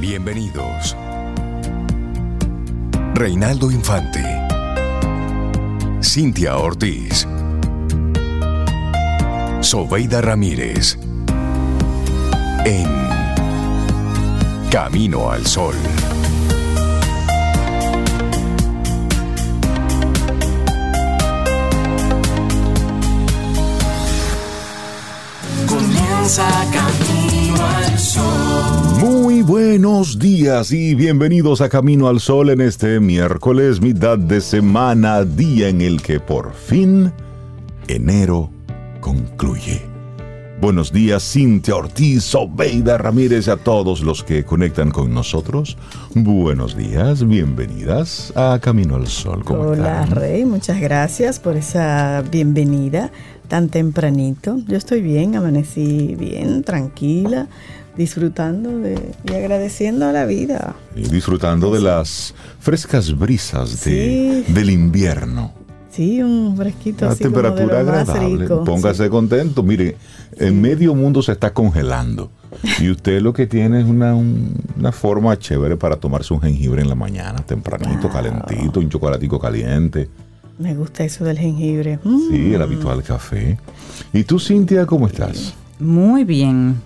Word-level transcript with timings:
Bienvenidos. 0.00 0.96
Reinaldo 3.14 3.68
Infante. 3.72 4.22
Cintia 6.00 6.56
Ortiz. 6.56 7.26
Sobeida 9.60 10.20
Ramírez. 10.20 10.96
En 12.64 12.86
Camino 14.70 15.32
al 15.32 15.44
Sol. 15.44 15.74
Comienza 25.66 26.46
Sol. 26.72 27.07
Muy 28.98 29.42
buenos 29.42 30.18
días 30.18 30.72
y 30.72 30.96
bienvenidos 30.96 31.60
a 31.60 31.68
Camino 31.68 32.08
al 32.08 32.18
Sol 32.18 32.50
en 32.50 32.60
este 32.60 32.98
miércoles, 32.98 33.80
mitad 33.80 34.18
de 34.18 34.40
semana, 34.40 35.24
día 35.24 35.68
en 35.68 35.80
el 35.80 36.02
que 36.02 36.18
por 36.18 36.52
fin 36.52 37.12
enero 37.86 38.50
concluye. 39.00 39.82
Buenos 40.60 40.92
días, 40.92 41.22
Cintia 41.22 41.76
Ortiz, 41.76 42.34
Obeida 42.34 42.98
Ramírez, 42.98 43.46
a 43.46 43.56
todos 43.56 44.00
los 44.00 44.24
que 44.24 44.44
conectan 44.44 44.90
con 44.90 45.14
nosotros. 45.14 45.76
Buenos 46.16 46.76
días, 46.76 47.24
bienvenidas 47.24 48.32
a 48.34 48.58
Camino 48.60 48.96
al 48.96 49.06
Sol. 49.06 49.44
¿Cómo 49.44 49.60
Hola, 49.60 50.02
están? 50.02 50.16
Rey, 50.16 50.44
muchas 50.44 50.80
gracias 50.80 51.38
por 51.38 51.56
esa 51.56 52.24
bienvenida 52.28 53.12
tan 53.46 53.68
tempranito. 53.68 54.58
Yo 54.66 54.76
estoy 54.76 55.00
bien, 55.02 55.36
amanecí 55.36 56.16
bien, 56.18 56.64
tranquila, 56.64 57.46
disfrutando 57.98 58.78
de, 58.78 59.12
y 59.28 59.34
agradeciendo 59.34 60.06
a 60.06 60.12
la 60.12 60.24
vida. 60.24 60.74
Y 60.96 61.02
disfrutando 61.02 61.70
de 61.72 61.80
las 61.80 62.34
frescas 62.60 63.18
brisas 63.18 63.84
de- 63.84 64.44
Sí. 64.46 64.52
del 64.54 64.70
invierno. 64.70 65.52
Sí, 65.90 66.22
un 66.22 66.56
fresquito 66.56 67.06
Una 67.06 67.12
así 67.14 67.24
como 67.24 67.36
de 67.42 67.42
temperatura 67.50 67.82
más 67.82 68.08
agradable. 68.08 68.42
rico. 68.44 68.62
Póngase 68.64 69.10
contento. 69.10 69.62
Mire, 69.64 69.96
en 70.36 70.60
medio 70.60 70.94
mundo 70.94 71.22
se 71.22 71.32
está 71.32 71.52
congelando. 71.52 72.30
Y 72.80 72.88
usted 72.90 73.20
lo 73.20 73.32
que 73.32 73.46
tiene 73.48 73.80
es 73.80 73.86
una, 73.86 74.14
un- 74.14 74.54
una 74.78 74.92
forma 74.92 75.36
chévere 75.38 75.76
para 75.76 75.96
tomarse 75.96 76.32
un 76.32 76.40
jengibre 76.40 76.80
en 76.82 76.88
la 76.88 76.94
mañana, 76.94 77.44
tempranito, 77.44 78.02
Wow. 78.02 78.12
calentito, 78.12 78.78
un 78.80 78.88
chocolatico 78.88 79.40
caliente. 79.40 80.08
Me 80.58 80.74
gusta 80.74 81.04
eso 81.04 81.24
del 81.24 81.38
jengibre. 81.38 81.98
Mm. 82.04 82.18
Sí, 82.30 82.54
el 82.54 82.62
habitual 82.62 83.02
café. 83.02 83.58
¿Y 84.12 84.22
tú, 84.24 84.38
Cintia, 84.38 84.86
cómo 84.86 85.06
estás? 85.08 85.54
Muy 85.80 86.22
bien. 86.24 86.76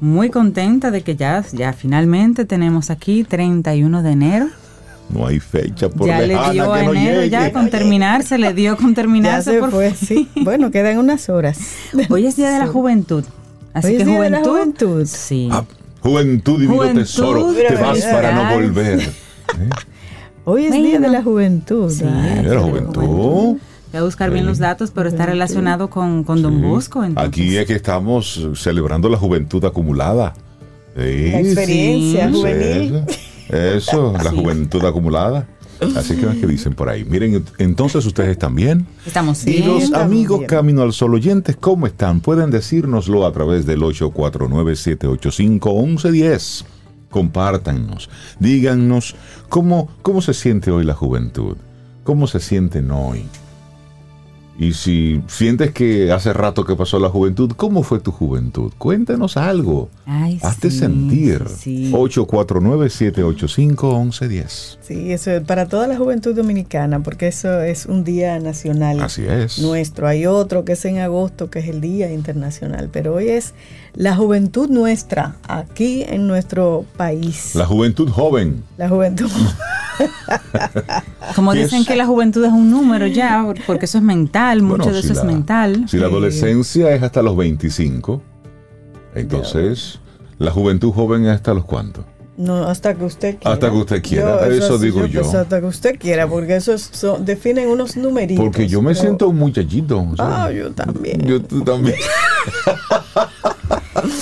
Muy 0.00 0.30
contenta 0.30 0.90
de 0.90 1.02
que 1.02 1.16
ya, 1.16 1.44
ya 1.52 1.72
finalmente 1.72 2.44
tenemos 2.44 2.90
aquí 2.90 3.24
31 3.24 4.02
de 4.02 4.10
enero. 4.10 4.46
No 5.08 5.26
hay 5.26 5.38
fecha 5.40 5.88
por 5.88 6.06
ya 6.06 6.20
le 6.20 6.28
dio 6.52 6.72
a 6.72 6.82
no 6.82 6.92
enero, 6.92 7.24
ya 7.24 7.52
con 7.52 7.70
terminarse, 7.70 8.38
le 8.38 8.52
dio 8.52 8.76
con 8.76 8.88
Ya 8.90 8.94
terminarse. 8.94 9.52
se 9.52 9.58
por 9.60 9.70
fue, 9.70 9.90
fin. 9.92 10.28
sí. 10.34 10.42
Bueno, 10.42 10.70
quedan 10.70 10.98
unas 10.98 11.28
horas. 11.28 11.58
Hoy 12.10 12.26
es 12.26 12.36
Día 12.36 12.50
de 12.50 12.58
la. 12.58 12.66
Juventud. 12.66 13.24
Así 13.72 13.88
Hoy 13.88 13.92
es 13.94 13.98
que 14.00 14.04
Día 14.04 14.20
de 14.22 14.30
la 14.30 14.38
juventud. 14.38 14.50
Juventud. 14.50 15.06
Sí. 15.06 15.48
Ah, 15.52 15.64
juventud, 16.00 16.54
divino 16.60 16.74
Juventud, 16.76 17.00
tesoro. 17.02 17.54
Te 17.54 17.74
vas 17.76 18.00
para 18.04 18.32
no 18.32 18.54
volver. 18.54 19.00
¿Eh? 19.00 19.10
Hoy 20.44 20.66
es 20.66 20.72
Día 20.72 21.00
de 21.00 21.08
la 21.08 21.22
Juventud. 21.22 21.90
Sí. 21.90 22.04
Mira, 22.04 22.54
la 22.54 22.60
juventud. 22.60 23.58
Voy 23.92 24.00
a 24.00 24.04
buscar 24.04 24.30
bien 24.30 24.44
los 24.46 24.58
datos, 24.58 24.90
pero 24.90 25.08
está 25.08 25.24
relacionado 25.26 25.88
con, 25.88 26.24
con 26.24 26.42
Don. 26.42 26.60
Bosco. 26.60 27.04
entonces. 27.04 27.28
Aquí 27.28 27.56
es 27.56 27.66
que 27.66 27.74
estamos 27.74 28.48
celebrando 28.54 29.08
la 29.08 29.16
juventud 29.16 29.64
acumulada. 29.64 30.34
Sí, 30.96 31.30
La 31.30 31.40
experiencia 31.40 32.28
Sí. 32.28 32.34
juvenil. 32.34 33.02
Eso, 33.48 33.76
eso, 33.76 34.12
la 34.22 34.30
juventud 34.30 34.84
acumulada. 34.84 35.46
Así 35.94 36.16
que, 36.16 36.26
¿qué 36.40 36.46
dicen 36.46 36.72
por 36.74 36.88
ahí? 36.88 37.04
Miren, 37.04 37.44
entonces 37.58 38.04
ustedes 38.06 38.30
están 38.30 38.54
bien. 38.54 38.86
Estamos 39.04 39.36
Sí. 39.38 39.50
Y 39.50 39.54
bien. 39.56 39.68
los 39.68 39.82
estamos 39.84 40.06
amigos 40.06 40.38
bien. 40.38 40.48
Camino 40.48 40.80
al 40.82 40.92
Sol 40.94 41.12
oyentes, 41.14 41.54
¿cómo 41.56 41.86
están? 41.86 42.20
Pueden 42.20 42.50
decírnoslo 42.50 43.26
a 43.26 43.32
través 43.32 43.66
del 43.66 43.82
849-785-1110. 43.82 46.64
Compártanos, 47.10 48.08
díganos 48.40 49.14
cómo, 49.48 49.88
cómo 50.02 50.20
se 50.22 50.34
siente 50.34 50.70
hoy 50.70 50.84
la 50.84 50.94
juventud, 50.94 51.56
cómo 52.04 52.26
se 52.26 52.40
sienten 52.40 52.90
hoy. 52.90 53.24
Y 54.58 54.72
si 54.72 55.20
sientes 55.26 55.70
que 55.72 56.10
hace 56.12 56.32
rato 56.32 56.64
que 56.64 56.74
pasó 56.76 56.98
la 56.98 57.10
juventud, 57.10 57.52
¿cómo 57.56 57.82
fue 57.82 58.00
tu 58.00 58.10
juventud? 58.10 58.72
Cuéntanos 58.78 59.36
algo. 59.36 59.90
Ay, 60.06 60.38
Hazte 60.42 60.70
sí, 60.70 60.78
sentir. 60.78 61.44
sí, 61.48 61.88
sí. 61.88 61.92
849-785-1110. 61.92 64.78
Sí, 64.80 65.12
eso 65.12 65.30
es 65.32 65.42
para 65.42 65.66
toda 65.66 65.86
la 65.86 65.96
juventud 65.96 66.34
dominicana, 66.34 67.02
porque 67.02 67.28
eso 67.28 67.60
es 67.60 67.86
un 67.86 68.04
día 68.04 68.38
nacional 68.38 69.00
Así 69.00 69.24
es. 69.26 69.58
nuestro. 69.58 70.06
Hay 70.08 70.26
otro 70.26 70.64
que 70.64 70.72
es 70.72 70.84
en 70.84 70.98
agosto, 70.98 71.50
que 71.50 71.58
es 71.60 71.68
el 71.68 71.80
Día 71.80 72.12
Internacional, 72.12 72.88
pero 72.92 73.14
hoy 73.14 73.28
es 73.28 73.54
la 73.96 74.14
juventud 74.14 74.68
nuestra, 74.68 75.36
aquí 75.48 76.04
en 76.06 76.26
nuestro 76.26 76.84
país. 76.96 77.54
La 77.54 77.64
juventud 77.66 78.08
joven. 78.10 78.62
La 78.76 78.88
juventud. 78.88 79.30
Como 81.34 81.52
¿Qué 81.52 81.64
dicen 81.64 81.80
es? 81.80 81.86
que 81.86 81.96
la 81.96 82.04
juventud 82.06 82.44
es 82.44 82.52
un 82.52 82.70
número 82.70 83.06
ya, 83.06 83.46
porque 83.66 83.86
eso 83.86 83.98
es 83.98 84.04
mental, 84.04 84.62
mucho 84.62 84.84
Bueno, 84.84 84.96
de 84.96 85.02
si 85.02 85.10
eso 85.12 85.20
es 85.20 85.26
mental. 85.26 85.86
Si 85.88 85.96
la 85.96 86.06
adolescencia 86.06 86.94
es 86.94 87.02
hasta 87.02 87.22
los 87.22 87.36
25, 87.36 88.20
entonces 89.14 89.98
la 90.38 90.50
juventud 90.50 90.92
joven 90.92 91.24
es 91.24 91.30
hasta 91.36 91.54
los 91.54 91.64
cuántos. 91.64 92.04
No, 92.36 92.64
hasta 92.66 92.94
que 92.94 93.04
usted 93.04 93.36
quiera. 93.38 93.54
Hasta 93.54 93.70
que 93.70 93.76
usted 93.78 94.02
quiera, 94.02 94.46
eso 94.48 94.78
digo 94.78 95.06
yo. 95.06 95.22
pues, 95.22 95.34
hasta 95.34 95.58
que 95.58 95.66
usted 95.66 95.98
quiera, 95.98 96.28
porque 96.28 96.56
eso 96.56 96.74
es- 96.74 96.90
definen 97.20 97.70
unos 97.70 97.96
numeritos. 97.96 98.44
Porque 98.44 98.68
yo 98.68 98.82
me 98.82 98.90
pero- 98.90 99.00
siento 99.00 99.28
un 99.30 99.38
muchachito. 99.38 99.98
o 100.02 100.14
sea, 100.16 100.44
Ah, 100.44 100.52
yo 100.52 100.70
también. 100.72 101.22
yo 101.26 101.40
tú 101.42 101.62
también. 101.64 101.96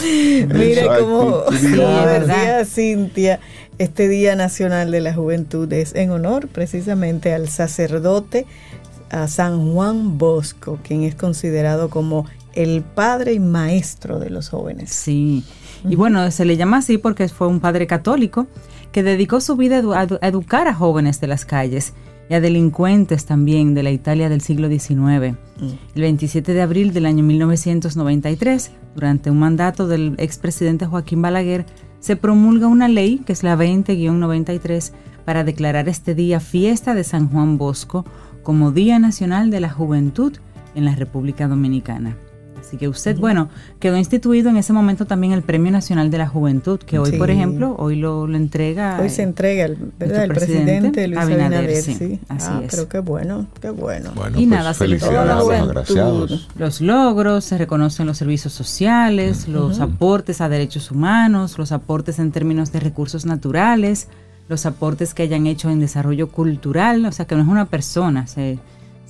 Mire 0.03 0.81
Esa 0.82 0.99
cómo, 0.99 1.44
Sí, 1.59 1.66
¿verdad? 1.77 2.21
decía 2.27 2.65
Cintia, 2.65 3.41
este 3.78 4.09
Día 4.09 4.37
Nacional 4.37 4.91
de 4.91 5.00
la 5.00 5.15
Juventud 5.15 5.72
es 5.72 5.94
en 5.94 6.10
honor 6.10 6.49
precisamente 6.49 7.32
al 7.34 7.49
sacerdote 7.49 8.47
a 9.10 9.28
San 9.28 9.72
Juan 9.72 10.19
Bosco, 10.19 10.78
quien 10.83 11.03
es 11.04 11.15
considerado 11.15 11.88
como 11.91 12.27
el 12.54 12.83
padre 12.83 13.33
y 13.34 13.41
maestro 13.41 14.19
de 14.19 14.31
los 14.31 14.49
jóvenes. 14.49 14.91
Sí. 14.91 15.44
Y 15.88 15.97
bueno, 15.97 16.31
se 16.31 16.44
le 16.44 16.56
llama 16.56 16.78
así 16.78 16.99
porque 16.99 17.28
fue 17.28 17.47
un 17.47 17.60
padre 17.60 17.87
católico 17.87 18.47
que 18.93 19.03
dedicó 19.03 19.41
su 19.41 19.56
vida 19.56 19.83
edu- 19.83 20.19
a 20.22 20.28
educar 20.28 20.66
a 20.69 20.75
jóvenes 20.75 21.21
de 21.21 21.27
las 21.27 21.44
calles 21.44 21.93
y 22.28 22.34
a 22.34 22.40
delincuentes 22.40 23.26
también 23.26 23.74
de 23.74 23.82
la 23.82 23.90
Italia 23.90 24.28
del 24.28 24.40
siglo 24.40 24.68
XIX. 24.68 25.36
El 25.94 26.02
27 26.02 26.52
de 26.52 26.62
abril 26.62 26.92
del 26.92 27.06
año 27.06 27.22
1993, 27.22 28.70
durante 28.94 29.30
un 29.30 29.38
mandato 29.38 29.86
del 29.86 30.14
expresidente 30.18 30.86
Joaquín 30.86 31.22
Balaguer, 31.22 31.66
se 32.00 32.16
promulga 32.16 32.66
una 32.66 32.88
ley, 32.88 33.18
que 33.24 33.32
es 33.32 33.42
la 33.42 33.56
20-93, 33.56 34.92
para 35.24 35.44
declarar 35.44 35.88
este 35.88 36.14
día 36.14 36.40
fiesta 36.40 36.94
de 36.94 37.04
San 37.04 37.28
Juan 37.28 37.56
Bosco 37.56 38.04
como 38.42 38.72
Día 38.72 38.98
Nacional 38.98 39.50
de 39.50 39.60
la 39.60 39.70
Juventud 39.70 40.34
en 40.74 40.84
la 40.84 40.94
República 40.94 41.48
Dominicana. 41.48 42.16
Así 42.66 42.78
que 42.78 42.88
usted, 42.88 43.19
bueno, 43.19 43.50
quedó 43.78 43.98
instituido 43.98 44.48
en 44.48 44.56
ese 44.56 44.72
momento 44.72 45.04
también 45.04 45.34
el 45.34 45.42
Premio 45.42 45.70
Nacional 45.70 46.10
de 46.10 46.16
la 46.16 46.26
Juventud, 46.26 46.78
que 46.78 46.98
hoy, 46.98 47.12
por 47.12 47.30
ejemplo, 47.30 47.76
hoy 47.78 47.97
lo, 47.97 48.26
lo 48.26 48.36
entrega. 48.36 48.98
Hoy 49.00 49.10
se 49.10 49.22
entrega 49.22 49.66
el, 49.66 49.76
¿verdad? 49.98 50.25
el 50.25 50.32
presidente, 50.32 50.64
presidente, 50.64 51.08
Luis 51.08 51.20
Abinader, 51.20 51.58
Abinader. 51.58 51.82
sí, 51.82 51.94
sí. 51.94 52.20
así 52.28 52.48
ah, 52.50 52.62
es. 52.64 52.70
pero 52.70 52.88
qué 52.88 53.00
bueno, 53.00 53.47
qué 53.60 53.69
bueno. 53.69 54.12
Bueno, 54.14 54.41
Y 54.41 54.47
pues 54.47 54.58
nada, 54.58 54.72
se 54.72 54.88
le 54.88 54.98
felicidades 54.98 55.60
a 55.60 55.62
agraciados. 55.62 56.48
los 56.56 56.80
logros, 56.80 57.44
se 57.44 57.58
reconocen 57.58 58.06
los 58.06 58.16
servicios 58.16 58.54
sociales, 58.54 59.47
los 59.47 59.80
aportes 59.80 60.41
a 60.41 60.48
derechos 60.48 60.91
humanos, 60.91 61.58
los 61.58 61.70
aportes 61.70 62.19
en 62.19 62.32
términos 62.32 62.72
de 62.72 62.80
recursos 62.80 63.27
naturales, 63.27 64.09
los 64.48 64.65
aportes 64.65 65.12
que 65.12 65.22
hayan 65.22 65.47
hecho 65.47 65.68
en 65.68 65.80
desarrollo 65.80 66.28
cultural, 66.28 67.04
o 67.04 67.12
sea 67.12 67.27
que 67.27 67.34
no 67.34 67.42
es 67.42 67.48
una 67.48 67.66
persona, 67.66 68.27
se, 68.27 68.59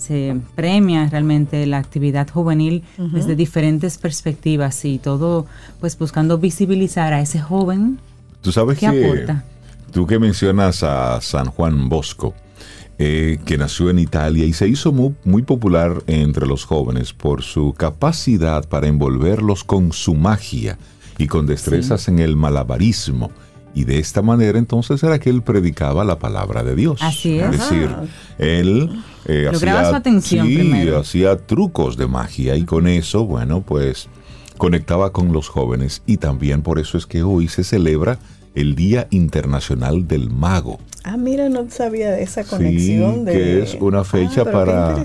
se 0.04 0.36
premia 0.54 1.08
realmente 1.08 1.66
la 1.66 1.78
actividad 1.78 2.28
juvenil 2.28 2.82
desde 2.98 3.34
diferentes 3.34 3.98
perspectivas 3.98 4.84
y 4.84 4.98
todo 4.98 5.46
pues 5.80 5.98
buscando 5.98 6.38
visibilizar 6.38 7.12
a 7.12 7.20
ese 7.20 7.40
joven 7.40 7.98
Tú 8.44 8.52
sabes 8.52 8.78
que 8.78 8.90
que 8.90 9.04
aporta. 9.04 9.44
tú 9.90 10.06
que 10.06 10.18
mencionas 10.18 10.82
a 10.82 11.18
San 11.22 11.46
Juan 11.46 11.88
Bosco, 11.88 12.34
eh, 12.98 13.38
que 13.46 13.56
nació 13.56 13.88
en 13.88 13.98
Italia 13.98 14.44
y 14.44 14.52
se 14.52 14.68
hizo 14.68 14.92
muy, 14.92 15.14
muy 15.24 15.42
popular 15.42 16.02
entre 16.06 16.46
los 16.46 16.64
jóvenes 16.66 17.14
por 17.14 17.42
su 17.42 17.72
capacidad 17.72 18.68
para 18.68 18.86
envolverlos 18.86 19.64
con 19.64 19.92
su 19.92 20.14
magia 20.14 20.78
y 21.16 21.26
con 21.26 21.46
destrezas 21.46 22.06
en 22.08 22.18
el 22.18 22.36
malabarismo. 22.36 23.30
Y 23.74 23.84
de 23.84 23.98
esta 23.98 24.22
manera 24.22 24.58
entonces 24.58 25.02
era 25.02 25.18
que 25.18 25.30
él 25.30 25.42
predicaba 25.42 26.04
la 26.04 26.18
palabra 26.18 26.62
de 26.62 26.76
Dios. 26.76 27.02
Así 27.02 27.38
es. 27.38 27.50
decir, 27.50 27.90
él 28.38 28.90
eh, 29.26 29.48
Lograba 29.52 29.80
hacía, 29.80 29.90
su 29.90 29.96
atención 29.96 30.46
sí, 30.46 30.54
primero. 30.56 30.98
hacía 30.98 31.36
trucos 31.36 31.96
de 31.96 32.06
magia 32.06 32.56
y 32.56 32.64
con 32.64 32.86
eso, 32.88 33.24
bueno, 33.26 33.62
pues 33.62 34.08
conectaba 34.58 35.12
con 35.12 35.32
los 35.32 35.48
jóvenes 35.48 36.02
y 36.06 36.18
también 36.18 36.62
por 36.62 36.78
eso 36.78 36.96
es 36.98 37.06
que 37.06 37.22
hoy 37.22 37.48
se 37.48 37.64
celebra 37.64 38.18
el 38.54 38.76
Día 38.76 39.08
Internacional 39.10 40.06
del 40.06 40.30
Mago. 40.30 40.78
Ah, 41.02 41.16
mira, 41.16 41.48
no 41.48 41.68
sabía 41.70 42.12
de 42.12 42.22
esa 42.22 42.44
conexión. 42.44 43.14
Sí, 43.16 43.24
de... 43.24 43.32
que 43.32 43.62
es 43.62 43.76
una 43.80 44.00
Ah, 44.00 44.04
fecha 44.04 44.44
qué 44.44 44.50
para, 44.50 45.04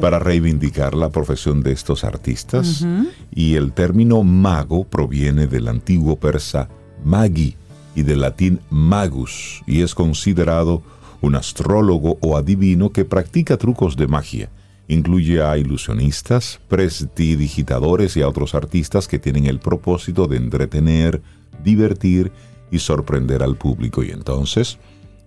para 0.00 0.18
reivindicar 0.20 0.94
la 0.94 1.10
profesión 1.10 1.62
de 1.62 1.72
estos 1.72 2.04
artistas. 2.04 2.82
Ujú. 2.82 3.08
Y 3.34 3.56
el 3.56 3.72
término 3.72 4.22
mago 4.22 4.84
proviene 4.84 5.46
del 5.48 5.68
antiguo 5.68 6.16
persa 6.16 6.68
magi 7.04 7.56
y 7.96 8.02
del 8.04 8.20
latín 8.22 8.60
magus, 8.70 9.62
y 9.66 9.82
es 9.82 9.94
considerado 9.94 10.82
un 11.24 11.34
astrólogo 11.34 12.18
o 12.20 12.36
adivino 12.36 12.90
que 12.90 13.04
practica 13.04 13.56
trucos 13.56 13.96
de 13.96 14.06
magia. 14.06 14.50
Incluye 14.88 15.42
a 15.42 15.56
ilusionistas, 15.56 16.60
prestidigitadores 16.68 18.16
y 18.16 18.22
a 18.22 18.28
otros 18.28 18.54
artistas 18.54 19.08
que 19.08 19.18
tienen 19.18 19.46
el 19.46 19.58
propósito 19.58 20.26
de 20.26 20.36
entretener, 20.36 21.22
divertir 21.62 22.32
y 22.70 22.78
sorprender 22.78 23.42
al 23.42 23.56
público. 23.56 24.02
Y 24.02 24.10
entonces, 24.10 24.78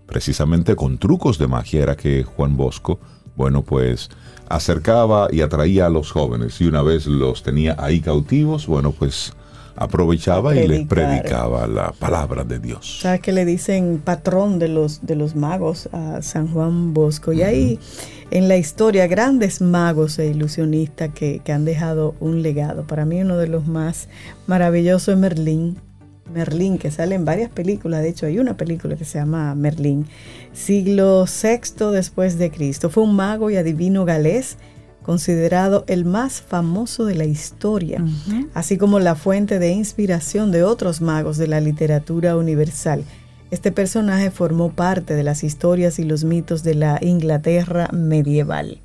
precisamente 0.06 0.76
con 0.76 1.00
trucos 1.00 1.38
de 1.40 1.48
magia 1.48 1.82
era 1.82 1.96
que 1.98 2.24
Juan 2.24 2.56
Bosco, 2.56 3.00
bueno, 3.36 3.64
pues 3.64 4.10
acercaba 4.50 5.28
y 5.32 5.42
atraía 5.42 5.88
a 5.88 5.90
los 5.90 6.12
jóvenes 6.12 6.62
y 6.62 6.66
una 6.66 6.82
vez 6.82 7.08
los 7.08 7.44
tenía 7.44 7.76
ahí 7.80 8.00
cautivos, 8.00 8.68
bueno, 8.68 8.92
pues 8.92 9.34
aprovechaba 9.78 10.56
y 10.56 10.68
les 10.68 10.88
predicaba 10.88 11.68
la 11.68 11.92
palabra 11.92 12.44
de 12.44 12.60
Dios. 12.60 13.00
¿Sabes 13.02 13.22
que 13.22 13.32
le 13.32 13.46
dicen 13.46 14.02
patrón 14.04 14.60
de 14.60 14.68
los, 14.68 15.06
de 15.06 15.16
los 15.16 15.36
magos 15.36 15.88
a 15.94 16.22
San 16.22 16.52
Juan 16.52 16.94
Bosco? 16.94 17.32
Y 17.32 17.44
hay 17.44 17.80
en 18.32 18.48
la 18.48 18.58
historia 18.58 19.08
grandes 19.08 19.62
magos 19.62 20.18
e 20.20 20.28
ilusionistas 20.28 21.12
que, 21.14 21.42
que 21.44 21.52
han 21.54 21.64
dejado 21.64 22.16
un 22.20 22.42
legado. 22.42 22.86
Para 22.88 23.06
mí 23.06 23.22
uno 23.22 23.38
de 23.38 23.48
los 23.48 23.68
más 23.68 24.10
maravillosos 24.48 25.14
es 25.14 25.18
Merlín. 25.18 25.78
Merlín, 26.34 26.78
que 26.78 26.92
sale 26.92 27.16
en 27.16 27.24
varias 27.24 27.50
películas. 27.50 28.02
De 28.02 28.10
hecho, 28.10 28.26
hay 28.26 28.40
una 28.40 28.58
película 28.58 28.96
que 28.96 29.06
se 29.06 29.20
llama 29.20 29.56
Merlín. 29.56 30.08
Siglo 30.54 31.26
VI 31.26 31.92
después 31.94 32.38
de 32.38 32.52
Cristo. 32.52 32.90
Fue 32.90 33.04
un 33.04 33.16
mago 33.16 33.50
y 33.50 33.56
adivino 33.56 34.04
galés 34.06 34.58
considerado 35.08 35.84
el 35.88 36.06
más 36.06 36.42
famoso 36.42 37.06
de 37.06 37.16
la 37.16 37.26
historia 37.26 38.04
así 38.54 38.78
como 38.78 39.00
la 39.00 39.16
fuente 39.16 39.58
de 39.58 39.72
inspiración 39.72 40.52
de 40.52 40.64
otros 40.64 41.00
magos 41.00 41.38
de 41.38 41.48
la 41.48 41.62
literatura 41.62 42.36
universal. 42.36 43.06
Este 43.50 43.72
personaje 43.72 44.32
formó 44.32 44.74
parte 44.74 45.14
de 45.14 45.24
las 45.24 45.46
historias 45.46 45.98
y 46.00 46.04
los 46.04 46.26
mitos 46.26 46.62
de 46.64 46.76
la 46.76 47.00
Inglaterra 47.02 47.88
medieval. 47.94 48.82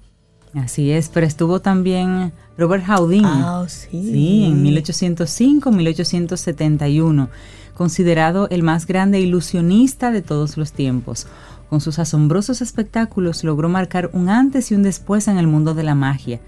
Así 0.54 0.92
es, 0.92 1.08
pero 1.08 1.26
estuvo 1.26 1.60
también 1.60 2.32
Robert 2.56 2.84
Houdini. 2.86 3.26
Ah, 3.26 3.64
sí. 3.66 3.88
Sí, 3.90 4.44
en 4.44 4.64
1805-1871, 4.64 7.30
considerado 7.74 8.48
el 8.50 8.62
más 8.62 8.86
grande 8.86 9.18
ilusionista 9.18 10.12
de 10.12 10.22
todos 10.22 10.56
los 10.56 10.70
tiempos. 10.70 11.26
Con 11.72 11.80
sus 11.80 11.98
asombrosos 11.98 12.60
espectáculos 12.60 13.44
logró 13.44 13.70
marcar 13.70 14.10
un 14.12 14.28
antes 14.28 14.70
y 14.70 14.74
un 14.74 14.82
después 14.82 15.26
en 15.26 15.38
el 15.38 15.46
mundo 15.46 15.72
de 15.72 15.82
la 15.82 15.94
magia. 15.94 16.38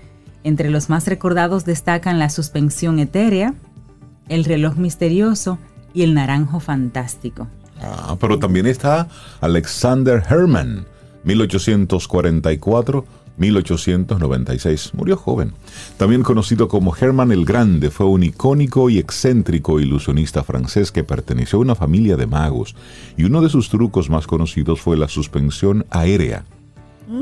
Entre 0.42 0.68
los 0.68 0.90
más 0.90 1.06
recordados 1.06 1.64
destacan 1.64 2.18
la 2.18 2.28
suspensión 2.28 2.98
etérea, 2.98 3.54
el 4.28 4.44
reloj 4.44 4.76
misterioso 4.76 5.58
y 5.94 6.02
el 6.02 6.12
naranjo 6.12 6.60
fantástico. 6.60 7.48
Ah, 7.80 8.18
pero 8.20 8.38
también 8.38 8.66
está 8.66 9.08
Alexander 9.40 10.22
Herman, 10.28 10.84
1844-1896. 13.38 14.92
Murió 14.94 15.16
joven. 15.16 15.52
También 15.96 16.22
conocido 16.22 16.68
como 16.68 16.94
Herman 16.96 17.32
el 17.32 17.44
Grande, 17.44 17.90
fue 17.90 18.06
un 18.06 18.22
icónico 18.22 18.90
y 18.90 18.98
excéntrico 18.98 19.80
ilusionista 19.80 20.42
francés 20.42 20.92
que 20.92 21.04
perteneció 21.04 21.58
a 21.58 21.62
una 21.62 21.74
familia 21.74 22.16
de 22.16 22.26
magos, 22.26 22.74
y 23.16 23.24
uno 23.24 23.40
de 23.42 23.48
sus 23.48 23.68
trucos 23.68 24.10
más 24.10 24.26
conocidos 24.26 24.80
fue 24.80 24.96
la 24.96 25.08
suspensión 25.08 25.84
aérea, 25.90 26.44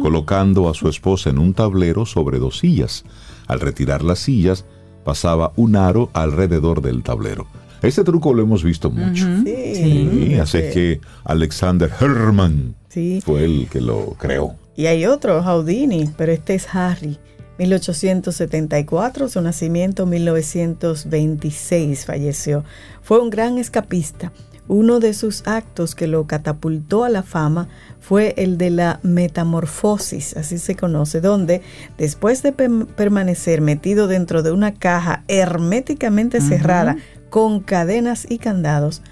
colocando 0.03 0.69
a 0.69 0.75
su 0.75 0.88
esposa 0.88 1.31
en 1.31 1.38
un 1.38 1.55
tablero 1.55 2.06
sobre 2.06 2.38
dos 2.38 2.59
sillas. 2.59 3.05
Al 3.47 3.61
retirar 3.61 4.03
las 4.03 4.20
sillas, 4.20 4.64
pasaba 5.05 5.53
un 5.56 5.76
aro 5.76 6.11
alrededor 6.12 6.81
del 6.82 7.03
tablero. 7.03 7.47
Este 7.82 8.05
truco 8.05 8.32
lo 8.32 8.43
hemos 8.43 8.62
visto 8.62 8.91
mucho. 8.93 9.26
Sí. 9.44 9.75
Sí, 9.75 10.35
así 10.35 10.59
Sí. 10.59 10.64
que 10.73 11.00
Alexander 11.25 11.91
Herman 12.00 12.76
Sí. 12.88 13.20
fue 13.25 13.44
el 13.44 13.67
que 13.69 13.81
lo 13.81 14.14
creó. 14.19 14.55
Y 14.74 14.86
hay 14.86 15.04
otro, 15.06 15.42
Houdini, 15.42 16.10
pero 16.16 16.32
este 16.32 16.54
es 16.54 16.66
Harry. 16.74 17.19
1874, 17.58 19.28
su 19.28 19.42
nacimiento 19.42 20.06
1926, 20.06 22.06
falleció. 22.06 22.64
Fue 23.02 23.20
un 23.20 23.28
gran 23.30 23.58
escapista. 23.58 24.32
Uno 24.69 25.00
de 25.00 25.12
sus 25.12 25.46
actos 25.46 25.94
que 25.94 26.06
lo 26.06 26.26
catapultó 26.26 27.04
a 27.04 27.10
la 27.10 27.22
fama 27.22 27.69
fue 28.00 28.32
el 28.38 28.56
de 28.58 28.70
la 28.70 29.00
metamorfosis, 29.02 30.36
así 30.36 30.56
se 30.56 30.76
conoce, 30.76 31.20
donde 31.20 31.60
después 31.98 32.42
de 32.42 32.52
permanecer 32.52 33.60
metido 33.60 34.06
dentro 34.06 34.42
de 34.42 34.52
una 34.52 34.72
caja 34.72 35.25
herméticamente 35.28 36.40
cerrada 36.40 36.96
con 37.28 37.60
cadenas 37.60 38.26
y 38.28 38.38
candados, 38.38 39.02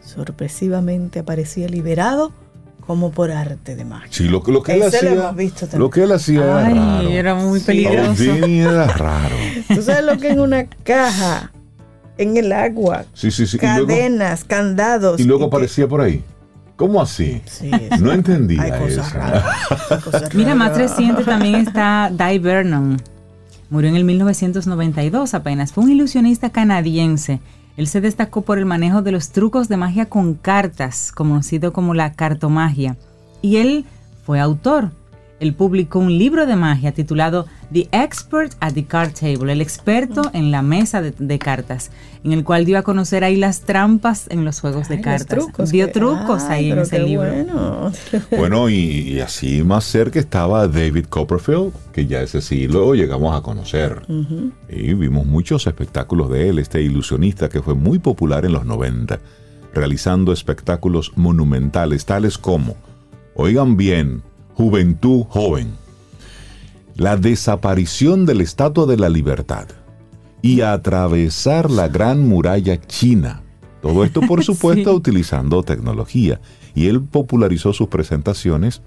sorpresivamente 0.00 1.18
aparecía 1.18 1.68
liberado 1.68 2.32
como 2.86 3.10
por 3.10 3.30
arte 3.30 3.74
de 3.76 3.84
magia. 3.84 4.08
Sí, 4.10 4.24
lo, 4.24 4.42
que- 4.42 4.52
lo 4.52 4.62
que 4.62 4.72
él 4.74 4.82
Ese 4.82 5.02
lo 5.04 5.10
hacía. 5.10 5.22
hemos 5.24 5.36
visto 5.36 5.60
también. 5.60 5.80
Lo 5.80 5.90
que 5.90 6.02
él 6.02 6.12
hacía 6.12 6.40
era 6.44 6.66
Ay, 6.66 6.74
raro. 6.74 7.08
era 7.08 7.34
muy 7.34 7.60
peligroso. 7.60 8.22
Era 8.22 8.86
raro. 8.88 9.36
¿Tú 9.74 9.82
sabes 9.82 10.04
lo 10.04 10.18
que 10.18 10.28
en 10.30 10.40
una 10.40 10.66
caja, 10.84 11.50
en 12.18 12.36
el 12.36 12.52
agua, 12.52 13.04
Sí, 13.14 13.30
sí, 13.30 13.46
sí. 13.46 13.56
Y 13.56 13.66
luego, 13.66 13.86
cadenas, 13.86 14.44
candados? 14.44 15.18
y 15.20 15.24
luego 15.24 15.48
que- 15.48 15.56
aparecía 15.56 15.88
por 15.88 16.00
ahí. 16.02 16.22
¿Cómo 16.76 17.00
así? 17.00 17.40
Sí, 17.46 17.70
es- 17.90 18.00
No 18.00 18.12
entendía 18.12 18.60
Hay 18.62 18.70
cosas 18.72 19.06
eso. 19.08 19.16
raras. 19.18 19.44
hay 19.90 19.98
cosas 20.00 20.22
Mira, 20.34 20.54
más 20.54 20.76
reciente 20.76 21.22
también 21.24 21.54
está 21.56 22.10
Di 22.10 22.38
Vernon. 22.38 23.00
Murió 23.70 23.88
en 23.88 23.96
el 23.96 24.04
1992 24.04 25.32
apenas. 25.34 25.72
Fue 25.72 25.84
un 25.84 25.90
ilusionista 25.92 26.50
canadiense. 26.50 27.40
Él 27.76 27.86
se 27.86 28.00
destacó 28.00 28.42
por 28.42 28.58
el 28.58 28.66
manejo 28.66 29.02
de 29.02 29.12
los 29.12 29.30
trucos 29.30 29.68
de 29.68 29.76
magia 29.76 30.06
con 30.06 30.34
cartas, 30.34 31.12
conocido 31.12 31.72
como 31.72 31.94
la 31.94 32.12
cartomagia. 32.12 32.96
Y 33.40 33.56
él 33.56 33.86
fue 34.24 34.40
autor. 34.40 34.90
Él 35.42 35.54
publicó 35.54 35.98
un 35.98 36.16
libro 36.18 36.46
de 36.46 36.54
magia 36.54 36.92
titulado 36.92 37.46
The 37.72 37.88
Expert 37.90 38.52
at 38.60 38.74
the 38.74 38.84
Card 38.84 39.12
Table, 39.12 39.52
el 39.52 39.60
experto 39.60 40.22
en 40.34 40.52
la 40.52 40.62
mesa 40.62 41.02
de, 41.02 41.12
de 41.18 41.38
cartas, 41.40 41.90
en 42.22 42.30
el 42.30 42.44
cual 42.44 42.64
dio 42.64 42.78
a 42.78 42.82
conocer 42.82 43.24
ahí 43.24 43.34
las 43.34 43.62
trampas 43.62 44.26
en 44.30 44.44
los 44.44 44.60
juegos 44.60 44.88
de 44.88 44.96
Ay, 44.96 45.02
cartas. 45.02 45.26
trucos 45.26 45.70
dio 45.72 45.86
que- 45.86 45.92
trucos 45.94 46.44
ay, 46.44 46.66
ahí 46.66 46.70
en 46.70 46.78
ese 46.78 46.98
libro. 47.00 47.28
Bueno. 47.28 47.92
Bueno, 48.38 48.68
y, 48.68 48.74
y 48.76 49.20
así 49.20 49.64
más 49.64 49.82
cerca 49.84 50.20
estaba 50.20 50.68
David 50.68 51.06
Copperfield, 51.08 51.72
que 51.92 52.06
ya 52.06 52.22
ese 52.22 52.40
sí 52.40 52.68
lo 52.68 52.94
llegamos 52.94 53.36
a 53.36 53.42
conocer. 53.42 54.02
Y 54.68 54.94
vimos 54.94 55.26
muchos 55.26 55.66
espectáculos 55.66 56.30
de 56.30 56.50
él, 56.50 56.60
este 56.60 56.80
ilusionista 56.82 57.48
que 57.48 57.60
fue 57.62 57.74
muy 57.74 57.98
popular 57.98 58.44
en 58.44 58.52
los 58.52 58.64
90, 58.64 59.18
realizando 59.74 60.32
espectáculos 60.32 61.12
monumentales, 61.16 62.04
tales 62.04 62.38
como, 62.38 62.76
oigan 63.34 63.76
bien, 63.76 64.22
Juventud 64.54 65.24
Joven, 65.28 65.72
la 66.94 67.16
desaparición 67.16 68.26
de 68.26 68.34
la 68.34 68.42
Estatua 68.42 68.86
de 68.86 68.96
la 68.98 69.08
Libertad 69.08 69.66
y 70.42 70.60
atravesar 70.60 71.70
la 71.70 71.88
Gran 71.88 72.26
Muralla 72.26 72.80
China. 72.80 73.42
Todo 73.80 74.04
esto, 74.04 74.20
por 74.20 74.44
supuesto, 74.44 74.90
Sí. 74.90 74.96
utilizando 74.96 75.62
tecnología. 75.62 76.40
Y 76.74 76.86
él 76.86 77.02
popularizó 77.02 77.72
sus 77.72 77.88
presentaciones 77.88 78.82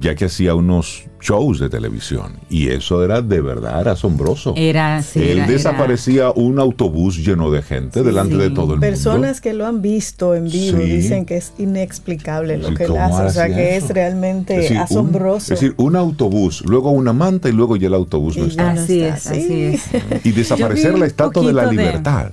ya 0.00 0.14
que 0.14 0.26
hacía 0.26 0.54
unos 0.54 1.04
shows 1.20 1.58
de 1.58 1.68
televisión. 1.70 2.34
Y 2.50 2.68
eso 2.68 3.02
era 3.02 3.22
de 3.22 3.40
verdad 3.40 3.88
asombroso. 3.88 4.52
Era, 4.56 5.02
sí, 5.02 5.20
él 5.20 5.28
era- 5.30 5.44
era- 5.44 5.52
desaparecía 5.52 6.30
un 6.30 6.58
autobús 6.60 7.16
lleno 7.24 7.50
de 7.50 7.62
gente 7.62 8.02
delante 8.02 8.36
de 8.36 8.48
Sí. 8.48 8.54
todo 8.54 8.74
el 8.74 8.80
Personas 8.80 9.40
que 9.40 9.52
lo 9.54 9.66
han 9.66 9.80
visto 9.82 10.34
en 10.34 10.44
vivo 10.50 10.78
Sí. 10.78 10.84
dicen 10.84 11.24
que 11.24 11.38
es 11.38 11.52
inexplicable 11.58 12.58
lo 12.58 12.68
Sí, 12.68 12.74
que 12.74 12.84
él 12.84 12.90
¿cómo 12.90 13.04
hace. 13.04 13.22
O 13.26 13.30
sea, 13.30 13.46
que 13.54 13.76
eso? 13.76 13.86
es 13.86 13.92
realmente 13.94 14.52
mundo. 14.54 14.62
Es 14.62 14.68
decir, 14.68 14.76
un- 14.76 14.82
asombroso. 14.82 15.54
es 15.54 15.60
decir, 15.60 15.74
un 15.78 15.96
autobús, 15.96 16.62
luego 16.66 16.90
una 16.90 17.12
manta 17.12 17.48
y 17.48 17.52
luego 17.52 17.76
ya 17.76 17.88
el 17.88 17.94
autobús 17.94 18.36
no 18.36 18.44
Y 18.44 18.48
está. 18.50 18.74
no 18.74 18.80
Así 18.82 19.00
está 19.02 19.16
es, 19.34 19.44
así 19.44 19.62
es. 19.62 20.26
Y 20.26 20.32
desaparecer 20.32 20.92
la 20.92 20.98
un 20.98 21.04
estatua 21.04 21.46
de 21.46 21.52
la 21.52 21.64
poquito 21.64 21.80
de- 21.80 21.86
libertad. 21.88 22.32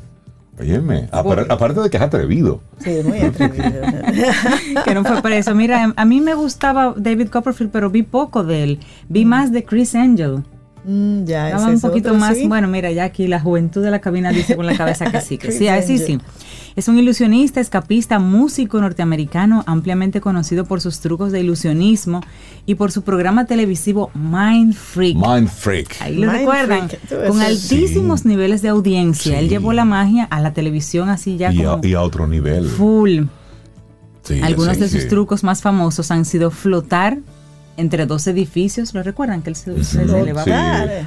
Óyeme, 0.60 1.10
apar- 1.12 1.48
aparte 1.50 1.81
de 1.81 1.89
que 1.89 1.98
es 1.98 2.03
atrevido. 2.03 2.62
Sí, 2.77 2.91
es 2.91 3.05
muy 3.05 3.17
atrevido. 3.19 3.63
que 4.86 4.93
no 4.93 5.03
fue 5.03 5.22
para 5.22 5.36
eso. 5.38 5.55
Mira, 5.55 5.93
a 5.95 6.05
mí 6.05 6.22
me 6.22 6.36
gustaba 6.36 6.93
David 6.95 7.29
Copperfield, 7.29 7.72
pero 7.72 7.89
vi 7.89 8.03
poco 8.03 8.43
de 8.43 8.63
él. 8.63 8.79
Vi 9.10 9.25
más 9.25 9.51
de 9.51 9.63
Chris 9.65 9.95
Angel. 9.95 10.43
Mm, 10.86 11.24
ya, 11.25 11.46
Estaba 11.48 11.63
ese 11.63 11.70
un 11.72 11.75
es 11.78 11.82
poquito 11.82 12.10
otro, 12.10 12.20
más, 12.20 12.38
sí. 12.38 12.48
bueno, 12.48 12.68
mira, 12.68 12.92
ya 12.92 13.06
aquí 13.06 13.28
la 13.28 13.40
juventud 13.40 13.82
de 13.82 13.90
la 13.92 14.00
cabina 14.02 14.32
dice 14.32 14.56
con 14.56 14.66
la 14.66 14.75
cabeza 14.75 15.10
que 15.12 15.22
sí, 15.22 15.38
que 15.38 15.52
sí, 15.52 15.68
así 15.70 15.98
sí. 15.98 16.20
Es 16.75 16.88
un 16.88 16.98
ilusionista, 16.98 17.60
escapista, 17.62 18.18
músico 18.18 18.82
norteamericano, 18.82 19.63
ampliamente 19.68 20.20
conocido 20.22 20.66
por 20.66 20.82
sus 20.82 21.00
trucos 21.02 21.32
de 21.32 21.40
ilusionismo 21.42 22.22
y 22.66 22.75
por 22.75 22.92
su 22.92 23.04
programa 23.04 23.46
televisivo 23.46 24.10
Mind 24.16 24.74
Freak. 24.74 25.16
Mind 25.16 25.48
Freak. 25.50 26.02
Ahí 26.02 26.16
lo 26.16 26.22
Mind 26.32 26.40
recuerdan, 26.40 26.90
Freak, 26.90 27.28
con 27.28 27.42
altísimos 27.42 28.22
Sí. 28.22 28.28
niveles 28.28 28.62
de 28.63 28.70
audiencia. 28.70 29.38
Él 29.40 29.50
llevó 29.50 29.72
la 29.72 29.86
magia 29.86 30.25
a 30.25 30.42
la 30.42 30.52
televisión 30.54 31.10
así 31.10 31.38
ya 31.38 31.54
Y 31.54 31.62
a, 31.62 31.72
como 31.74 31.86
y 31.86 31.94
a 31.94 32.02
otro 32.02 32.28
nivel. 32.28 32.66
full. 32.68 33.22
Sí, 34.24 34.42
Algunos 34.42 34.75
sí, 34.75 34.82
de 34.82 34.90
sus 34.90 35.02
sí. 35.04 35.08
trucos 35.10 35.44
más 35.44 35.62
famosos 35.62 36.10
han 36.10 36.25
sido 36.25 36.50
flotar 36.50 37.20
entre 37.75 38.06
dos 38.06 38.27
edificios, 38.27 38.94
¿lo 38.94 39.01
recuerdan? 39.01 39.42
Que 39.42 39.50
él 39.50 39.56
se, 39.56 39.84
sí. 39.84 40.00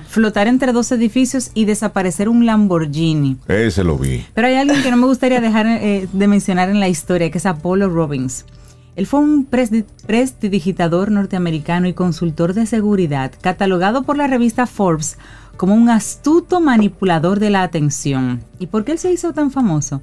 Flotar 0.08 0.48
entre 0.48 0.72
dos 0.72 0.90
edificios 0.92 1.50
y 1.54 1.64
desaparecer 1.64 2.28
un 2.28 2.44
Lamborghini. 2.46 3.36
Ese 3.48 3.84
lo 3.84 3.96
vi. 3.98 4.24
Pero 4.34 4.48
hay 4.48 4.54
alguien 4.54 4.82
que 4.82 4.90
no 4.90 4.96
me 4.96 5.06
gustaría 5.06 5.40
dejar 5.40 5.66
eh, 5.66 6.08
de 6.12 6.28
mencionar 6.28 6.68
en 6.68 6.80
la 6.80 6.88
historia, 6.88 7.30
que 7.30 7.38
es 7.38 7.46
Apollo 7.46 7.88
Robbins. 7.88 8.44
Él 8.96 9.06
fue 9.06 9.20
un 9.20 9.48
presti- 9.48 9.84
prestidigitador 10.06 11.10
norteamericano 11.10 11.86
y 11.86 11.92
consultor 11.92 12.54
de 12.54 12.66
seguridad, 12.66 13.30
catalogado 13.40 14.04
por 14.04 14.16
la 14.16 14.26
revista 14.26 14.66
Forbes 14.66 15.18
como 15.56 15.74
un 15.74 15.88
astuto 15.88 16.60
manipulador 16.60 17.38
de 17.38 17.50
la 17.50 17.62
atención. 17.62 18.42
¿Y 18.58 18.66
por 18.66 18.84
qué 18.84 18.92
él 18.92 18.98
se 18.98 19.12
hizo 19.12 19.32
tan 19.32 19.50
famoso? 19.50 20.02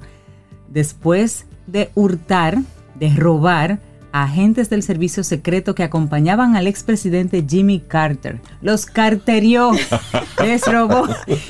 Después 0.68 1.46
de 1.66 1.90
hurtar, 1.94 2.58
de 2.98 3.10
robar 3.14 3.80
a 4.16 4.22
agentes 4.22 4.70
del 4.70 4.84
servicio 4.84 5.24
secreto 5.24 5.74
que 5.74 5.82
acompañaban 5.82 6.54
al 6.54 6.68
expresidente 6.68 7.44
Jimmy 7.48 7.80
Carter. 7.80 8.40
Los 8.62 8.86
carterió, 8.86 9.72
les 10.44 10.64
robó. 10.66 11.08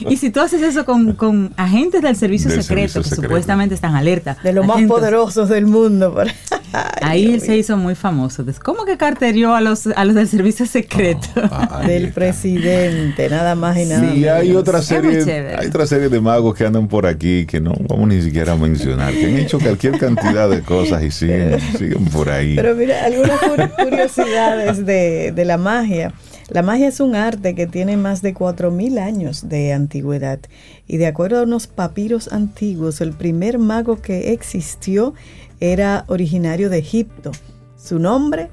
Y 0.09 0.17
si 0.17 0.31
tú 0.31 0.41
haces 0.41 0.63
eso 0.63 0.87
con, 0.87 1.13
con 1.13 1.53
agentes 1.59 2.01
del 2.01 2.17
servicio 2.17 2.51
Del 2.51 2.63
secreto, 2.63 2.89
servicio 2.95 3.03
que 3.03 3.09
secreto. 3.11 3.23
supuestamente 3.29 3.75
están 3.75 3.95
alerta, 3.95 4.39
De 4.43 4.55
los 4.55 4.67
más 4.67 4.83
poderosos 4.85 5.51
del 5.51 5.67
mundo. 5.67 6.17
Ay, 6.73 6.83
Ahí 7.03 7.25
él 7.27 7.31
Dios 7.33 7.43
se 7.43 7.51
mío. 7.51 7.61
hizo 7.61 7.77
muy 7.77 7.95
famoso. 7.95 8.45
¿Cómo 8.63 8.85
que 8.87 8.97
carterió 8.97 9.55
a 9.55 9.61
los, 9.61 9.87
a 9.87 10.05
los 10.07 10.15
del 10.15 10.27
servicio 10.27 10.65
secreto? 10.67 11.29
Ah, 11.37 11.81
ahí 11.83 11.87
Del 11.89 12.05
está. 12.07 12.15
presidente, 12.15 13.29
nada 13.29 13.55
más 13.55 13.77
y 13.79 13.85
nada 13.85 14.11
Sí, 14.13 14.27
hay 14.27 14.49
menos. 14.49 14.63
otra 14.63 14.79
muy 14.79 14.87
serie, 14.87 15.25
chévere. 15.25 15.57
hay 15.57 15.67
otra 15.69 15.87
serie 15.87 16.09
de 16.09 16.21
magos 16.21 16.55
que 16.55 16.65
andan 16.67 16.89
por 16.89 17.07
aquí 17.07 17.45
que 17.47 17.61
no 17.61 17.75
vamos 17.89 18.09
ni 18.09 18.23
siquiera 18.23 18.55
a 18.55 18.57
mencionar, 18.57 19.13
que 19.13 19.27
han 19.27 19.37
hecho 19.37 19.61
cualquier 19.61 19.99
cantidad 19.99 20.49
de 20.49 20.63
cosas 20.63 21.03
y 21.05 21.11
siguen, 21.11 21.61
siguen 21.79 22.05
por 22.07 22.31
ahí. 22.31 22.54
Pero 22.55 22.75
mira, 22.75 23.05
algunas 23.05 23.41
cur- 23.41 23.71
curiosidades 23.83 24.85
de, 24.87 25.33
de 25.33 25.45
la 25.45 25.59
magia. 25.59 26.13
La 26.51 26.63
magia 26.63 26.89
es 26.89 27.01
un 27.01 27.15
arte 27.15 27.55
que 27.55 27.67
tiene 27.67 27.97
más 27.97 28.21
de 28.21 28.35
4.000 28.35 28.99
años 28.99 29.49
de 29.49 29.73
antigüedad. 29.73 30.39
Y 30.87 30.99
de 30.99 31.07
acuerdo 31.07 31.39
a 31.39 31.43
unos 31.45 31.67
papiros 31.67 32.31
antiguos, 32.33 33.01
el 33.01 33.13
primer 33.13 33.59
mago 33.59 34.03
que 34.03 34.33
existió 34.33 35.15
era 35.61 36.05
originario 36.09 36.69
de 36.69 36.79
Egipto. 36.79 37.33
Su 37.77 37.99
nombre, 37.99 38.51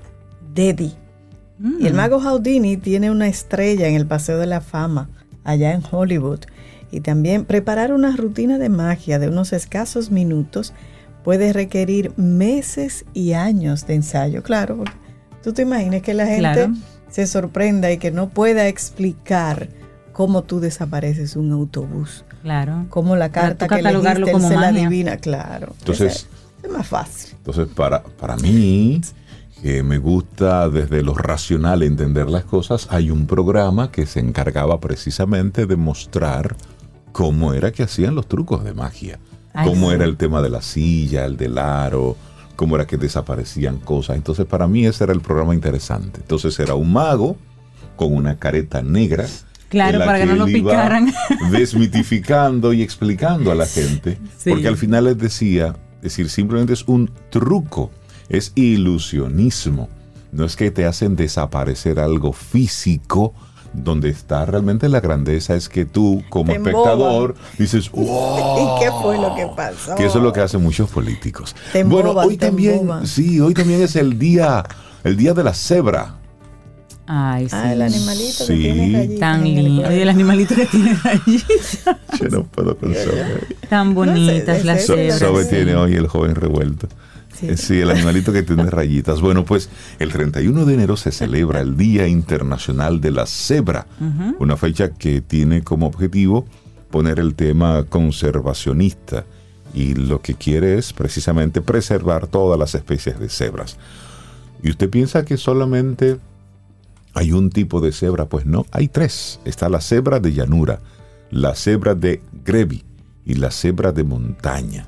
Dedi. 0.53 0.93
Y 1.79 1.85
el 1.85 1.93
mago 1.93 2.19
Houdini 2.19 2.77
tiene 2.77 3.11
una 3.11 3.27
estrella 3.27 3.87
en 3.87 3.93
el 3.95 4.07
Paseo 4.07 4.39
de 4.39 4.47
la 4.47 4.61
Fama, 4.61 5.09
allá 5.43 5.73
en 5.73 5.83
Hollywood. 5.91 6.39
Y 6.91 7.01
también 7.01 7.45
preparar 7.45 7.93
una 7.93 8.15
rutina 8.15 8.57
de 8.57 8.69
magia 8.69 9.19
de 9.19 9.27
unos 9.27 9.53
escasos 9.53 10.09
minutos 10.11 10.73
puede 11.23 11.53
requerir 11.53 12.11
meses 12.17 13.05
y 13.13 13.33
años 13.33 13.85
de 13.87 13.95
ensayo. 13.95 14.43
Claro, 14.43 14.77
porque 14.77 14.93
tú 15.43 15.53
te 15.53 15.61
imaginas 15.63 16.01
que 16.01 16.13
la 16.13 16.25
gente 16.25 16.39
Claro. 16.39 16.73
se 17.09 17.27
sorprenda 17.27 17.91
y 17.91 17.97
que 17.97 18.11
no 18.11 18.29
pueda 18.29 18.67
explicar 18.67 19.69
cómo 20.13 20.43
tú 20.43 20.59
desapareces 20.59 21.35
un 21.35 21.51
autobús, 21.51 22.25
Claro. 22.41 22.85
cómo 22.89 23.15
la 23.15 23.29
carta 23.29 23.67
que 23.67 23.75
catalogarlo 23.77 24.27
elegiste 24.27 24.29
él 24.31 24.33
como 24.33 24.47
se 24.49 24.55
la 24.55 24.67
adivina. 24.69 25.17
Claro. 25.17 25.73
Entonces- 25.79 26.27
Ese- 26.61 26.67
es 26.67 26.71
más 26.71 26.87
fácil. 26.87 27.33
Entonces, 27.37 27.67
para, 27.73 28.03
para 28.03 28.35
mí, 28.37 29.01
que 29.61 29.83
me 29.83 29.97
gusta 29.99 30.69
desde 30.69 31.01
lo 31.03 31.13
racional 31.13 31.83
entender 31.83 32.29
las 32.29 32.43
cosas, 32.45 32.87
hay 32.91 33.11
un 33.11 33.25
programa 33.27 33.91
que 33.91 34.05
se 34.05 34.19
encargaba 34.19 34.79
precisamente 34.79 35.65
de 35.65 35.75
mostrar 35.75 36.55
cómo 37.11 37.53
era 37.53 37.71
que 37.71 37.83
hacían 37.83 38.15
los 38.15 38.27
trucos 38.27 38.63
de 38.63 38.73
magia. 38.73 39.19
Ay, 39.53 39.67
cómo 39.67 39.89
sí. 39.89 39.95
era 39.95 40.05
el 40.05 40.17
tema 40.17 40.41
de 40.41 40.49
la 40.49 40.61
silla, 40.61 41.25
el 41.25 41.37
del 41.37 41.57
aro, 41.57 42.15
cómo 42.55 42.75
era 42.75 42.85
que 42.85 42.97
desaparecían 42.97 43.79
cosas. 43.79 44.15
Entonces, 44.15 44.45
para 44.45 44.67
mí 44.67 44.85
ese 44.85 45.03
era 45.03 45.13
el 45.13 45.21
programa 45.21 45.53
interesante. 45.53 46.19
Entonces, 46.21 46.59
era 46.59 46.75
un 46.75 46.93
mago 46.93 47.35
con 47.95 48.13
una 48.13 48.37
careta 48.37 48.81
negra. 48.81 49.25
Claro, 49.69 49.99
para 49.99 50.19
que 50.19 50.25
no 50.25 50.35
lo 50.35 50.45
picaran. 50.45 51.13
Desmitificando 51.51 52.73
y 52.73 52.81
explicando 52.81 53.51
a 53.51 53.55
la 53.55 53.65
gente. 53.65 54.17
Sí. 54.37 54.49
Porque 54.49 54.67
al 54.67 54.77
final 54.77 55.05
les 55.05 55.17
decía, 55.17 55.75
es 55.97 56.03
decir, 56.03 56.29
simplemente 56.29 56.73
es 56.73 56.83
un 56.87 57.11
truco, 57.29 57.91
es 58.27 58.51
ilusionismo. 58.55 59.89
No 60.31 60.45
es 60.45 60.55
que 60.55 60.71
te 60.71 60.85
hacen 60.85 61.15
desaparecer 61.15 61.99
algo 61.99 62.33
físico. 62.33 63.33
Donde 63.73 64.09
está 64.09 64.45
realmente 64.45 64.89
la 64.89 64.99
grandeza 64.99 65.55
es 65.55 65.69
que 65.69 65.85
tú, 65.85 66.23
como 66.29 66.51
espectador, 66.51 67.35
dices, 67.57 67.89
wow. 67.91 68.77
¿Y 68.77 68.83
qué 68.83 68.91
fue 69.01 69.17
lo 69.17 69.33
que 69.33 69.47
pasó? 69.55 69.95
Que 69.95 70.05
eso 70.07 70.17
es 70.17 70.23
lo 70.23 70.33
que 70.33 70.41
hacen 70.41 70.61
muchos 70.61 70.89
políticos. 70.89 71.55
Te 71.71 71.83
bueno, 71.85 72.09
emboban, 72.09 72.27
hoy 72.27 72.37
te 72.37 72.47
también, 72.47 72.79
emboban. 72.81 73.07
sí, 73.07 73.39
hoy 73.39 73.53
también 73.53 73.81
es 73.81 73.95
el 73.95 74.19
día, 74.19 74.63
el 75.05 75.15
día 75.15 75.33
de 75.33 75.43
la 75.45 75.53
cebra. 75.53 76.15
Ay, 77.07 77.47
sí. 77.49 77.55
Ah, 77.57 77.73
el 77.73 77.81
animalito 77.81 78.43
Sí. 78.45 78.61
que 78.61 78.73
tiene 78.73 79.07
Tan 79.19 79.43
lindo. 79.43 79.85
el 79.85 80.09
animalito 80.09 80.53
que 80.55 80.65
tiene 80.65 80.93
rayitas. 81.03 81.79
Yo 82.19 82.27
no 82.29 82.43
puedo 82.43 82.77
con 82.77 82.93
Sobe. 82.93 83.47
Tan 83.69 83.93
bonitas 83.93 84.57
es 84.59 84.65
las 84.65 84.77
eso, 84.83 84.93
So- 84.93 84.97
Cebra, 84.99 85.17
Sobe 85.17 85.43
sí. 85.45 85.49
tiene 85.49 85.75
hoy 85.75 85.95
el 85.95 86.07
joven 86.07 86.35
revuelto. 86.35 86.87
Sí. 87.41 87.47
Eh, 87.49 87.57
Sí, 87.57 87.79
el 87.81 87.89
animalito 87.89 88.31
que 88.31 88.43
tiene 88.43 88.63
rayitas. 88.69 89.19
Bueno, 89.19 89.43
pues 89.43 89.69
el 89.99 90.11
31 90.11 90.65
de 90.65 90.73
enero 90.73 90.95
se 90.95 91.11
celebra 91.11 91.59
el 91.59 91.75
Día 91.75 92.07
Internacional 92.07 93.01
de 93.01 93.11
la 93.11 93.25
Cebra, 93.25 93.87
una 94.39 94.55
fecha 94.55 94.93
que 94.93 95.21
tiene 95.21 95.63
como 95.63 95.87
objetivo 95.87 96.45
poner 96.89 97.19
el 97.19 97.35
tema 97.35 97.85
conservacionista 97.85 99.25
y 99.73 99.93
lo 99.95 100.21
que 100.21 100.35
quiere 100.35 100.77
es 100.77 100.93
precisamente 100.93 101.61
preservar 101.61 102.27
todas 102.27 102.59
las 102.59 102.75
especies 102.75 103.19
de 103.19 103.29
cebras. 103.29 103.77
¿Y 104.61 104.69
usted 104.69 104.89
piensa 104.89 105.25
que 105.25 105.37
solamente 105.37 106.17
hay 107.13 107.31
un 107.31 107.49
tipo 107.49 107.81
de 107.81 107.91
cebra? 107.91 108.25
Pues 108.25 108.45
no, 108.45 108.65
hay 108.71 108.87
tres. 108.87 109.39
Está 109.45 109.69
la 109.69 109.81
cebra 109.81 110.19
de 110.19 110.33
llanura, 110.33 110.81
la 111.31 111.55
cebra 111.55 111.95
de 111.95 112.21
Grevi 112.45 112.83
y 113.25 113.35
la 113.35 113.51
cebra 113.51 113.91
de 113.91 114.03
montaña. 114.03 114.87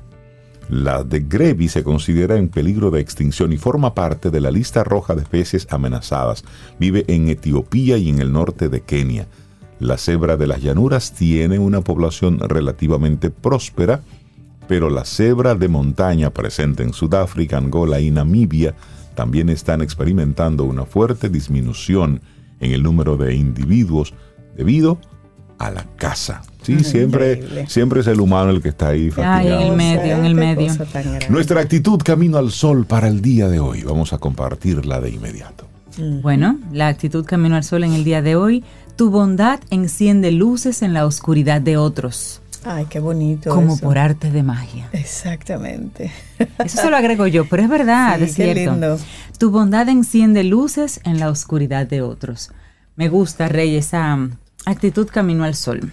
La 0.74 1.04
de 1.04 1.20
Grevi 1.20 1.68
se 1.68 1.84
considera 1.84 2.36
en 2.36 2.48
peligro 2.48 2.90
de 2.90 2.98
extinción 3.00 3.52
y 3.52 3.58
forma 3.58 3.94
parte 3.94 4.32
de 4.32 4.40
la 4.40 4.50
lista 4.50 4.82
roja 4.82 5.14
de 5.14 5.22
especies 5.22 5.68
amenazadas. 5.70 6.42
Vive 6.80 7.04
en 7.06 7.28
Etiopía 7.28 7.96
y 7.96 8.08
en 8.08 8.18
el 8.18 8.32
norte 8.32 8.68
de 8.68 8.80
Kenia. 8.80 9.28
La 9.78 9.98
cebra 9.98 10.36
de 10.36 10.48
las 10.48 10.60
llanuras 10.60 11.12
tiene 11.12 11.60
una 11.60 11.82
población 11.82 12.40
relativamente 12.40 13.30
próspera, 13.30 14.02
pero 14.66 14.90
la 14.90 15.04
cebra 15.04 15.54
de 15.54 15.68
montaña 15.68 16.30
presente 16.30 16.82
en 16.82 16.92
Sudáfrica, 16.92 17.56
Angola 17.56 18.00
y 18.00 18.10
Namibia 18.10 18.74
también 19.14 19.50
están 19.50 19.80
experimentando 19.80 20.64
una 20.64 20.86
fuerte 20.86 21.28
disminución 21.28 22.20
en 22.58 22.72
el 22.72 22.82
número 22.82 23.16
de 23.16 23.36
individuos 23.36 24.12
debido 24.56 24.98
a 25.00 25.13
la 25.70 25.84
caza. 25.96 26.42
Sí, 26.62 26.82
siempre, 26.82 27.34
Increíble. 27.34 27.66
siempre 27.68 28.00
es 28.00 28.06
el 28.06 28.20
humano 28.20 28.50
el 28.50 28.62
que 28.62 28.70
está 28.70 28.88
ahí 28.88 29.10
Ay, 29.18 29.48
en 29.48 29.52
el 29.60 29.72
medio, 29.76 30.16
en 30.16 30.24
el 30.24 30.34
medio. 30.34 30.72
Nuestra 31.28 31.60
actitud 31.60 32.00
camino 32.02 32.38
al 32.38 32.50
sol 32.52 32.86
para 32.86 33.08
el 33.08 33.20
día 33.20 33.48
de 33.48 33.60
hoy. 33.60 33.82
Vamos 33.82 34.12
a 34.14 34.18
compartirla 34.18 35.00
de 35.00 35.10
inmediato. 35.10 35.66
Bueno, 36.22 36.58
la 36.72 36.88
actitud 36.88 37.24
Camino 37.24 37.54
al 37.54 37.62
Sol 37.62 37.84
en 37.84 37.92
el 37.92 38.02
día 38.02 38.20
de 38.20 38.34
hoy. 38.34 38.64
Tu 38.96 39.10
bondad 39.10 39.60
enciende 39.70 40.32
luces 40.32 40.82
en 40.82 40.92
la 40.92 41.06
oscuridad 41.06 41.60
de 41.60 41.76
otros, 41.76 42.42
Ay, 42.64 42.86
qué 42.90 42.98
bonito. 42.98 43.50
como 43.54 43.74
eso. 43.74 43.82
por 43.84 43.98
arte 43.98 44.30
de 44.32 44.42
magia. 44.42 44.88
Exactamente. 44.92 46.10
Eso 46.64 46.80
se 46.82 46.90
lo 46.90 46.96
agrego 46.96 47.26
yo, 47.28 47.44
pero 47.48 47.62
es 47.62 47.68
verdad, 47.68 48.16
Sí, 48.18 48.24
es 48.24 48.34
qué 48.36 48.54
cierto. 48.54 48.70
lindo. 48.72 48.98
Tu 49.38 49.50
bondad 49.50 49.88
enciende 49.88 50.42
luces 50.44 51.00
en 51.04 51.20
la 51.20 51.28
oscuridad 51.28 51.86
de 51.86 52.02
otros. 52.02 52.50
Me 52.96 53.08
gusta, 53.08 53.48
Rey, 53.48 53.76
esa 53.76 54.18
actitud 54.66 55.08
Camino 55.12 55.44
al 55.44 55.54
Sol. 55.54 55.92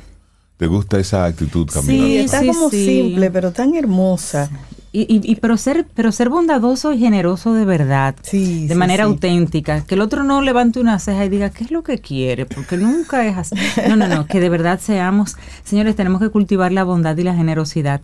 ¿Te 0.57 0.67
gusta 0.67 0.99
esa 0.99 1.25
actitud 1.25 1.67
camino 1.71 2.03
Sí, 2.05 2.19
al 2.19 2.29
sol? 2.29 2.35
está 2.35 2.39
sí, 2.41 2.47
como 2.47 2.69
sí. 2.69 2.85
simple, 2.85 3.31
pero 3.31 3.51
tan 3.51 3.73
hermosa. 3.73 4.49
Y, 4.93 5.01
y- 5.03 5.31
y 5.31 5.35
pero 5.37 5.57
ser, 5.57 5.87
pero 5.95 6.11
ser 6.11 6.29
bondadoso 6.29 6.91
y 6.93 6.99
generoso 6.99 7.53
de 7.53 7.65
verdad, 7.65 8.13
Sí, 8.21 8.67
de 8.67 8.73
sí, 8.73 8.79
manera 8.79 9.05
sí. 9.05 9.09
auténtica, 9.09 9.81
que 9.85 9.95
el 9.95 10.01
otro 10.01 10.23
no 10.23 10.41
levante 10.41 10.79
una 10.79 10.99
ceja 10.99 11.25
y 11.25 11.29
diga 11.29 11.49
qué 11.49 11.63
es 11.63 11.71
lo 11.71 11.81
que 11.81 11.97
quiere, 11.99 12.45
porque 12.45 12.77
nunca 12.77 13.25
es 13.25 13.37
así. 13.37 13.55
No, 13.87 13.95
no, 13.95 14.07
no, 14.07 14.27
que 14.27 14.39
de 14.39 14.49
verdad 14.49 14.79
seamos, 14.79 15.35
señores, 15.63 15.95
tenemos 15.95 16.21
que 16.21 16.29
cultivar 16.29 16.71
la 16.73 16.83
bondad 16.83 17.17
y 17.17 17.23
la 17.23 17.33
generosidad. 17.33 18.01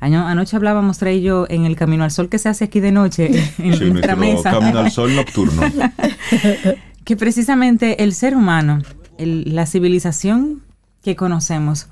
Año- 0.00 0.26
anoche 0.26 0.56
hablábamos 0.56 0.98
Trey 0.98 1.18
y 1.18 1.22
yo 1.22 1.46
en 1.48 1.64
el 1.66 1.76
Camino 1.76 2.02
al 2.04 2.10
Sol 2.10 2.28
que 2.28 2.38
se 2.38 2.48
hace 2.48 2.64
aquí 2.64 2.80
de 2.80 2.90
noche 2.90 3.26
en 3.58 3.74
Sí, 3.78 3.84
nuestra 3.84 4.16
nuestro 4.16 4.16
mesa. 4.16 4.50
camino 4.50 4.78
al 4.80 4.90
sol 4.90 5.14
nocturno. 5.14 5.62
que 7.04 7.16
precisamente 7.16 8.02
el 8.02 8.14
ser 8.14 8.34
humano 8.36 8.82
la 9.18 9.66
civilización 9.66 10.62
que 11.02 11.16
conocemos 11.16 11.88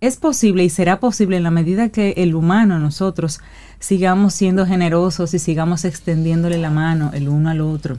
es 0.00 0.16
posible 0.16 0.64
y 0.64 0.70
será 0.70 1.00
posible 1.00 1.36
en 1.36 1.42
la 1.42 1.50
medida 1.50 1.88
que 1.88 2.14
el 2.18 2.34
humano, 2.34 2.78
nosotros, 2.78 3.40
sigamos 3.80 4.34
siendo 4.34 4.64
generosos 4.64 5.34
y 5.34 5.38
sigamos 5.38 5.84
extendiéndole 5.84 6.58
la 6.58 6.70
mano 6.70 7.10
el 7.14 7.28
uno 7.28 7.50
al 7.50 7.60
otro. 7.60 7.98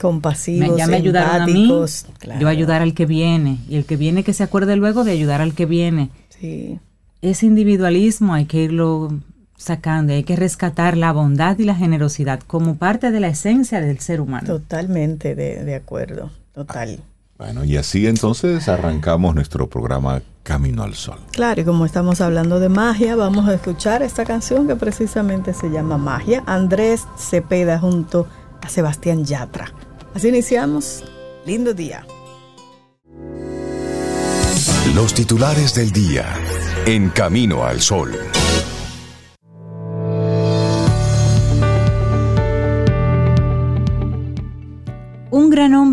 Compasivos, 0.00 0.76
ya 0.76 0.86
me 0.86 0.96
ayudaron 0.96 1.42
a 1.42 1.46
mí, 1.46 1.70
yo 2.40 2.48
ayudar 2.48 2.82
al 2.82 2.94
que 2.94 3.06
viene. 3.06 3.58
Y 3.68 3.76
el 3.76 3.84
que 3.84 3.96
viene 3.96 4.24
que 4.24 4.32
se 4.32 4.42
acuerde 4.42 4.76
luego 4.76 5.04
de 5.04 5.12
ayudar 5.12 5.40
al 5.40 5.54
que 5.54 5.66
viene. 5.66 6.10
Sí. 6.28 6.78
Ese 7.20 7.46
individualismo 7.46 8.34
hay 8.34 8.46
que 8.46 8.62
irlo 8.62 9.20
sacando, 9.56 10.12
hay 10.12 10.24
que 10.24 10.34
rescatar 10.34 10.96
la 10.96 11.12
bondad 11.12 11.58
y 11.58 11.64
la 11.64 11.74
generosidad 11.74 12.40
como 12.40 12.76
parte 12.76 13.10
de 13.10 13.20
la 13.20 13.28
esencia 13.28 13.80
del 13.80 13.98
ser 14.00 14.20
humano. 14.20 14.46
Totalmente 14.46 15.34
de, 15.34 15.62
de 15.62 15.74
acuerdo, 15.74 16.30
total. 16.52 17.00
Bueno, 17.42 17.64
y 17.64 17.76
así 17.76 18.06
entonces 18.06 18.68
arrancamos 18.68 19.34
nuestro 19.34 19.68
programa 19.68 20.22
Camino 20.44 20.84
al 20.84 20.94
Sol. 20.94 21.18
Claro, 21.32 21.60
y 21.60 21.64
como 21.64 21.84
estamos 21.84 22.20
hablando 22.20 22.60
de 22.60 22.68
magia, 22.68 23.16
vamos 23.16 23.48
a 23.48 23.54
escuchar 23.54 24.04
esta 24.04 24.24
canción 24.24 24.68
que 24.68 24.76
precisamente 24.76 25.52
se 25.52 25.68
llama 25.68 25.98
Magia. 25.98 26.44
Andrés 26.46 27.02
Cepeda 27.18 27.80
junto 27.80 28.28
a 28.60 28.68
Sebastián 28.68 29.24
Yatra. 29.24 29.72
Así 30.14 30.28
iniciamos. 30.28 31.02
Lindo 31.44 31.74
día. 31.74 32.06
Los 34.94 35.12
titulares 35.12 35.74
del 35.74 35.90
día 35.90 36.26
en 36.86 37.10
Camino 37.10 37.64
al 37.64 37.80
Sol. 37.80 38.12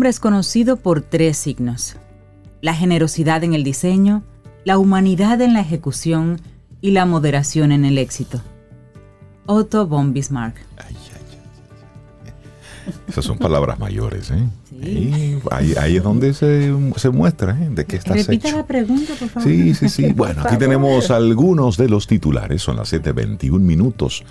Hombre 0.00 0.08
es 0.08 0.18
conocido 0.18 0.78
por 0.78 1.02
tres 1.02 1.36
signos. 1.36 1.96
La 2.62 2.72
generosidad 2.72 3.44
en 3.44 3.52
el 3.52 3.62
diseño, 3.62 4.22
la 4.64 4.78
humanidad 4.78 5.42
en 5.42 5.52
la 5.52 5.60
ejecución 5.60 6.40
y 6.80 6.92
la 6.92 7.04
moderación 7.04 7.70
en 7.70 7.84
el 7.84 7.98
éxito. 7.98 8.40
Otto 9.44 9.86
von 9.86 10.14
Bismarck. 10.14 10.56
Esas 13.06 13.26
son 13.26 13.36
palabras 13.36 13.78
mayores, 13.78 14.30
¿eh? 14.30 14.48
Sí. 14.70 15.38
Ahí, 15.50 15.96
es 15.96 16.02
donde 16.02 16.32
se, 16.32 16.72
muestra, 17.12 17.58
¿eh? 17.60 17.68
De 17.70 17.84
qué 17.84 17.96
estás 17.96 18.26
Repita 18.26 18.56
la 18.56 18.64
pregunta, 18.64 19.12
por 19.18 19.28
favor. 19.28 19.46
Sí, 19.46 19.74
sí, 19.74 19.90
sí. 19.90 20.12
Bueno, 20.16 20.44
aquí 20.46 20.56
tenemos 20.56 21.10
algunos 21.10 21.76
de 21.76 21.90
los 21.90 22.06
titulares. 22.06 22.62
Son 22.62 22.76
las 22.76 22.90
7.21 22.90 23.60
minutos. 23.60 24.24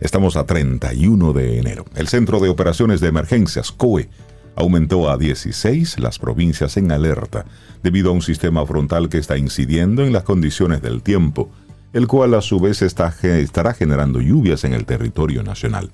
Estamos 0.00 0.36
a 0.36 0.44
31 0.44 1.32
de 1.32 1.60
enero. 1.60 1.86
El 1.94 2.08
Centro 2.08 2.40
de 2.40 2.50
Operaciones 2.50 3.00
de 3.00 3.08
Emergencias, 3.08 3.72
COE, 3.72 4.10
aumentó 4.56 5.10
a 5.10 5.18
16 5.18 5.98
las 5.98 6.18
provincias 6.18 6.76
en 6.76 6.92
alerta 6.92 7.44
debido 7.82 8.10
a 8.10 8.12
un 8.12 8.22
sistema 8.22 8.64
frontal 8.66 9.08
que 9.08 9.18
está 9.18 9.36
incidiendo 9.36 10.04
en 10.04 10.12
las 10.12 10.22
condiciones 10.22 10.82
del 10.82 11.02
tiempo, 11.02 11.50
el 11.92 12.06
cual 12.06 12.34
a 12.34 12.40
su 12.40 12.58
vez 12.60 12.82
estará 12.82 13.74
generando 13.74 14.20
lluvias 14.20 14.64
en 14.64 14.72
el 14.72 14.84
territorio 14.84 15.42
nacional. 15.42 15.90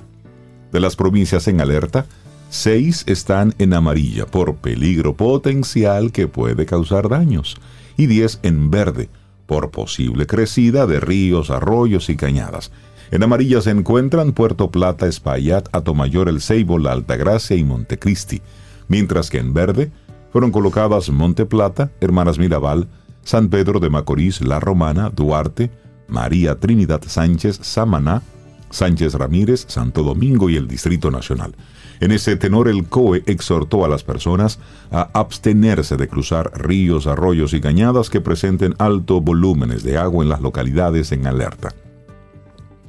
De 0.72 0.80
las 0.80 0.96
provincias 0.96 1.48
en 1.48 1.60
alerta, 1.60 2.06
seis 2.48 3.04
están 3.06 3.54
en 3.58 3.74
amarilla 3.74 4.26
por 4.26 4.56
peligro 4.56 5.16
potencial 5.16 6.12
que 6.12 6.28
puede 6.28 6.66
causar 6.66 7.08
daños 7.08 7.56
y 7.96 8.06
10 8.06 8.40
en 8.42 8.70
verde 8.70 9.08
por 9.46 9.70
posible 9.70 10.26
crecida 10.26 10.86
de 10.86 11.00
ríos, 11.00 11.50
arroyos 11.50 12.08
y 12.08 12.16
cañadas. 12.16 12.70
En 13.10 13.24
amarilla 13.24 13.60
se 13.60 13.70
encuentran 13.70 14.32
Puerto 14.32 14.70
Plata, 14.70 15.06
Espaillat, 15.06 15.68
Atomayor, 15.72 16.28
El 16.28 16.40
Ceibo, 16.40 16.78
La 16.78 16.92
Altagracia 16.92 17.56
y 17.56 17.64
Montecristi, 17.64 18.40
mientras 18.86 19.30
que 19.30 19.38
en 19.38 19.52
verde 19.52 19.90
fueron 20.32 20.52
colocadas 20.52 21.10
Monte 21.10 21.44
Plata, 21.44 21.90
Hermanas 22.00 22.38
Mirabal, 22.38 22.88
San 23.24 23.48
Pedro 23.48 23.80
de 23.80 23.90
Macorís, 23.90 24.40
La 24.40 24.60
Romana, 24.60 25.10
Duarte, 25.10 25.72
María 26.06 26.60
Trinidad 26.60 27.02
Sánchez, 27.04 27.58
Samaná, 27.62 28.22
Sánchez 28.70 29.14
Ramírez, 29.14 29.64
Santo 29.66 30.04
Domingo 30.04 30.48
y 30.48 30.56
el 30.56 30.68
Distrito 30.68 31.10
Nacional. 31.10 31.56
En 31.98 32.12
ese 32.12 32.36
tenor 32.36 32.68
el 32.68 32.84
COE 32.88 33.24
exhortó 33.26 33.84
a 33.84 33.88
las 33.88 34.04
personas 34.04 34.60
a 34.92 35.10
abstenerse 35.12 35.96
de 35.96 36.06
cruzar 36.06 36.52
ríos, 36.54 37.08
arroyos 37.08 37.54
y 37.54 37.60
cañadas 37.60 38.08
que 38.08 38.20
presenten 38.20 38.76
altos 38.78 39.20
volúmenes 39.22 39.82
de 39.82 39.98
agua 39.98 40.22
en 40.22 40.30
las 40.30 40.40
localidades 40.40 41.10
en 41.10 41.26
alerta. 41.26 41.74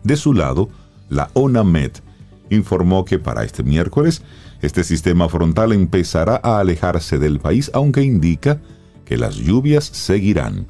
De 0.03 0.15
su 0.15 0.33
lado, 0.33 0.69
la 1.09 1.29
ONAMET 1.33 2.01
informó 2.49 3.05
que 3.05 3.19
para 3.19 3.43
este 3.43 3.63
miércoles 3.63 4.23
este 4.61 4.83
sistema 4.83 5.27
frontal 5.29 5.71
empezará 5.73 6.39
a 6.43 6.59
alejarse 6.59 7.17
del 7.17 7.39
país, 7.39 7.71
aunque 7.73 8.03
indica 8.03 8.61
que 9.05 9.17
las 9.17 9.35
lluvias 9.35 9.85
seguirán. 9.85 10.67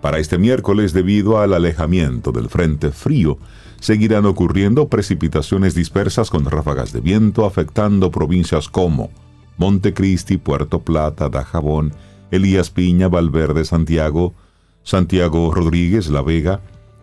Para 0.00 0.18
este 0.18 0.36
miércoles, 0.36 0.92
debido 0.92 1.38
al 1.38 1.54
alejamiento 1.54 2.32
del 2.32 2.48
frente 2.48 2.90
frío, 2.90 3.38
seguirán 3.80 4.26
ocurriendo 4.26 4.88
precipitaciones 4.88 5.74
dispersas 5.74 6.28
con 6.28 6.44
ráfagas 6.44 6.92
de 6.92 7.00
viento 7.00 7.46
afectando 7.46 8.10
provincias 8.10 8.68
como 8.68 9.10
Montecristi, 9.58 10.38
Puerto 10.38 10.80
Plata, 10.80 11.28
Dajabón, 11.28 11.92
Elías 12.30 12.70
Piña, 12.70 13.08
Valverde, 13.08 13.64
Santiago, 13.64 14.34
Santiago 14.82 15.52
Rodríguez, 15.54 16.08
La 16.08 16.22
Vega, 16.22 16.60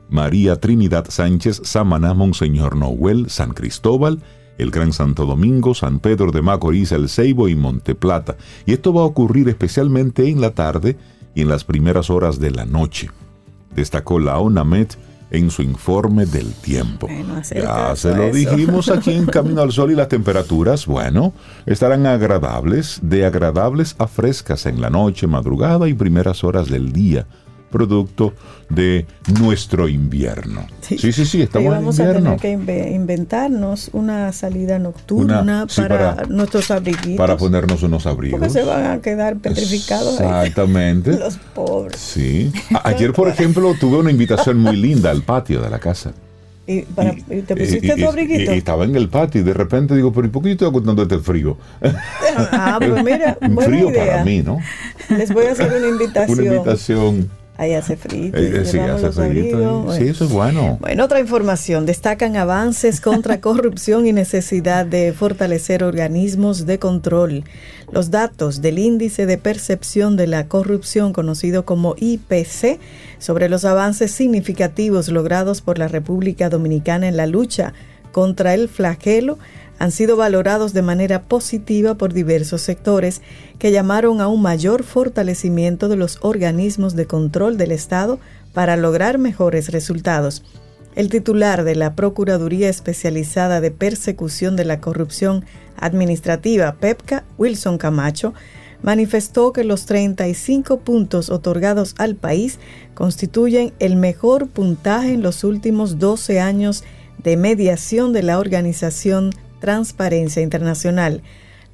María 0.10 0.56
Trinidad 0.56 1.06
Sánchez, 1.10 1.62
Samaná, 1.64 2.14
Monseñor 2.14 2.76
Noel, 2.76 3.30
San 3.30 3.52
Cristóbal, 3.52 4.20
el 4.58 4.72
Gran 4.72 4.92
Santo 4.92 5.26
Domingo, 5.26 5.74
San 5.74 6.00
Pedro 6.00 6.32
de 6.32 6.42
Macorís, 6.42 6.92
El 6.92 7.10
Ceibo 7.10 7.48
y 7.48 7.56
Monteplata. 7.56 8.36
Y 8.66 8.74
esto 8.74 8.94
va 8.94 9.02
a 9.02 9.06
ocurrir 9.06 9.48
especialmente 9.48 10.28
en 10.28 10.42
la 10.42 10.52
tarde 10.52 10.98
y 11.34 11.42
en 11.42 11.48
las 11.48 11.64
primeras 11.64 12.10
horas 12.10 12.40
de 12.40 12.52
la 12.52 12.66
noche. 12.66 13.10
Destacó 13.74 14.20
la 14.20 14.38
ONAMET 14.40 14.98
en 15.32 15.52
su 15.52 15.62
informe 15.62 16.26
del 16.26 16.54
tiempo. 16.54 17.08
ya 17.54 17.96
se 17.96 18.16
lo 18.16 18.32
dijimos 18.32 18.90
aquí 18.90 19.12
en 19.12 19.28
Camino 19.28 19.62
al 19.62 19.72
Sol 19.72 19.92
y 19.92 19.96
las 19.96 20.10
temperaturas, 20.10 20.88
bueno, 20.88 21.34
estarán 21.66 22.08
agradables, 22.08 23.00
de 23.04 23.26
agradables 23.26 23.96
a 24.00 24.08
frescas 24.08 24.66
en 24.66 24.82
la 24.82 24.90
noche, 24.90 25.28
madrugada 25.28 25.88
y 25.88 25.94
primeras 25.94 26.44
horas 26.44 26.68
del 26.68 26.92
día 26.92 27.28
producto 27.70 28.34
de 28.70 29.06
nuestro 29.40 29.88
invierno. 29.88 30.66
Sí, 30.82 30.98
sí, 31.12 31.26
sí, 31.26 31.42
estamos 31.42 31.72
vamos 31.72 32.00
a 32.00 32.14
tener 32.14 32.38
que 32.40 32.52
inventarnos 32.52 33.90
una 33.94 34.32
salida 34.32 34.80
nocturna 34.80 35.68
para, 35.76 36.24
nuestros 36.28 36.72
abriguitos. 36.72 37.18
Para 37.18 37.38
ponernos 37.38 37.84
unos 37.84 38.06
abrigos. 38.06 38.40
Porque 38.40 38.54
se 38.54 38.64
van 38.64 38.86
a 38.86 39.02
quedar 39.02 39.38
petrificados. 39.38 40.20
Exactamente. 40.20 41.12
Los 41.20 41.38
pobres. 41.38 42.00
Sí. 42.00 42.52
Ayer, 42.84 43.14
por 43.14 43.30
ejemplo, 43.30 43.76
tuve 43.80 43.98
una 43.98 44.12
invitación 44.12 44.58
muy 44.58 44.76
linda 44.76 45.12
al 45.12 45.24
patio 45.24 45.62
de 45.62 45.70
la 45.70 45.80
casa. 45.80 46.14
¿Y, 46.70 46.84
te 46.84 47.56
pusiste 47.56 47.96
tu 47.96 48.08
abriguito? 48.08 48.54
Y, 48.54 48.58
estaba 48.58 48.86
en 48.86 48.96
el 48.96 49.10
patio 49.10 49.42
y 49.42 49.44
de 49.44 49.56
repente 49.56 49.96
digo, 49.96 50.14
pero 50.14 50.28
¿y 50.28 50.30
por 50.30 50.44
qué 50.44 50.50
yo 50.50 50.54
estoy 50.54 50.72
contando 50.72 51.02
este 51.02 51.18
frío? 51.18 51.58
Ah, 52.52 52.78
pues 52.80 53.04
mira, 53.04 53.38
Un 53.42 53.58
frío 53.58 53.92
para 53.92 54.24
mí, 54.24 54.44
¿no? 54.44 54.60
Les 55.10 55.34
voy 55.34 55.48
a 55.48 55.54
hacer 55.54 55.74
una 55.74 55.88
invitación. 55.88 56.40
Una 56.40 56.56
invitación 56.56 57.30
Ahí 57.60 57.74
hace 57.74 57.98
frío. 57.98 58.32
Eh, 58.34 58.64
sí, 58.64 58.80
hace 58.80 59.12
frío. 59.12 59.86
Sí, 59.92 60.08
eso 60.08 60.24
es 60.24 60.32
bueno. 60.32 60.78
Bueno, 60.80 61.04
otra 61.04 61.20
información. 61.20 61.86
Destacan 61.86 62.38
avances 62.38 63.02
contra 63.02 63.42
corrupción 63.42 64.08
y 64.08 64.14
necesidad 64.14 64.86
de 64.86 65.12
fortalecer 65.12 65.84
organismos 65.84 66.66
de 66.66 66.80
control. 66.80 67.44
Los 67.92 68.12
datos 68.12 68.62
del 68.62 68.80
índice 68.80 69.26
de 69.26 69.38
percepción 69.38 70.16
de 70.16 70.28
la 70.28 70.48
corrupción, 70.48 71.12
conocido 71.12 71.66
como 71.66 71.96
IPC, 71.98 72.80
sobre 73.18 73.50
los 73.50 73.66
avances 73.66 74.12
significativos 74.12 75.10
logrados 75.10 75.60
por 75.60 75.80
la 75.80 75.90
República 75.90 76.50
Dominicana 76.50 77.10
en 77.10 77.18
la 77.18 77.28
lucha 77.28 77.74
contra 78.14 78.54
el 78.54 78.70
flagelo, 78.70 79.38
han 79.80 79.92
sido 79.92 80.18
valorados 80.18 80.74
de 80.74 80.82
manera 80.82 81.24
positiva 81.24 81.96
por 81.96 82.14
diversos 82.14 82.62
sectores 82.62 83.22
que 83.58 83.72
llamaron 83.72 84.20
a 84.20 84.28
un 84.28 84.42
mayor 84.42 84.84
fortalecimiento 84.84 85.88
de 85.88 85.96
los 85.96 86.20
organismos 86.22 86.96
de 86.96 87.08
control 87.08 87.58
del 87.58 87.72
Estado 87.72 88.20
para 88.54 88.76
lograr 88.76 89.18
mejores 89.18 89.72
resultados. 89.72 90.44
El 90.96 91.10
titular 91.10 91.64
de 91.64 91.76
la 91.76 91.96
Procuraduría 91.96 92.68
Especializada 92.68 93.62
de 93.62 93.72
Persecución 93.72 94.58
de 94.58 94.66
la 94.66 94.82
Corrupción 94.82 95.46
Administrativa, 95.78 96.76
PEPCA, 96.76 97.24
Wilson 97.38 97.78
Camacho, 97.78 98.34
manifestó 98.82 99.54
que 99.54 99.64
los 99.64 99.86
35 99.86 100.80
puntos 100.82 101.30
otorgados 101.30 101.96
al 101.98 102.16
país 102.16 102.60
constituyen 102.96 103.74
el 103.80 103.96
mejor 103.96 104.50
puntaje 104.50 105.14
en 105.14 105.22
los 105.22 105.46
últimos 105.46 106.00
12 106.00 106.42
años 106.42 106.84
de 107.24 107.38
mediación 107.38 108.12
de 108.12 108.24
la 108.24 108.40
organización 108.40 109.32
Transparencia 109.60 110.42
Internacional. 110.42 111.22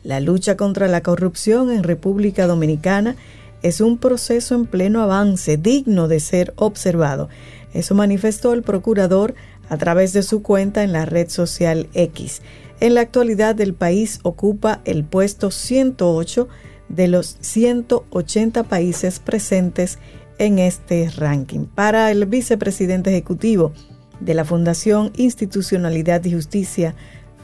La 0.03 0.19
lucha 0.19 0.55
contra 0.55 0.87
la 0.87 1.01
corrupción 1.01 1.71
en 1.71 1.83
República 1.83 2.47
Dominicana 2.47 3.15
es 3.63 3.81
un 3.81 3.97
proceso 3.97 4.53
en 4.55 4.67
pleno 4.67 5.01
avance, 5.01 5.57
digno 5.57 6.07
de 6.07 6.19
ser 6.19 6.53
observado. 6.57 7.29
Eso 7.73 7.95
manifestó 7.95 8.53
el 8.53 8.61
procurador 8.61 9.33
a 9.69 9.77
través 9.77 10.13
de 10.13 10.21
su 10.21 10.41
cuenta 10.43 10.83
en 10.83 10.93
la 10.93 11.05
red 11.05 11.29
social 11.29 11.87
X. 11.93 12.41
En 12.79 12.93
la 12.93 13.01
actualidad 13.01 13.59
el 13.61 13.73
país 13.73 14.19
ocupa 14.23 14.81
el 14.85 15.03
puesto 15.03 15.49
108 15.49 16.47
de 16.89 17.07
los 17.07 17.37
180 17.39 18.63
países 18.63 19.19
presentes 19.19 19.97
en 20.37 20.59
este 20.59 21.09
ranking. 21.09 21.65
Para 21.65 22.11
el 22.11 22.25
vicepresidente 22.25 23.09
ejecutivo 23.09 23.73
de 24.19 24.33
la 24.33 24.45
Fundación 24.45 25.11
Institucionalidad 25.15 26.23
y 26.25 26.33
Justicia, 26.33 26.95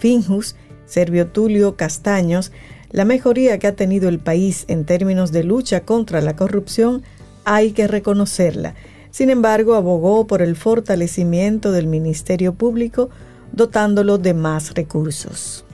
Finjus, 0.02 0.56
Servio 0.88 1.28
Tulio 1.28 1.76
Castaños, 1.76 2.52
la 2.90 3.06
mejoría 3.06 3.60
que 3.60 3.68
ha 3.68 3.76
tenido 3.76 4.10
el 4.10 4.18
país 4.18 4.66
en 4.68 4.84
términos 4.84 5.32
de 5.32 5.44
lucha 5.44 5.82
contra 5.82 6.22
la 6.22 6.36
corrupción 6.36 7.04
hay 7.46 7.72
que 7.72 7.88
reconocerla. 7.88 8.74
Sin 9.12 9.30
embargo, 9.30 9.76
abogó 9.76 10.26
por 10.26 10.42
el 10.42 10.56
fortalecimiento 10.56 11.72
del 11.72 11.86
Ministerio 11.86 12.56
Público, 12.56 13.12
dotándolo 13.52 14.18
de 14.18 14.34
más 14.34 14.74
recursos. 14.74 15.66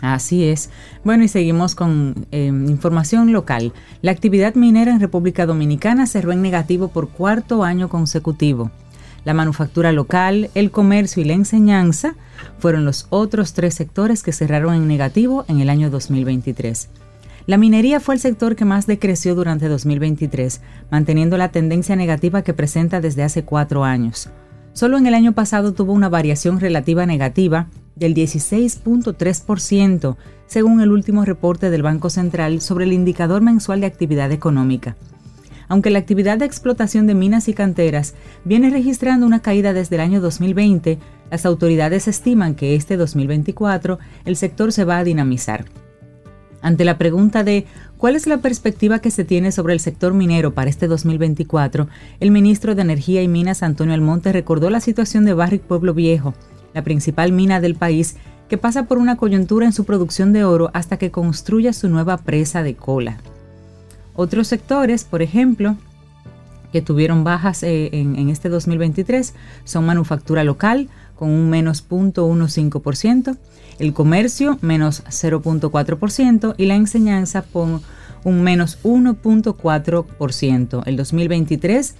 Así 0.00 0.44
es. 0.44 0.70
Bueno, 1.04 1.22
y 1.22 1.28
seguimos 1.28 1.76
con 1.76 2.26
eh, 2.32 2.46
información 2.46 3.32
local. 3.32 3.72
La 4.00 4.10
actividad 4.10 4.56
minera 4.56 4.90
en 4.90 4.98
República 4.98 5.46
Dominicana 5.46 6.06
cerró 6.06 6.32
en 6.32 6.42
negativo 6.42 6.88
por 6.88 7.10
cuarto 7.10 7.62
año 7.62 7.88
consecutivo. 7.88 8.72
La 9.24 9.34
manufactura 9.34 9.92
local, 9.92 10.50
el 10.54 10.70
comercio 10.70 11.22
y 11.22 11.26
la 11.26 11.34
enseñanza 11.34 12.14
fueron 12.58 12.84
los 12.84 13.06
otros 13.10 13.52
tres 13.52 13.74
sectores 13.74 14.22
que 14.22 14.32
cerraron 14.32 14.74
en 14.74 14.88
negativo 14.88 15.44
en 15.48 15.60
el 15.60 15.70
año 15.70 15.90
2023. 15.90 16.88
La 17.46 17.56
minería 17.56 18.00
fue 18.00 18.14
el 18.14 18.20
sector 18.20 18.56
que 18.56 18.64
más 18.64 18.86
decreció 18.86 19.34
durante 19.34 19.68
2023, 19.68 20.60
manteniendo 20.90 21.36
la 21.36 21.50
tendencia 21.50 21.96
negativa 21.96 22.42
que 22.42 22.54
presenta 22.54 23.00
desde 23.00 23.24
hace 23.24 23.44
cuatro 23.44 23.84
años. 23.84 24.30
Solo 24.74 24.96
en 24.96 25.06
el 25.06 25.14
año 25.14 25.32
pasado 25.32 25.72
tuvo 25.72 25.92
una 25.92 26.08
variación 26.08 26.60
relativa 26.60 27.04
negativa 27.04 27.68
del 27.94 28.14
16.3%, 28.14 30.16
según 30.46 30.80
el 30.80 30.92
último 30.92 31.24
reporte 31.24 31.70
del 31.70 31.82
Banco 31.82 32.10
Central 32.10 32.60
sobre 32.60 32.84
el 32.84 32.92
indicador 32.92 33.42
mensual 33.42 33.80
de 33.80 33.86
actividad 33.86 34.32
económica. 34.32 34.96
Aunque 35.72 35.88
la 35.88 36.00
actividad 36.00 36.36
de 36.36 36.44
explotación 36.44 37.06
de 37.06 37.14
minas 37.14 37.48
y 37.48 37.54
canteras 37.54 38.12
viene 38.44 38.68
registrando 38.68 39.24
una 39.24 39.40
caída 39.40 39.72
desde 39.72 39.94
el 39.96 40.02
año 40.02 40.20
2020, 40.20 40.98
las 41.30 41.46
autoridades 41.46 42.08
estiman 42.08 42.54
que 42.54 42.76
este 42.76 42.98
2024 42.98 43.98
el 44.26 44.36
sector 44.36 44.70
se 44.70 44.84
va 44.84 44.98
a 44.98 45.04
dinamizar. 45.04 45.64
Ante 46.60 46.84
la 46.84 46.98
pregunta 46.98 47.42
de 47.42 47.64
cuál 47.96 48.16
es 48.16 48.26
la 48.26 48.42
perspectiva 48.42 48.98
que 48.98 49.10
se 49.10 49.24
tiene 49.24 49.50
sobre 49.50 49.72
el 49.72 49.80
sector 49.80 50.12
minero 50.12 50.52
para 50.52 50.68
este 50.68 50.88
2024, 50.88 51.88
el 52.20 52.30
ministro 52.32 52.74
de 52.74 52.82
Energía 52.82 53.22
y 53.22 53.28
Minas 53.28 53.62
Antonio 53.62 53.94
Almonte 53.94 54.30
recordó 54.30 54.68
la 54.68 54.80
situación 54.80 55.24
de 55.24 55.32
Barrick 55.32 55.62
Pueblo 55.62 55.94
Viejo, 55.94 56.34
la 56.74 56.84
principal 56.84 57.32
mina 57.32 57.62
del 57.62 57.76
país, 57.76 58.16
que 58.46 58.58
pasa 58.58 58.84
por 58.84 58.98
una 58.98 59.16
coyuntura 59.16 59.64
en 59.64 59.72
su 59.72 59.86
producción 59.86 60.34
de 60.34 60.44
oro 60.44 60.70
hasta 60.74 60.98
que 60.98 61.10
construya 61.10 61.72
su 61.72 61.88
nueva 61.88 62.18
presa 62.18 62.62
de 62.62 62.76
cola. 62.76 63.22
Otros 64.14 64.48
sectores, 64.48 65.04
por 65.04 65.22
ejemplo, 65.22 65.76
que 66.72 66.82
tuvieron 66.82 67.22
bajas 67.22 67.62
eh, 67.62 67.90
en, 67.92 68.28
este 68.30 68.48
2023 68.48 69.34
son 69.64 69.86
manufactura 69.86 70.42
local 70.42 70.88
con 71.16 71.30
un 71.30 71.48
menos 71.50 71.88
0.15%, 71.88 73.36
el 73.78 73.92
comercio 73.92 74.58
menos 74.62 75.04
0.4% 75.04 76.54
y 76.56 76.66
la 76.66 76.74
enseñanza 76.74 77.42
con 77.42 77.80
un 78.24 78.42
menos 78.42 78.78
1.4%. 78.82 80.82
El 80.86 80.96
2023 80.96 81.94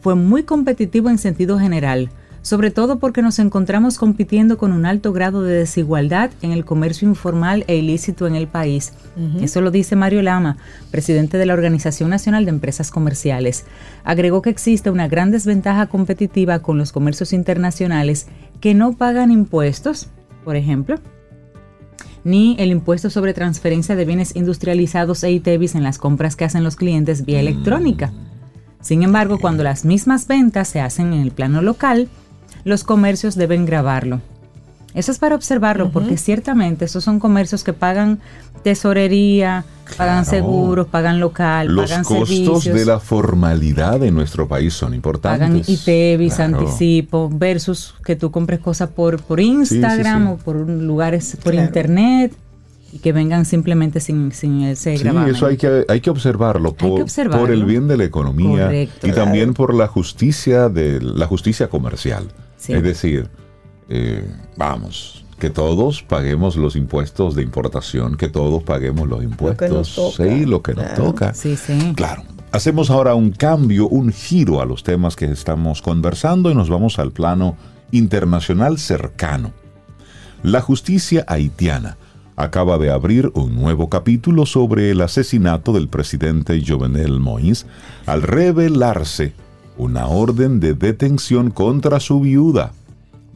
fue 0.00 0.16
muy 0.16 0.42
competitivo 0.42 1.08
en 1.10 1.18
sentido 1.18 1.58
general, 1.58 2.10
sobre 2.42 2.70
todo 2.70 2.98
porque 2.98 3.22
nos 3.22 3.38
encontramos 3.38 3.98
compitiendo 3.98 4.58
con 4.58 4.72
un 4.72 4.86
alto 4.86 5.12
grado 5.12 5.42
de 5.42 5.54
desigualdad 5.54 6.30
en 6.42 6.52
el 6.52 6.64
comercio 6.64 7.08
informal 7.08 7.64
e 7.66 7.76
ilícito 7.76 8.26
en 8.26 8.34
el 8.34 8.46
país. 8.46 8.92
Eso 9.40 9.60
lo 9.60 9.70
dice 9.70 9.96
Mario 9.96 10.22
Lama, 10.22 10.56
presidente 10.90 11.38
de 11.38 11.46
la 11.46 11.54
Organización 11.54 12.10
Nacional 12.10 12.44
de 12.44 12.50
Empresas 12.50 12.90
Comerciales. 12.90 13.64
Agregó 14.04 14.42
que 14.42 14.50
existe 14.50 14.90
una 14.90 15.08
gran 15.08 15.30
desventaja 15.30 15.86
competitiva 15.86 16.60
con 16.60 16.78
los 16.78 16.92
comercios 16.92 17.32
internacionales 17.32 18.26
que 18.60 18.74
no 18.74 18.92
pagan 18.92 19.30
impuestos, 19.30 20.08
por 20.44 20.56
ejemplo, 20.56 20.98
ni 22.24 22.56
el 22.58 22.70
impuesto 22.70 23.10
sobre 23.10 23.34
transferencia 23.34 23.96
de 23.96 24.04
bienes 24.04 24.36
industrializados 24.36 25.22
e 25.24 25.30
ITEVIS 25.30 25.74
en 25.74 25.82
las 25.82 25.98
compras 25.98 26.36
que 26.36 26.44
hacen 26.44 26.64
los 26.64 26.76
clientes 26.76 27.24
vía 27.24 27.40
electrónica. 27.40 28.12
Sin 28.80 29.02
embargo, 29.02 29.38
cuando 29.38 29.64
las 29.64 29.84
mismas 29.84 30.26
ventas 30.26 30.68
se 30.68 30.80
hacen 30.80 31.12
en 31.12 31.20
el 31.20 31.32
plano 31.32 31.62
local, 31.62 32.08
los 32.68 32.84
comercios 32.84 33.34
deben 33.34 33.64
grabarlo. 33.66 34.20
Eso 34.94 35.12
es 35.12 35.18
para 35.18 35.34
observarlo 35.34 35.90
porque 35.90 36.16
ciertamente 36.16 36.84
esos 36.86 37.04
son 37.04 37.18
comercios 37.20 37.62
que 37.62 37.72
pagan 37.72 38.18
tesorería, 38.62 39.64
pagan 39.96 40.24
seguros, 40.24 40.86
pagan 40.88 41.20
local, 41.20 41.68
Los 41.68 41.90
pagan 41.90 42.04
costos 42.04 42.64
de 42.64 42.84
la 42.84 42.98
formalidad 42.98 44.02
en 44.02 44.14
nuestro 44.14 44.48
país 44.48 44.74
son 44.74 44.94
importantes. 44.94 45.40
Pagan 45.40 45.62
ITEVIS, 45.66 46.34
Claro. 46.34 46.58
anticipo, 46.60 47.30
versus 47.32 47.94
que 48.04 48.16
tú 48.16 48.30
compres 48.30 48.60
cosas 48.60 48.88
por, 48.90 49.20
por 49.22 49.40
Instagram 49.40 50.24
sí. 50.26 50.32
o 50.32 50.36
por 50.36 50.56
lugares 50.68 51.36
por 51.42 51.52
Claro. 51.52 51.66
internet 51.66 52.32
y 52.92 52.98
que 52.98 53.12
vengan 53.12 53.44
simplemente 53.44 54.00
sin, 54.00 54.32
sin 54.32 54.62
ese 54.62 54.96
Sí, 54.96 55.04
gravamen. 55.04 55.34
eso 55.34 55.46
hay 55.46 55.58
que, 55.58 55.84
hay 55.88 56.00
que 56.00 56.10
observarlo, 56.10 56.72
por, 56.72 56.96
que 56.96 57.02
observarlo. 57.02 57.42
por 57.46 57.52
el 57.54 57.64
bien 57.66 57.86
de 57.88 57.98
la 57.98 58.04
economía 58.04 58.64
Correcto. 58.64 59.06
y 59.06 59.12
también 59.12 59.52
por 59.54 59.74
la 59.74 59.86
justicia 59.86 60.68
de 60.70 61.00
la 61.02 61.26
justicia 61.26 61.68
comercial. 61.68 62.28
Sí. 62.58 62.74
Es 62.74 62.82
decir, 62.82 63.30
eh, 63.88 64.28
vamos, 64.56 65.24
que 65.38 65.50
todos 65.50 66.02
paguemos 66.02 66.56
los 66.56 66.76
impuestos 66.76 67.34
de 67.34 67.42
importación, 67.42 68.16
que 68.16 68.28
todos 68.28 68.62
paguemos 68.62 69.08
los 69.08 69.22
impuestos, 69.22 69.94
toca. 69.94 70.24
sí, 70.24 70.44
lo 70.44 70.62
que 70.62 70.74
nos 70.74 70.94
toca. 70.94 71.34
Sí, 71.34 71.56
sí. 71.56 71.94
Claro. 71.96 72.22
Hacemos 72.50 72.90
ahora 72.90 73.14
un 73.14 73.30
cambio, 73.30 73.88
un 73.88 74.12
giro 74.12 74.60
a 74.60 74.64
los 74.64 74.82
temas 74.82 75.16
que 75.16 75.26
estamos 75.26 75.82
conversando 75.82 76.50
y 76.50 76.54
nos 76.54 76.68
vamos 76.68 76.98
al 76.98 77.12
plano 77.12 77.56
internacional 77.92 78.78
cercano. 78.78 79.52
La 80.42 80.60
justicia 80.60 81.24
haitiana 81.28 81.98
acaba 82.36 82.78
de 82.78 82.90
abrir 82.90 83.30
un 83.34 83.54
nuevo 83.54 83.90
capítulo 83.90 84.46
sobre 84.46 84.90
el 84.90 85.00
asesinato 85.00 85.72
del 85.72 85.88
presidente 85.88 86.62
Jovenel 86.64 87.20
Moïse 87.20 87.66
al 88.06 88.22
revelarse 88.22 89.34
una 89.78 90.08
orden 90.08 90.58
de 90.60 90.74
detención 90.74 91.50
contra 91.50 92.00
su 92.00 92.20
viuda, 92.20 92.72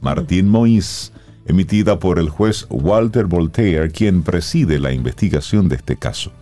Martín 0.01 0.51
Moïse, 0.51 1.13
emitida 1.47 1.99
por 1.99 2.19
el 2.19 2.29
juez 2.29 2.67
Walter 2.69 3.27
Voltaire, 3.27 3.91
quien 3.91 4.23
preside 4.23 4.81
la 4.81 4.93
investigación 4.93 5.69
de 5.69 5.77
este 5.77 5.97
caso. 5.97 6.33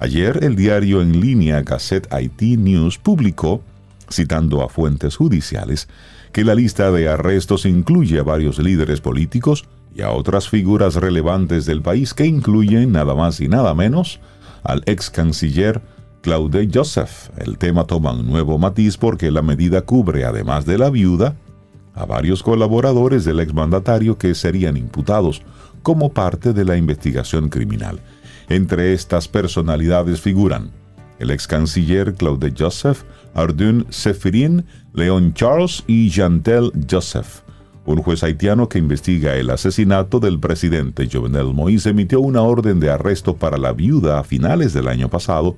Ayer 0.00 0.42
el 0.42 0.56
diario 0.56 1.00
en 1.00 1.20
línea 1.20 1.62
Gazette 1.62 2.08
IT 2.20 2.58
News 2.58 2.98
publicó, 2.98 3.62
citando 4.10 4.62
a 4.62 4.68
fuentes 4.68 5.16
judiciales, 5.16 5.88
que 6.32 6.44
la 6.44 6.56
lista 6.56 6.90
de 6.90 7.08
arrestos 7.08 7.64
incluye 7.64 8.18
a 8.18 8.24
varios 8.24 8.58
líderes 8.58 9.00
políticos 9.00 9.64
y 9.94 10.02
a 10.02 10.10
otras 10.10 10.48
figuras 10.48 10.96
relevantes 10.96 11.64
del 11.64 11.80
país 11.80 12.12
que 12.12 12.26
incluyen 12.26 12.90
nada 12.90 13.14
más 13.14 13.40
y 13.40 13.46
nada 13.46 13.72
menos 13.72 14.18
al 14.64 14.82
ex 14.86 15.10
canciller 15.10 15.80
Claude 16.24 16.70
Joseph. 16.72 17.28
El 17.36 17.58
tema 17.58 17.84
toma 17.84 18.14
un 18.14 18.26
nuevo 18.26 18.56
matiz 18.56 18.96
porque 18.96 19.30
la 19.30 19.42
medida 19.42 19.82
cubre, 19.82 20.24
además 20.24 20.64
de 20.64 20.78
la 20.78 20.88
viuda, 20.88 21.36
a 21.92 22.06
varios 22.06 22.42
colaboradores 22.42 23.26
del 23.26 23.40
exmandatario 23.40 24.16
que 24.16 24.34
serían 24.34 24.78
imputados 24.78 25.42
como 25.82 26.14
parte 26.14 26.54
de 26.54 26.64
la 26.64 26.78
investigación 26.78 27.50
criminal. 27.50 28.00
Entre 28.48 28.94
estas 28.94 29.28
personalidades 29.28 30.22
figuran 30.22 30.70
el 31.18 31.30
ex 31.30 31.46
canciller 31.46 32.14
Claude 32.14 32.54
Joseph, 32.58 33.02
Ardun 33.34 33.86
Sefirin, 33.90 34.64
Leon 34.94 35.34
Charles 35.34 35.84
y 35.86 36.10
Jantel 36.10 36.72
Joseph. 36.90 37.42
Un 37.84 38.02
juez 38.02 38.24
haitiano 38.24 38.70
que 38.70 38.78
investiga 38.78 39.36
el 39.36 39.50
asesinato 39.50 40.20
del 40.20 40.40
presidente 40.40 41.06
Jovenel 41.12 41.48
Moïse 41.48 41.90
emitió 41.90 42.20
una 42.20 42.40
orden 42.40 42.80
de 42.80 42.90
arresto 42.90 43.36
para 43.36 43.58
la 43.58 43.74
viuda 43.74 44.20
a 44.20 44.24
finales 44.24 44.72
del 44.72 44.88
año 44.88 45.10
pasado 45.10 45.56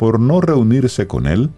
por 0.00 0.18
no 0.18 0.40
reunirse 0.40 1.06
con 1.06 1.26
él 1.26 1.50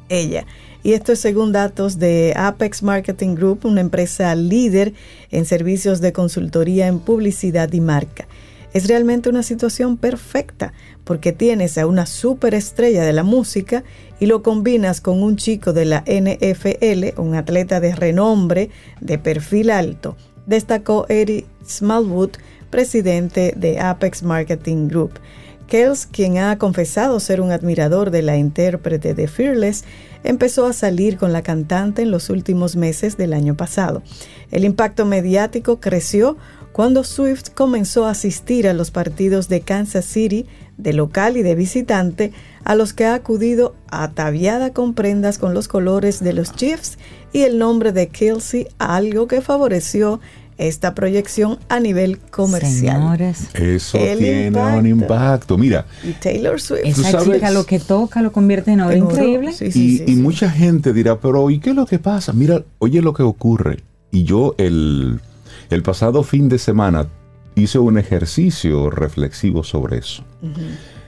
Ella. 0.08 0.46
Y 0.82 0.94
esto 0.94 1.12
es 1.12 1.20
según 1.20 1.52
datos 1.52 1.98
de 1.98 2.32
Apex 2.36 2.82
Marketing 2.82 3.34
Group, 3.34 3.60
una 3.64 3.82
empresa 3.82 4.34
líder 4.34 4.94
en 5.30 5.44
servicios 5.44 6.00
de 6.00 6.12
consultoría 6.12 6.86
en 6.86 7.00
publicidad 7.00 7.70
y 7.72 7.80
marca. 7.80 8.26
Es 8.72 8.86
realmente 8.86 9.28
una 9.28 9.42
situación 9.42 9.96
perfecta 9.96 10.72
porque 11.04 11.32
tienes 11.32 11.76
a 11.76 11.86
una 11.86 12.06
superestrella 12.06 13.04
de 13.04 13.12
la 13.12 13.24
música 13.24 13.82
y 14.20 14.26
lo 14.26 14.42
combinas 14.42 15.00
con 15.00 15.22
un 15.22 15.36
chico 15.36 15.72
de 15.72 15.84
la 15.84 16.04
NFL, 16.06 17.20
un 17.20 17.34
atleta 17.34 17.80
de 17.80 17.94
renombre, 17.94 18.70
de 19.00 19.18
perfil 19.18 19.70
alto, 19.70 20.16
destacó 20.46 21.06
Eric 21.08 21.46
Smallwood, 21.66 22.30
presidente 22.70 23.54
de 23.56 23.80
Apex 23.80 24.22
Marketing 24.22 24.88
Group. 24.88 25.18
Kells, 25.66 26.06
quien 26.06 26.38
ha 26.38 26.58
confesado 26.58 27.20
ser 27.20 27.40
un 27.40 27.52
admirador 27.52 28.10
de 28.10 28.22
la 28.22 28.36
intérprete 28.36 29.14
de 29.14 29.28
Fearless, 29.28 29.84
empezó 30.24 30.66
a 30.66 30.72
salir 30.72 31.16
con 31.16 31.32
la 31.32 31.42
cantante 31.42 32.02
en 32.02 32.10
los 32.10 32.28
últimos 32.28 32.74
meses 32.74 33.16
del 33.16 33.32
año 33.32 33.56
pasado. 33.56 34.02
El 34.50 34.64
impacto 34.64 35.06
mediático 35.06 35.78
creció 35.78 36.36
cuando 36.80 37.04
Swift 37.04 37.50
comenzó 37.54 38.06
a 38.06 38.12
asistir 38.12 38.66
a 38.66 38.72
los 38.72 38.90
partidos 38.90 39.50
de 39.50 39.60
Kansas 39.60 40.06
City, 40.06 40.46
de 40.78 40.94
local 40.94 41.36
y 41.36 41.42
de 41.42 41.54
visitante, 41.54 42.32
a 42.64 42.74
los 42.74 42.94
que 42.94 43.04
ha 43.04 43.12
acudido 43.12 43.74
ataviada 43.90 44.72
con 44.72 44.94
prendas 44.94 45.36
con 45.36 45.52
los 45.52 45.68
colores 45.68 46.20
de 46.24 46.32
los 46.32 46.54
Chiefs 46.56 46.96
y 47.34 47.40
el 47.42 47.58
nombre 47.58 47.92
de 47.92 48.08
Kelsey, 48.08 48.66
algo 48.78 49.28
que 49.28 49.42
favoreció 49.42 50.20
esta 50.56 50.94
proyección 50.94 51.58
a 51.68 51.80
nivel 51.80 52.16
comercial. 52.18 52.96
Señores, 52.96 53.48
Eso 53.52 53.98
El 53.98 54.18
tiene 54.18 54.46
impacto. 54.46 54.78
un 54.78 54.86
impacto. 54.86 55.58
Mira, 55.58 55.84
Y 56.02 56.12
Taylor 56.12 56.58
Swift. 56.62 56.80
esa 56.86 57.10
sabes- 57.10 57.34
chica 57.34 57.50
lo 57.50 57.66
que 57.66 57.78
toca 57.78 58.22
lo 58.22 58.32
convierte 58.32 58.70
en 58.72 58.80
oro. 58.80 58.90
En 58.96 59.02
oro, 59.02 59.10
Increíble. 59.12 59.52
sí, 59.52 59.70
sí, 59.70 59.84
y, 59.84 59.96
sí, 59.98 60.04
y 60.06 60.14
sí. 60.14 60.16
mucha 60.16 60.48
gente 60.48 60.94
dirá, 60.94 61.20
pero 61.20 61.50
¿y 61.50 61.60
qué 61.60 61.70
es 61.70 61.76
lo 61.76 61.84
que 61.84 61.98
pasa? 61.98 62.32
Mira, 62.32 62.62
oye 62.78 63.02
lo 63.02 63.12
que 63.12 63.22
ocurre. 63.22 63.80
Y 64.10 64.24
yo 64.24 64.54
el, 64.56 65.20
el 65.70 65.82
pasado 65.82 66.22
fin 66.22 66.48
de 66.48 66.58
semana 66.58 67.06
hice 67.54 67.78
un 67.78 67.96
ejercicio 67.96 68.90
reflexivo 68.90 69.62
sobre 69.62 69.98
eso. 69.98 70.24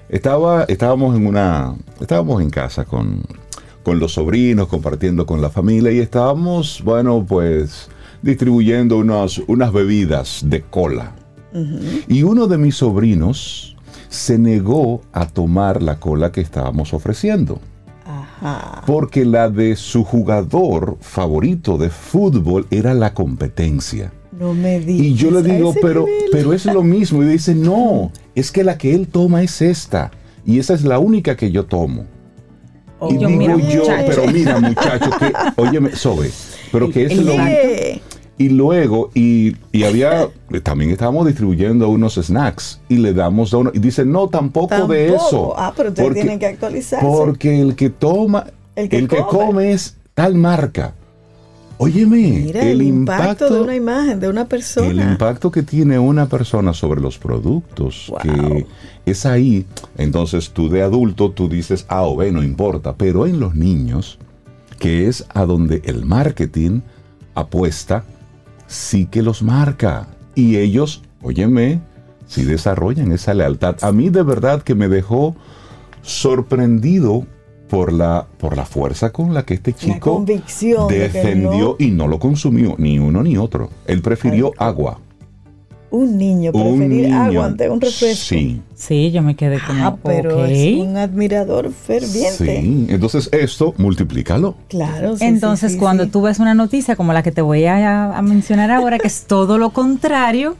Estaba, 0.08 0.64
estábamos 0.64 1.16
en 1.16 1.26
una, 1.26 1.74
estábamos 2.00 2.40
en 2.42 2.50
casa 2.50 2.84
con, 2.84 3.22
con 3.82 3.98
los 3.98 4.14
sobrinos, 4.14 4.68
compartiendo 4.68 5.26
con 5.26 5.40
la 5.42 5.50
familia 5.50 5.90
y 5.90 5.98
estábamos, 5.98 6.82
bueno, 6.84 7.24
pues 7.26 7.88
distribuyendo 8.22 8.98
unas, 8.98 9.38
unas 9.46 9.72
bebidas 9.72 10.42
de 10.44 10.62
cola. 10.62 11.16
Y 12.08 12.22
uno 12.22 12.46
de 12.46 12.56
mis 12.56 12.76
sobrinos 12.76 13.76
se 14.08 14.38
negó 14.38 15.02
a 15.12 15.26
tomar 15.26 15.82
la 15.82 15.98
cola 15.98 16.32
que 16.32 16.40
estábamos 16.40 16.94
ofreciendo 16.94 17.60
Ajá. 18.06 18.82
porque 18.86 19.26
la 19.26 19.50
de 19.50 19.76
su 19.76 20.02
jugador 20.02 20.96
favorito 21.00 21.76
de 21.76 21.90
fútbol 21.90 22.66
era 22.70 22.94
la 22.94 23.12
competencia. 23.12 24.12
No 24.32 24.54
me 24.54 24.80
digas. 24.80 25.06
Y 25.06 25.14
yo 25.14 25.30
le 25.30 25.42
digo, 25.42 25.74
pero, 25.80 26.06
nivel. 26.06 26.24
pero 26.32 26.52
es 26.52 26.64
lo 26.64 26.82
mismo. 26.82 27.22
Y 27.22 27.26
dice, 27.26 27.54
no, 27.54 28.10
es 28.34 28.50
que 28.50 28.64
la 28.64 28.78
que 28.78 28.94
él 28.94 29.08
toma 29.08 29.42
es 29.42 29.60
esta. 29.62 30.10
Y 30.44 30.58
esa 30.58 30.74
es 30.74 30.82
la 30.84 30.98
única 30.98 31.36
que 31.36 31.50
yo 31.50 31.64
tomo. 31.66 32.06
y 33.10 33.18
yo, 33.18 33.28
digo 33.28 33.38
mira, 33.38 33.56
yo, 33.56 33.80
muchacho. 33.80 34.04
pero 34.08 34.26
mira, 34.26 34.58
muchacho, 34.60 35.10
que, 35.18 35.32
óyeme, 35.60 35.94
Sobe, 35.94 36.30
pero 36.72 36.90
que 36.90 37.04
es 37.06 37.16
lo. 37.16 37.34
Oye, 37.34 38.00
y 38.38 38.48
luego, 38.48 39.10
y, 39.14 39.54
y 39.70 39.84
había, 39.84 40.28
también 40.64 40.90
estábamos 40.90 41.26
distribuyendo 41.26 41.88
unos 41.88 42.14
snacks 42.14 42.80
y 42.88 42.96
le 42.96 43.12
damos 43.12 43.52
a 43.54 43.58
uno, 43.58 43.70
y 43.72 43.78
dice, 43.78 44.04
no, 44.04 44.28
tampoco, 44.28 44.88
de 44.88 45.14
eso. 45.14 45.54
Ah, 45.56 45.72
pero 45.76 45.90
ustedes 45.90 46.14
tienen 46.14 46.38
que 46.38 46.46
actualizarse. 46.46 47.06
Porque 47.06 47.60
el 47.60 47.76
que 47.76 47.90
toma, 47.90 48.46
El 48.74 48.92
el 48.92 49.08
que 49.08 49.18
come. 49.18 49.72
es 49.72 49.96
tal 50.14 50.34
marca. 50.34 50.94
Óyeme, 51.82 52.42
Mira 52.46 52.62
el, 52.62 52.80
impacto, 52.82 53.52
de 53.52 53.60
una 53.60 53.74
imagen, 53.74 54.20
de 54.20 54.28
una 54.28 54.46
persona. 54.48 54.86
el 54.88 55.00
impacto 55.00 55.50
que 55.50 55.62
tiene 55.62 55.98
una 55.98 56.26
persona 56.26 56.72
sobre 56.72 57.00
los 57.00 57.18
productos, 57.18 58.06
Wow. 58.08 58.18
que 58.20 58.66
es 59.04 59.26
ahí, 59.26 59.66
entonces 59.98 60.50
tú 60.50 60.68
de 60.68 60.82
adulto, 60.82 61.32
tú 61.32 61.48
dices 61.48 61.84
A 61.88 62.02
o 62.02 62.16
B, 62.16 62.30
no 62.30 62.42
importa, 62.42 62.94
pero 62.96 63.26
en 63.26 63.40
los 63.40 63.54
niños, 63.54 64.18
que 64.78 65.08
es 65.08 65.24
a 65.34 65.44
donde 65.44 65.82
el 65.84 66.04
marketing 66.04 66.80
apuesta, 67.34 68.04
sí 68.66 69.06
que 69.06 69.22
los 69.22 69.42
marca. 69.42 70.06
Y 70.34 70.56
ellos, 70.58 71.02
óyeme, 71.20 71.80
sí 72.26 72.44
desarrollan 72.44 73.12
esa 73.12 73.34
lealtad. 73.34 73.76
A 73.82 73.92
mí 73.92 74.08
de 74.08 74.22
verdad 74.22 74.62
que 74.62 74.74
me 74.74 74.88
dejó 74.88 75.34
sorprendido 76.02 77.26
por 77.72 77.90
la, 77.90 78.26
por 78.38 78.54
la 78.54 78.66
fuerza 78.66 79.12
con 79.12 79.32
la 79.32 79.44
que 79.46 79.54
este 79.54 79.72
chico 79.72 80.22
de 80.26 80.98
defendió 80.98 81.50
no- 81.70 81.76
y 81.78 81.90
no 81.90 82.06
lo 82.06 82.18
consumió, 82.18 82.74
ni 82.76 82.98
uno 82.98 83.22
ni 83.22 83.38
otro. 83.38 83.70
Él 83.86 84.02
prefirió 84.02 84.48
Ay, 84.58 84.68
agua. 84.68 84.98
un 85.90 86.18
niño 86.18 86.50
Un 86.52 86.62
preferir 86.78 87.04
niño. 87.06 87.22
agua 87.22 87.46
ante 87.46 87.70
un 87.70 87.80
refresco. 87.80 88.26
Sí, 88.26 88.60
Sí, 88.74 89.10
yo 89.10 89.22
me 89.22 89.36
quedé 89.36 89.58
como, 89.66 89.86
Ah, 89.86 89.96
pero 90.02 90.44
es 90.44 90.78
un 90.80 90.98
admirador 90.98 91.72
ferviente. 91.72 92.60
sí. 92.60 92.86
Entonces 92.90 93.30
esto, 93.32 93.72
multiplícalo. 93.78 94.54
Claro. 94.68 95.16
sí, 95.16 95.24
Entonces, 95.24 95.70
sí, 95.72 95.74
sí, 95.76 95.80
cuando 95.80 96.04
sí. 96.04 96.10
tú 96.10 96.20
ves 96.20 96.40
una 96.40 96.52
noticia 96.52 96.94
como 96.94 97.14
la 97.14 97.22
que 97.22 97.32
te 97.32 97.40
voy 97.40 97.64
a, 97.64 98.14
a 98.18 98.20
mencionar 98.20 98.70
ahora, 98.70 98.98
que 98.98 99.06
es 99.06 99.24
todo 99.24 99.56
lo 99.56 99.70
contrario, 99.70 100.56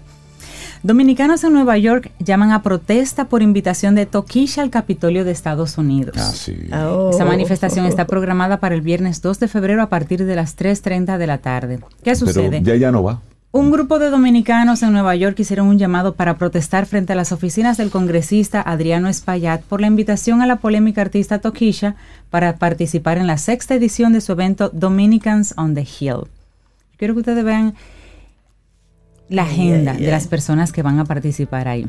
dominicanos 0.83 1.45
en 1.45 1.53
Nueva 1.53 1.79
York 1.79 2.11
llaman 2.19 2.53
a 2.53 2.63
protesta 2.63 3.27
por 3.27 3.43
invitación 3.43 3.95
de 3.95 4.07
Tokisha 4.07 4.63
al 4.63 4.71
Capitolio 4.71 5.25
de 5.25 5.31
Estados 5.31 5.79
Unidos. 5.79 6.17
Ah, 6.19 6.33
sí. 6.35 6.57
Oh. 6.73 7.11
Esa 7.13 7.25
manifestación 7.25 7.87
está 7.87 8.07
programada 8.07 8.59
para 8.59 8.75
el 8.75 8.81
viernes 8.81 9.23
2 9.23 9.41
de 9.41 9.49
febrero 9.49 9.83
a 9.83 9.89
partir 9.89 10.25
de 10.25 10.37
las 10.37 10.57
3.30 10.57 11.19
de 11.19 11.27
la 11.27 11.39
tarde. 11.39 11.79
¿Qué 11.79 12.13
Pero 12.13 12.17
sucede? 12.17 12.63
ya 12.63 12.77
ya 12.77 12.91
no 12.91 13.03
va. 13.03 13.21
Un 13.55 13.71
grupo 13.71 13.99
de 13.99 14.09
dominicanos 14.09 14.83
en 14.83 14.93
Nueva 14.95 15.15
York 15.15 15.39
hicieron 15.39 15.67
un 15.67 15.79
llamado 15.79 16.15
para 16.15 16.39
protestar 16.39 16.87
frente 16.87 17.13
a 17.13 17.17
las 17.17 17.33
oficinas 17.33 17.77
del 17.77 17.91
congresista 17.91 18.63
Adriano 18.63 19.09
Espaillat 19.09 19.61
por 19.61 19.83
la 19.83 19.89
invitación 19.89 20.41
a 20.41 20.47
la 20.47 20.57
polémica 20.57 21.03
artista 21.03 21.39
Tokisha 21.39 21.95
para 22.31 22.57
participar 22.57 23.19
en 23.19 23.27
la 23.27 23.37
sexta 23.37 23.75
edición 23.75 24.15
de 24.15 24.23
su 24.23 24.33
evento 24.33 24.71
Dominicans 24.71 25.53
on 25.59 25.75
the 25.75 25.83
Hill. 25.83 26.29
Quiero 26.97 27.13
que 27.13 27.21
ustedes 27.21 27.45
vean 27.45 27.75
la 29.29 29.45
agenda 29.45 29.95
de 29.95 30.11
las 30.11 30.27
personas 30.27 30.73
que 30.73 30.83
van 30.83 30.99
a 30.99 31.05
participar 31.05 31.69
ahí. 31.69 31.89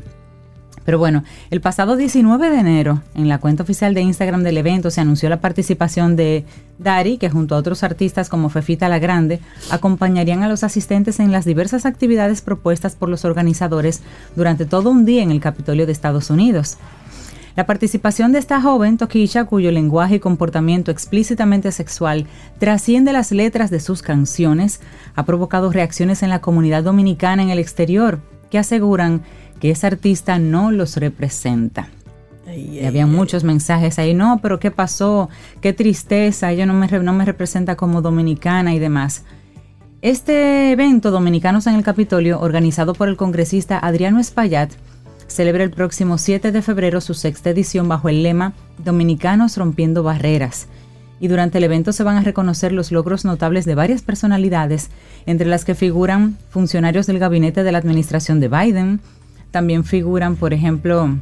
Pero 0.86 0.98
bueno, 1.00 1.24
el 1.50 1.62
pasado 1.62 1.96
19 1.96 2.50
de 2.50 2.60
enero, 2.60 3.02
en 3.16 3.30
la 3.30 3.40
cuenta 3.40 3.64
oficial 3.64 3.94
de 3.94 4.02
Instagram 4.02 4.44
del 4.44 4.58
evento, 4.58 4.92
se 4.92 5.02
anunció 5.02 5.30
la 5.30 5.40
participación 5.40 6.16
de 6.16 6.44
Dari, 6.78 7.18
que 7.18 7.30
junto 7.30 7.56
a 7.56 7.58
otros 7.58 7.84
artistas 7.84 8.28
como 8.28 8.50
Fefita 8.50 8.90
la 8.90 9.00
Grande, 9.00 9.40
acompañarían 9.72 10.44
a 10.44 10.50
los 10.50 10.64
asistentes 10.64 11.20
en 11.20 11.32
las 11.32 11.46
diversas 11.46 11.86
actividades 11.86 12.42
propuestas 12.42 12.96
por 12.96 13.08
los 13.08 13.24
organizadores 13.24 14.02
durante 14.36 14.66
todo 14.66 14.90
un 14.90 15.06
día 15.06 15.24
en 15.24 15.32
el 15.32 15.40
Capitolio 15.40 15.86
de 15.86 15.94
Estados 15.94 16.30
Unidos. 16.30 16.78
La 17.56 17.68
participación 17.68 18.32
de 18.32 18.40
esta 18.40 18.60
joven, 18.62 18.98
Tokisha, 18.98 19.46
cuyo 19.46 19.72
lenguaje 19.72 20.16
y 20.16 20.20
comportamiento 20.20 20.90
explícitamente 20.90 21.72
sexual 21.72 22.26
trasciende 22.58 23.14
las 23.14 23.32
letras 23.32 23.70
de 23.70 23.80
sus 23.80 24.02
canciones, 24.02 24.82
ha 25.14 25.24
provocado 25.24 25.72
reacciones 25.72 26.24
en 26.24 26.30
la 26.30 26.42
comunidad 26.42 26.84
dominicana 26.84 27.44
en 27.44 27.50
el 27.50 27.60
exterior, 27.60 28.22
que 28.50 28.58
aseguran 28.58 29.22
que 29.60 29.70
esa 29.70 29.88
artista 29.88 30.40
no 30.40 30.72
los 30.72 30.98
representa. 30.98 31.90
Ay, 32.48 32.80
Y 32.80 32.86
había 32.86 33.06
ay. 33.06 33.12
muchos 33.12 33.44
mensajes 33.44 34.00
ahí, 34.00 34.16
no, 34.16 34.40
pero 34.42 34.60
¿qué 34.60 34.72
pasó? 34.72 35.30
Qué 35.62 35.74
tristeza, 35.74 36.52
ella 36.52 36.66
no 36.66 36.74
me, 36.74 36.88
no 36.88 37.14
me 37.14 37.24
representa 37.24 37.76
como 37.76 38.02
dominicana 38.02 38.74
y 38.74 38.80
demás. 38.80 39.26
Este 40.02 40.72
evento, 40.72 41.12
Dominicanos 41.12 41.68
en 41.68 41.76
el 41.76 41.84
Capitolio, 41.84 42.42
organizado 42.42 42.94
por 42.94 43.10
el 43.10 43.16
congresista 43.16 43.78
Adriano 43.78 44.20
Espaillat, 44.20 44.72
celebra 45.34 45.64
el 45.64 45.72
próximo 45.72 46.18
7 46.18 46.52
de 46.52 46.62
febrero 46.62 47.02
su 47.02 47.14
sexta 47.14 47.50
edición 47.50 47.90
bajo 47.90 48.08
el 48.08 48.24
lema 48.24 48.54
Dominicanos 48.78 49.58
rompiendo 49.58 50.04
barreras. 50.04 50.68
Y 51.20 51.28
durante 51.28 51.58
el 51.58 51.64
evento 51.64 51.92
se 51.92 52.04
van 52.04 52.18
a 52.18 52.22
reconocer 52.22 52.72
los 52.72 52.92
logros 52.92 53.26
notables 53.26 53.66
de 53.66 53.76
varias 53.76 54.02
personalidades, 54.02 54.90
entre 55.26 55.48
las 55.48 55.66
que 55.66 55.76
figuran 55.76 56.38
funcionarios 56.50 57.08
del 57.08 57.20
gabinete 57.20 57.64
de 57.64 57.72
la 57.72 57.78
administración 57.78 58.40
de 58.40 58.50
Biden, 58.50 59.00
también 59.52 59.84
figuran, 59.84 60.36
por 60.36 60.54
ejemplo, 60.54 61.18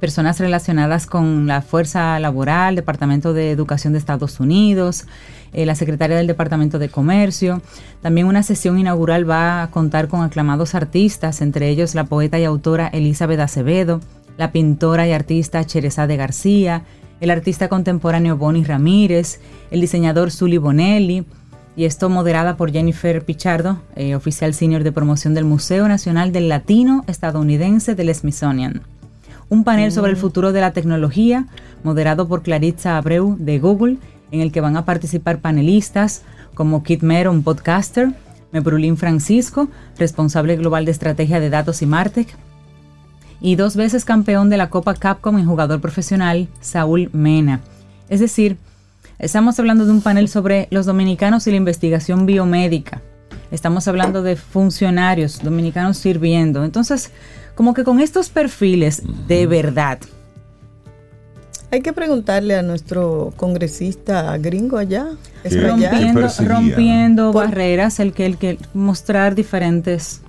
personas 0.00 0.38
relacionadas 0.38 1.06
con 1.06 1.46
la 1.46 1.62
fuerza 1.62 2.18
laboral, 2.20 2.76
Departamento 2.76 3.32
de 3.32 3.50
Educación 3.50 3.92
de 3.92 3.98
Estados 3.98 4.40
Unidos, 4.40 5.06
eh, 5.52 5.64
la 5.66 5.74
secretaria 5.74 6.16
del 6.16 6.26
Departamento 6.26 6.78
de 6.78 6.88
Comercio. 6.88 7.62
También 8.02 8.26
una 8.26 8.42
sesión 8.42 8.78
inaugural 8.78 9.28
va 9.28 9.62
a 9.62 9.70
contar 9.70 10.08
con 10.08 10.22
aclamados 10.22 10.74
artistas, 10.74 11.40
entre 11.40 11.68
ellos 11.68 11.94
la 11.94 12.04
poeta 12.04 12.38
y 12.38 12.44
autora 12.44 12.88
Elizabeth 12.88 13.40
Acevedo, 13.40 14.00
la 14.36 14.52
pintora 14.52 15.06
y 15.06 15.12
artista 15.12 15.64
Cherezade 15.64 16.16
García, 16.16 16.82
el 17.20 17.30
artista 17.30 17.68
contemporáneo 17.68 18.36
Bonnie 18.36 18.64
Ramírez, 18.64 19.40
el 19.70 19.80
diseñador 19.80 20.30
Sully 20.30 20.58
Bonelli, 20.58 21.24
y 21.76 21.84
esto 21.84 22.08
moderada 22.08 22.56
por 22.56 22.72
Jennifer 22.72 23.22
Pichardo, 23.24 23.82
eh, 23.96 24.14
oficial 24.14 24.54
senior 24.54 24.82
de 24.82 24.92
promoción 24.92 25.34
del 25.34 25.44
Museo 25.44 25.88
Nacional 25.88 26.32
del 26.32 26.48
Latino 26.48 27.04
Estadounidense 27.06 27.94
del 27.94 28.14
Smithsonian. 28.14 28.82
Un 29.48 29.62
panel 29.62 29.92
sobre 29.92 30.10
el 30.10 30.16
futuro 30.16 30.52
de 30.52 30.60
la 30.60 30.72
tecnología, 30.72 31.46
moderado 31.84 32.26
por 32.26 32.42
Claritza 32.42 32.96
Abreu 32.96 33.36
de 33.38 33.58
Google, 33.58 33.98
en 34.32 34.40
el 34.40 34.50
que 34.50 34.60
van 34.60 34.76
a 34.76 34.84
participar 34.84 35.40
panelistas 35.40 36.22
como 36.54 36.82
Kit 36.82 37.02
Mero, 37.02 37.30
un 37.30 37.42
podcaster, 37.42 38.12
Mebrulín 38.50 38.96
Francisco, 38.96 39.68
responsable 39.98 40.56
global 40.56 40.84
de 40.84 40.90
estrategia 40.90 41.38
de 41.38 41.50
datos 41.50 41.82
y 41.82 41.86
Martech, 41.86 42.28
y 43.40 43.56
dos 43.56 43.76
veces 43.76 44.04
campeón 44.04 44.50
de 44.50 44.56
la 44.56 44.70
Copa 44.70 44.94
Capcom 44.94 45.38
en 45.38 45.46
jugador 45.46 45.80
profesional, 45.80 46.48
Saúl 46.60 47.10
Mena. 47.12 47.60
Es 48.08 48.20
decir, 48.20 48.56
estamos 49.18 49.58
hablando 49.58 49.84
de 49.84 49.92
un 49.92 50.00
panel 50.00 50.28
sobre 50.28 50.68
los 50.70 50.86
dominicanos 50.86 51.46
y 51.46 51.50
la 51.50 51.56
investigación 51.56 52.26
biomédica. 52.26 53.02
Estamos 53.50 53.86
hablando 53.86 54.22
de 54.22 54.36
funcionarios 54.36 55.40
dominicanos 55.42 55.98
sirviendo. 55.98 56.64
Entonces, 56.64 57.12
como 57.56 57.74
que 57.74 57.82
con 57.82 57.98
estos 57.98 58.28
perfiles 58.28 59.02
de 59.26 59.48
verdad. 59.48 59.98
Hay 61.72 61.80
que 61.80 61.92
preguntarle 61.92 62.54
a 62.54 62.62
nuestro 62.62 63.32
congresista 63.36 64.38
gringo 64.38 64.78
allá. 64.78 65.08
rompiendo, 65.50 66.28
rompiendo 66.46 67.32
barreras, 67.32 67.98
el 67.98 68.12
que, 68.12 68.26
el 68.26 68.36
que 68.36 68.58
mostrar 68.72 69.34
diferentes 69.34 70.20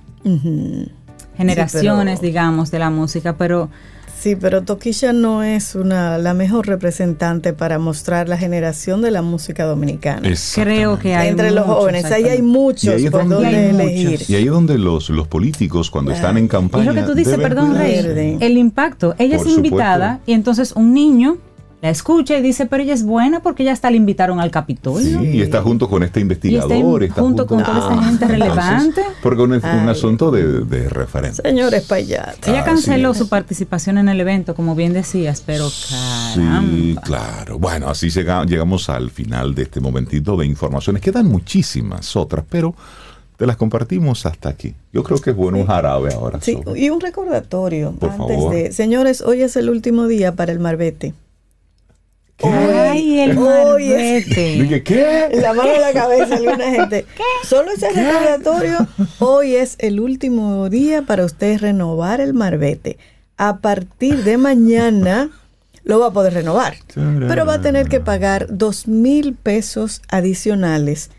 generaciones, 1.36 2.20
digamos, 2.20 2.72
de 2.72 2.80
la 2.80 2.90
música, 2.90 3.36
pero... 3.36 3.70
Sí, 4.18 4.34
pero 4.34 4.62
Toquilla 4.62 5.12
no 5.12 5.44
es 5.44 5.76
una 5.76 6.18
la 6.18 6.34
mejor 6.34 6.66
representante 6.66 7.52
para 7.52 7.78
mostrar 7.78 8.28
la 8.28 8.36
generación 8.36 9.00
de 9.00 9.12
la 9.12 9.22
música 9.22 9.64
dominicana. 9.64 10.28
Creo 10.54 10.98
que 10.98 11.14
hay 11.14 11.28
entre 11.28 11.52
los 11.52 11.66
jóvenes, 11.66 12.04
ahí 12.06 12.24
hay 12.24 12.42
muchos 12.42 13.00
por 13.10 13.28
donde 13.28 13.70
elegir. 13.70 14.22
Y 14.28 14.34
ahí 14.34 14.44
es 14.44 14.50
donde 14.50 14.76
los, 14.76 15.08
los 15.10 15.28
políticos 15.28 15.90
cuando 15.90 16.12
están 16.12 16.36
en 16.36 16.48
campaña. 16.48 16.90
Es 16.90 16.94
lo 16.94 17.00
que 17.00 17.06
tú 17.06 17.14
dices, 17.14 17.38
perdón, 17.38 17.76
Rey, 17.76 18.38
el 18.40 18.58
impacto. 18.58 19.14
Ella 19.18 19.36
es 19.36 19.46
invitada 19.46 20.20
y 20.26 20.32
entonces 20.32 20.72
un 20.72 20.92
niño 20.92 21.38
la 21.80 21.90
escucha 21.90 22.36
y 22.36 22.42
dice, 22.42 22.66
pero 22.66 22.82
ella 22.82 22.94
es 22.94 23.04
buena 23.04 23.40
porque 23.40 23.62
ya 23.62 23.72
hasta 23.72 23.88
la 23.90 23.96
invitaron 23.96 24.40
al 24.40 24.50
Capitolio. 24.50 25.20
Sí, 25.20 25.28
y 25.28 25.42
está 25.42 25.62
junto 25.62 25.88
con 25.88 26.02
este 26.02 26.18
investigador. 26.18 27.04
está, 27.04 27.22
junto, 27.22 27.46
con 27.46 27.62
toda 27.62 27.78
esta 27.78 28.02
gente 28.02 28.26
relevante. 28.26 29.02
porque 29.22 29.42
es 29.44 29.62
un, 29.62 29.88
asunto 29.88 30.32
de, 30.32 30.64
de, 30.64 30.88
referencia. 30.88 31.42
Señores, 31.42 31.84
para 31.84 32.00
allá. 32.00 32.34
Ella 32.46 32.64
canceló 32.64 33.14
su 33.14 33.28
participación 33.28 33.98
en 33.98 34.08
el 34.08 34.20
evento, 34.20 34.56
como 34.56 34.74
bien 34.74 34.92
decías, 34.92 35.40
pero 35.46 35.68
caramba. 35.88 36.68
Sí, 36.68 36.96
claro. 37.04 37.58
Bueno, 37.58 37.88
así 37.90 38.10
llegamos 38.10 38.88
al 38.88 39.10
final 39.10 39.54
de 39.54 39.62
este 39.62 39.80
momentito 39.80 40.36
de 40.36 40.46
informaciones. 40.46 41.00
Quedan 41.00 41.26
muchísimas 41.26 42.16
otras, 42.16 42.44
pero 42.48 42.74
te 43.36 43.46
las 43.46 43.56
compartimos 43.56 44.26
hasta 44.26 44.48
aquí. 44.48 44.74
Yo 44.92 45.04
creo 45.04 45.18
que 45.20 45.30
es 45.30 45.36
bueno 45.36 45.58
un 45.58 45.66
jarabe 45.66 46.12
ahora. 46.12 46.40
Sí, 46.40 46.58
y 46.74 46.90
un 46.90 47.00
recordatorio 47.00 47.94
antes 48.00 48.50
de... 48.50 48.72
Señores, 48.72 49.20
hoy 49.20 49.42
es 49.42 49.54
el 49.54 49.70
último 49.70 50.08
día 50.08 50.34
para 50.34 50.50
el 50.50 50.58
Marbete. 50.58 51.14
Ay, 52.42 53.20
el 53.20 53.36
marbete. 53.36 54.82
¿qué? 54.84 55.28
La 55.34 55.52
mano 55.54 55.70
en 55.74 55.80
la 55.80 55.92
cabeza 55.92 56.34
alguna 56.36 56.70
gente. 56.70 57.04
Solo 57.44 57.72
ese 57.72 57.90
recordatorio. 57.90 58.86
Hoy 59.18 59.56
es 59.56 59.76
el 59.78 60.00
último 60.00 60.68
día 60.68 61.02
para 61.02 61.24
usted 61.24 61.58
renovar 61.58 62.20
el 62.20 62.34
marbete. 62.34 62.98
A 63.36 63.58
partir 63.58 64.24
de 64.24 64.36
mañana 64.36 65.30
lo 65.84 65.98
va 65.98 66.08
a 66.08 66.12
poder 66.12 66.34
renovar. 66.34 66.74
Pero 66.94 67.46
va 67.46 67.54
a 67.54 67.60
tener 67.60 67.88
que 67.88 68.00
pagar 68.00 68.46
dos 68.50 68.86
mil 68.86 69.34
pesos 69.34 70.02
adicionales 70.08 71.10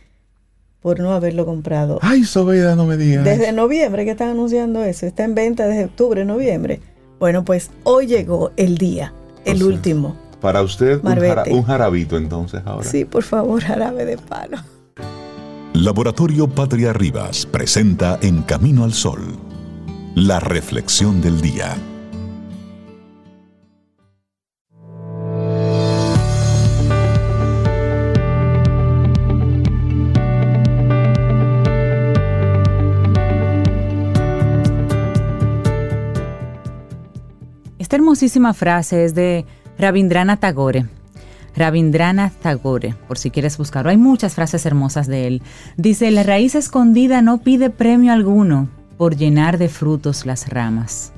por 0.82 1.00
no 1.00 1.14
haberlo 1.14 1.46
comprado. 1.46 2.00
Ay, 2.02 2.24
Sobeida, 2.24 2.76
no 2.76 2.86
me 2.86 2.96
digas. 2.96 3.26
Desde 3.26 3.52
noviembre 3.52 4.06
que 4.06 4.12
están 4.12 4.30
anunciando 4.30 4.84
eso. 4.84 5.06
Está 5.06 5.26
en 5.26 5.36
venta 5.36 5.68
desde 5.68 5.86
octubre, 5.86 6.24
noviembre. 6.24 6.80
Bueno, 7.20 7.44
pues 7.44 7.72
hoy 7.84 8.08
llegó 8.08 8.52
el 8.56 8.78
día, 8.78 9.14
el 9.44 9.64
último 9.64 10.29
para 10.42 10.62
usted 10.62 11.02
un, 11.04 11.64
jarabito 11.64 12.18
entonces 12.18 12.62
ahora. 12.66 12.88
Sí, 12.88 13.06
por 13.06 13.24
favor, 13.24 13.62
jarabe 13.62 14.06
de 14.06 14.18
palo. 14.18 14.58
Laboratorio 15.74 16.48
Patria 16.48 16.94
Rivas 16.94 17.46
presenta 17.46 18.18
En 18.22 18.42
Camino 18.42 18.84
al 18.84 18.94
Sol, 18.94 19.38
la 20.16 20.40
reflexión 20.40 21.22
del 21.22 21.42
día. 21.42 21.76
Esta 37.78 37.96
hermosísima 37.96 38.54
frase 38.54 39.06
es 39.06 39.16
de 39.16 39.46
Rabindrana 39.80 40.36
Tagore. 40.36 40.88
Rabindrana 41.56 42.34
Tagore, 42.42 42.96
por 43.08 43.18
si 43.18 43.32
quieres 43.32 43.58
buscarlo. 43.58 43.90
Hay 43.90 43.98
muchas 43.98 44.36
frases 44.36 44.66
hermosas 44.66 45.08
de 45.08 45.26
él. 45.26 45.42
Dice, 45.78 46.12
la 46.12 46.24
raíz 46.24 46.54
escondida 46.56 47.22
no 47.22 47.38
pide 47.38 47.70
premio 47.70 48.12
alguno 48.12 48.68
por 48.98 49.16
llenar 49.16 49.58
de 49.58 49.70
frutos 49.70 50.26
las 50.26 50.50
ramas. 50.50 51.14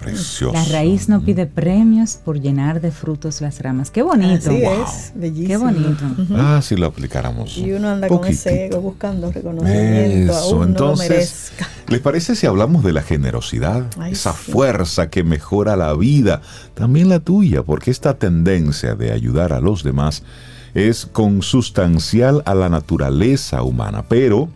Precioso. 0.00 0.52
La 0.52 0.64
raíz 0.64 1.08
no 1.10 1.20
pide 1.20 1.44
premios 1.46 2.14
por 2.16 2.40
llenar 2.40 2.80
de 2.80 2.90
frutos 2.90 3.40
las 3.40 3.60
ramas. 3.60 3.90
Qué 3.90 4.02
bonito. 4.02 4.50
Así 4.50 4.62
es, 4.64 5.12
bellísimo. 5.14 5.48
Qué 5.48 5.56
bonito. 5.58 6.04
Ah, 6.36 6.60
si 6.62 6.74
lo 6.74 6.86
aplicáramos. 6.86 7.58
Y 7.58 7.72
uno 7.72 7.90
anda 7.90 8.08
con 8.08 8.26
ese 8.26 8.66
ego 8.66 8.80
buscando 8.80 9.30
reconocimiento. 9.30 10.32
Eso, 10.32 10.64
entonces, 10.64 11.52
¿les 11.88 12.00
parece 12.00 12.34
si 12.34 12.46
hablamos 12.46 12.82
de 12.82 12.94
la 12.94 13.02
generosidad? 13.02 13.86
Esa 14.06 14.32
fuerza 14.32 15.10
que 15.10 15.22
mejora 15.22 15.76
la 15.76 15.92
vida, 15.94 16.40
también 16.74 17.10
la 17.10 17.20
tuya, 17.20 17.62
porque 17.62 17.90
esta 17.90 18.14
tendencia 18.14 18.94
de 18.94 19.12
ayudar 19.12 19.52
a 19.52 19.60
los 19.60 19.84
demás 19.84 20.22
es 20.72 21.04
consustancial 21.04 22.42
a 22.46 22.54
la 22.54 22.68
naturaleza 22.68 23.62
humana, 23.62 24.04
pero 24.08 24.48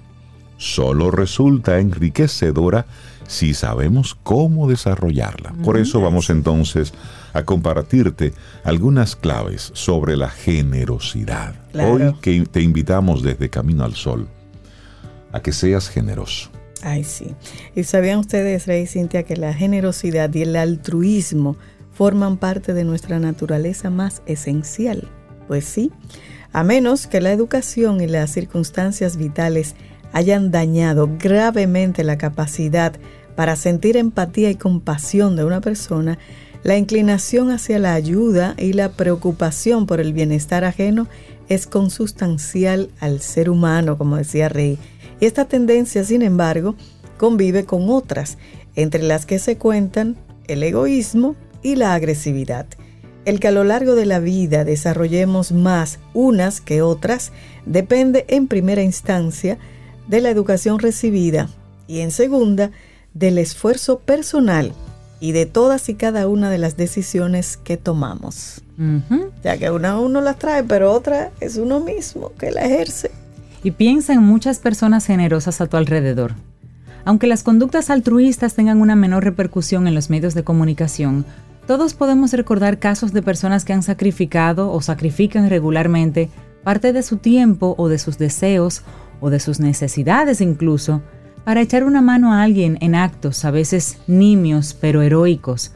solo 0.57 1.11
resulta 1.11 1.81
enriquecedora 1.81 2.87
si 3.27 3.55
sabemos 3.55 4.17
cómo 4.23 4.69
desarrollarla. 4.69 5.55
Por 5.65 5.79
eso 5.79 6.01
vamos 6.01 6.31
entonces 6.31 6.93
a 7.33 7.45
compartirte 7.45 8.33
algunas 8.63 9.17
claves 9.17 9.71
sobre 9.75 10.17
la 10.17 10.31
generosidad. 10.31 11.55
Hoy 11.75 12.15
que 12.21 12.45
te 12.47 12.63
invitamos 12.63 13.23
desde 13.23 13.51
Camino 13.51 13.85
al 13.85 13.95
Sol 13.95 14.29
a 15.33 15.41
que 15.41 15.53
seas 15.53 15.89
generoso. 15.89 16.51
Ay, 16.83 17.03
sí. 17.03 17.35
¿Y 17.75 17.85
sabían 17.85 18.19
ustedes, 18.19 18.67
Rey 18.67 18.87
Cintia, 18.87 19.25
que 19.25 19.37
la 19.37 19.55
generosidad 19.55 20.33
y 20.35 20.43
el 20.43 20.55
altruismo 20.55 21.57
forman 21.93 22.37
parte 22.37 22.75
de 22.75 22.85
nuestra 22.85 23.19
naturaleza 23.19 23.91
más 23.91 24.23
esencial? 24.27 25.09
Pues 25.49 25.65
sí, 25.65 25.91
a 26.53 26.63
menos 26.63 27.07
que 27.07 27.21
la 27.21 27.33
educación 27.33 28.01
y 28.01 28.07
las 28.07 28.31
circunstancias 28.31 29.17
vitales 29.17 29.75
hayan 30.15 30.53
dañado 30.53 31.11
gravemente 31.19 32.05
la 32.05 32.17
capacidad 32.17 32.95
para 33.35 33.57
sentir 33.57 33.97
empatía 33.97 34.49
y 34.49 34.55
compasión 34.55 35.35
de 35.35 35.45
una 35.45 35.61
persona, 35.61 36.19
la 36.63 36.79
inclinación 36.79 37.51
hacia 37.51 37.81
la 37.81 37.95
ayuda 37.95 38.55
y 38.57 38.75
la 38.75 38.93
preocupación 38.93 39.87
por 39.87 40.01
el 40.01 40.13
bienestar 40.13 40.65
ajeno 40.65 41.09
es 41.49 41.67
consustancial 41.67 42.91
al 43.01 43.21
ser 43.21 43.51
humano, 43.51 43.99
como 43.99 44.17
decía 44.17 44.49
Rey. 44.49 44.79
Y 45.21 45.27
esta 45.27 45.47
tendencia, 45.47 46.05
sin 46.05 46.23
embargo, 46.23 46.77
convive 47.19 47.65
con 47.65 47.91
otras, 47.91 48.39
entre 48.77 49.03
las 49.03 49.27
que 49.27 49.41
se 49.41 49.59
cuentan 49.59 50.17
el 50.47 50.63
egoísmo 50.63 51.35
y 51.63 51.75
la 51.75 51.93
agresividad. 51.93 52.67
El 53.25 53.41
que 53.41 53.49
a 53.49 53.53
lo 53.53 53.65
largo 53.65 53.97
de 53.97 54.07
la 54.07 54.21
vida 54.21 54.65
desarrollemos 54.65 55.51
más 55.51 55.99
unas 56.13 56.61
que 56.61 56.83
otras 56.83 57.33
depende 57.67 58.27
en 58.29 58.47
primera 58.47 58.83
instancia 58.83 59.59
de 60.09 60.21
la 60.21 60.31
educación 60.31 60.79
recibida 60.79 61.49
y 61.87 62.01
en 62.01 62.11
segunda 62.11 62.71
del 63.13 63.39
esfuerzo 63.39 63.99
personal 63.99 64.73
y 65.21 65.33
de 65.33 65.47
todas 65.47 65.89
y 65.89 65.95
cada 65.95 66.29
una 66.29 66.51
de 66.51 66.59
las 66.59 66.77
decisiones 66.77 67.57
que 67.57 67.77
tomamos. 67.77 68.63
Ya 69.43 69.57
que 69.57 69.71
una 69.71 69.99
uno 69.99 70.21
las 70.21 70.39
trae, 70.39 70.65
pero 70.65 70.93
otra 70.93 71.31
es 71.41 71.57
uno 71.57 71.81
mismo 71.81 72.33
que 72.39 72.51
la 72.51 72.63
ejerce. 72.63 73.11
Y 73.63 73.71
piensa 73.71 74.13
en 74.13 74.23
muchas 74.23 74.59
personas 74.59 75.07
generosas 75.07 75.61
a 75.61 75.67
tu 75.67 75.77
alrededor. 75.77 76.35
Aunque 77.07 77.27
las 77.27 77.43
conductas 77.43 77.89
altruistas 77.91 78.55
tengan 78.55 78.81
una 78.81 78.97
menor 78.97 79.25
repercusión 79.25 79.87
en 79.87 79.95
los 79.95 80.11
medios 80.11 80.35
de 80.35 80.43
comunicación, 80.43 81.25
Todos 81.67 81.95
podemos 81.95 82.33
recordar 82.33 82.79
casos 82.79 83.13
de 83.13 83.23
personas 83.23 83.65
que 83.65 83.73
han 83.73 83.83
sacrificado 83.83 84.71
o 84.71 84.83
sacrifican 84.83 85.49
regularmente 85.49 86.29
parte 86.63 86.93
de 86.93 87.03
su 87.03 87.17
tiempo 87.17 87.75
o 87.79 87.89
de 87.89 87.99
sus 87.99 88.19
deseos 88.19 88.83
o 89.25 89.31
de 89.31 89.41
sus 89.41 89.59
necesidades 89.59 90.43
incluso 90.43 91.01
para 91.45 91.63
echar 91.63 91.85
una 91.85 92.03
mano 92.03 92.35
a 92.35 92.43
alguien 92.43 92.77
en 92.83 92.95
actos 92.95 93.47
a 93.47 93.51
veces 93.51 93.97
nimios 94.07 94.77
pero 94.79 95.01
heroicos, 95.01 95.73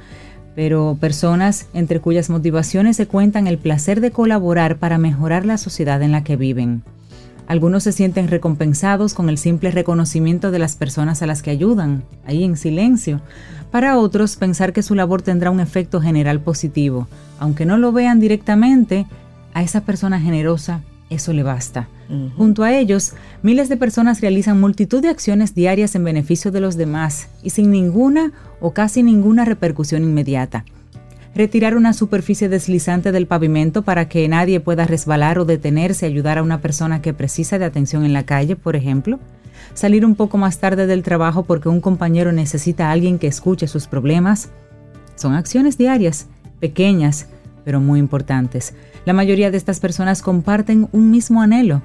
pero 0.54 0.98
personas 1.00 1.66
entre 1.72 2.00
cuyas 2.00 2.28
motivaciones 2.28 2.98
se 2.98 3.06
cuentan 3.06 3.46
el 3.46 3.56
placer 3.56 4.02
de 4.02 4.10
colaborar 4.10 4.76
para 4.76 4.98
mejorar 4.98 5.46
la 5.46 5.56
sociedad 5.56 6.02
en 6.02 6.12
la 6.12 6.24
que 6.24 6.36
viven. 6.36 6.82
Algunos 7.46 7.84
se 7.84 7.92
sienten 7.92 8.28
recompensados 8.28 9.14
con 9.14 9.30
el 9.30 9.38
simple 9.38 9.70
reconocimiento 9.70 10.50
de 10.50 10.58
las 10.58 10.76
personas 10.76 11.22
a 11.22 11.26
las 11.26 11.40
que 11.40 11.50
ayudan, 11.50 12.02
ahí 12.26 12.44
en 12.44 12.58
silencio. 12.58 13.22
Para 13.70 13.96
otros, 13.96 14.36
pensar 14.36 14.74
que 14.74 14.82
su 14.82 14.94
labor 14.94 15.22
tendrá 15.22 15.50
un 15.50 15.60
efecto 15.60 16.02
general 16.02 16.40
positivo, 16.40 17.08
aunque 17.38 17.64
no 17.64 17.78
lo 17.78 17.92
vean 17.92 18.20
directamente, 18.20 19.06
a 19.54 19.62
esa 19.62 19.80
persona 19.80 20.20
generosa 20.20 20.82
eso 21.10 21.32
le 21.32 21.42
basta. 21.42 21.88
Junto 22.36 22.62
a 22.64 22.74
ellos, 22.74 23.14
miles 23.42 23.68
de 23.68 23.76
personas 23.76 24.20
realizan 24.20 24.60
multitud 24.60 25.02
de 25.02 25.08
acciones 25.08 25.54
diarias 25.54 25.94
en 25.94 26.04
beneficio 26.04 26.50
de 26.50 26.60
los 26.60 26.76
demás 26.76 27.28
y 27.42 27.50
sin 27.50 27.70
ninguna 27.70 28.32
o 28.60 28.72
casi 28.72 29.02
ninguna 29.02 29.44
repercusión 29.44 30.02
inmediata. 30.02 30.64
Retirar 31.34 31.76
una 31.76 31.92
superficie 31.92 32.48
deslizante 32.48 33.12
del 33.12 33.26
pavimento 33.26 33.82
para 33.82 34.08
que 34.08 34.26
nadie 34.28 34.60
pueda 34.60 34.86
resbalar 34.86 35.38
o 35.38 35.44
detenerse 35.44 36.06
y 36.06 36.10
ayudar 36.10 36.38
a 36.38 36.42
una 36.42 36.60
persona 36.60 37.02
que 37.02 37.14
precisa 37.14 37.58
de 37.58 37.64
atención 37.64 38.04
en 38.04 38.12
la 38.12 38.24
calle, 38.24 38.56
por 38.56 38.74
ejemplo. 38.74 39.20
Salir 39.74 40.04
un 40.04 40.14
poco 40.14 40.38
más 40.38 40.58
tarde 40.58 40.86
del 40.86 41.02
trabajo 41.02 41.44
porque 41.44 41.68
un 41.68 41.80
compañero 41.80 42.32
necesita 42.32 42.88
a 42.88 42.92
alguien 42.92 43.18
que 43.18 43.26
escuche 43.26 43.68
sus 43.68 43.86
problemas. 43.86 44.48
Son 45.14 45.34
acciones 45.34 45.78
diarias, 45.78 46.26
pequeñas, 46.60 47.28
pero 47.68 47.82
muy 47.82 48.00
importantes. 48.00 48.72
La 49.04 49.12
mayoría 49.12 49.50
de 49.50 49.58
estas 49.58 49.78
personas 49.78 50.22
comparten 50.22 50.88
un 50.90 51.10
mismo 51.10 51.42
anhelo, 51.42 51.82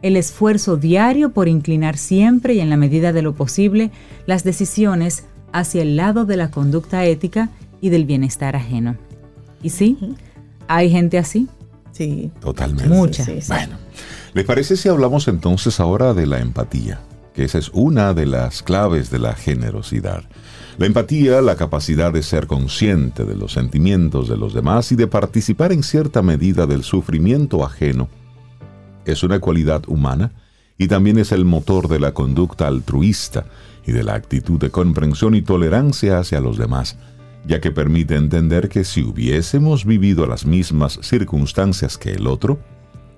el 0.00 0.16
esfuerzo 0.16 0.76
diario 0.76 1.30
por 1.30 1.48
inclinar 1.48 1.96
siempre 1.96 2.54
y 2.54 2.60
en 2.60 2.70
la 2.70 2.76
medida 2.76 3.12
de 3.12 3.20
lo 3.20 3.34
posible 3.34 3.90
las 4.26 4.44
decisiones 4.44 5.24
hacia 5.50 5.82
el 5.82 5.96
lado 5.96 6.24
de 6.24 6.36
la 6.36 6.52
conducta 6.52 7.04
ética 7.04 7.50
y 7.80 7.88
del 7.88 8.04
bienestar 8.04 8.54
ajeno. 8.54 8.96
¿Y 9.60 9.70
sí? 9.70 9.98
¿Hay 10.68 10.88
gente 10.88 11.18
así? 11.18 11.48
Sí. 11.90 12.30
Totalmente. 12.38 12.88
Mucha. 12.88 13.26
Bueno, 13.48 13.76
¿les 14.34 14.44
parece 14.44 14.76
si 14.76 14.88
hablamos 14.88 15.26
entonces 15.26 15.80
ahora 15.80 16.14
de 16.14 16.28
la 16.28 16.38
empatía? 16.38 17.00
Que 17.34 17.42
esa 17.42 17.58
es 17.58 17.70
una 17.72 18.14
de 18.14 18.26
las 18.26 18.62
claves 18.62 19.10
de 19.10 19.18
la 19.18 19.34
generosidad. 19.34 20.22
La 20.76 20.86
empatía, 20.86 21.40
la 21.40 21.54
capacidad 21.54 22.12
de 22.12 22.24
ser 22.24 22.48
consciente 22.48 23.24
de 23.24 23.36
los 23.36 23.52
sentimientos 23.52 24.28
de 24.28 24.36
los 24.36 24.52
demás 24.54 24.90
y 24.90 24.96
de 24.96 25.06
participar 25.06 25.70
en 25.72 25.84
cierta 25.84 26.20
medida 26.20 26.66
del 26.66 26.82
sufrimiento 26.82 27.64
ajeno, 27.64 28.08
es 29.04 29.22
una 29.22 29.38
cualidad 29.38 29.84
humana 29.86 30.32
y 30.76 30.88
también 30.88 31.18
es 31.18 31.30
el 31.30 31.44
motor 31.44 31.86
de 31.86 32.00
la 32.00 32.12
conducta 32.12 32.66
altruista 32.66 33.46
y 33.86 33.92
de 33.92 34.02
la 34.02 34.14
actitud 34.14 34.58
de 34.58 34.70
comprensión 34.70 35.36
y 35.36 35.42
tolerancia 35.42 36.18
hacia 36.18 36.40
los 36.40 36.58
demás, 36.58 36.96
ya 37.46 37.60
que 37.60 37.70
permite 37.70 38.16
entender 38.16 38.68
que 38.68 38.82
si 38.82 39.02
hubiésemos 39.02 39.84
vivido 39.84 40.26
las 40.26 40.44
mismas 40.44 40.98
circunstancias 41.02 41.98
que 41.98 42.12
el 42.12 42.26
otro, 42.26 42.58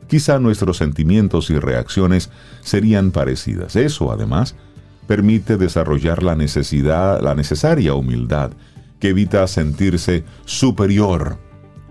quizá 0.08 0.38
nuestros 0.38 0.76
sentimientos 0.76 1.48
y 1.48 1.58
reacciones 1.58 2.28
serían 2.60 3.12
parecidas. 3.12 3.76
Eso, 3.76 4.12
además, 4.12 4.56
permite 5.06 5.56
desarrollar 5.56 6.22
la 6.22 6.34
necesidad, 6.34 7.20
la 7.22 7.34
necesaria 7.34 7.94
humildad, 7.94 8.52
que 8.98 9.08
evita 9.08 9.46
sentirse 9.46 10.24
superior 10.44 11.38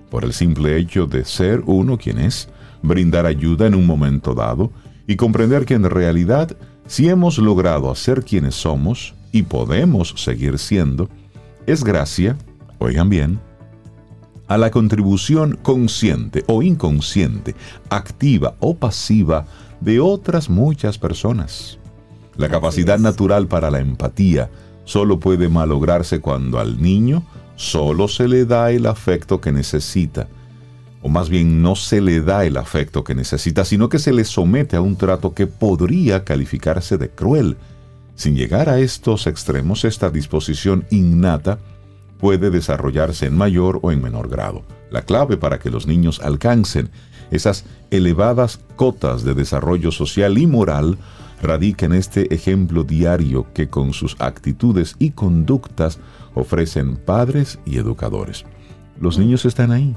por 0.10 0.24
el 0.24 0.34
simple 0.34 0.78
hecho 0.78 1.08
de 1.08 1.26
ser 1.26 1.62
uno 1.66 1.98
quien 1.98 2.20
es, 2.20 2.50
brindar 2.82 3.26
ayuda 3.26 3.68
en 3.68 3.76
un 3.76 3.86
momento 3.86 4.34
dado 4.34 4.72
y 5.08 5.16
comprender 5.16 5.66
que 5.66 5.74
en 5.74 5.90
realidad 5.90 6.56
si 6.88 7.10
hemos 7.10 7.38
logrado 7.38 7.90
hacer 7.92 8.24
quienes 8.24 8.56
somos 8.56 9.16
y 9.32 9.44
podemos 9.44 10.14
seguir 10.18 10.60
siendo, 10.60 11.10
es 11.66 11.84
gracia, 11.84 12.38
oigan 12.80 13.10
bien, 13.10 13.40
a 14.48 14.58
la 14.58 14.70
contribución 14.70 15.58
consciente 15.62 16.44
o 16.48 16.62
inconsciente, 16.62 17.56
activa 17.90 18.56
o 18.60 18.76
pasiva 18.76 19.48
de 19.82 20.00
otras 20.00 20.50
muchas 20.50 20.98
personas. 20.98 21.80
La 22.38 22.50
capacidad 22.50 23.00
natural 23.00 23.48
para 23.48 23.72
la 23.72 23.80
empatía 23.80 24.50
solo 24.84 25.20
puede 25.20 25.50
malograrse 25.50 26.20
cuando 26.20 26.60
al 26.60 26.82
niño 26.82 27.26
solo 27.56 28.08
se 28.08 28.28
le 28.28 28.46
da 28.46 28.72
el 28.72 28.86
afecto 28.86 29.40
que 29.40 29.52
necesita, 29.52 30.28
o 31.02 31.10
más 31.10 31.30
bien 31.30 31.62
no 31.62 31.76
se 31.76 32.02
le 32.02 32.22
da 32.22 32.46
el 32.46 32.58
afecto 32.58 33.04
que 33.04 33.16
necesita, 33.16 33.64
sino 33.64 33.90
que 33.90 34.00
se 34.00 34.12
le 34.12 34.26
somete 34.26 34.76
a 34.76 34.82
un 34.82 34.96
trato 34.98 35.34
que 35.34 35.48
podría 35.48 36.24
calificarse 36.24 36.98
de 36.98 37.10
cruel. 37.10 37.58
Sin 38.16 38.36
llegar 38.36 38.70
a 38.70 38.80
estos 38.80 39.28
extremos, 39.28 39.86
esta 39.86 40.10
disposición 40.10 40.86
innata 40.90 41.60
puede 42.20 42.50
desarrollarse 42.50 43.28
en 43.28 43.38
mayor 43.38 43.80
o 43.82 43.92
en 43.92 44.02
menor 44.02 44.30
grado. 44.30 44.64
La 44.90 45.04
clave 45.04 45.38
para 45.38 45.60
que 45.60 45.70
los 45.70 45.88
niños 45.88 46.20
alcancen 46.22 46.90
esas 47.32 47.66
elevadas 47.92 48.60
cotas 48.76 49.24
de 49.24 49.34
desarrollo 49.34 49.92
social 49.92 50.38
y 50.38 50.48
moral 50.48 50.98
radica 51.42 51.86
en 51.86 51.94
este 51.94 52.34
ejemplo 52.34 52.84
diario 52.84 53.48
que 53.54 53.70
con 53.70 53.94
sus 53.94 54.16
actitudes 54.20 54.96
y 55.00 55.12
conductas 55.12 56.00
ofrecen 56.34 56.98
padres 56.98 57.60
y 57.66 57.78
educadores. 57.78 58.46
Los 59.00 59.18
niños 59.18 59.46
están 59.46 59.72
ahí, 59.72 59.96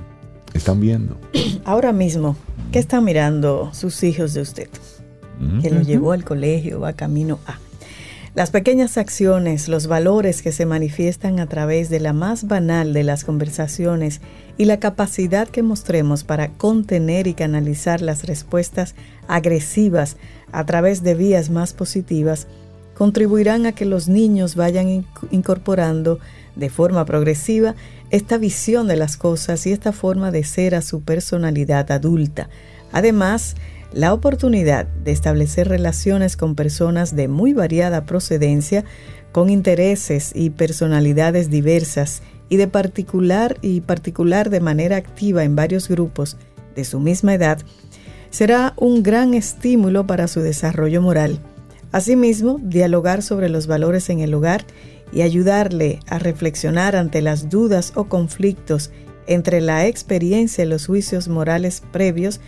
están 0.54 0.80
viendo. 0.80 1.18
Ahora 1.64 1.92
mismo, 1.92 2.36
¿qué 2.72 2.78
están 2.78 3.04
mirando 3.04 3.70
sus 3.72 4.02
hijos 4.02 4.34
de 4.34 4.42
usted? 4.42 4.68
Que 5.62 5.70
lo 5.70 5.82
llevó 5.82 6.10
al 6.10 6.24
colegio, 6.24 6.80
va 6.80 6.94
camino 6.94 7.38
a. 7.46 7.58
Las 8.38 8.52
pequeñas 8.52 8.98
acciones, 8.98 9.66
los 9.66 9.88
valores 9.88 10.42
que 10.42 10.52
se 10.52 10.64
manifiestan 10.64 11.40
a 11.40 11.48
través 11.48 11.90
de 11.90 11.98
la 11.98 12.12
más 12.12 12.46
banal 12.46 12.92
de 12.92 13.02
las 13.02 13.24
conversaciones 13.24 14.20
y 14.56 14.66
la 14.66 14.78
capacidad 14.78 15.48
que 15.48 15.64
mostremos 15.64 16.22
para 16.22 16.52
contener 16.52 17.26
y 17.26 17.34
canalizar 17.34 18.00
las 18.00 18.26
respuestas 18.26 18.94
agresivas 19.26 20.18
a 20.52 20.64
través 20.64 21.02
de 21.02 21.16
vías 21.16 21.50
más 21.50 21.72
positivas 21.72 22.46
contribuirán 22.94 23.66
a 23.66 23.72
que 23.72 23.86
los 23.86 24.06
niños 24.06 24.54
vayan 24.54 25.04
incorporando 25.32 26.20
de 26.54 26.70
forma 26.70 27.04
progresiva 27.06 27.74
esta 28.10 28.38
visión 28.38 28.86
de 28.86 28.94
las 28.94 29.16
cosas 29.16 29.66
y 29.66 29.72
esta 29.72 29.90
forma 29.90 30.30
de 30.30 30.44
ser 30.44 30.76
a 30.76 30.82
su 30.82 31.02
personalidad 31.02 31.90
adulta. 31.90 32.48
Además, 32.92 33.56
la 33.92 34.12
oportunidad 34.12 34.86
de 34.86 35.12
establecer 35.12 35.68
relaciones 35.68 36.36
con 36.36 36.54
personas 36.54 37.16
de 37.16 37.28
muy 37.28 37.52
variada 37.52 38.04
procedencia, 38.04 38.84
con 39.32 39.50
intereses 39.50 40.32
y 40.34 40.50
personalidades 40.50 41.50
diversas 41.50 42.22
y 42.48 42.56
de 42.56 42.68
particular 42.68 43.56
y 43.62 43.80
particular 43.80 44.50
de 44.50 44.60
manera 44.60 44.96
activa 44.96 45.44
en 45.44 45.56
varios 45.56 45.88
grupos 45.88 46.36
de 46.74 46.84
su 46.84 47.00
misma 47.00 47.34
edad, 47.34 47.58
será 48.30 48.74
un 48.76 49.02
gran 49.02 49.34
estímulo 49.34 50.06
para 50.06 50.28
su 50.28 50.40
desarrollo 50.40 51.02
moral. 51.02 51.40
Asimismo, 51.92 52.58
dialogar 52.62 53.22
sobre 53.22 53.48
los 53.48 53.66
valores 53.66 54.10
en 54.10 54.20
el 54.20 54.34
hogar 54.34 54.64
y 55.12 55.22
ayudarle 55.22 56.00
a 56.06 56.18
reflexionar 56.18 56.96
ante 56.96 57.22
las 57.22 57.48
dudas 57.48 57.92
o 57.94 58.04
conflictos 58.04 58.90
entre 59.26 59.60
la 59.60 59.86
experiencia 59.86 60.64
y 60.64 60.68
los 60.68 60.86
juicios 60.86 61.28
morales 61.28 61.82
previos 61.92 62.40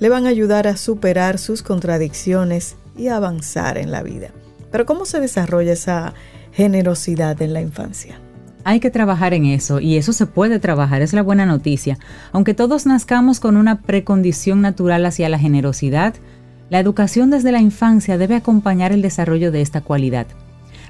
le 0.00 0.08
van 0.08 0.26
a 0.26 0.30
ayudar 0.30 0.66
a 0.66 0.76
superar 0.76 1.38
sus 1.38 1.62
contradicciones 1.62 2.76
y 2.96 3.08
avanzar 3.08 3.78
en 3.78 3.90
la 3.92 4.02
vida. 4.02 4.30
Pero 4.72 4.86
¿cómo 4.86 5.04
se 5.04 5.20
desarrolla 5.20 5.72
esa 5.72 6.14
generosidad 6.52 7.40
en 7.42 7.52
la 7.52 7.60
infancia? 7.60 8.18
Hay 8.64 8.80
que 8.80 8.90
trabajar 8.90 9.32
en 9.34 9.46
eso 9.46 9.80
y 9.80 9.96
eso 9.96 10.12
se 10.12 10.26
puede 10.26 10.58
trabajar, 10.58 11.02
es 11.02 11.12
la 11.12 11.22
buena 11.22 11.46
noticia. 11.46 11.98
Aunque 12.32 12.54
todos 12.54 12.86
nazcamos 12.86 13.40
con 13.40 13.56
una 13.56 13.80
precondición 13.82 14.60
natural 14.60 15.06
hacia 15.06 15.28
la 15.28 15.38
generosidad, 15.38 16.14
la 16.68 16.78
educación 16.78 17.30
desde 17.30 17.52
la 17.52 17.60
infancia 17.60 18.18
debe 18.18 18.36
acompañar 18.36 18.92
el 18.92 19.02
desarrollo 19.02 19.50
de 19.50 19.60
esta 19.60 19.80
cualidad. 19.80 20.26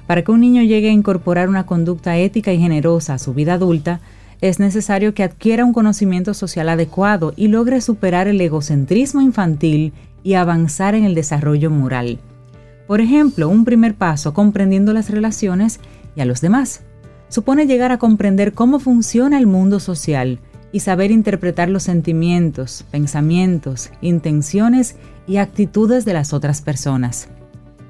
Para 0.05 0.23
que 0.23 0.31
un 0.31 0.41
niño 0.41 0.63
llegue 0.63 0.89
a 0.89 0.93
incorporar 0.93 1.49
una 1.49 1.65
conducta 1.65 2.17
ética 2.17 2.51
y 2.51 2.59
generosa 2.59 3.13
a 3.13 3.19
su 3.19 3.33
vida 3.33 3.53
adulta, 3.53 4.01
es 4.41 4.59
necesario 4.59 5.13
que 5.13 5.23
adquiera 5.23 5.63
un 5.63 5.71
conocimiento 5.71 6.33
social 6.33 6.67
adecuado 6.69 7.33
y 7.35 7.47
logre 7.47 7.79
superar 7.79 8.27
el 8.27 8.41
egocentrismo 8.41 9.21
infantil 9.21 9.93
y 10.23 10.33
avanzar 10.33 10.95
en 10.95 11.03
el 11.03 11.15
desarrollo 11.15 11.69
moral. 11.69 12.19
Por 12.87 13.01
ejemplo, 13.01 13.47
un 13.47 13.63
primer 13.63 13.95
paso 13.95 14.33
comprendiendo 14.33 14.93
las 14.93 15.09
relaciones 15.09 15.79
y 16.15 16.21
a 16.21 16.25
los 16.25 16.41
demás 16.41 16.81
supone 17.29 17.65
llegar 17.65 17.91
a 17.91 17.97
comprender 17.97 18.53
cómo 18.53 18.79
funciona 18.79 19.37
el 19.37 19.47
mundo 19.47 19.79
social 19.79 20.39
y 20.73 20.81
saber 20.81 21.11
interpretar 21.11 21.69
los 21.69 21.83
sentimientos, 21.83 22.83
pensamientos, 22.91 23.91
intenciones 24.01 24.95
y 25.27 25.37
actitudes 25.37 26.03
de 26.03 26.13
las 26.13 26.33
otras 26.33 26.61
personas. 26.61 27.29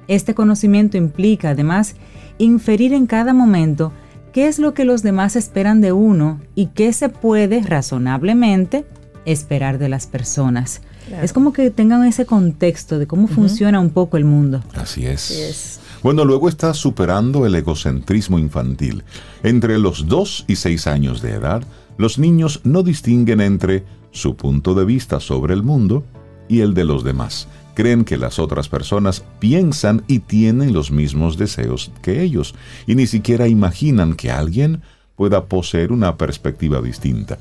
Este 0.06 0.34
conocimiento 0.34 0.96
implica, 0.96 1.50
además, 1.50 1.96
inferir 2.38 2.92
en 2.92 3.06
cada 3.06 3.32
momento 3.32 3.92
qué 4.32 4.48
es 4.48 4.58
lo 4.58 4.74
que 4.74 4.84
los 4.84 5.02
demás 5.02 5.36
esperan 5.36 5.80
de 5.80 5.92
uno 5.92 6.40
y 6.54 6.66
qué 6.66 6.92
se 6.92 7.08
puede 7.08 7.62
razonablemente 7.62 8.84
esperar 9.24 9.78
de 9.78 9.88
las 9.88 10.06
personas. 10.06 10.80
Es 11.22 11.32
como 11.32 11.52
que 11.52 11.70
tengan 11.70 12.04
ese 12.04 12.26
contexto 12.26 12.98
de 12.98 13.06
cómo 13.06 13.26
funciona 13.28 13.80
un 13.80 13.90
poco 13.90 14.16
el 14.16 14.24
mundo. 14.24 14.62
Así 14.74 15.06
es. 15.06 15.80
Bueno, 16.02 16.24
luego 16.24 16.48
está 16.48 16.74
superando 16.74 17.44
el 17.44 17.54
egocentrismo 17.54 18.38
infantil. 18.38 19.04
Entre 19.42 19.78
los 19.78 20.06
2 20.06 20.44
y 20.48 20.56
6 20.56 20.86
años 20.86 21.20
de 21.20 21.32
edad, 21.32 21.62
los 21.98 22.18
niños 22.18 22.60
no 22.64 22.82
distinguen 22.82 23.40
entre 23.40 23.84
su 24.10 24.36
punto 24.36 24.74
de 24.74 24.84
vista 24.84 25.20
sobre 25.20 25.54
el 25.54 25.62
mundo 25.62 26.04
y 26.48 26.60
el 26.60 26.74
de 26.74 26.84
los 26.84 27.04
demás. 27.04 27.48
Creen 27.74 28.04
que 28.04 28.18
las 28.18 28.38
otras 28.38 28.68
personas 28.68 29.24
piensan 29.38 30.02
y 30.06 30.18
tienen 30.18 30.72
los 30.72 30.90
mismos 30.90 31.38
deseos 31.38 31.90
que 32.02 32.22
ellos, 32.22 32.54
y 32.86 32.94
ni 32.94 33.06
siquiera 33.06 33.48
imaginan 33.48 34.14
que 34.14 34.30
alguien 34.30 34.82
pueda 35.16 35.46
poseer 35.46 35.92
una 35.92 36.16
perspectiva 36.16 36.82
distinta. 36.82 37.38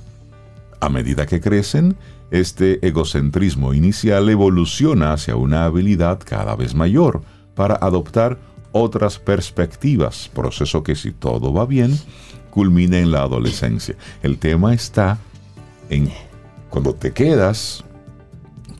A 0.79 0.89
medida 0.89 1.25
que 1.25 1.41
crecen, 1.41 1.95
este 2.31 2.85
egocentrismo 2.87 3.73
inicial 3.73 4.29
evoluciona 4.29 5.13
hacia 5.13 5.35
una 5.35 5.65
habilidad 5.65 6.19
cada 6.23 6.55
vez 6.55 6.73
mayor 6.73 7.21
para 7.55 7.75
adoptar 7.75 8.39
otras 8.71 9.19
perspectivas, 9.19 10.29
proceso 10.33 10.81
que 10.81 10.95
si 10.95 11.11
todo 11.11 11.53
va 11.53 11.65
bien, 11.65 11.99
culmina 12.49 12.99
en 12.99 13.11
la 13.11 13.23
adolescencia. 13.23 13.95
El 14.23 14.37
tema 14.37 14.73
está 14.73 15.17
en 15.89 16.09
cuando 16.69 16.95
te 16.95 17.11
quedas 17.11 17.83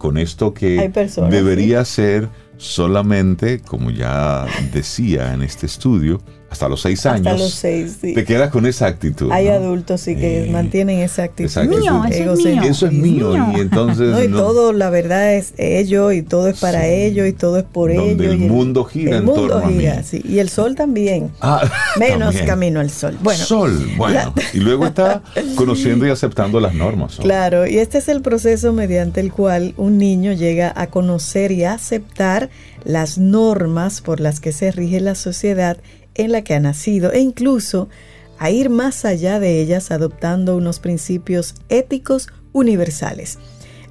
con 0.02 0.18
esto 0.18 0.52
que 0.52 0.92
debería 1.30 1.86
ser 1.86 2.28
solamente, 2.58 3.60
como 3.60 3.92
ya 3.92 4.48
decía 4.74 5.32
en 5.32 5.44
este 5.44 5.68
estudio, 5.68 6.20
hasta 6.52 6.68
los 6.68 6.82
seis 6.82 7.06
años. 7.06 7.28
Hasta 7.28 7.40
los 7.40 7.54
seis, 7.54 7.98
sí. 8.02 8.14
Te 8.14 8.26
quedas 8.26 8.50
con 8.50 8.66
esa 8.66 8.86
actitud. 8.86 9.32
Hay 9.32 9.48
adultos 9.48 10.02
sí 10.02 10.18
que 10.18 10.50
mantienen 10.52 11.00
esa 11.00 11.24
actitud. 11.24 11.50
Mío, 11.64 12.04
eso, 12.12 12.34
es 12.34 12.46
mío. 12.46 12.62
eso 12.64 12.86
es 12.88 12.92
mío. 12.92 13.54
Y 13.56 13.62
entonces. 13.62 14.10
No, 14.10 14.22
y 14.22 14.28
todo, 14.28 14.74
la 14.74 14.90
verdad, 14.90 15.34
es 15.34 15.54
ello, 15.58 16.12
y 16.12 16.24
todo 16.24 16.50
es 16.50 16.60
para 16.60 16.88
ellos, 16.88 17.26
y 17.26 17.32
todo 17.32 17.58
es 17.58 17.64
por 17.64 17.90
ellos. 17.90 18.06
Donde 18.06 18.32
el 18.32 18.38
mundo 18.40 18.84
gira 18.84 19.12
el 19.12 19.18
en 19.20 19.26
mundo 19.26 19.48
torno 19.48 19.70
gira, 19.70 19.94
a 19.94 19.98
mí. 19.98 20.04
Sí. 20.04 20.22
Y 20.28 20.40
el 20.40 20.50
sol 20.50 20.76
también. 20.76 21.32
Ah, 21.40 21.62
Menos 21.98 22.36
camino 22.42 22.82
al 22.82 22.90
sol. 22.90 23.18
Bueno. 23.22 23.46
Sol, 23.46 23.90
bueno. 23.96 24.34
Y 24.54 24.58
luego 24.58 24.86
está 24.86 25.24
conociendo 25.56 26.06
y 26.06 26.10
aceptando 26.10 26.60
las 26.60 26.74
normas. 26.74 27.16
Claro, 27.16 27.66
y 27.66 27.78
este 27.78 28.00
es 28.00 28.10
el 28.10 28.22
proceso 28.22 28.74
mediante 28.74 29.22
el 29.22 29.32
cual 29.32 29.74
un 29.78 29.98
niño 29.98 30.34
llega 30.34 30.74
a 30.76 30.88
conocer 30.88 31.54
y 31.54 31.64
a 31.64 31.76
aceptar 31.76 32.50
las 32.84 33.18
normas 33.18 34.02
por 34.02 34.20
las 34.20 34.42
que 34.42 34.52
se 34.52 34.72
rige 34.72 35.00
la 35.00 35.16
sociedad 35.16 35.78
en 36.16 36.32
la 36.32 36.44
que 36.44 36.54
ha 36.54 36.60
nacido 36.60 37.12
e 37.12 37.20
incluso 37.20 37.90
a 38.38 38.50
ir 38.50 38.70
más 38.70 39.06
allá 39.06 39.40
de 39.40 39.62
ellas 39.62 39.92
adoptando 39.92 40.58
unos 40.58 40.80
principios 40.80 41.56
éticos 41.70 42.28
universales. 42.54 43.38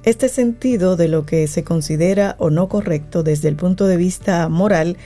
Este 0.03 0.29
sentido 0.29 0.97
de 0.97 1.07
lo 1.07 1.25
que 1.25 1.47
se 1.47 1.63
considera 1.63 2.35
o 2.39 2.49
no 2.49 2.67
correcto 2.67 3.23
desde 3.23 3.47
el 3.47 3.55
punto 3.55 3.87
de 3.87 3.97
vista 3.97 4.49
moral 4.49 4.97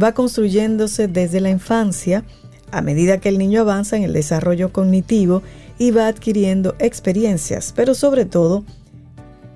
va 0.00 0.14
construyéndose 0.14 1.06
desde 1.06 1.40
la 1.40 1.50
infancia 1.50 2.24
a 2.70 2.82
medida 2.82 3.18
que 3.18 3.28
el 3.28 3.38
niño 3.38 3.62
avanza 3.62 3.96
en 3.96 4.02
el 4.02 4.12
desarrollo 4.12 4.72
cognitivo 4.72 5.42
y 5.78 5.90
va 5.90 6.08
adquiriendo 6.08 6.74
experiencias, 6.78 7.72
pero 7.74 7.94
sobre 7.94 8.24
todo, 8.24 8.64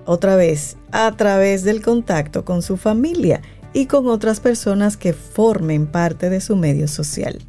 otra 0.05 0.35
vez, 0.35 0.77
a 0.91 1.11
través 1.15 1.63
del 1.63 1.81
contacto 1.81 2.45
con 2.45 2.61
su 2.61 2.77
familia 2.77 3.41
y 3.73 3.87
con 3.87 4.07
otras 4.07 4.39
personas 4.39 4.97
que 4.97 5.13
formen 5.13 5.87
parte 5.87 6.29
de 6.29 6.41
su 6.41 6.55
medio 6.55 6.87
social. 6.87 7.39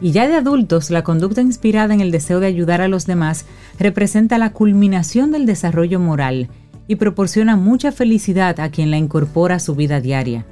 Y 0.00 0.12
ya 0.12 0.28
de 0.28 0.34
adultos, 0.34 0.90
la 0.90 1.02
conducta 1.02 1.40
inspirada 1.40 1.94
en 1.94 2.00
el 2.00 2.10
deseo 2.10 2.40
de 2.40 2.46
ayudar 2.46 2.80
a 2.80 2.88
los 2.88 3.06
demás 3.06 3.46
representa 3.78 4.38
la 4.38 4.52
culminación 4.52 5.32
del 5.32 5.46
desarrollo 5.46 6.00
moral 6.00 6.48
y 6.86 6.96
proporciona 6.96 7.56
mucha 7.56 7.92
felicidad 7.92 8.60
a 8.60 8.70
quien 8.70 8.90
la 8.90 8.98
incorpora 8.98 9.56
a 9.56 9.60
su 9.60 9.74
vida 9.74 10.00
diaria. 10.00 10.44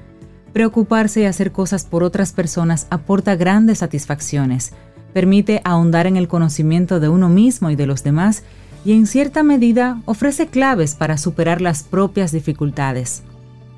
Preocuparse 0.52 1.22
y 1.22 1.24
hacer 1.24 1.52
cosas 1.52 1.84
por 1.84 2.02
otras 2.02 2.32
personas 2.32 2.86
aporta 2.90 3.36
grandes 3.36 3.78
satisfacciones, 3.78 4.72
permite 5.12 5.60
ahondar 5.64 6.06
en 6.06 6.16
el 6.16 6.28
conocimiento 6.28 7.00
de 7.00 7.08
uno 7.08 7.28
mismo 7.28 7.70
y 7.70 7.76
de 7.76 7.86
los 7.86 8.02
demás 8.02 8.44
y 8.84 8.92
en 8.92 9.06
cierta 9.06 9.42
medida 9.42 10.00
ofrece 10.06 10.46
claves 10.46 10.94
para 10.94 11.18
superar 11.18 11.60
las 11.60 11.82
propias 11.82 12.32
dificultades 12.32 13.22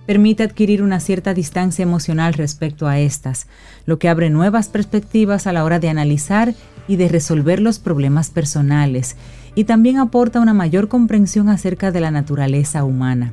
permite 0.06 0.42
adquirir 0.42 0.82
una 0.82 1.00
cierta 1.00 1.34
distancia 1.34 1.82
emocional 1.82 2.34
respecto 2.34 2.86
a 2.86 2.98
estas, 2.98 3.46
lo 3.86 3.98
que 3.98 4.08
abre 4.08 4.30
nuevas 4.30 4.68
perspectivas 4.68 5.46
a 5.46 5.52
la 5.52 5.64
hora 5.64 5.78
de 5.78 5.88
analizar 5.88 6.54
y 6.86 6.96
de 6.96 7.08
resolver 7.08 7.60
los 7.60 7.78
problemas 7.78 8.30
personales, 8.30 9.16
y 9.54 9.64
también 9.64 9.98
aporta 9.98 10.40
una 10.40 10.54
mayor 10.54 10.88
comprensión 10.88 11.48
acerca 11.48 11.92
de 11.92 12.00
la 12.00 12.10
naturaleza 12.10 12.84
humana. 12.84 13.32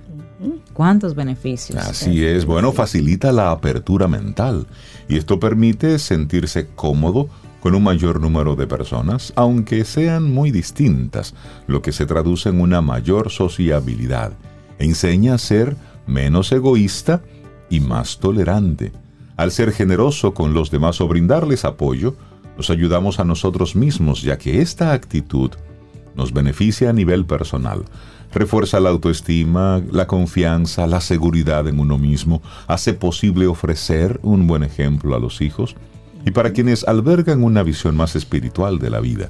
¿Cuántos 0.73 1.13
beneficios? 1.13 1.77
Así 1.77 2.25
es, 2.25 2.45
bueno, 2.45 2.71
facilita 2.71 3.31
la 3.31 3.51
apertura 3.51 4.07
mental 4.07 4.65
y 5.07 5.17
esto 5.17 5.39
permite 5.39 5.99
sentirse 5.99 6.67
cómodo 6.75 7.29
con 7.59 7.75
un 7.75 7.83
mayor 7.83 8.19
número 8.19 8.55
de 8.55 8.65
personas, 8.65 9.33
aunque 9.35 9.85
sean 9.85 10.31
muy 10.31 10.49
distintas, 10.49 11.35
lo 11.67 11.83
que 11.83 11.91
se 11.91 12.07
traduce 12.07 12.49
en 12.49 12.59
una 12.59 12.81
mayor 12.81 13.29
sociabilidad. 13.29 14.31
Enseña 14.79 15.35
a 15.35 15.37
ser 15.37 15.75
menos 16.07 16.51
egoísta 16.51 17.21
y 17.69 17.79
más 17.79 18.19
tolerante. 18.19 18.91
Al 19.37 19.51
ser 19.51 19.71
generoso 19.71 20.33
con 20.33 20.53
los 20.53 20.71
demás 20.71 21.01
o 21.01 21.07
brindarles 21.07 21.65
apoyo, 21.65 22.15
nos 22.57 22.69
ayudamos 22.69 23.19
a 23.19 23.23
nosotros 23.23 23.75
mismos, 23.75 24.21
ya 24.21 24.37
que 24.37 24.61
esta 24.61 24.93
actitud 24.93 25.51
nos 26.15 26.33
beneficia 26.33 26.89
a 26.89 26.93
nivel 26.93 27.25
personal. 27.25 27.85
Refuerza 28.33 28.79
la 28.79 28.89
autoestima, 28.89 29.81
la 29.91 30.07
confianza, 30.07 30.87
la 30.87 31.01
seguridad 31.01 31.67
en 31.67 31.79
uno 31.79 31.97
mismo, 31.97 32.41
hace 32.67 32.93
posible 32.93 33.47
ofrecer 33.47 34.19
un 34.23 34.47
buen 34.47 34.63
ejemplo 34.63 35.15
a 35.15 35.19
los 35.19 35.41
hijos 35.41 35.75
y 36.25 36.31
para 36.31 36.53
quienes 36.53 36.87
albergan 36.87 37.43
una 37.43 37.63
visión 37.63 37.95
más 37.95 38.15
espiritual 38.15 38.79
de 38.79 38.89
la 38.89 38.99
vida. 38.99 39.29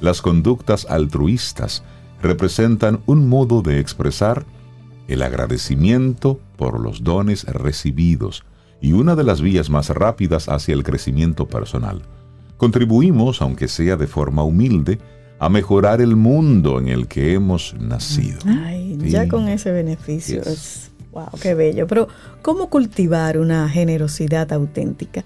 Las 0.00 0.20
conductas 0.20 0.86
altruistas 0.90 1.84
representan 2.20 3.00
un 3.06 3.28
modo 3.28 3.62
de 3.62 3.78
expresar 3.78 4.44
el 5.08 5.22
agradecimiento 5.22 6.40
por 6.56 6.80
los 6.80 7.02
dones 7.04 7.44
recibidos 7.44 8.44
y 8.80 8.92
una 8.92 9.14
de 9.14 9.24
las 9.24 9.40
vías 9.40 9.70
más 9.70 9.88
rápidas 9.90 10.48
hacia 10.48 10.74
el 10.74 10.82
crecimiento 10.82 11.46
personal. 11.46 12.02
Contribuimos, 12.56 13.42
aunque 13.42 13.68
sea 13.68 13.96
de 13.96 14.06
forma 14.06 14.44
humilde, 14.44 14.98
a 15.38 15.48
mejorar 15.48 16.00
el 16.00 16.14
mundo 16.14 16.78
en 16.78 16.88
el 16.88 17.08
que 17.08 17.32
hemos 17.32 17.74
nacido. 17.74 18.38
Ay, 18.46 18.96
ya 19.00 19.26
con 19.26 19.48
ese 19.48 19.72
beneficio 19.72 20.40
es, 20.42 20.92
wow, 21.10 21.30
qué 21.40 21.54
bello. 21.54 21.88
Pero, 21.88 22.06
¿cómo 22.42 22.70
cultivar 22.70 23.38
una 23.38 23.68
generosidad 23.68 24.52
auténtica? 24.52 25.24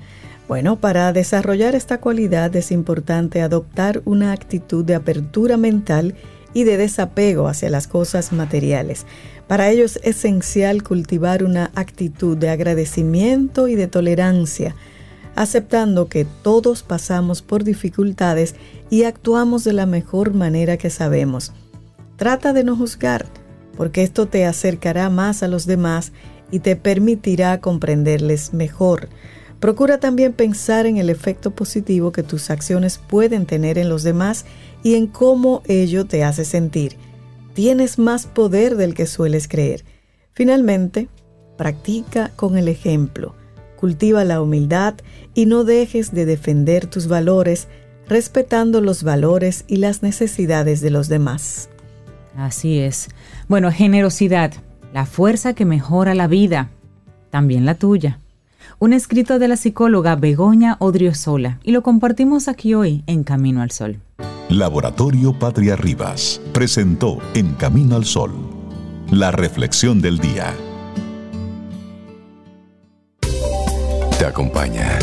Bueno, 0.48 0.76
para 0.76 1.12
desarrollar 1.12 1.74
esta 1.74 2.00
cualidad 2.00 2.54
es 2.56 2.70
importante 2.70 3.42
adoptar 3.42 4.00
una 4.04 4.32
actitud 4.32 4.84
de 4.84 4.94
apertura 4.94 5.56
mental 5.56 6.14
y 6.14 6.35
de 6.64 6.76
desapego 6.76 7.48
hacia 7.48 7.70
las 7.70 7.86
cosas 7.86 8.32
materiales. 8.32 9.06
Para 9.46 9.70
ello 9.70 9.84
es 9.84 10.00
esencial 10.02 10.82
cultivar 10.82 11.44
una 11.44 11.70
actitud 11.74 12.36
de 12.36 12.50
agradecimiento 12.50 13.68
y 13.68 13.74
de 13.74 13.86
tolerancia, 13.86 14.74
aceptando 15.34 16.08
que 16.08 16.26
todos 16.42 16.82
pasamos 16.82 17.42
por 17.42 17.62
dificultades 17.62 18.54
y 18.90 19.04
actuamos 19.04 19.64
de 19.64 19.72
la 19.72 19.86
mejor 19.86 20.34
manera 20.34 20.76
que 20.76 20.90
sabemos. 20.90 21.52
Trata 22.16 22.52
de 22.52 22.64
no 22.64 22.76
juzgar, 22.76 23.26
porque 23.76 24.02
esto 24.02 24.26
te 24.26 24.46
acercará 24.46 25.10
más 25.10 25.42
a 25.42 25.48
los 25.48 25.66
demás 25.66 26.12
y 26.50 26.60
te 26.60 26.76
permitirá 26.76 27.60
comprenderles 27.60 28.54
mejor. 28.54 29.08
Procura 29.60 29.98
también 29.98 30.32
pensar 30.32 30.86
en 30.86 30.96
el 30.96 31.08
efecto 31.10 31.50
positivo 31.50 32.12
que 32.12 32.22
tus 32.22 32.50
acciones 32.50 32.98
pueden 32.98 33.46
tener 33.46 33.78
en 33.78 33.88
los 33.88 34.02
demás 34.02 34.44
y 34.82 34.94
en 34.94 35.06
cómo 35.06 35.62
ello 35.66 36.06
te 36.06 36.24
hace 36.24 36.44
sentir 36.44 36.96
tienes 37.56 37.98
más 37.98 38.26
poder 38.26 38.76
del 38.76 38.94
que 38.94 39.06
sueles 39.06 39.48
creer. 39.48 39.82
Finalmente, 40.34 41.08
practica 41.56 42.30
con 42.36 42.58
el 42.58 42.68
ejemplo, 42.68 43.34
cultiva 43.80 44.24
la 44.24 44.42
humildad 44.42 44.94
y 45.32 45.46
no 45.46 45.64
dejes 45.64 46.12
de 46.12 46.26
defender 46.26 46.86
tus 46.86 47.08
valores 47.08 47.66
respetando 48.08 48.82
los 48.82 49.02
valores 49.02 49.64
y 49.66 49.76
las 49.76 50.02
necesidades 50.02 50.82
de 50.82 50.90
los 50.90 51.08
demás. 51.08 51.70
Así 52.36 52.78
es. 52.78 53.08
Bueno, 53.48 53.72
generosidad, 53.72 54.52
la 54.92 55.06
fuerza 55.06 55.54
que 55.54 55.64
mejora 55.64 56.14
la 56.14 56.26
vida, 56.26 56.68
también 57.30 57.64
la 57.64 57.76
tuya. 57.76 58.20
Un 58.78 58.92
escrito 58.92 59.38
de 59.38 59.48
la 59.48 59.56
psicóloga 59.56 60.16
Begoña 60.16 60.76
Odriozola 60.80 61.60
y 61.62 61.72
lo 61.72 61.82
compartimos 61.82 62.46
aquí 62.46 62.74
hoy 62.74 63.04
en 63.06 63.24
Camino 63.24 63.62
al 63.62 63.70
Sol. 63.70 64.00
Laboratorio 64.50 65.32
Patria 65.32 65.76
Rivas 65.76 66.42
presentó 66.52 67.18
En 67.32 67.54
Camino 67.54 67.96
al 67.96 68.04
Sol, 68.04 68.32
la 69.10 69.30
reflexión 69.30 70.02
del 70.02 70.18
día. 70.18 70.52
Te 74.18 74.26
acompaña 74.26 74.98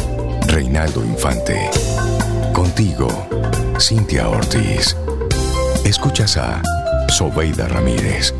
Reinaldo 0.47 1.03
Infante. 1.03 1.57
Contigo, 2.53 3.07
Cintia 3.79 4.29
Ortiz. 4.29 4.95
Escuchas 5.83 6.37
a 6.37 6.61
Sobeida 7.09 7.67
Ramírez. 7.67 8.35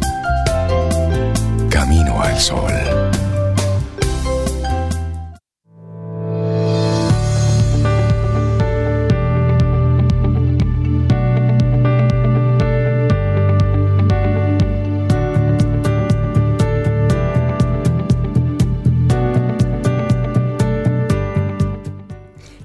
Camino 1.72 2.22
al 2.22 2.38
Sol. 2.40 3.12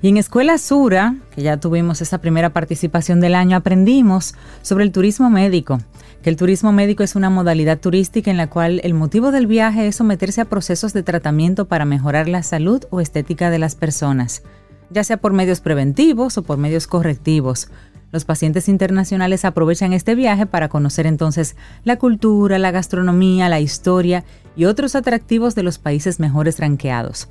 Y 0.01 0.09
en 0.09 0.17
Escuela 0.17 0.59
Sura, 0.59 1.17
que 1.35 1.43
ya 1.43 1.57
tuvimos 1.57 2.01
esa 2.01 2.19
primera 2.19 2.51
participación 2.51 3.21
del 3.21 3.35
año, 3.35 3.57
aprendimos 3.57 4.35
sobre 4.63 4.85
el 4.85 4.93
turismo 4.93 5.29
médico, 5.29 5.81
que 6.23 6.31
el 6.31 6.37
turismo 6.37 6.71
médico 6.71 7.03
es 7.03 7.17
una 7.17 7.31
modalidad 7.31 7.81
turística 7.81 8.31
en 8.31 8.37
la 8.37 8.49
cual 8.49 8.81
el 8.85 8.95
motivo 8.95 9.33
del 9.33 9.49
viaje 9.49 9.89
es 9.89 9.97
someterse 9.97 10.41
a 10.41 10.45
procesos 10.45 10.93
de 10.93 11.03
tratamiento 11.03 11.67
para 11.67 11.85
mejorar 11.85 12.29
la 12.29 12.45
salud 12.45 12.85
o 12.91 13.01
estética 13.01 13.51
de 13.51 13.59
las 13.59 13.75
personas, 13.75 14.45
ya 14.91 15.03
sea 15.03 15.17
por 15.17 15.33
medios 15.33 15.61
preventivos 15.61 16.39
o 16.39 16.43
por 16.45 16.59
medios 16.59 16.87
correctivos. 16.87 17.69
Los 18.13 18.25
pacientes 18.25 18.69
internacionales 18.69 19.45
aprovechan 19.45 19.93
este 19.93 20.15
viaje 20.15 20.47
para 20.47 20.69
conocer 20.69 21.07
entonces 21.07 21.57
la 21.83 21.97
cultura, 21.97 22.59
la 22.61 22.71
gastronomía, 22.71 23.49
la 23.49 23.59
historia 23.59 24.25
y 24.55 24.67
otros 24.67 24.95
atractivos 24.95 25.57
de 25.57 25.65
los 25.65 25.79
países 25.79 26.21
mejores 26.21 26.61
ranqueados. 26.61 27.29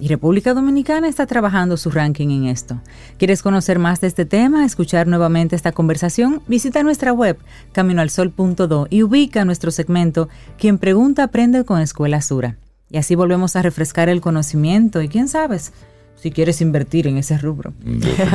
Y 0.00 0.08
República 0.08 0.54
Dominicana 0.54 1.08
está 1.08 1.26
trabajando 1.26 1.76
su 1.76 1.90
ranking 1.90 2.28
en 2.30 2.46
esto. 2.46 2.80
¿Quieres 3.18 3.42
conocer 3.42 3.78
más 3.78 4.00
de 4.00 4.06
este 4.06 4.24
tema, 4.24 4.64
escuchar 4.64 5.06
nuevamente 5.06 5.54
esta 5.54 5.72
conversación? 5.72 6.40
Visita 6.48 6.82
nuestra 6.82 7.12
web 7.12 7.36
caminoalsol.do 7.72 8.86
y 8.88 9.02
ubica 9.02 9.44
nuestro 9.44 9.70
segmento 9.70 10.30
Quien 10.58 10.78
pregunta 10.78 11.24
aprende 11.24 11.64
con 11.64 11.80
Escuela 11.80 12.22
Sura. 12.22 12.56
Y 12.88 12.96
así 12.96 13.14
volvemos 13.14 13.56
a 13.56 13.62
refrescar 13.62 14.08
el 14.08 14.22
conocimiento 14.22 15.02
y 15.02 15.08
quién 15.08 15.28
sabes, 15.28 15.72
si 16.16 16.30
quieres 16.30 16.62
invertir 16.62 17.06
en 17.06 17.18
ese 17.18 17.36
rubro. 17.36 17.74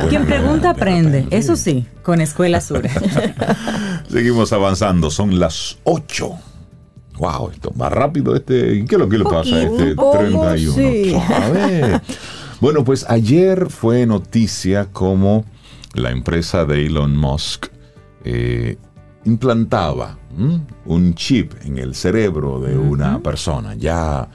Quien 0.09 0.25
pregunta 0.27 0.69
aprende, 0.69 1.27
eso 1.31 1.55
sí, 1.55 1.87
con 2.03 2.21
Escuela 2.21 2.61
Sura. 2.61 2.91
Seguimos 4.09 4.53
avanzando, 4.53 5.09
son 5.09 5.39
las 5.39 5.79
8 5.83 6.54
wow, 7.17 7.49
esto 7.49 7.71
más 7.75 7.91
rápido 7.91 8.35
este. 8.35 8.85
¿Qué 8.85 8.95
es 8.95 8.99
lo 8.99 9.09
que 9.09 9.17
le 9.17 9.25
pasa 9.25 9.55
a 9.55 9.63
este 9.63 9.95
31? 9.95 12.01
Bueno, 12.61 12.85
pues 12.85 13.05
ayer 13.09 13.69
fue 13.69 14.05
noticia 14.05 14.85
como 14.85 15.45
la 15.93 16.11
empresa 16.11 16.65
de 16.65 16.85
Elon 16.85 17.15
Musk 17.15 17.67
eh, 18.23 18.77
implantaba 19.25 20.17
un 20.85 21.15
chip 21.15 21.53
en 21.63 21.77
el 21.77 21.95
cerebro 21.95 22.59
de 22.59 22.77
una 22.77 23.19
persona. 23.19 23.75
Ya 23.75 24.29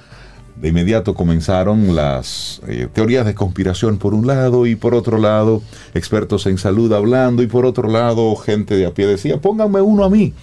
de 0.56 0.68
inmediato 0.68 1.14
comenzaron 1.14 1.94
las 1.94 2.60
eh, 2.66 2.88
teorías 2.92 3.24
de 3.24 3.34
conspiración 3.34 3.98
por 3.98 4.14
un 4.14 4.26
lado 4.26 4.66
y 4.66 4.76
por 4.76 4.94
otro 4.94 5.18
lado 5.18 5.62
expertos 5.94 6.46
en 6.46 6.58
salud 6.58 6.92
hablando 6.92 7.42
y 7.42 7.46
por 7.46 7.64
otro 7.64 7.88
lado 7.88 8.34
gente 8.36 8.76
de 8.76 8.86
a 8.86 8.92
pie 8.92 9.06
decía, 9.06 9.40
pónganme 9.40 9.80
uno 9.80 10.04
a 10.04 10.10
mí. 10.10 10.34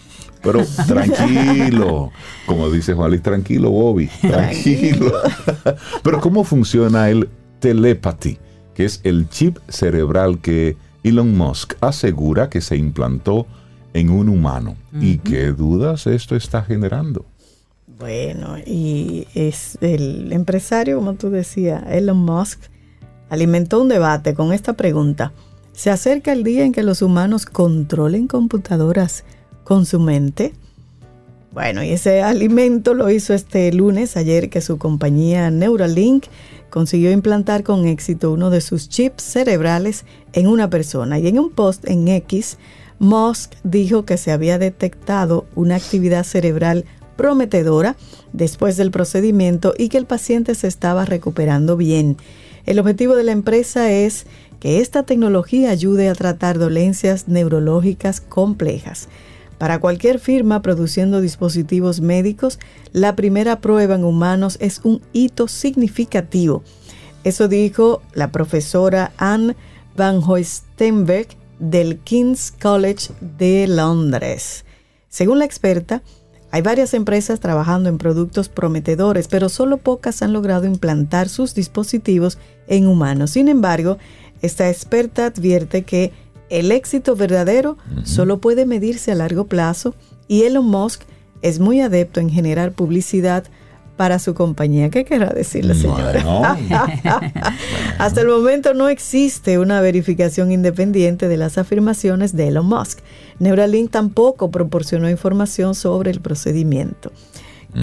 Pero 0.43 0.63
tranquilo, 0.87 2.11
como 2.45 2.69
dice 2.69 2.93
Juan 2.93 3.11
Luis, 3.11 3.23
tranquilo, 3.23 3.71
Bobby, 3.71 4.09
tranquilo. 4.21 5.11
Pero 6.03 6.19
¿cómo 6.21 6.43
funciona 6.43 7.09
el 7.09 7.29
telepathy, 7.59 8.37
que 8.73 8.85
es 8.85 9.01
el 9.03 9.29
chip 9.29 9.57
cerebral 9.67 10.39
que 10.39 10.77
Elon 11.03 11.35
Musk 11.37 11.73
asegura 11.81 12.49
que 12.49 12.61
se 12.61 12.77
implantó 12.77 13.47
en 13.93 14.09
un 14.09 14.29
humano? 14.29 14.75
¿Y 14.99 15.17
qué 15.19 15.47
dudas 15.47 16.07
esto 16.07 16.35
está 16.35 16.63
generando? 16.63 17.25
Bueno, 17.99 18.57
y 18.59 19.27
es 19.33 19.77
el 19.81 20.31
empresario, 20.31 20.97
como 20.97 21.15
tú 21.15 21.31
decías, 21.31 21.83
Elon 21.89 22.17
Musk, 22.17 22.59
alimentó 23.29 23.81
un 23.81 23.89
debate 23.89 24.35
con 24.35 24.53
esta 24.53 24.73
pregunta. 24.73 25.33
¿Se 25.73 25.89
acerca 25.89 26.31
el 26.31 26.43
día 26.43 26.63
en 26.63 26.73
que 26.73 26.83
los 26.83 27.01
humanos 27.01 27.45
controlen 27.45 28.27
computadoras 28.27 29.25
con 29.67 29.85
su 29.85 29.99
mente. 29.99 30.53
Bueno, 31.51 31.83
y 31.83 31.89
ese 31.89 32.21
alimento 32.21 32.93
lo 32.93 33.09
hizo 33.09 33.33
este 33.33 33.69
lunes, 33.73 34.15
ayer 34.15 34.49
que 34.49 34.61
su 34.61 34.77
compañía 34.77 35.51
Neuralink 35.51 36.27
consiguió 36.69 37.11
implantar 37.11 37.63
con 37.63 37.85
éxito 37.85 38.31
uno 38.31 38.49
de 38.49 38.61
sus 38.61 38.87
chips 38.87 39.23
cerebrales 39.23 40.05
en 40.31 40.47
una 40.47 40.69
persona. 40.69 41.19
Y 41.19 41.27
en 41.27 41.37
un 41.37 41.51
post 41.51 41.85
en 41.85 42.07
X, 42.07 42.57
Musk 42.99 43.55
dijo 43.65 44.05
que 44.05 44.15
se 44.15 44.31
había 44.31 44.57
detectado 44.57 45.45
una 45.53 45.75
actividad 45.75 46.23
cerebral 46.23 46.85
prometedora 47.17 47.97
después 48.31 48.77
del 48.77 48.91
procedimiento 48.91 49.73
y 49.77 49.89
que 49.89 49.97
el 49.97 50.05
paciente 50.05 50.55
se 50.55 50.67
estaba 50.67 51.03
recuperando 51.03 51.75
bien. 51.75 52.15
El 52.65 52.79
objetivo 52.79 53.17
de 53.17 53.25
la 53.25 53.33
empresa 53.33 53.91
es 53.91 54.27
que 54.61 54.79
esta 54.79 55.03
tecnología 55.03 55.71
ayude 55.71 56.07
a 56.07 56.15
tratar 56.15 56.57
dolencias 56.57 57.27
neurológicas 57.27 58.21
complejas. 58.21 59.09
Para 59.57 59.79
cualquier 59.79 60.19
firma 60.19 60.61
produciendo 60.61 61.19
dispositivos 61.19 61.99
médicos, 61.99 62.59
la 62.91 63.15
primera 63.15 63.59
prueba 63.59 63.95
en 63.95 64.03
humanos 64.03 64.57
es 64.61 64.81
un 64.83 65.01
hito 65.13 65.47
significativo. 65.47 66.63
Eso 67.23 67.47
dijo 67.47 68.01
la 68.13 68.31
profesora 68.31 69.11
Anne 69.17 69.55
Van 69.95 70.21
Hoestenberg 70.23 71.27
del 71.59 71.97
King's 71.99 72.51
College 72.51 73.09
de 73.19 73.67
Londres. 73.67 74.63
Según 75.09 75.39
la 75.39 75.45
experta, 75.45 76.03
hay 76.51 76.61
varias 76.61 76.93
empresas 76.93 77.39
trabajando 77.39 77.89
en 77.89 77.97
productos 77.97 78.47
prometedores, 78.47 79.27
pero 79.27 79.49
solo 79.49 79.77
pocas 79.77 80.21
han 80.21 80.33
logrado 80.33 80.65
implantar 80.65 81.27
sus 81.29 81.55
dispositivos 81.55 82.37
en 82.67 82.87
humanos. 82.87 83.31
Sin 83.31 83.49
embargo, 83.49 83.97
esta 84.41 84.69
experta 84.69 85.25
advierte 85.25 85.83
que 85.83 86.13
el 86.49 86.71
éxito 86.71 87.15
verdadero 87.15 87.77
solo 88.03 88.39
puede 88.39 88.65
medirse 88.65 89.11
a 89.11 89.15
largo 89.15 89.45
plazo 89.45 89.95
y 90.27 90.43
Elon 90.43 90.65
Musk 90.65 91.01
es 91.41 91.59
muy 91.59 91.81
adepto 91.81 92.19
en 92.19 92.29
generar 92.29 92.71
publicidad 92.71 93.45
para 93.97 94.19
su 94.19 94.33
compañía. 94.35 94.89
¿Qué 94.89 95.03
querrá 95.03 95.29
decir 95.29 95.65
la 95.65 95.73
señora? 95.73 96.55
Hasta 97.97 98.21
el 98.21 98.27
momento 98.27 98.73
no 98.73 98.89
existe 98.89 99.57
una 99.57 99.81
verificación 99.81 100.51
independiente 100.51 101.27
de 101.27 101.37
las 101.37 101.57
afirmaciones 101.57 102.35
de 102.35 102.49
Elon 102.49 102.67
Musk. 102.67 102.99
Neuralink 103.39 103.91
tampoco 103.91 104.51
proporcionó 104.51 105.09
información 105.09 105.73
sobre 105.73 106.11
el 106.11 106.21
procedimiento. 106.21 107.11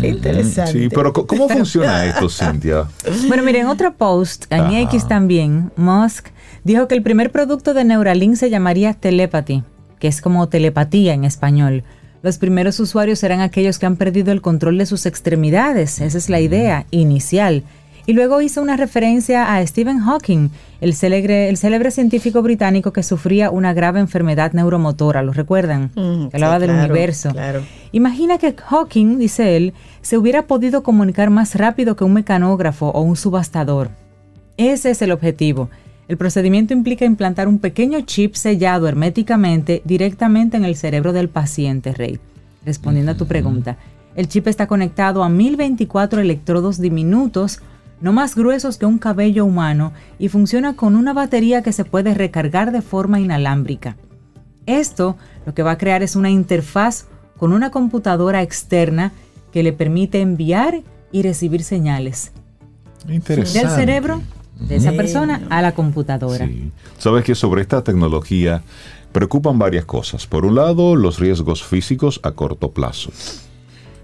Qué 0.01 0.09
interesante. 0.09 0.73
Sí, 0.73 0.89
pero 0.89 1.12
¿cómo 1.12 1.49
funciona 1.49 2.07
esto, 2.07 2.29
Cintia? 2.31 2.89
Bueno, 3.29 3.43
miren, 3.43 3.67
otro 3.67 3.95
post 3.95 4.47
en 4.51 4.73
X 4.73 5.07
también, 5.07 5.73
Musk 5.77 6.29
dijo 6.65 6.89
que 6.89 6.95
el 6.95 7.03
primer 7.03 7.31
producto 7.31 7.75
de 7.75 7.85
Neuralink 7.85 8.35
se 8.37 8.51
llamaría 8.51 8.95
Telepathy, 8.95 9.62
que 9.99 10.09
es 10.09 10.21
como 10.21 10.49
telepatía 10.49 11.15
en 11.15 11.25
español. 11.25 11.85
Los 12.23 12.39
primeros 12.39 12.81
usuarios 12.81 13.19
serán 13.19 13.41
aquellos 13.41 13.79
que 13.79 13.87
han 13.87 13.97
perdido 13.97 14.33
el 14.33 14.41
control 14.41 14.79
de 14.79 14.87
sus 14.87 15.05
extremidades, 15.05 16.01
esa 16.01 16.19
es 16.19 16.31
la 16.31 16.41
idea 16.41 16.87
inicial. 16.91 17.65
Y 18.07 18.12
luego 18.12 18.43
hizo 18.43 18.61
una 18.61 18.77
referencia 18.77 19.55
a 19.55 19.67
Stephen 19.67 19.99
Hawking, 19.99 20.51
el 20.83 20.95
célebre, 20.95 21.49
el 21.49 21.57
célebre 21.57 21.91
científico 21.91 22.43
británico 22.43 22.93
que 22.93 23.03
sufría 23.03 23.51
una 23.51 23.73
grave 23.73 24.01
enfermedad 24.01 24.53
neuromotora, 24.53 25.23
¿lo 25.23 25.33
recuerdan? 25.33 25.91
Mm, 25.95 26.29
que 26.29 26.37
hablaba 26.37 26.59
del 26.59 26.71
universo. 26.71 27.33
Imagina 27.93 28.37
que 28.37 28.55
Hawking, 28.55 29.19
dice 29.19 29.57
él, 29.57 29.73
se 30.03 30.19
hubiera 30.19 30.47
podido 30.47 30.83
comunicar 30.83 31.31
más 31.31 31.55
rápido 31.55 31.97
que 31.97 32.05
un 32.05 32.12
mecanógrafo 32.12 32.89
o 32.89 33.01
un 33.01 33.17
subastador. 33.17 33.91
Ese 34.59 34.91
es 34.91 35.01
el 35.01 35.11
objetivo, 35.11 35.71
el 36.07 36.16
procedimiento 36.16 36.74
implica 36.74 37.05
implantar 37.05 37.48
un 37.48 37.59
pequeño 37.59 38.00
chip 38.02 38.34
sellado 38.34 38.86
herméticamente 38.86 39.82
directamente 39.84 40.57
en 40.57 40.64
el 40.64 40.76
cerebro 40.76 41.12
del 41.12 41.28
paciente, 41.28 41.92
Rey. 41.92 42.20
Respondiendo 42.64 43.12
a 43.12 43.16
tu 43.16 43.26
pregunta, 43.26 43.78
el 44.14 44.28
chip 44.28 44.46
está 44.46 44.66
conectado 44.66 45.24
a 45.24 45.28
1024 45.28 46.20
electrodos 46.20 46.78
diminutos, 46.78 47.61
no 48.00 48.12
más 48.12 48.34
gruesos 48.34 48.76
que 48.76 48.86
un 48.86 48.98
cabello 48.98 49.44
humano, 49.44 49.92
y 50.18 50.28
funciona 50.28 50.76
con 50.76 50.94
una 50.94 51.12
batería 51.12 51.62
que 51.62 51.72
se 51.72 51.84
puede 51.84 52.14
recargar 52.14 52.70
de 52.70 52.82
forma 52.82 53.20
inalámbrica. 53.20 53.96
Esto 54.66 55.16
lo 55.46 55.55
que 55.55 55.62
va 55.62 55.72
a 55.72 55.78
crear 55.78 56.02
es 56.02 56.16
una 56.16 56.30
interfaz 56.30 57.07
con 57.38 57.52
una 57.52 57.70
computadora 57.70 58.42
externa 58.42 59.12
que 59.52 59.62
le 59.62 59.72
permite 59.72 60.20
enviar 60.20 60.82
y 61.12 61.22
recibir 61.22 61.62
señales 61.62 62.32
del 63.07 63.46
cerebro 63.46 64.22
de 64.61 64.76
esa 64.76 64.92
persona 64.92 65.42
a 65.50 65.62
la 65.62 65.72
computadora. 65.72 66.48
Sabes 66.98 67.24
que 67.24 67.34
sobre 67.34 67.62
esta 67.62 67.82
tecnología 67.82 68.62
preocupan 69.12 69.59
varias 69.59 69.84
cosas. 69.84 70.26
Por 70.26 70.44
un 70.44 70.55
lado, 70.55 70.96
los 70.96 71.18
riesgos 71.18 71.62
físicos 71.62 72.20
a 72.22 72.32
corto 72.32 72.70
plazo 72.72 73.11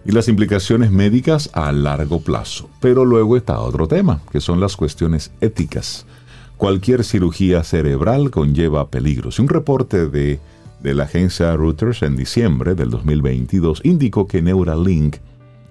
y 0.04 0.12
las 0.12 0.28
implicaciones 0.28 0.90
médicas 0.90 1.50
a 1.52 1.72
largo 1.72 2.20
plazo. 2.20 2.70
Pero 2.80 3.04
luego 3.04 3.36
está 3.36 3.60
otro 3.60 3.86
tema, 3.86 4.20
que 4.32 4.40
son 4.40 4.60
las 4.60 4.76
cuestiones 4.76 5.32
éticas. 5.40 6.06
cualquier 6.56 7.04
cirugía 7.04 7.64
cerebral 7.64 8.30
conlleva 8.30 8.88
peligros. 8.88 9.38
Y 9.38 9.42
un 9.42 9.48
reporte 9.48 10.08
de, 10.08 10.40
de 10.82 10.94
la 10.94 11.04
agencia 11.04 11.56
Reuters 11.56 12.02
en 12.02 12.16
diciembre 12.16 12.74
del 12.74 12.90
2022 12.90 13.80
indicó 13.82 14.26
que 14.26 14.42
Neuralink 14.42 15.16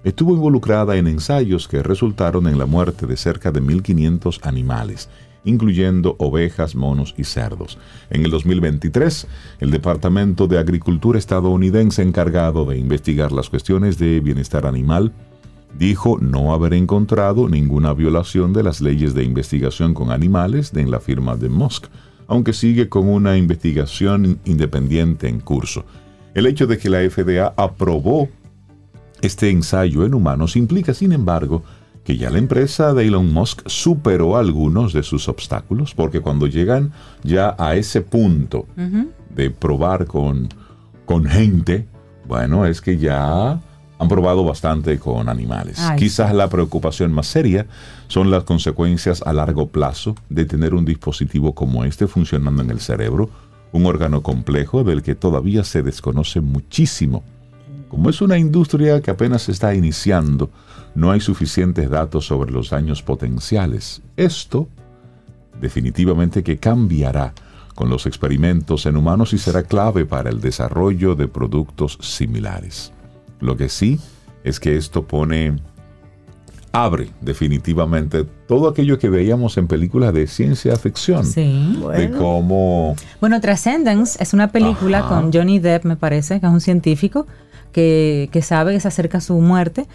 estuvo 0.04 0.34
involucrada 0.34 0.98
en 0.98 1.08
ensayos 1.08 1.68
que 1.68 1.84
resultaron 1.84 2.48
en 2.48 2.58
la 2.58 2.66
muerte 2.66 3.06
de 3.06 3.18
cerca 3.18 3.52
de 3.52 3.62
1.500 3.62 4.40
animales 4.44 5.10
incluyendo 5.44 6.16
ovejas, 6.20 6.76
monos 6.76 7.16
y 7.18 7.24
cerdos. 7.24 7.78
En 8.10 8.26
el 8.26 8.32
2023, 8.32 9.28
el 9.60 9.72
Departamento 9.72 10.48
de 10.48 10.58
Agricultura 10.58 11.18
estadounidense 11.18 12.02
encargado 12.02 12.66
de 12.66 12.78
investigar 12.78 13.32
las 13.32 13.50
cuestiones 13.50 13.98
de 13.98 14.20
bienestar 14.20 14.66
animal 14.66 15.14
dijo 15.78 16.18
no 16.20 16.54
haber 16.54 16.74
encontrado 16.74 17.48
ninguna 17.48 17.94
violación 17.94 18.54
de 18.54 18.64
las 18.64 18.82
leyes 18.82 19.14
de 19.14 19.24
investigación 19.24 19.94
con 19.94 20.12
animales 20.12 20.74
en 20.76 20.92
la 20.92 21.00
firma 21.00 21.36
de 21.36 21.50
Musk, 21.50 21.86
aunque 22.28 22.54
sigue 22.54 22.90
con 22.90 23.08
una 23.08 23.38
investigación 23.38 24.40
independiente 24.46 25.28
en 25.28 25.40
curso. 25.40 25.86
El 26.34 26.48
hecho 26.48 26.68
de 26.68 26.78
que 26.78 26.90
la 26.90 27.00
FDA 27.10 27.54
aprobó 27.56 28.30
este 29.22 29.50
ensayo 29.50 30.06
en 30.06 30.14
humanos 30.14 30.56
implica, 30.56 30.94
sin 30.94 31.12
embargo, 31.12 31.64
que 32.04 32.18
ya 32.18 32.30
la 32.30 32.40
empresa 32.40 32.94
de 32.94 33.06
Elon 33.06 33.32
Musk 33.32 33.68
superó 33.68 34.38
algunos 34.38 34.94
de 34.94 35.04
sus 35.04 35.28
obstáculos, 35.28 35.94
porque 35.94 36.22
cuando 36.22 36.48
llegan 36.48 36.92
ya 37.24 37.56
a 37.60 37.76
ese 37.76 38.02
punto 38.02 38.66
de 39.36 39.52
probar 39.52 40.06
con, 40.06 40.50
con 41.06 41.26
gente, 41.26 41.88
bueno, 42.28 42.66
es 42.66 42.82
que 42.82 42.98
ya 42.98 43.52
han 44.00 44.08
probado 44.08 44.46
bastante 44.46 44.98
con 44.98 45.28
animales. 45.28 45.80
Quizás 45.98 46.34
la 46.34 46.50
preocupación 46.50 47.12
más 47.12 47.28
seria 47.28 47.68
son 48.08 48.32
las 48.32 48.44
consecuencias 48.46 49.22
a 49.24 49.34
largo 49.34 49.68
plazo 49.68 50.16
de 50.30 50.46
tener 50.46 50.74
un 50.74 50.86
dispositivo 50.86 51.54
como 51.54 51.84
este 51.84 52.08
funcionando 52.08 52.62
en 52.62 52.72
el 52.72 52.80
cerebro, 52.80 53.30
un 53.74 53.86
órgano 53.86 54.24
complejo 54.24 54.84
del 54.84 55.04
que 55.04 55.16
todavía 55.16 55.64
se 55.64 55.84
desconoce 55.84 56.40
muchísimo. 56.40 57.24
Como 57.90 58.10
es 58.10 58.22
una 58.22 58.38
industria 58.38 59.02
que 59.02 59.12
apenas 59.12 59.50
está 59.50 59.74
iniciando, 59.74 60.52
no 60.94 61.12
hay 61.12 61.20
suficientes 61.20 61.90
datos 61.90 62.26
sobre 62.28 62.52
los 62.52 62.70
daños 62.70 63.02
potenciales. 63.02 64.02
Esto 64.16 64.70
definitivamente 65.60 66.44
que 66.44 66.58
cambiará 66.58 67.34
con 67.74 67.90
los 67.90 68.06
experimentos 68.06 68.86
en 68.86 68.96
humanos 68.96 69.34
y 69.34 69.38
será 69.38 69.64
clave 69.64 70.06
para 70.06 70.30
el 70.30 70.40
desarrollo 70.40 71.16
de 71.16 71.28
productos 71.28 71.98
similares. 72.02 72.92
Lo 73.40 73.58
que 73.58 73.70
sí 73.70 74.00
es 74.44 74.60
que 74.60 74.78
esto 74.78 75.08
pone, 75.08 75.56
abre 76.72 77.10
definitivamente 77.22 78.26
todo 78.48 78.70
aquello 78.70 79.00
que 79.00 79.10
veíamos 79.10 79.58
en 79.58 79.68
películas 79.68 80.14
de 80.14 80.28
ciencia 80.28 80.76
ficción. 80.76 81.26
Sí. 81.26 81.78
Bueno. 81.80 82.00
De 82.00 82.12
cómo... 82.12 82.96
Bueno, 83.20 83.42
Transcendence 83.42 84.22
es 84.22 84.34
una 84.34 84.52
película 84.52 85.08
con 85.08 85.34
Johnny 85.34 85.60
Depp, 85.60 85.86
me 85.86 85.96
parece, 85.96 86.40
que 86.40 86.46
es 86.46 86.52
un 86.52 86.62
científico 86.62 87.26
que, 87.72 88.30
que 88.32 88.42
sabe 88.42 88.74
que 88.74 88.80
se 88.80 88.88
acerca 88.88 89.22
su 89.22 89.36
muerte 89.36 89.88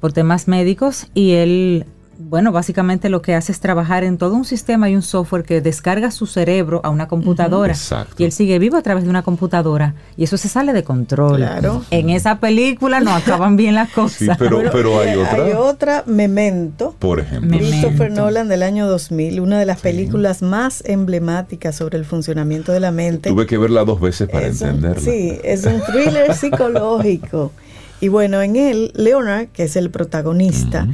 por 0.00 0.12
temas 0.12 0.48
médicos 0.48 1.08
y 1.14 1.32
él, 1.32 1.86
bueno, 2.20 2.50
básicamente 2.50 3.08
lo 3.08 3.22
que 3.22 3.34
hace 3.36 3.52
es 3.52 3.60
trabajar 3.60 4.02
en 4.02 4.18
todo 4.18 4.34
un 4.34 4.44
sistema 4.44 4.90
y 4.90 4.96
un 4.96 5.02
software 5.02 5.44
que 5.44 5.60
descarga 5.60 6.10
su 6.10 6.26
cerebro 6.26 6.80
a 6.82 6.90
una 6.90 7.06
computadora. 7.06 7.74
Y 8.18 8.24
él 8.24 8.32
sigue 8.32 8.58
vivo 8.58 8.76
a 8.76 8.82
través 8.82 9.04
de 9.04 9.10
una 9.10 9.22
computadora 9.22 9.94
y 10.16 10.24
eso 10.24 10.36
se 10.36 10.48
sale 10.48 10.72
de 10.72 10.82
control. 10.82 11.36
Claro. 11.36 11.84
En 11.92 12.10
esa 12.10 12.40
película 12.40 12.98
no 12.98 13.12
acaban 13.14 13.56
bien 13.56 13.76
las 13.76 13.90
cosas. 13.90 14.18
Sí, 14.18 14.28
pero, 14.36 14.60
pero, 14.72 15.00
hay 15.00 15.14
otra. 15.16 15.44
Hay 15.44 15.52
otra, 15.52 16.02
Memento. 16.06 16.96
Por 16.98 17.20
ejemplo. 17.20 17.56
Christopher 17.56 18.10
Nolan 18.10 18.48
del 18.48 18.64
año 18.64 18.88
2000, 18.88 19.38
una 19.40 19.58
de 19.58 19.66
las 19.66 19.80
películas 19.80 20.42
más 20.42 20.82
emblemáticas 20.86 21.76
sobre 21.76 21.98
el 21.98 22.04
funcionamiento 22.04 22.72
de 22.72 22.80
la 22.80 22.90
mente. 22.90 23.30
Tuve 23.30 23.46
que 23.46 23.58
verla 23.58 23.84
dos 23.84 24.00
veces 24.00 24.28
para 24.28 24.48
Es 24.48 24.60
un- 24.60 24.68
entenderla. 24.70 25.00
Sí, 25.02 25.38
es 25.44 25.64
un 25.64 25.80
thriller 25.82 26.34
psicológico. 26.82 27.52
Y 28.00 28.08
bueno, 28.08 28.42
en 28.42 28.56
él, 28.56 28.92
Leonard, 28.94 29.48
que 29.48 29.64
es 29.64 29.76
el 29.76 29.90
protagonista, 29.90 30.86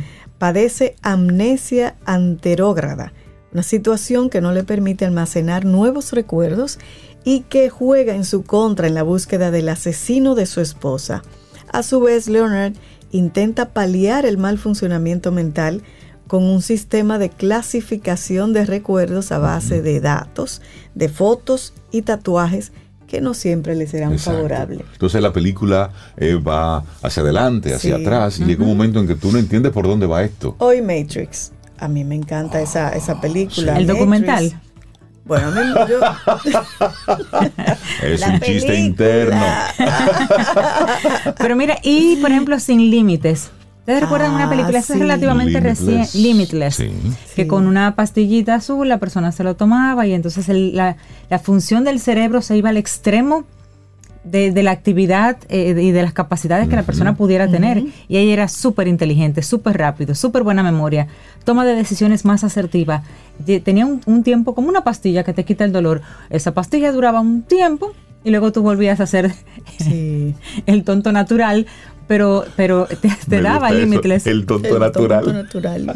padece 0.44 0.94
amnesia 1.00 1.96
anterógrada, 2.04 3.14
una 3.54 3.62
situación 3.62 4.28
que 4.28 4.42
no 4.42 4.52
le 4.52 4.62
permite 4.62 5.06
almacenar 5.06 5.64
nuevos 5.64 6.12
recuerdos 6.12 6.78
y 7.24 7.44
que 7.48 7.70
juega 7.70 8.14
en 8.14 8.26
su 8.26 8.42
contra 8.42 8.86
en 8.86 8.92
la 8.92 9.04
búsqueda 9.04 9.50
del 9.50 9.70
asesino 9.70 10.34
de 10.34 10.44
su 10.44 10.60
esposa. 10.60 11.22
A 11.72 11.82
su 11.82 11.98
vez, 11.98 12.28
Leonard 12.28 12.74
intenta 13.10 13.70
paliar 13.70 14.26
el 14.26 14.36
mal 14.36 14.58
funcionamiento 14.58 15.32
mental 15.32 15.82
con 16.26 16.42
un 16.42 16.60
sistema 16.60 17.18
de 17.18 17.30
clasificación 17.30 18.52
de 18.52 18.66
recuerdos 18.66 19.32
a 19.32 19.38
base 19.38 19.80
de 19.80 20.00
datos, 20.00 20.60
de 20.94 21.08
fotos 21.08 21.72
y 21.90 22.02
tatuajes 22.02 22.70
que 23.06 23.20
no 23.20 23.34
siempre 23.34 23.74
le 23.74 23.86
serán 23.86 24.12
Exacto. 24.12 24.38
favorables. 24.38 24.80
Entonces 24.92 25.20
la 25.22 25.32
película 25.32 25.90
eh, 26.16 26.34
va 26.34 26.82
hacia 27.02 27.22
adelante, 27.22 27.74
hacia 27.74 27.96
Sí. 27.96 28.02
atrás, 28.02 28.38
y 28.40 28.44
llega 28.44 28.62
un 28.62 28.68
momento 28.70 28.98
en 29.00 29.06
que 29.06 29.14
tú 29.14 29.30
no 29.32 29.38
entiendes 29.38 29.72
por 29.72 29.86
dónde 29.86 30.06
va 30.06 30.22
esto. 30.22 30.56
Hoy 30.58 30.80
Matrix. 30.82 31.52
A 31.78 31.88
mí 31.88 32.04
me 32.04 32.14
encanta 32.14 32.60
esa, 32.60 32.90
esa 32.90 33.20
película. 33.20 33.72
El 33.76 33.86
Matrix. 33.86 33.98
documental. 33.98 34.60
Bueno, 35.26 35.48
a 35.48 35.50
mí 35.52 35.60
yo, 35.88 36.00
Es 38.02 38.20
La 38.20 38.28
un 38.28 38.40
chiste 38.40 38.74
interno. 38.78 39.42
Pero 41.38 41.56
mira, 41.56 41.78
y 41.82 42.16
por 42.16 42.30
ejemplo, 42.30 42.58
Sin 42.60 42.90
Límites. 42.90 43.50
¿Ustedes 43.84 44.00
recuerdan 44.00 44.32
una 44.34 44.46
Ah, 44.46 44.50
película? 44.50 44.78
Esa 44.78 44.94
es 44.94 44.98
sí. 44.98 45.02
relativamente 45.02 45.52
Limitless. 45.60 45.78
reciente. 45.80 46.18
Limitless. 46.18 46.74
Sí. 46.76 46.90
Que 47.36 47.42
Sí. 47.42 47.46
con 47.48 47.66
una 47.66 47.94
pastillita 47.94 48.54
azul 48.54 48.88
la 48.88 48.96
persona 48.98 49.30
se 49.30 49.44
lo 49.44 49.56
tomaba 49.56 50.06
y 50.06 50.14
entonces 50.14 50.48
el- 50.48 50.74
la, 50.74 50.96
la 51.28 51.38
función 51.38 51.84
del 51.84 52.00
cerebro 52.00 52.40
se 52.40 52.56
iba 52.56 52.70
al 52.70 52.78
extremo 52.78 53.44
de, 54.24 54.52
de 54.52 54.62
la 54.62 54.70
actividad 54.70 55.36
eh, 55.50 55.78
y 55.78 55.90
de 55.90 56.02
las 56.02 56.14
capacidades 56.14 56.66
que 56.70 56.76
la 56.76 56.82
persona 56.84 57.14
pudiera 57.14 57.46
tener. 57.46 57.84
Y 58.08 58.16
ella 58.16 58.32
era 58.32 58.48
súper 58.48 58.88
inteligente, 58.88 59.42
súper 59.42 59.76
rápido, 59.76 60.14
súper 60.14 60.44
buena 60.44 60.62
memoria, 60.62 61.08
toma 61.44 61.66
de 61.66 61.74
decisiones 61.74 62.24
más 62.24 62.42
asertiva. 62.42 63.02
Tenía 63.64 63.84
un, 63.84 64.00
un 64.06 64.22
tiempo 64.22 64.54
como 64.54 64.70
una 64.70 64.82
pastilla 64.82 65.24
que 65.24 65.34
te 65.34 65.44
quita 65.44 65.64
el 65.66 65.72
dolor. 65.72 66.00
Esa 66.30 66.54
pastilla 66.54 66.90
duraba 66.90 67.20
un 67.20 67.42
tiempo 67.42 67.92
y 68.24 68.30
luego 68.30 68.50
tú 68.50 68.62
volvías 68.62 69.00
a 69.00 69.02
hacer 69.02 69.30
sí. 69.78 70.34
el 70.64 70.84
tonto 70.84 71.12
natural, 71.12 71.66
pero, 72.06 72.44
pero 72.56 72.86
te, 72.86 73.10
te 73.28 73.40
daba 73.42 73.70
límites. 73.70 74.26
El 74.26 74.46
tonto 74.46 74.68
El 74.74 74.80
natural. 74.80 75.24
tonto 75.24 75.42
natural. 75.42 75.94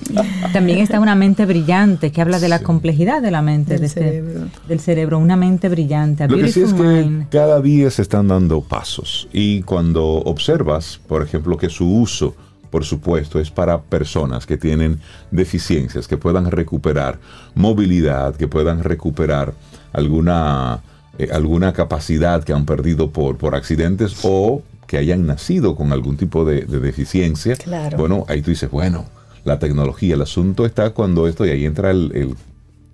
También 0.53 0.79
está 0.79 1.01
una 1.01 1.15
mente 1.15 1.45
brillante 1.47 2.11
que 2.13 2.21
habla 2.21 2.39
de 2.41 2.49
la 2.49 2.59
Sí. 2.59 2.65
complejidad 2.65 3.21
de 3.23 3.31
la 3.31 3.43
mente, 3.43 3.73
Del 3.75 3.81
de 3.81 3.87
este- 3.87 4.01
cerebro. 4.01 4.41
del 4.69 4.81
cerebro, 4.81 5.19
una 5.19 5.37
mente 5.37 5.69
brillante, 5.69 6.27
Lo 6.29 6.37
que 6.37 6.49
sí 6.49 6.63
es 6.63 6.73
que 6.73 7.27
cada 7.31 7.61
día 7.61 7.91
se 7.91 8.03
están 8.03 8.29
dando 8.29 8.61
pasos 8.63 9.29
y 9.33 9.63
cuando 9.63 10.05
observas, 10.05 11.01
por 11.07 11.23
ejemplo, 11.23 11.57
que 11.57 11.69
su 11.69 11.87
uso, 12.01 12.35
por 12.71 12.85
supuesto, 12.85 13.39
es 13.41 13.51
para 13.51 13.81
personas 13.81 14.45
que 14.47 14.57
tienen 14.57 15.01
deficiencias, 15.31 16.07
que 16.07 16.17
puedan 16.17 16.51
recuperar 16.51 17.19
movilidad, 17.55 18.35
que 18.37 18.47
puedan 18.49 18.83
recuperar 18.85 19.55
alguna, 19.93 20.81
eh, 21.19 21.29
alguna 21.33 21.73
capacidad 21.73 22.45
que 22.45 22.53
han 22.53 22.65
perdido 22.67 23.11
por, 23.11 23.37
por 23.37 23.55
accidentes 23.55 24.17
o 24.23 24.63
que 24.89 24.97
hayan 24.99 25.25
nacido 25.27 25.77
con 25.77 25.93
algún 25.93 26.17
tipo 26.17 26.45
de, 26.45 26.63
de 26.63 26.81
deficiencia. 26.81 27.55
Claro. 27.55 27.97
Bueno, 27.99 28.25
ahí 28.27 28.43
tú 28.43 28.51
dices, 28.51 28.69
bueno, 28.71 29.05
la 29.45 29.61
tecnología, 29.61 30.15
el 30.17 30.23
asunto 30.23 30.67
está 30.67 30.91
cuando 30.91 31.29
esto, 31.29 31.47
y 31.47 31.51
ahí 31.51 31.65
entra 31.65 31.93
el, 31.93 32.11
el- 32.15 32.35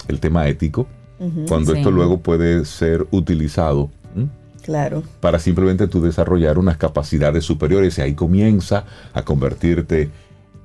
el 0.08 0.20
tema 0.20 0.46
ético, 0.48 0.86
cuando 1.48 1.72
Sí. 1.72 1.78
esto 1.78 1.90
luego 1.90 2.18
puede 2.20 2.66
ser 2.66 3.06
utilizado 3.10 3.88
¿m? 4.14 4.28
Claro. 4.62 5.02
para 5.20 5.38
simplemente 5.38 5.86
tú 5.88 6.02
desarrollar 6.02 6.58
unas 6.58 6.76
capacidades 6.76 7.44
superiores 7.44 7.96
y 7.96 8.02
ahí 8.02 8.14
comienza 8.14 8.84
a 9.14 9.22
convertirte 9.22 10.10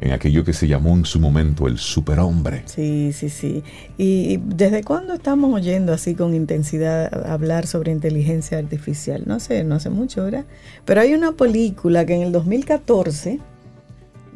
en 0.02 0.12
aquello 0.12 0.46
que 0.46 0.54
se 0.54 0.68
llamó 0.68 0.96
en 0.96 1.06
su 1.06 1.20
momento 1.20 1.68
el 1.68 1.78
superhombre. 1.78 2.64
Sí, 2.66 3.12
sí, 3.14 3.30
sí. 3.30 3.64
¿Y 3.98 4.38
desde 4.38 4.84
cuándo 4.84 5.14
estamos 5.14 5.54
oyendo 5.54 5.94
así 5.94 6.16
con 6.16 6.34
intensidad 6.34 7.30
hablar 7.30 7.68
sobre 7.68 7.92
inteligencia 7.92 8.58
artificial? 8.58 9.24
No 9.26 9.40
sé, 9.40 9.64
no 9.64 9.76
hace 9.76 9.90
mucho, 9.90 10.24
¿verdad? 10.24 10.46
Pero 10.86 11.02
hay 11.02 11.14
una 11.14 11.34
película 11.34 12.06
que 12.06 12.16
en 12.16 12.22
el 12.22 12.32
2014 12.32 13.40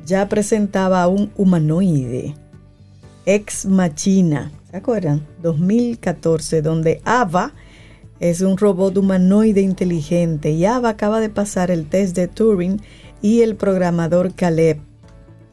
ya 0.05 0.27
presentaba 0.27 1.01
a 1.01 1.07
un 1.07 1.31
humanoide, 1.37 2.35
ex 3.25 3.65
machina, 3.65 4.51
¿se 4.69 4.77
acuerdan? 4.77 5.25
2014, 5.41 6.61
donde 6.61 7.01
Ava 7.05 7.53
es 8.19 8.41
un 8.41 8.57
robot 8.57 8.97
humanoide 8.97 9.61
inteligente 9.61 10.51
y 10.51 10.65
Ava 10.65 10.89
acaba 10.89 11.21
de 11.21 11.29
pasar 11.29 11.71
el 11.71 11.85
test 11.85 12.17
de 12.17 12.27
Turing 12.27 12.81
y 13.21 13.41
el 13.41 13.55
programador 13.55 14.33
Caleb 14.33 14.79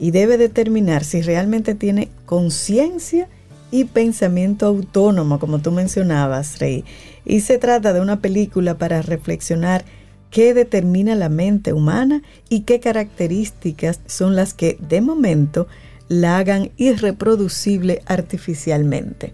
y 0.00 0.10
debe 0.12 0.38
determinar 0.38 1.04
si 1.04 1.20
realmente 1.20 1.74
tiene 1.74 2.08
conciencia 2.24 3.28
y 3.70 3.84
pensamiento 3.84 4.66
autónomo, 4.66 5.38
como 5.38 5.60
tú 5.60 5.70
mencionabas, 5.70 6.58
Rey. 6.58 6.84
Y 7.26 7.40
se 7.40 7.58
trata 7.58 7.92
de 7.92 8.00
una 8.00 8.20
película 8.20 8.78
para 8.78 9.02
reflexionar 9.02 9.84
qué 10.30 10.54
determina 10.54 11.14
la 11.14 11.28
mente 11.28 11.74
humana 11.74 12.22
y 12.48 12.62
qué 12.62 12.80
características 12.80 14.00
son 14.06 14.36
las 14.36 14.54
que 14.54 14.78
de 14.80 15.02
momento 15.02 15.68
la 16.08 16.38
hagan 16.38 16.70
irreproducible 16.78 18.02
artificialmente. 18.06 19.32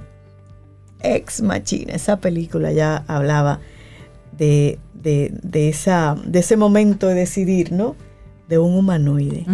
Ex 1.01 1.43
Machina. 1.43 1.95
Esa 1.95 2.19
película 2.19 2.73
ya 2.73 3.05
hablaba 3.07 3.61
de, 4.37 4.81
de, 4.95 5.33
de, 5.43 5.69
esa, 5.69 6.17
de 6.27 6.41
ese 6.41 6.57
momento 6.57 7.07
de 7.07 7.15
decidir, 7.15 7.71
¿no? 7.71 7.95
De 8.49 8.59
un 8.59 8.75
humanoide. 8.75 9.47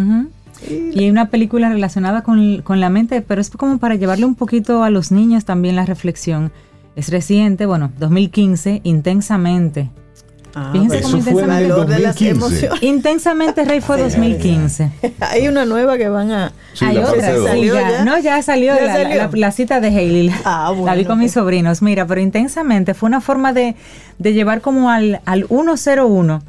Y 0.69 0.99
hay 0.99 1.09
una 1.09 1.29
película 1.29 1.69
relacionada 1.69 2.21
con, 2.23 2.61
con 2.61 2.79
la 2.79 2.89
mente, 2.89 3.21
pero 3.21 3.41
es 3.41 3.49
como 3.49 3.77
para 3.79 3.95
llevarle 3.95 4.25
un 4.25 4.35
poquito 4.35 4.83
a 4.83 4.89
los 4.89 5.11
niños 5.11 5.45
también 5.45 5.75
la 5.75 5.85
reflexión. 5.85 6.51
Es 6.95 7.09
reciente, 7.09 7.65
bueno, 7.65 7.91
2015, 7.99 8.81
Intensamente. 8.83 9.89
Ah, 10.55 10.69
Fíjense 10.71 10.97
bueno. 11.01 11.07
cómo 11.07 11.17
Eso 11.17 11.31
fue 11.31 11.43
en 11.45 11.51
el 11.51 11.67
valor 11.71 11.87
de 11.87 11.99
las 11.99 12.15
2015. 12.15 12.29
emociones. 12.29 12.83
Intensamente 12.83 13.65
Rey 13.65 13.81
fue 13.81 13.99
2015. 13.99 14.91
Hay 15.19 15.47
una 15.47 15.65
nueva 15.65 15.97
que 15.97 16.07
van 16.09 16.29
a... 16.31 16.51
Sí, 16.73 16.85
Hay 16.85 16.93
la 16.97 17.01
otra, 17.07 17.13
parte 17.21 17.33
dos. 17.33 17.41
sí, 17.41 17.47
¿Salió 17.47 17.73
ya. 17.73 17.89
ya? 17.89 18.05
No, 18.05 18.19
ya 18.19 18.39
salió, 18.43 18.75
¿Ya 18.75 18.85
la, 18.85 18.93
salió? 18.93 19.17
la- 19.17 19.29
la 19.33 19.51
cita 19.51 19.79
de 19.79 19.87
Hailey. 19.87 20.27
La, 20.27 20.35
Ah, 20.45 20.65
la 20.69 20.75
vi 20.75 20.81
bueno, 20.81 21.07
con 21.07 21.17
mis 21.19 21.31
sobrinos. 21.31 21.81
Mira, 21.81 22.05
pero 22.05 22.21
intensamente 22.21 22.93
fue 22.93 23.07
una 23.07 23.19
forma 23.19 23.51
de, 23.51 23.75
de 24.19 24.33
llevar 24.33 24.61
como 24.61 24.91
al, 24.91 25.21
al 25.25 25.47
101 25.47 26.43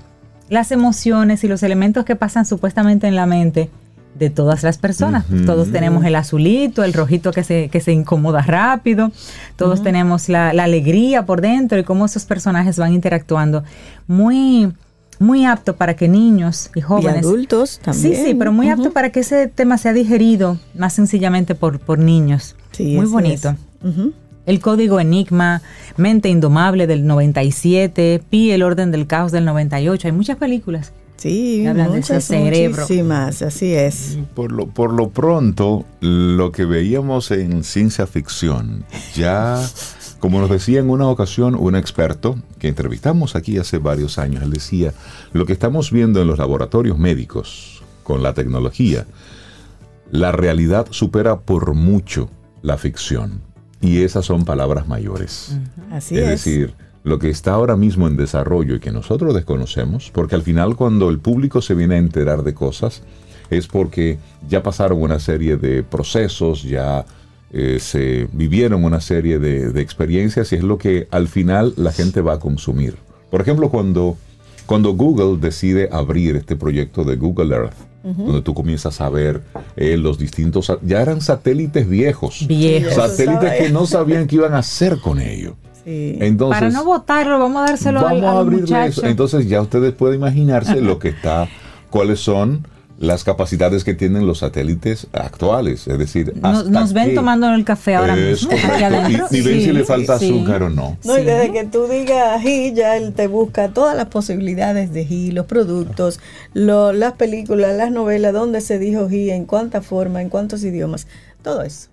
las 0.51 0.71
emociones 0.71 1.43
y 1.43 1.49
los 1.49 1.63
elementos 1.63 2.05
que 2.05 2.15
pasan 2.15 2.45
supuestamente 2.45 3.07
en 3.09 3.17
la 3.17 3.25
mente 3.25 3.71
de 4.15 4.31
todas 4.31 4.63
las 4.63 4.79
personas. 4.79 5.25
Ujú. 5.31 5.45
Todos 5.45 5.73
tenemos 5.73 6.05
el 6.05 6.15
azulito, 6.15 6.85
el 6.85 6.93
rojito 6.93 7.33
que 7.33 7.45
se, 7.45 7.69
que 7.69 7.81
se 7.81 7.93
incomoda 7.93 8.43
rápido, 8.43 9.11
todos 9.57 9.83
tenemos 9.83 10.29
la, 10.29 10.53
la 10.53 10.65
alegría 10.65 11.27
por 11.27 11.41
dentro 11.41 11.79
y 11.79 11.85
cómo 11.85 12.07
esos 12.07 12.25
personajes 12.25 12.79
van 12.79 12.93
interactuando. 12.93 13.65
Muy, 14.07 14.73
muy 15.19 15.45
apto 15.45 15.77
para 15.77 15.95
que 15.95 16.09
niños 16.09 16.71
y 16.75 16.79
Y 16.79 16.83
jóvenes 16.83 17.25
adultos 17.25 17.81
también. 17.83 18.17
Sí, 18.17 18.25
sí, 18.25 18.35
pero 18.35 18.53
muy 18.53 18.71
apto 18.71 18.93
para 18.93 19.11
que 19.11 19.21
ese 19.21 19.49
tema 19.49 19.79
sea 19.79 19.93
digerido 19.93 20.59
más 20.75 20.93
sencillamente 20.93 21.55
por, 21.55 21.81
por 21.81 21.99
niños. 21.99 22.57
Sí, 22.73 22.97
muy 22.97 23.07
bonito. 23.07 23.57
El 24.47 24.61
código 24.61 25.01
Enigma, 25.01 25.63
Mente 25.97 26.29
Indomable 26.29 26.87
del 26.87 27.07
97, 27.07 28.23
Pi, 28.29 28.51
El 28.51 28.63
Orden 28.63 28.91
del 28.91 29.07
Caos 29.07 29.33
del 29.33 29.47
98. 29.47 30.09
Hay 30.09 30.13
muchas 30.13 30.37
películas. 30.37 30.93
Sí, 31.17 31.65
muchas, 31.67 32.25
cerebro. 32.25 32.83
muchísimas, 32.83 33.41
así 33.43 33.73
es. 33.75 34.19
Por 34.35 34.53
lo, 34.53 34.67
por 34.67 34.93
lo 34.93 35.11
pronto, 35.11 35.87
lo 36.01 36.53
que 36.53 36.65
veíamos 36.65 37.31
en 37.31 37.65
ciencia 37.65 38.07
ficción, 38.07 38.85
ya, 39.15 39.65
como 40.19 40.41
nos 40.41 40.51
decía 40.51 40.81
en 40.81 40.91
una 40.91 41.09
ocasión 41.09 41.55
un 41.55 41.77
experto 41.77 42.37
que 42.59 42.69
entrevistamos 42.69 43.37
aquí 43.37 43.59
hace 43.59 43.79
varios 43.79 44.19
años, 44.19 44.43
él 44.43 44.51
decía, 44.51 44.93
lo 45.33 45.47
que 45.47 45.53
estamos 45.55 45.91
viendo 45.91 46.21
en 46.21 46.27
los 46.27 46.39
laboratorios 46.39 46.99
médicos 46.99 47.83
con 48.03 48.23
la 48.23 48.35
tecnología, 48.35 49.07
la 50.11 50.31
realidad 50.33 50.87
supera 50.91 51.41
por 51.41 51.75
mucho 51.75 52.29
la 52.63 52.77
ficción. 52.77 53.41
Y 53.81 54.03
esas 54.03 54.25
son 54.25 54.45
palabras 54.45 54.89
mayores. 54.89 55.57
Así 55.91 56.17
es 56.17 56.23
es. 56.23 56.29
decir, 56.31 56.75
lo 57.05 57.19
que 57.19 57.29
está 57.29 57.53
ahora 57.53 57.77
mismo 57.77 58.09
en 58.09 58.17
desarrollo 58.17 58.75
y 58.75 58.81
que 58.81 58.91
nosotros 58.91 59.35
desconocemos, 59.35 60.11
porque 60.13 60.35
al 60.35 60.43
final 60.43 60.75
cuando 60.75 61.11
el 61.11 61.19
público 61.19 61.61
se 61.63 61.75
viene 61.75 61.95
a 61.97 61.99
enterar 61.99 62.43
de 62.43 62.55
cosas, 62.55 63.03
es 63.51 63.67
porque 63.67 64.19
ya 64.49 64.63
pasaron 64.63 65.01
una 65.03 65.21
serie 65.21 65.59
de 65.59 65.83
procesos, 65.83 66.63
ya 66.63 67.05
eh, 67.53 67.79
se 67.79 68.27
vivieron 68.33 68.85
una 68.85 69.01
serie 69.01 69.39
de, 69.39 69.71
de 69.71 69.81
experiencias 69.83 70.51
y 70.53 70.57
es 70.57 70.63
lo 70.63 70.79
que 70.79 71.07
al 71.11 71.29
final 71.29 71.75
la 71.77 71.93
gente 71.93 72.23
va 72.23 72.35
a 72.35 72.41
consumir. 72.41 72.97
Por 73.31 73.43
ejemplo, 73.43 73.69
cuando, 73.69 74.17
cuando 74.65 74.95
Google 74.95 75.39
decide 75.39 75.91
abrir 75.93 76.37
este 76.37 76.57
proyecto 76.57 77.05
de 77.05 77.17
Google 77.17 77.55
Earth, 77.55 77.77
donde 78.03 78.43
tú 78.43 78.53
comienzas 78.53 79.01
a 79.01 79.09
ver 79.09 79.41
eh, 79.77 79.97
los 79.97 80.19
distintos, 80.19 80.71
ya 80.83 81.01
eran 81.01 81.23
satélites 81.23 81.89
viejos, 81.89 82.47
Viejos. 82.47 82.95
Satélites 82.95 83.53
que 83.55 83.71
no 83.71 83.87
sabían 83.87 84.27
qué 84.27 84.37
iban 84.37 84.53
a 84.53 84.59
hacer 84.59 84.99
con 85.01 85.21
ello. 85.21 85.57
Sí. 85.85 86.17
Entonces, 86.21 86.59
Para 86.61 86.71
no 86.73 86.85
votarlo, 86.85 87.39
vamos 87.39 87.63
a 87.63 87.67
dárselo 87.67 88.01
al, 88.01 88.05
Vamos 88.21 88.25
a 88.25 88.31
al 88.33 88.37
abrirle 88.39 88.63
muchacho. 88.63 89.01
eso. 89.01 89.07
Entonces 89.07 89.49
ya 89.49 89.61
ustedes 89.61 89.93
pueden 89.93 90.17
imaginarse 90.17 90.81
lo 90.81 90.99
que 90.99 91.09
está, 91.11 91.47
cuáles 91.91 92.21
son 92.21 92.67
las 92.97 93.25
capacidades 93.25 93.83
que 93.83 93.93
tienen 93.93 94.25
los 94.27 94.39
satélites 94.39 95.09
actuales. 95.13 95.87
Es 95.89 95.99
decir, 95.99 96.33
nos, 96.41 96.59
hasta 96.59 96.71
nos 96.71 96.93
ven 96.93 97.09
qué 97.11 97.15
tomando 97.17 97.53
el 97.53 97.65
café 97.65 97.97
ahora 97.97 98.15
mismo. 98.15 98.51
correcto. 98.51 99.11
Y, 99.33 99.37
y 99.37 99.41
ven 99.43 99.55
Sí, 99.59 99.65
si 99.65 99.73
le 99.73 99.85
falta 99.85 100.17
sí. 100.19 100.27
azúcar 100.31 100.63
o 100.63 100.71
no. 100.71 100.97
No, 101.05 101.17
y 101.19 101.21
Sí. 101.21 101.25
desde 101.27 101.53
que 101.53 101.65
tú 101.65 101.87
digas 101.89 102.37
ají, 102.39 102.73
ya 102.73 102.97
él 102.97 103.13
te 103.13 103.27
busca 103.27 103.69
todas 103.71 103.97
las 103.97 104.07
posibilidades 104.07 104.93
de 104.93 105.01
ají, 105.03 105.33
los 105.33 105.47
productos, 105.47 106.21
lo- 106.55 106.93
las 106.93 107.15
películas, 107.15 107.75
las 107.77 107.91
novelas, 107.91 108.33
dónde 108.33 108.61
se 108.61 108.79
dijo 108.79 109.07
ají, 109.07 109.31
en 109.31 109.45
cuánta 109.45 109.83
forma, 109.83 110.23
en 110.23 110.29
cuántos 110.31 110.63
idiomas, 110.63 111.09
todo 111.43 111.63
eso. 111.63 111.89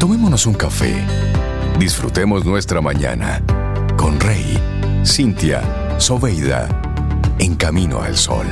Tomémonos 0.00 0.44
un 0.46 0.54
café. 0.54 0.92
Disfrutemos 1.78 2.44
nuestra 2.44 2.80
mañana 2.80 3.40
con 3.96 4.18
Rey, 4.18 4.58
Cintia, 5.06 5.62
Soveida, 5.98 6.68
en 7.38 7.54
camino 7.54 8.02
al 8.02 8.16
sol. 8.16 8.46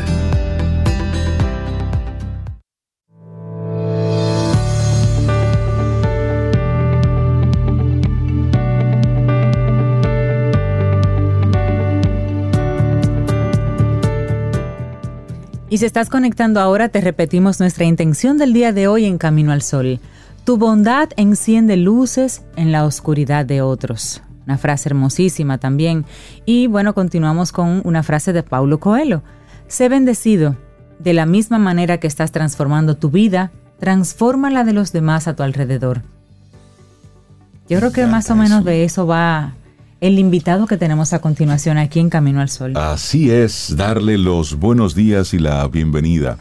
Y 15.69 15.79
si 15.79 15.85
estás 15.85 16.09
conectando 16.09 16.61
ahora, 16.61 16.91
te 16.91 17.01
repetimos 17.01 17.59
nuestra 17.59 17.85
intención 17.85 18.39
del 18.39 18.53
día 18.53 18.73
de 18.73 18.87
hoy 18.87 19.05
en 19.05 19.19
Camino 19.19 19.51
al 19.51 19.63
Sol. 19.63 19.99
Tu 20.47 20.59
bondad 20.59 21.09
enciende 21.17 21.77
luces 21.77 22.45
en 22.55 22.71
la 22.71 22.85
oscuridad 22.85 23.45
de 23.45 23.63
otros. 23.63 24.23
Una 24.47 24.57
frase 24.57 24.89
hermosísima 24.89 25.59
también. 25.59 26.05
Y 26.45 26.69
bueno, 26.69 26.95
continuamos 26.95 27.51
con 27.51 27.83
una 27.83 28.05
frase 28.05 28.33
de 28.33 28.45
Paulo 28.45 28.79
Coelho. 28.79 29.25
Sé 29.67 29.89
bendecido. 29.89 30.57
De 31.01 31.15
la 31.15 31.27
misma 31.27 31.59
manera 31.59 31.99
que 31.99 32.07
estás 32.07 32.31
transformando 32.31 32.97
tu 32.97 33.11
vida, 33.11 33.51
transforma 33.81 34.49
la 34.51 34.63
de 34.63 34.73
los 34.73 34.93
demás 34.93 35.27
a 35.27 35.35
tu 35.35 35.43
alrededor. 35.43 36.03
Yo 37.69 37.81
creo 37.81 37.91
que 37.91 38.07
más 38.07 38.31
o 38.31 38.37
menos 38.37 38.65
de 38.65 38.85
eso 38.85 39.05
va 39.05 39.55
el 40.01 40.17
invitado 40.17 40.69
que 40.69 40.77
tenemos 40.77 41.13
a 41.13 41.19
continuación 41.19 41.77
aquí 41.77 41.99
en 41.99 42.09
Camino 42.09 42.41
al 42.41 42.51
Sol. 42.51 42.77
Así 42.77 43.33
es, 43.33 43.75
darle 43.77 44.17
los 44.17 44.55
buenos 44.61 44.95
días 44.95 45.35
y 45.35 45.41
la 45.41 45.67
bienvenida 45.67 46.39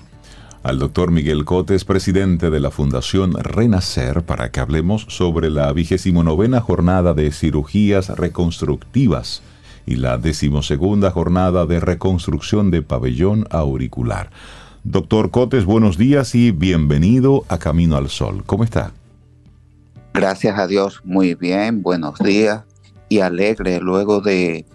al 0.66 0.80
doctor 0.80 1.11
Miguel 1.11 1.45
Cotes, 1.45 1.86
presidente 1.86 2.49
de 2.49 2.59
la 2.59 2.72
Fundación 2.72 3.34
Renacer, 3.36 4.24
para 4.24 4.49
que 4.49 4.59
hablemos 4.59 5.05
sobre 5.09 5.51
la 5.51 5.72
vigésimo 5.72 6.24
novena 6.24 6.59
jornada 6.59 7.13
de 7.13 7.32
cirugías 7.32 8.09
reconstructivas 8.09 9.43
y 9.86 9.97
la 9.97 10.18
decimosegunda 10.18 11.11
jornada 11.11 11.68
de 11.68 11.80
reconstrucción 11.80 12.72
de 12.72 12.82
pabellón 12.82 13.45
auricular. 13.51 14.32
Doctor 14.84 15.30
Cotes, 15.30 15.66
buenos 15.66 15.99
días 15.99 16.34
y 16.34 16.49
bienvenido 16.49 17.45
a 17.47 17.59
Camino 17.59 17.95
al 17.95 18.09
Sol. 18.09 18.41
¿Cómo 18.47 18.63
está? 18.63 18.91
Gracias 20.16 20.57
a 20.57 20.66
Dios, 20.66 20.99
muy 21.03 21.36
bien, 21.36 21.84
buenos 21.84 22.18
días 22.18 22.63
y 23.07 23.20
alegre 23.20 23.80
luego 23.82 24.20
de 24.20 24.66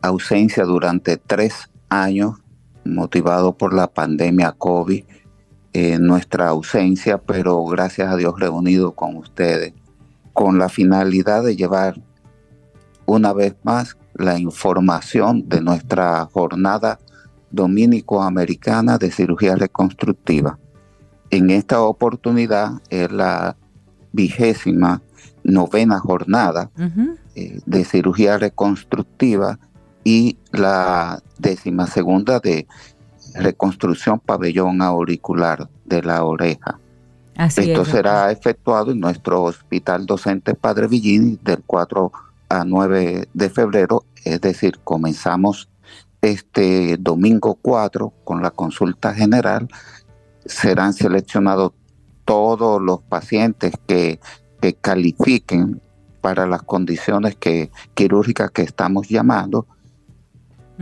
ausencia 0.00 0.64
durante 0.64 1.18
tres 1.18 1.68
años, 1.90 2.38
motivado 2.86 3.52
por 3.52 3.74
la 3.74 3.88
pandemia 3.88 4.52
COVID, 4.52 5.04
eh, 5.76 5.98
nuestra 5.98 6.48
ausencia, 6.48 7.18
pero 7.18 7.64
gracias 7.64 8.08
a 8.08 8.16
Dios 8.16 8.38
reunido 8.38 8.92
con 8.92 9.16
ustedes, 9.16 9.74
con 10.32 10.56
la 10.56 10.68
finalidad 10.68 11.42
de 11.42 11.56
llevar 11.56 12.00
una 13.06 13.32
vez 13.32 13.56
más 13.64 13.96
la 14.14 14.38
información 14.38 15.48
de 15.48 15.60
nuestra 15.60 16.26
jornada 16.32 17.00
dominico-americana 17.50 18.98
de 18.98 19.10
cirugía 19.10 19.56
reconstructiva. 19.56 20.60
En 21.30 21.50
esta 21.50 21.82
oportunidad 21.82 22.80
es 22.88 23.10
la 23.10 23.56
vigésima 24.12 25.02
novena 25.42 25.98
jornada 25.98 26.70
eh, 27.34 27.60
de 27.66 27.84
cirugía 27.84 28.38
reconstructiva 28.38 29.58
y 30.04 30.38
la 30.52 31.20
décima 31.38 31.88
segunda 31.88 32.38
de 32.38 32.68
reconstrucción 33.34 34.20
pabellón 34.20 34.82
auricular 34.82 35.68
de 35.84 36.02
la 36.02 36.24
oreja. 36.24 36.78
Así 37.36 37.70
Esto 37.70 37.82
es. 37.82 37.88
será 37.88 38.30
efectuado 38.30 38.92
en 38.92 39.00
nuestro 39.00 39.42
hospital 39.42 40.06
docente 40.06 40.54
Padre 40.54 40.86
Villini 40.86 41.38
del 41.42 41.62
4 41.66 42.12
a 42.48 42.64
9 42.64 43.28
de 43.32 43.50
febrero, 43.50 44.04
es 44.24 44.40
decir, 44.40 44.78
comenzamos 44.84 45.68
este 46.22 46.96
domingo 46.98 47.58
4 47.60 48.12
con 48.24 48.42
la 48.42 48.50
consulta 48.50 49.12
general. 49.14 49.68
Serán 50.46 50.92
seleccionados 50.92 51.72
todos 52.24 52.80
los 52.80 53.02
pacientes 53.02 53.74
que, 53.86 54.20
que 54.60 54.74
califiquen 54.74 55.80
para 56.20 56.46
las 56.46 56.62
condiciones 56.62 57.36
que, 57.36 57.70
quirúrgicas 57.94 58.50
que 58.50 58.62
estamos 58.62 59.08
llamando 59.08 59.66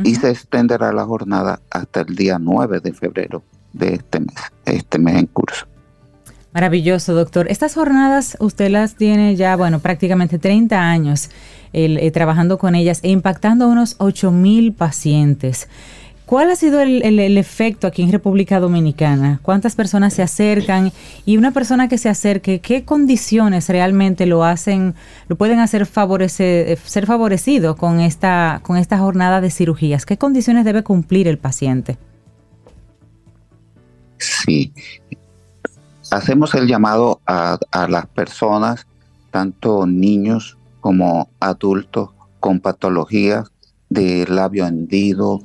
y 0.04 0.14
se 0.14 0.30
extenderá 0.30 0.92
la 0.92 1.04
jornada 1.04 1.60
hasta 1.70 2.00
el 2.00 2.16
día 2.16 2.38
9 2.38 2.80
de 2.80 2.92
febrero 2.92 3.42
de 3.72 3.94
este 3.94 4.20
mes, 4.20 4.36
este 4.64 4.98
mes 4.98 5.16
en 5.16 5.26
curso. 5.26 5.66
Maravilloso, 6.52 7.14
doctor. 7.14 7.46
Estas 7.50 7.74
jornadas 7.74 8.36
usted 8.38 8.70
las 8.70 8.96
tiene 8.96 9.36
ya, 9.36 9.56
bueno, 9.56 9.78
prácticamente 9.78 10.38
30 10.38 10.78
años 10.78 11.30
eh, 11.72 12.10
trabajando 12.10 12.58
con 12.58 12.74
ellas 12.74 13.00
e 13.02 13.08
impactando 13.08 13.64
a 13.64 13.68
unos 13.68 13.96
8 13.98 14.30
mil 14.30 14.74
pacientes. 14.74 15.68
¿Cuál 16.32 16.48
ha 16.50 16.56
sido 16.56 16.80
el, 16.80 17.36
efecto 17.36 17.86
aquí 17.86 18.00
en 18.00 18.10
República 18.10 18.58
Dominicana? 18.58 19.38
¿Cuántas 19.42 19.76
personas 19.76 20.14
se 20.14 20.22
acercan? 20.22 20.90
Y 21.26 21.36
una 21.36 21.50
persona 21.50 21.88
que 21.88 21.98
se 21.98 22.08
acerque, 22.08 22.62
¿qué 22.62 22.86
condiciones 22.86 23.68
realmente 23.68 24.24
lo 24.24 24.42
hacen, 24.42 24.94
lo 25.28 25.36
pueden 25.36 25.58
hacer 25.58 25.84
favorecer, 25.84 26.78
ser 26.78 27.04
favorecido 27.04 27.76
con 27.76 28.00
esta, 28.00 28.60
con 28.62 28.78
esta 28.78 28.96
jornada 28.96 29.42
de 29.42 29.50
cirugías? 29.50 30.06
¿Qué 30.06 30.16
condiciones 30.16 30.64
debe 30.64 30.82
cumplir 30.82 31.28
el 31.28 31.36
paciente? 31.36 31.98
Sí, 34.16 34.72
hacemos 36.10 36.54
el 36.54 36.66
llamado 36.66 37.20
a, 37.26 37.58
las 37.90 38.06
personas, 38.06 38.86
tanto 39.30 39.86
niños 39.86 40.56
como 40.80 41.28
adultos, 41.40 42.08
con 42.40 42.58
patologías 42.60 43.52
de 43.90 44.24
labio 44.26 44.66
hendido, 44.66 45.42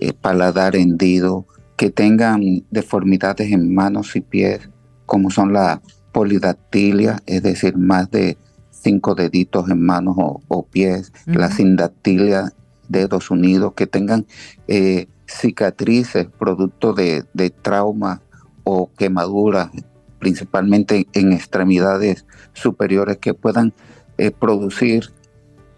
eh, 0.00 0.12
paladar 0.12 0.74
hendido, 0.74 1.46
que 1.76 1.90
tengan 1.90 2.42
deformidades 2.70 3.52
en 3.52 3.74
manos 3.74 4.16
y 4.16 4.20
pies, 4.20 4.68
como 5.06 5.30
son 5.30 5.52
la 5.52 5.80
polidactilia, 6.12 7.22
es 7.26 7.42
decir, 7.42 7.76
más 7.76 8.10
de 8.10 8.36
cinco 8.70 9.14
deditos 9.14 9.70
en 9.70 9.80
manos 9.84 10.16
o, 10.18 10.66
pies, 10.66 11.12
la 11.26 11.50
sindactilia, 11.50 12.52
dedos 12.88 13.30
unidos, 13.30 13.74
que 13.74 13.86
tengan 13.86 14.26
eh, 14.66 15.06
cicatrices 15.26 16.26
producto 16.26 16.92
de, 16.92 17.24
de 17.32 17.50
trauma 17.50 18.22
o 18.64 18.90
quemaduras 18.96 19.70
principalmente 20.18 21.06
en 21.12 21.32
extremidades 21.32 22.26
superiores 22.52 23.16
que 23.18 23.34
puedan 23.34 23.72
eh, 24.18 24.30
producir 24.30 25.12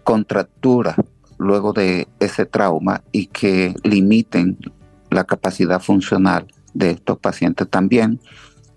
contracturas 0.03 0.97
luego 1.43 1.73
de 1.73 2.07
ese 2.19 2.45
trauma 2.45 3.03
y 3.11 3.27
que 3.27 3.75
limiten 3.83 4.57
la 5.09 5.23
capacidad 5.25 5.79
funcional 5.79 6.47
de 6.73 6.91
estos 6.91 7.19
pacientes. 7.19 7.69
También 7.69 8.19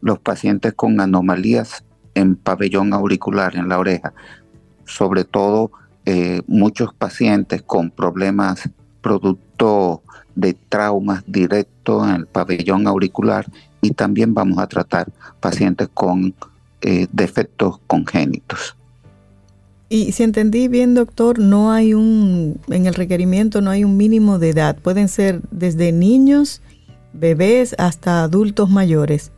los 0.00 0.18
pacientes 0.18 0.74
con 0.74 1.00
anomalías 1.00 1.84
en 2.14 2.36
pabellón 2.36 2.92
auricular, 2.92 3.56
en 3.56 3.68
la 3.68 3.78
oreja, 3.78 4.12
sobre 4.84 5.24
todo 5.24 5.70
eh, 6.04 6.42
muchos 6.46 6.94
pacientes 6.94 7.62
con 7.62 7.90
problemas 7.90 8.68
producto 9.06 10.02
de 10.34 10.54
traumas 10.54 11.22
directos 11.26 12.08
en 12.08 12.14
el 12.16 12.26
pabellón 12.26 12.88
auricular 12.88 13.46
y 13.80 13.90
también 13.92 14.34
vamos 14.34 14.58
a 14.58 14.66
tratar 14.66 15.12
pacientes 15.40 15.88
con 15.94 16.34
eh, 16.80 17.06
defectos 17.12 17.78
congénitos. 17.86 18.76
Y 19.88 20.12
si 20.12 20.24
entendí 20.24 20.66
bien, 20.66 20.94
doctor, 20.94 21.38
no 21.38 21.70
hay 21.70 21.94
un, 21.94 22.60
en 22.68 22.86
el 22.86 22.94
requerimiento 22.94 23.60
no 23.60 23.70
hay 23.70 23.84
un 23.84 23.96
mínimo 23.96 24.38
de 24.38 24.50
edad. 24.50 24.76
Pueden 24.76 25.08
ser 25.08 25.42
desde 25.50 25.92
niños, 25.92 26.60
bebés, 27.12 27.74
hasta 27.78 28.22
adultos 28.22 28.68
mayores. 28.68 29.30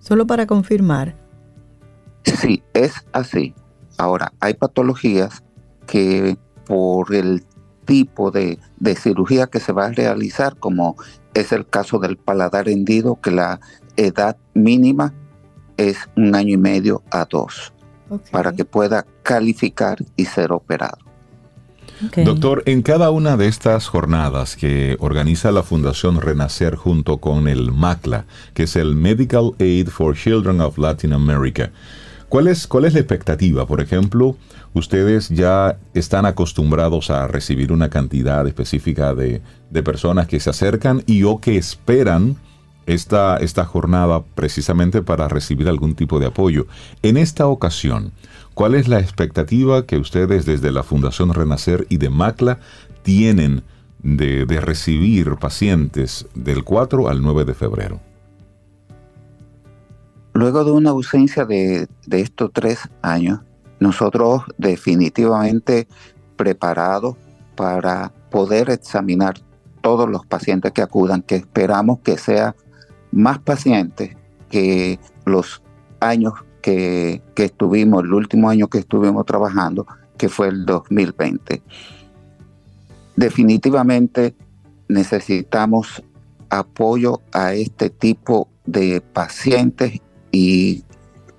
Solo 0.00 0.26
para 0.26 0.46
confirmar. 0.46 1.16
Sí, 2.24 2.62
es 2.74 2.92
así. 3.12 3.54
Ahora, 3.96 4.32
hay 4.40 4.54
patologías 4.54 5.42
que 5.86 6.36
por 6.66 7.14
el 7.14 7.42
tipo 7.86 8.30
de, 8.30 8.58
de 8.78 8.96
cirugía 8.96 9.46
que 9.46 9.60
se 9.60 9.72
va 9.72 9.86
a 9.86 9.92
realizar, 9.92 10.56
como 10.56 10.96
es 11.32 11.52
el 11.52 11.66
caso 11.66 11.98
del 11.98 12.18
paladar 12.18 12.68
hendido, 12.68 13.20
que 13.20 13.30
la 13.30 13.60
edad 13.96 14.36
mínima 14.52 15.14
es 15.76 15.96
un 16.16 16.34
año 16.34 16.54
y 16.54 16.58
medio 16.58 17.02
a 17.10 17.24
dos 17.24 17.73
para 18.30 18.52
que 18.52 18.64
pueda 18.64 19.06
calificar 19.22 19.98
y 20.16 20.24
ser 20.24 20.52
operado. 20.52 20.98
Doctor, 22.24 22.62
en 22.66 22.82
cada 22.82 23.10
una 23.10 23.36
de 23.36 23.46
estas 23.46 23.86
jornadas 23.86 24.56
que 24.56 24.96
organiza 24.98 25.52
la 25.52 25.62
Fundación 25.62 26.20
Renacer 26.20 26.74
junto 26.74 27.18
con 27.18 27.46
el 27.46 27.70
MACLA, 27.70 28.26
que 28.52 28.64
es 28.64 28.76
el 28.76 28.96
Medical 28.96 29.52
Aid 29.60 29.88
for 29.88 30.16
Children 30.16 30.60
of 30.60 30.76
Latin 30.76 31.12
America, 31.12 31.70
¿cuál 32.28 32.48
es, 32.48 32.66
cuál 32.66 32.84
es 32.84 32.94
la 32.94 33.00
expectativa? 33.00 33.66
Por 33.66 33.80
ejemplo, 33.80 34.36
ustedes 34.72 35.28
ya 35.28 35.78
están 35.94 36.26
acostumbrados 36.26 37.10
a 37.10 37.28
recibir 37.28 37.72
una 37.72 37.88
cantidad 37.88 38.46
específica 38.46 39.14
de, 39.14 39.40
de 39.70 39.82
personas 39.82 40.26
que 40.26 40.40
se 40.40 40.50
acercan 40.50 41.02
y 41.06 41.22
o 41.22 41.38
que 41.40 41.56
esperan 41.56 42.36
esta, 42.86 43.36
esta 43.38 43.64
jornada 43.64 44.22
precisamente 44.34 45.02
para 45.02 45.28
recibir 45.28 45.68
algún 45.68 45.94
tipo 45.94 46.18
de 46.18 46.26
apoyo. 46.26 46.66
En 47.02 47.16
esta 47.16 47.46
ocasión, 47.46 48.12
¿cuál 48.54 48.74
es 48.74 48.88
la 48.88 49.00
expectativa 49.00 49.86
que 49.86 49.98
ustedes 49.98 50.44
desde 50.44 50.72
la 50.72 50.82
Fundación 50.82 51.32
Renacer 51.32 51.86
y 51.88 51.96
de 51.96 52.10
MACLA 52.10 52.58
tienen 53.02 53.62
de, 54.02 54.44
recibir 54.60 55.36
pacientes 55.36 56.26
del 56.34 56.64
4 56.64 57.08
al 57.08 57.22
9 57.22 57.44
de 57.44 57.54
febrero? 57.54 58.00
Luego 60.34 60.64
de 60.64 60.72
una 60.72 60.90
ausencia 60.90 61.44
de, 61.44 61.88
de 62.06 62.20
estos 62.20 62.50
tres 62.52 62.80
años, 63.02 63.40
nosotros 63.78 64.42
definitivamente 64.58 65.86
preparados 66.36 67.16
para 67.54 68.12
poder 68.30 68.70
examinar 68.70 69.36
todos 69.80 70.08
los 70.08 70.26
pacientes 70.26 70.72
que 70.72 70.82
acudan, 70.82 71.22
que 71.22 71.36
esperamos 71.36 72.00
que 72.00 72.18
sea 72.18 72.56
más 73.14 73.38
pacientes 73.38 74.16
que 74.50 74.98
los 75.24 75.62
años 76.00 76.34
que, 76.60 77.22
estuvimos, 77.36 78.04
el 78.04 78.12
último 78.12 78.48
año 78.48 78.68
que 78.68 78.78
estuvimos 78.78 79.24
trabajando, 79.24 79.86
que 80.16 80.28
fue 80.28 80.48
el 80.48 80.66
2020. 80.66 81.62
Definitivamente 83.16 84.34
necesitamos 84.88 86.02
apoyo 86.50 87.20
a 87.32 87.54
este 87.54 87.90
tipo 87.90 88.48
de 88.66 89.00
pacientes 89.00 90.00
y 90.32 90.84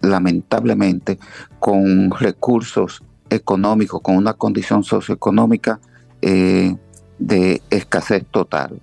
lamentablemente 0.01 1.19
con 1.59 2.11
recursos 2.11 3.03
económicos, 3.29 4.01
con 4.01 4.15
una 4.15 4.33
condición 4.33 4.83
socioeconómica 4.83 5.79
eh, 6.21 6.75
de 7.19 7.61
escasez 7.69 8.25
total. 8.31 8.79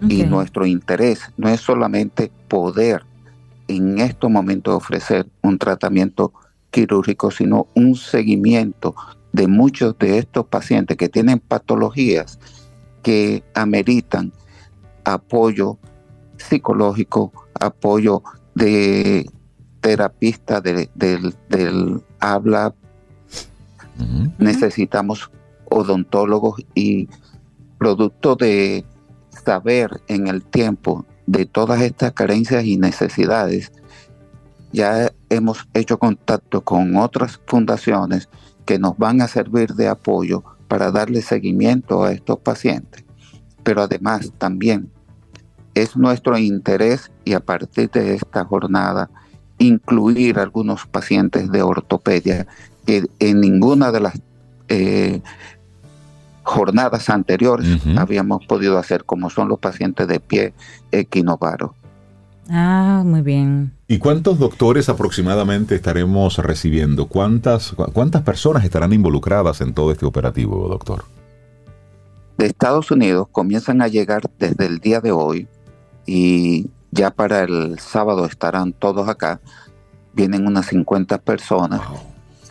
Y 0.00 0.24
nuestro 0.24 0.66
interés 0.66 1.20
no 1.36 1.48
es 1.48 1.60
solamente 1.60 2.30
poder 2.48 3.04
en 3.68 3.98
estos 3.98 4.30
momentos 4.30 4.74
ofrecer 4.74 5.26
un 5.42 5.58
tratamiento 5.58 6.32
quirúrgico, 6.70 7.30
sino 7.30 7.68
un 7.74 7.94
seguimiento 7.94 8.94
de 9.32 9.48
muchos 9.48 9.96
de 9.98 10.18
estos 10.18 10.46
pacientes 10.46 10.96
que 10.96 11.08
tienen 11.08 11.38
patologías 11.38 12.38
que 13.02 13.42
ameritan 13.54 14.32
apoyo 15.04 15.78
psicológico, 16.36 17.32
apoyo 17.58 18.22
de 18.54 19.28
terapista 19.80 20.60
del, 20.60 22.02
habla. 22.20 22.74
Necesitamos 24.38 25.30
odontólogos 25.70 26.60
y 26.74 27.08
producto 27.78 28.34
de 28.36 28.84
saber 29.44 30.00
en 30.08 30.26
el 30.26 30.42
tiempo 30.44 31.04
de 31.26 31.46
todas 31.46 31.80
estas 31.80 32.12
carencias 32.12 32.64
y 32.64 32.76
necesidades, 32.76 33.72
ya 34.72 35.12
hemos 35.30 35.68
hecho 35.74 35.98
contacto 35.98 36.62
con 36.62 36.96
otras 36.96 37.40
fundaciones 37.46 38.28
que 38.66 38.78
nos 38.78 38.96
van 38.98 39.20
a 39.20 39.28
servir 39.28 39.74
de 39.74 39.88
apoyo 39.88 40.42
para 40.68 40.90
darle 40.90 41.22
seguimiento 41.22 42.04
a 42.04 42.12
estos 42.12 42.38
pacientes. 42.38 43.04
Pero 43.62 43.82
además 43.82 44.32
también 44.38 44.90
es 45.74 45.96
nuestro 45.96 46.36
interés 46.38 47.10
y 47.24 47.34
a 47.34 47.40
partir 47.40 47.90
de 47.90 48.14
esta 48.14 48.44
jornada 48.44 49.10
incluir 49.58 50.38
algunos 50.38 50.86
pacientes 50.86 51.50
de 51.50 51.62
ortopedia 51.62 52.46
que 52.86 53.06
en 53.18 53.40
ninguna 53.40 53.92
de 53.92 54.00
las 54.00 54.20
eh, 54.68 55.20
jornadas 56.44 57.10
anteriores 57.10 57.84
habíamos 57.96 58.46
podido 58.46 58.78
hacer, 58.78 59.04
como 59.04 59.30
son 59.30 59.48
los 59.48 59.58
pacientes 59.58 60.06
de 60.06 60.20
pie 60.20 60.54
equinovaro. 60.92 61.74
Ah, 62.50 63.02
muy 63.04 63.22
bien. 63.22 63.72
¿Y 63.88 63.98
cuántos 63.98 64.38
doctores 64.38 64.90
aproximadamente 64.90 65.74
estaremos 65.74 66.36
recibiendo? 66.38 67.06
¿Cuántas, 67.06 67.72
¿Cuántas 67.92 68.22
personas 68.22 68.64
estarán 68.64 68.92
involucradas 68.92 69.62
en 69.62 69.72
todo 69.72 69.90
este 69.90 70.04
operativo, 70.04 70.68
doctor? 70.68 71.04
De 72.36 72.46
Estados 72.46 72.90
Unidos 72.90 73.28
comienzan 73.32 73.80
a 73.80 73.88
llegar 73.88 74.22
desde 74.38 74.66
el 74.66 74.78
día 74.78 75.00
de 75.00 75.12
hoy 75.12 75.48
y 76.06 76.68
ya 76.90 77.10
para 77.10 77.42
el 77.42 77.78
sábado 77.78 78.26
estarán 78.26 78.72
todos 78.74 79.08
acá. 79.08 79.40
Vienen 80.12 80.46
unas 80.46 80.66
50 80.66 81.18
personas 81.18 81.80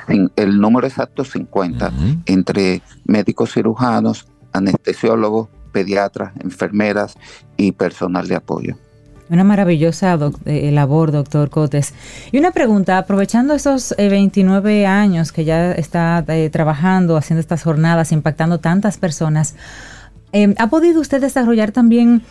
el 0.07 0.59
número 0.59 0.87
exacto 0.87 1.23
50, 1.23 1.91
entre 2.25 2.81
médicos 3.05 3.53
cirujanos, 3.53 4.27
anestesiólogos, 4.51 5.49
pediatras, 5.71 6.33
enfermeras 6.41 7.15
y 7.57 7.71
personal 7.73 8.27
de 8.27 8.35
apoyo. 8.35 8.75
Una 9.29 9.43
maravillosa 9.43 10.19
eh, 10.45 10.71
labor, 10.71 11.11
doctor 11.11 11.49
Cotes. 11.49 11.93
Y 12.31 12.37
una 12.37 12.51
pregunta, 12.51 12.97
aprovechando 12.97 13.53
esos 13.53 13.95
29 13.97 14.81
eh, 14.81 14.85
años 14.85 15.31
que 15.31 15.45
ya 15.45 15.71
está 15.71 16.23
eh, 16.27 16.49
trabajando, 16.51 17.17
haciendo 17.17 17.39
estas 17.39 17.63
jornadas, 17.63 18.11
impactando 18.11 18.59
tantas 18.59 18.97
personas, 18.97 19.55
¿ha 20.57 20.67
podido 20.67 20.99
usted 20.99 21.21
desarrollar 21.21 21.71
también 21.71 22.23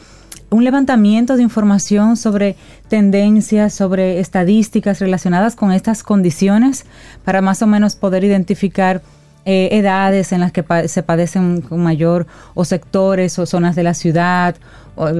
un 0.50 0.64
levantamiento 0.64 1.36
de 1.36 1.42
información 1.42 2.16
sobre 2.16 2.56
tendencias, 2.88 3.74
sobre 3.74 4.20
estadísticas 4.20 5.00
relacionadas 5.00 5.56
con 5.56 5.72
estas 5.72 6.02
condiciones 6.02 6.84
para 7.24 7.40
más 7.40 7.62
o 7.62 7.66
menos 7.66 7.96
poder 7.96 8.24
identificar 8.24 9.02
edades 9.44 10.30
en 10.30 10.38
las 10.38 10.52
que 10.52 10.64
se 10.86 11.02
padecen 11.02 11.62
con 11.62 11.82
mayor 11.82 12.28
o 12.54 12.64
sectores 12.64 13.40
o 13.40 13.46
zonas 13.46 13.74
de 13.74 13.82
la 13.82 13.92
ciudad 13.92 14.54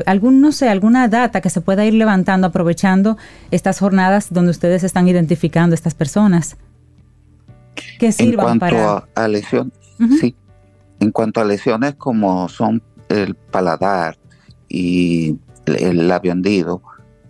algún, 0.07 0.41
no 0.41 0.53
sé, 0.53 0.69
alguna 0.69 1.09
data 1.09 1.41
que 1.41 1.51
se 1.51 1.61
pueda 1.61 1.85
ir 1.85 1.95
levantando 1.95 2.47
aprovechando 2.47 3.17
estas 3.51 3.79
jornadas 3.79 4.29
donde 4.31 4.51
ustedes 4.51 4.85
están 4.85 5.09
identificando 5.09 5.75
a 5.75 5.77
estas 5.77 5.95
personas? 5.95 6.57
Que 7.99 8.13
sirvan 8.13 8.53
en 8.53 8.59
cuanto 8.59 9.09
a, 9.15 9.29
lesiones, 9.29 9.73
sí. 10.21 10.37
En 11.01 11.11
cuanto 11.11 11.41
a 11.41 11.45
lesiones 11.45 11.95
como 11.95 12.49
son 12.49 12.83
el 13.09 13.35
paladar 13.35 14.19
y 14.75 15.39
el 15.67 16.09
labio 16.09 16.33
hendido, 16.33 16.83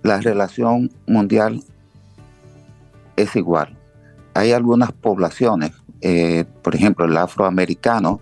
la 0.04 0.20
relación 0.20 0.92
mundial 1.08 1.60
es 3.16 3.34
igual. 3.34 3.76
Hay 4.34 4.52
algunas 4.52 4.92
poblaciones, 4.92 5.72
eh, 6.02 6.44
por 6.62 6.76
ejemplo, 6.76 7.04
el 7.04 7.16
afroamericano, 7.16 8.20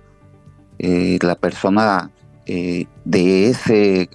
eh, 0.78 1.18
la 1.20 1.34
persona 1.34 2.10
eh, 2.46 2.86
de 3.04 3.50
ese 3.50 4.08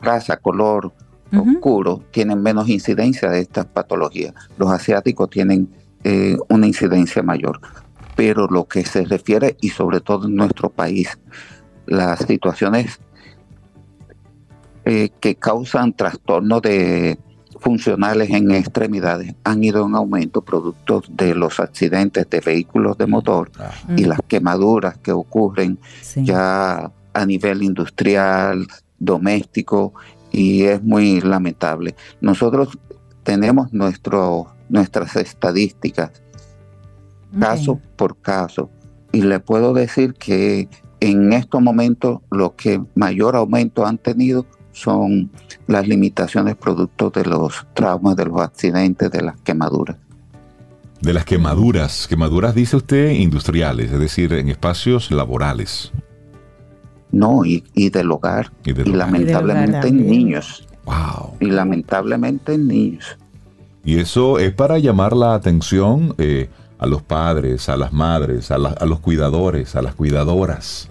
raza, 0.00 0.36
color 0.36 0.92
oscuro, 1.36 2.00
tienen 2.12 2.40
menos 2.40 2.68
incidencia 2.68 3.28
de 3.28 3.40
estas 3.40 3.66
patologías. 3.66 4.34
Los 4.56 4.70
asiáticos 4.70 5.30
tienen 5.30 5.68
una 6.48 6.66
incidencia 6.66 7.22
mayor. 7.24 7.60
Pero 8.14 8.46
lo 8.46 8.66
que 8.66 8.84
se 8.84 9.04
refiere, 9.04 9.56
y 9.60 9.70
sobre 9.70 10.00
todo 10.00 10.28
en 10.28 10.36
nuestro 10.36 10.70
país, 10.70 11.18
las 11.86 12.20
situaciones 12.20 13.00
que 14.84 15.36
causan 15.36 15.94
trastornos 15.94 16.62
de 16.62 17.18
funcionales 17.64 18.28
en 18.28 18.50
extremidades 18.50 19.34
han 19.42 19.64
ido 19.64 19.86
en 19.86 19.94
aumento 19.94 20.42
producto 20.42 21.02
de 21.08 21.34
los 21.34 21.60
accidentes 21.60 22.28
de 22.28 22.40
vehículos 22.40 22.98
de 22.98 23.06
motor 23.06 23.50
ah. 23.58 23.70
y 23.96 24.04
las 24.04 24.18
quemaduras 24.28 24.98
que 24.98 25.12
ocurren 25.12 25.78
ya 26.16 26.92
a 27.14 27.26
nivel 27.26 27.62
industrial, 27.62 28.66
doméstico, 28.98 29.94
y 30.30 30.64
es 30.64 30.82
muy 30.82 31.20
lamentable. 31.20 31.94
Nosotros 32.20 32.76
tenemos 33.22 33.72
nuestro, 33.72 34.48
nuestras 34.68 35.16
estadísticas, 35.16 36.10
caso 37.38 37.80
por 37.96 38.16
caso, 38.18 38.68
y 39.12 39.22
le 39.22 39.40
puedo 39.40 39.72
decir 39.72 40.14
que 40.14 40.68
en 41.00 41.32
estos 41.32 41.62
momentos 41.62 42.18
lo 42.30 42.56
que 42.56 42.82
mayor 42.94 43.36
aumento 43.36 43.86
han 43.86 43.98
tenido 43.98 44.44
son 44.74 45.30
las 45.66 45.88
limitaciones 45.88 46.56
producto 46.56 47.08
de 47.08 47.24
los 47.24 47.66
traumas, 47.72 48.16
de 48.16 48.26
los 48.26 48.40
accidentes, 48.40 49.10
de 49.10 49.22
las 49.22 49.40
quemaduras. 49.40 49.96
De 51.00 51.12
las 51.12 51.24
quemaduras, 51.24 52.06
quemaduras 52.06 52.54
dice 52.54 52.76
usted 52.76 53.10
industriales, 53.10 53.92
es 53.92 53.98
decir, 53.98 54.32
en 54.32 54.48
espacios 54.48 55.10
laborales. 55.10 55.92
No, 57.12 57.44
y, 57.44 57.62
del 57.90 58.10
hogar. 58.10 58.50
Y, 58.64 58.72
lamentablemente 58.72 59.88
en 59.88 60.06
niños. 60.06 60.66
Wow. 60.84 61.36
Y 61.38 61.46
lamentablemente 61.46 62.54
en 62.54 62.66
niños. 62.66 63.16
Y 63.84 63.98
eso 63.98 64.38
es 64.38 64.52
para 64.52 64.78
llamar 64.78 65.14
la 65.14 65.34
atención 65.34 66.14
eh, 66.18 66.48
a 66.78 66.86
los 66.86 67.02
padres, 67.02 67.68
a 67.68 67.76
las 67.76 67.92
madres, 67.92 68.50
a, 68.50 68.58
los 68.58 69.00
cuidadores, 69.00 69.76
a 69.76 69.82
las 69.82 69.94
cuidadoras. 69.94 70.90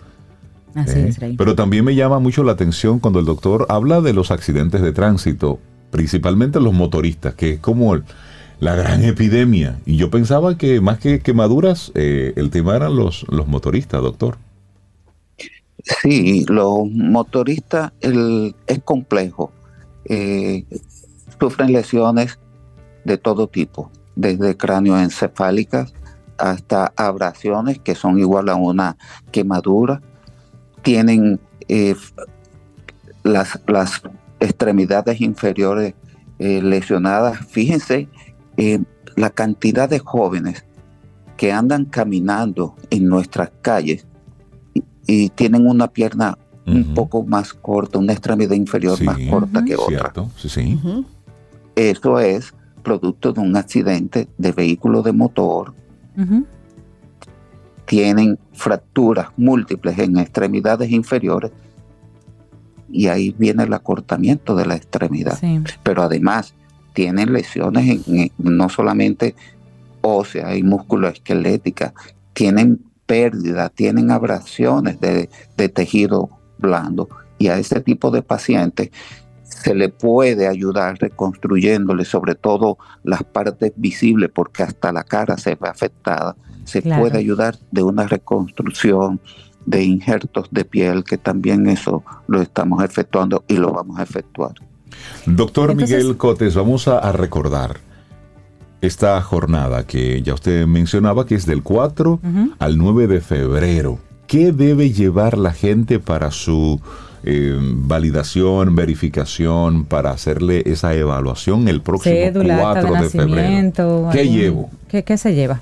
Así 0.76 1.00
¿eh? 1.00 1.08
es, 1.08 1.20
Pero 1.38 1.56
también 1.56 1.86
me 1.86 1.96
llama 1.96 2.20
mucho 2.20 2.44
la 2.44 2.54
atención 2.54 3.00
cuando 3.00 3.20
el 3.20 3.26
doctor 3.26 3.66
habla 3.70 4.02
de 4.02 4.14
los 4.14 4.32
accidentes 4.32 4.82
de 4.82 4.92
tránsito, 4.92 5.60
principalmente 5.92 6.60
los 6.60 6.74
motoristas, 6.74 7.36
que 7.36 7.52
es 7.52 7.60
como 7.60 7.96
la 8.60 8.76
gran 8.76 9.04
epidemia. 9.04 9.80
Y 9.86 9.98
yo 9.98 10.10
pensaba 10.10 10.58
que 10.58 10.82
más 10.82 11.00
que 11.00 11.20
quemaduras, 11.20 11.92
eh, 11.96 12.34
el 12.36 12.50
tema 12.50 12.76
eran 12.76 12.96
los, 12.96 13.26
los 13.30 13.48
motoristas, 13.48 14.02
doctor. 14.02 14.38
Sí, 16.02 16.46
los 16.48 16.90
motoristas 16.90 17.92
es 18.00 18.80
complejo. 18.84 19.52
Eh, 20.06 20.66
sufren 21.40 21.74
lesiones 21.74 22.40
de 23.04 23.18
todo 23.18 23.48
tipo, 23.48 23.92
desde 24.16 24.56
cráneoencefálicas 24.56 25.94
hasta 26.38 26.92
abrasiones 26.96 27.80
que 27.80 27.96
son 27.96 28.20
igual 28.20 28.50
a 28.50 28.56
una 28.56 28.98
quemadura. 29.32 30.02
Tienen 30.84 31.40
eh, 31.68 31.96
las, 33.24 33.60
las, 33.68 34.02
extremidades 34.40 35.22
inferiores 35.22 35.94
eh, 36.38 36.62
lesionadas. 36.62 37.40
Fíjense 37.48 38.10
la 39.16 39.30
cantidad 39.30 39.90
de 39.90 40.00
jóvenes 40.00 40.66
que 41.38 41.52
andan 41.52 41.86
caminando 41.86 42.76
en 42.90 43.08
nuestras 43.08 43.52
calles 43.62 44.06
y 45.08 45.30
tienen 45.30 45.68
una 45.68 45.88
pierna 45.88 46.38
un 46.66 46.94
poco 46.94 47.24
más 47.24 47.54
corta, 47.54 48.00
una 48.00 48.14
extremidad 48.14 48.56
inferior 48.56 49.02
más 49.04 49.18
corta 49.30 49.64
que 49.66 49.76
otra. 49.76 50.14
Sí, 50.38 50.80
Eso 51.76 52.20
es 52.20 52.54
producto 52.84 53.34
de 53.34 53.42
un 53.42 53.56
accidente 53.58 54.30
de 54.38 54.52
vehículo 54.52 55.02
de 55.02 55.12
motor. 55.12 55.74
Tienen 57.86 58.40
fracturas 58.54 59.28
múltiples 59.38 59.98
en 60.00 60.18
extremidades 60.18 60.90
inferiores 60.92 61.52
y 62.90 63.08
ahí 63.08 63.36
viene 63.38 63.64
el 63.64 63.74
acortamiento 63.74 64.56
de 64.56 64.66
la 64.66 64.76
extremidad. 64.76 65.40
Pero 65.84 66.04
además 66.04 66.54
tienen 66.94 67.34
lesiones 67.34 68.08
en, 68.08 68.32
no 68.38 68.70
solamente 68.70 69.36
óseas 70.02 70.56
y 70.56 70.64
musculoesqueléticas, 70.64 71.94
tienen 72.34 72.80
pérdida, 73.06 73.70
tienen 73.70 74.12
abrasiones 74.12 75.00
de, 75.00 75.30
tejido 75.70 76.30
blando 76.58 77.10
y 77.40 77.48
a 77.48 77.58
ese 77.58 77.82
tipo 77.82 78.12
de 78.12 78.22
pacientes 78.22 78.92
se 79.44 79.76
le 79.76 79.90
puede 79.90 80.48
ayudar 80.48 80.98
reconstruyéndole 81.00 82.06
sobre 82.06 82.36
todo 82.36 82.78
las 83.04 83.24
partes 83.24 83.74
visibles 83.76 84.30
porque 84.34 84.64
hasta 84.64 84.92
la 84.92 85.04
cara 85.04 85.38
se 85.38 85.56
ve 85.56 85.68
afectada. 85.68 86.36
Se 86.66 86.82
puede 86.82 87.18
ayudar 87.18 87.58
de 87.72 87.84
una 87.84 88.08
reconstrucción 88.08 89.20
de 89.66 89.84
injertos 89.84 90.48
de 90.52 90.66
piel 90.66 91.04
que 91.04 91.18
también 91.18 91.68
eso 91.68 92.04
lo 92.28 92.42
estamos 92.42 92.84
efectuando 92.84 93.44
y 93.48 93.58
lo 93.58 93.72
vamos 93.72 94.00
a 94.00 94.04
efectuar. 94.04 94.54
Doctor 95.26 95.76
Miguel 95.76 96.18
Cotes, 96.18 96.56
vamos 96.56 96.88
a 96.88 97.12
recordar 97.12 97.78
esta 98.82 99.20
jornada 99.22 99.88
que 99.88 100.22
ya 100.22 100.34
usted 100.34 100.68
mencionaba, 100.68 101.26
que 101.26 101.36
es 101.36 101.46
del 101.46 101.64
4 101.64 102.20
al 102.60 102.78
9 102.78 103.08
de 103.08 103.22
febrero. 103.22 104.00
¿Qué 104.28 104.52
debe 104.52 104.92
llevar 104.92 105.38
la 105.38 105.54
gente 105.54 106.00
para 106.00 106.32
su 106.32 106.82
eh, 107.24 107.58
validación, 107.62 108.76
verificación, 108.76 109.86
para 109.86 110.12
hacerle 110.12 110.64
esa 110.66 110.94
evaluación 110.96 111.68
el 111.70 111.82
próximo 111.82 112.16
4 112.34 112.94
de, 112.94 113.10
febrero? 113.10 114.10
¿Qué 114.12 114.30
llevo? 114.30 114.70
¿Qué, 114.90 115.04
¿Qué 115.04 115.18
se 115.18 115.34
lleva? 115.34 115.62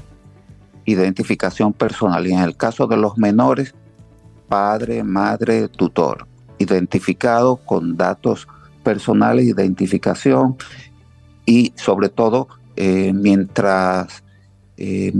Identificación 0.85 1.73
personal. 1.73 2.25
Y 2.27 2.33
en 2.33 2.39
el 2.39 2.57
caso 2.57 2.87
de 2.87 2.97
los 2.97 3.17
menores, 3.17 3.73
padre, 4.47 5.03
madre, 5.03 5.67
tutor. 5.67 6.27
Identificado 6.57 7.57
con 7.57 7.97
datos 7.97 8.47
personales, 8.83 9.45
identificación 9.45 10.57
y 11.45 11.73
sobre 11.75 12.09
todo 12.09 12.47
eh, 12.75 13.13
mientras 13.13 14.23
eh, 14.77 15.13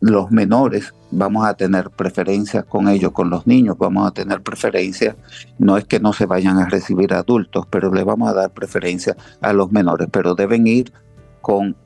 los 0.00 0.30
menores 0.30 0.94
vamos 1.10 1.46
a 1.46 1.54
tener 1.54 1.90
preferencias 1.90 2.64
con 2.64 2.88
ellos, 2.88 3.12
con 3.12 3.30
los 3.30 3.46
niños 3.46 3.76
vamos 3.78 4.06
a 4.06 4.10
tener 4.10 4.42
preferencias, 4.42 5.16
no 5.58 5.76
es 5.76 5.84
que 5.84 6.00
no 6.00 6.12
se 6.12 6.26
vayan 6.26 6.58
a 6.58 6.68
recibir 6.68 7.14
adultos, 7.14 7.66
pero 7.70 7.92
le 7.92 8.04
vamos 8.04 8.28
a 8.28 8.34
dar 8.34 8.52
preferencia 8.52 9.16
a 9.40 9.52
los 9.52 9.72
menores, 9.72 10.08
pero 10.10 10.34
deben 10.34 10.66
ir 10.66 10.92
con 11.40 11.76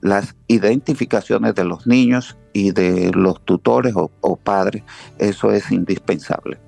las 0.00 0.36
identificaciones 0.46 1.54
de 1.54 1.64
los 1.64 1.86
niños 1.86 2.36
y 2.52 2.72
de 2.72 3.10
los 3.12 3.44
tutores 3.44 3.94
o, 3.96 4.36
padres, 4.36 4.82
eso 5.18 5.52
es 5.52 5.70
indispensable. 5.70 6.58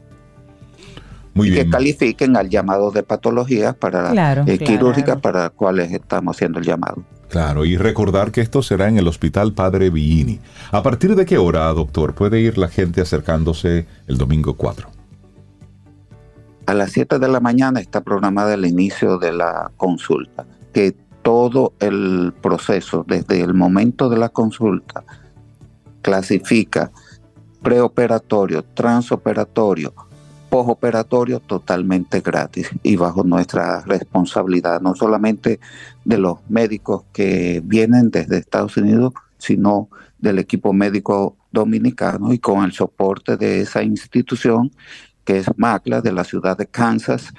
Muy 1.35 1.51
y 1.51 1.55
que 1.55 1.71
califiquen 1.71 2.37
al 2.37 2.49
llamado 2.49 2.91
de 2.91 3.03
patologías 3.05 3.75
para 3.77 4.45
eh, 4.47 4.59
quirúrgica 4.59 5.21
para 5.21 5.43
las 5.43 5.51
cuales 5.51 5.93
estamos 5.93 6.37
haciendo 6.37 6.59
el 6.59 6.65
llamado. 6.65 7.05
Claro, 7.29 7.65
y 7.65 7.77
recordar 7.77 8.33
que 8.33 8.41
esto 8.41 8.61
será 8.61 8.89
en 8.89 8.99
el 8.99 9.07
Hospital 9.07 9.53
Padre 9.53 9.91
Villini. 9.91 10.41
¿A 10.73 10.83
partir 10.83 11.15
de 11.15 11.25
qué 11.25 11.39
hora, 11.39 11.73
doctor, 11.73 12.15
puede 12.15 12.41
ir 12.41 12.59
la 12.59 12.67
gente 12.67 13.01
acercándose 13.01 13.87
el 14.09 14.19
domingo 14.19 14.55
4? 14.55 14.91
A 16.67 16.75
las 16.75 16.91
7 16.91 17.21
de 17.21 17.29
la 17.29 17.39
mañana 17.39 17.81
está 17.81 18.01
programada 18.01 18.55
el 18.55 18.67
inicio 18.67 19.19
de 19.19 19.33
la 19.33 19.71
consulta, 19.77 20.45
que 20.73 20.97
todo 21.23 21.75
el 21.81 22.33
proceso, 22.41 23.05
desde 23.07 23.41
el 23.41 23.55
momento 23.55 24.09
de 24.09 24.19
la 24.19 24.29
consulta, 24.29 25.05
clasifica 26.03 26.91
preoperatorio, 27.63 28.65
transoperatorio, 28.65 29.95
postoperatorio 30.49 31.41
totalmente 31.41 32.21
gratis 32.21 32.71
y 32.83 32.97
bajo 32.97 33.23
nuestra 33.23 33.83
responsabilidad, 33.83 34.81
no 34.81 34.95
solamente 34.95 35.61
de 36.05 36.19
los 36.19 36.39
médicos 36.49 37.05
que 37.13 37.63
vienen 37.65 38.11
desde 38.11 38.39
Estados 38.39 38.77
Unidos, 38.77 39.13
sino 39.39 39.89
del 40.19 40.39
equipo 40.39 40.73
médico 40.73 41.37
dominicano 41.53 42.33
y 42.33 42.39
con 42.39 42.65
el 42.65 42.73
soporte 42.73 43.37
de 43.37 43.61
esa 43.61 43.83
institución 43.83 44.71
que 45.25 45.39
es 45.39 45.47
MACLA 45.57 46.01
de 46.01 46.13
la 46.13 46.25
ciudad 46.25 46.57
de 46.57 46.67
Kansas, 46.67 47.33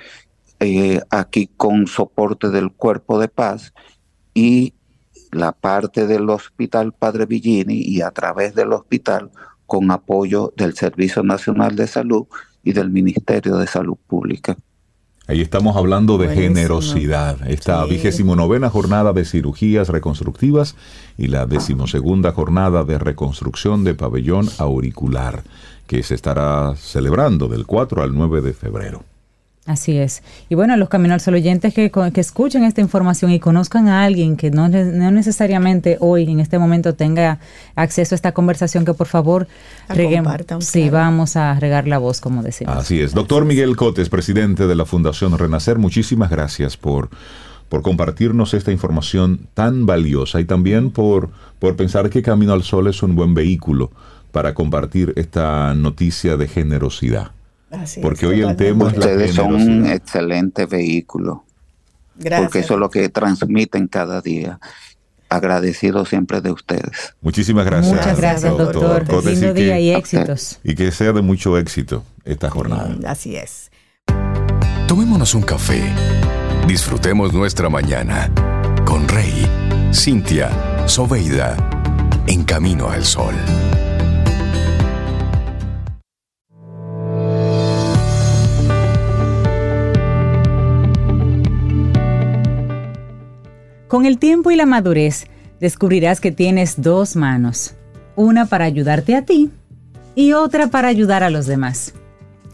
eh, 0.61 1.01
aquí 1.09 1.49
con 1.57 1.88
soporte 1.88 2.49
del 2.49 2.71
Cuerpo 2.71 3.19
de 3.19 3.27
Paz 3.27 3.73
y 4.35 4.75
la 5.31 5.53
parte 5.53 6.05
del 6.05 6.29
Hospital 6.29 6.93
Padre 6.93 7.25
Villini 7.25 7.81
y 7.81 8.01
a 8.01 8.11
través 8.11 8.53
del 8.53 8.71
hospital 8.71 9.31
con 9.65 9.89
apoyo 9.89 10.53
del 10.55 10.75
Servicio 10.75 11.23
Nacional 11.23 11.75
de 11.75 11.88
Salud 11.88 12.27
y 12.63 12.73
del 12.73 12.91
Ministerio 12.91 13.57
de 13.57 13.65
Salud 13.65 13.97
Pública. 14.05 14.55
Ahí 15.25 15.41
estamos 15.41 15.77
hablando 15.77 16.19
de 16.19 16.27
generosidad. 16.27 17.49
Esta 17.49 17.83
vigésimo 17.85 18.35
novena 18.35 18.69
jornada 18.69 19.13
de 19.13 19.25
cirugías 19.25 19.89
reconstructivas 19.89 20.75
y 21.17 21.27
la 21.27 21.47
decimosegunda 21.47 22.33
jornada 22.33 22.83
de 22.83 22.99
reconstrucción 22.99 23.83
de 23.83 23.95
pabellón 23.95 24.47
auricular, 24.59 25.43
que 25.88 26.03
se 26.03 26.13
estará 26.13 26.75
celebrando 26.75 27.47
del 27.47 27.65
4 27.65 28.03
al 28.03 28.13
9 28.13 28.41
de 28.41 28.53
febrero. 28.53 29.05
Así 29.67 29.95
es. 29.95 30.23
Y 30.49 30.55
bueno, 30.55 30.75
los 30.75 30.89
Camino 30.89 31.13
al 31.13 31.21
Sol 31.21 31.35
oyentes 31.35 31.71
que, 31.73 31.91
que, 31.91 32.21
escuchen 32.21 32.63
esta 32.63 32.81
información 32.81 33.29
y 33.31 33.39
conozcan 33.39 33.89
a 33.89 34.03
alguien 34.03 34.35
que 34.35 34.49
no, 34.49 34.67
no, 34.67 35.11
necesariamente 35.11 35.97
hoy, 35.99 36.23
en 36.23 36.39
este 36.39 36.57
momento, 36.57 36.95
tenga 36.95 37.38
acceso 37.75 38.15
a 38.15 38.17
esta 38.17 38.31
conversación, 38.31 38.85
que 38.85 38.95
por 38.95 39.05
favor 39.05 39.47
reguemos. 39.88 40.33
Sí, 40.61 40.89
vamos 40.89 41.35
a 41.35 41.59
regar 41.59 41.88
la 41.88 41.99
voz, 41.99 42.21
como 42.21 42.41
decimos. 42.41 42.75
Así 42.75 43.01
es. 43.01 43.13
Doctor 43.13 43.45
Miguel 43.45 43.75
Cotes, 43.75 44.09
presidente 44.09 44.65
de 44.65 44.73
la 44.73 44.85
Fundación 44.85 45.38
Renacer, 45.38 45.77
muchísimas 45.77 46.31
gracias 46.31 46.75
por, 46.75 47.09
por 47.69 47.83
compartirnos 47.83 48.55
esta 48.55 48.71
información 48.71 49.47
tan 49.53 49.85
valiosa 49.85 50.41
y 50.41 50.45
también 50.45 50.89
por, 50.89 51.29
por 51.59 51.75
pensar 51.75 52.09
que 52.09 52.23
Camino 52.23 52.53
al 52.53 52.63
Sol 52.63 52.88
es 52.88 53.03
un 53.03 53.15
buen 53.15 53.35
vehículo 53.35 53.91
para 54.31 54.55
compartir 54.55 55.13
esta 55.17 55.75
noticia 55.75 56.35
de 56.35 56.47
generosidad. 56.47 57.31
Porque 58.02 58.26
hoy 58.26 58.41
el 58.41 58.56
tema 58.56 58.89
es 58.89 58.98
Ustedes 58.98 59.35
son 59.35 59.56
un 59.56 59.85
excelente 59.88 60.65
vehículo. 60.65 61.45
Gracias. 62.15 62.41
Porque 62.41 62.60
eso 62.60 62.73
es 62.76 62.80
lo 62.80 62.89
que 62.89 63.10
transmiten 63.10 63.88
cada 63.88 64.22
día. 64.22 64.60
Agradecido 65.30 66.06
siempre 66.06 66.41
de 66.41 66.52
ustedes. 66.52 67.14
Muchísimas 67.22 67.65
gracias. 67.65 67.95
Muchas 67.95 68.18
gracias, 68.18 68.57
doctor. 68.57 69.06
doctor. 69.06 69.26
Lindo 69.26 69.53
día 69.53 69.80
y 69.80 69.91
éxitos. 69.91 70.60
Y 70.64 70.76
que 70.76 70.91
sea 70.91 71.14
de 71.14 71.22
mucho 71.22 71.57
éxito 71.57 72.03
esta 72.26 72.49
jornada. 72.49 72.95
Así 73.07 73.38
es. 73.38 73.72
Tomémonos 74.88 75.34
un 75.34 75.43
café. 75.43 75.81
Disfrutemos 76.68 77.34
nuestra 77.34 77.69
mañana 77.69 78.30
con 78.85 79.07
Rey, 79.07 79.48
Cintia, 79.93 80.49
Soveida, 80.85 81.56
en 82.27 82.43
camino 82.43 82.89
al 82.89 83.06
sol. 83.06 83.34
Con 93.91 94.05
el 94.05 94.19
tiempo 94.19 94.51
y 94.51 94.55
la 94.55 94.65
madurez, 94.65 95.26
descubrirás 95.59 96.22
que 96.22 96.31
tienes 96.31 96.81
dos 96.81 97.18
manos, 97.18 97.73
una 98.15 98.45
para 98.45 98.63
ayudarte 98.63 99.18
a 99.18 99.26
ti 99.26 99.49
y 100.15 100.31
otra 100.31 100.68
para 100.68 100.88
ayudar 100.88 101.23
a 101.23 101.30
los 101.30 101.45
demás. 101.45 101.93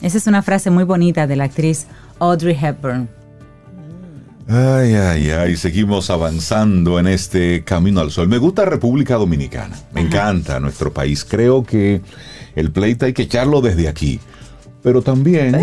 Esa 0.01 0.17
es 0.17 0.25
una 0.25 0.41
frase 0.41 0.71
muy 0.71 0.83
bonita 0.83 1.27
de 1.27 1.35
la 1.35 1.43
actriz 1.43 1.85
Audrey 2.17 2.57
Hepburn. 2.59 3.07
Ay, 4.47 4.95
ay, 4.95 5.29
ay, 5.29 5.55
seguimos 5.57 6.09
avanzando 6.09 6.97
en 6.97 7.05
este 7.05 7.63
camino 7.63 8.01
al 8.01 8.09
sol. 8.09 8.27
Me 8.27 8.39
gusta 8.39 8.65
República 8.65 9.13
Dominicana, 9.13 9.75
me 9.93 10.01
encanta 10.01 10.59
nuestro 10.59 10.91
país. 10.91 11.23
Creo 11.23 11.63
que 11.63 12.01
el 12.55 12.71
pleito 12.71 13.05
hay 13.05 13.13
que 13.13 13.21
echarlo 13.21 13.61
desde 13.61 13.87
aquí. 13.87 14.19
Pero 14.83 15.01
también, 15.01 15.57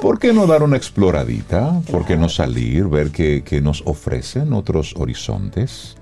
¿por 0.00 0.18
qué 0.18 0.32
no 0.32 0.46
dar 0.46 0.62
una 0.62 0.76
exploradita? 0.76 1.80
¿Por 1.90 2.06
qué 2.06 2.16
no 2.16 2.28
salir, 2.28 2.86
ver 2.86 3.10
qué, 3.10 3.60
nos 3.62 3.82
ofrecen 3.84 4.52
otros 4.52 4.94
horizontes? 4.96 5.96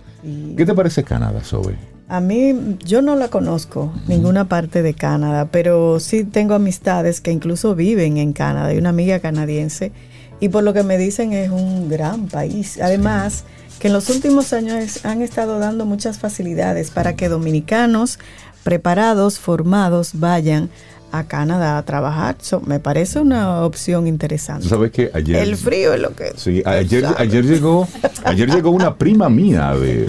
¿Qué 0.56 0.64
te 0.66 0.74
parece 0.74 1.02
Canadá, 1.02 1.42
Sobe? 1.42 1.76
A 2.08 2.20
mí, 2.20 2.78
yo 2.84 3.02
no 3.02 3.16
la 3.16 3.28
conozco, 3.28 3.92
ninguna 4.06 4.48
parte 4.48 4.82
de 4.82 4.94
Canadá, 4.94 5.48
pero 5.50 6.00
sí 6.00 6.24
tengo 6.24 6.54
amistades 6.54 7.20
que 7.20 7.32
incluso 7.32 7.74
viven 7.74 8.16
en 8.16 8.32
Canadá. 8.32 8.68
Hay 8.68 8.78
una 8.78 8.88
amiga 8.90 9.20
canadiense 9.20 9.92
y 10.40 10.48
por 10.48 10.62
lo 10.62 10.72
que 10.72 10.82
me 10.82 10.96
dicen 10.96 11.32
es 11.32 11.50
un 11.50 11.88
gran 11.88 12.28
país. 12.28 12.80
Además, 12.80 13.44
que 13.78 13.88
en 13.88 13.92
los 13.92 14.08
últimos 14.08 14.52
años 14.52 15.04
han 15.04 15.20
estado 15.22 15.58
dando 15.58 15.84
muchas 15.84 16.18
facilidades 16.18 16.90
para 16.90 17.14
que 17.14 17.28
dominicanos 17.28 18.18
preparados, 18.64 19.38
formados, 19.38 20.12
vayan 20.14 20.70
a 21.12 21.24
Canadá 21.24 21.78
a 21.78 21.84
trabajar. 21.84 22.36
me 22.66 22.80
parece 22.80 23.20
una 23.20 23.62
opción 23.62 24.06
interesante. 24.06 24.68
¿Sabes 24.68 24.90
que 24.90 25.10
ayer 25.14 25.36
el 25.42 25.56
frío 25.56 25.94
es 25.94 26.00
lo 26.00 26.14
que 26.14 26.32
Sí, 26.36 26.62
ayer, 26.64 27.04
ayer 27.16 27.44
llegó 27.44 27.88
ayer 28.24 28.50
llegó 28.50 28.70
una 28.70 28.96
prima 28.96 29.28
mía 29.28 29.74
de, 29.74 30.06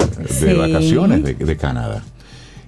vacaciones 0.56 1.24
de, 1.24 1.34
de, 1.34 1.58
Canadá 1.58 2.04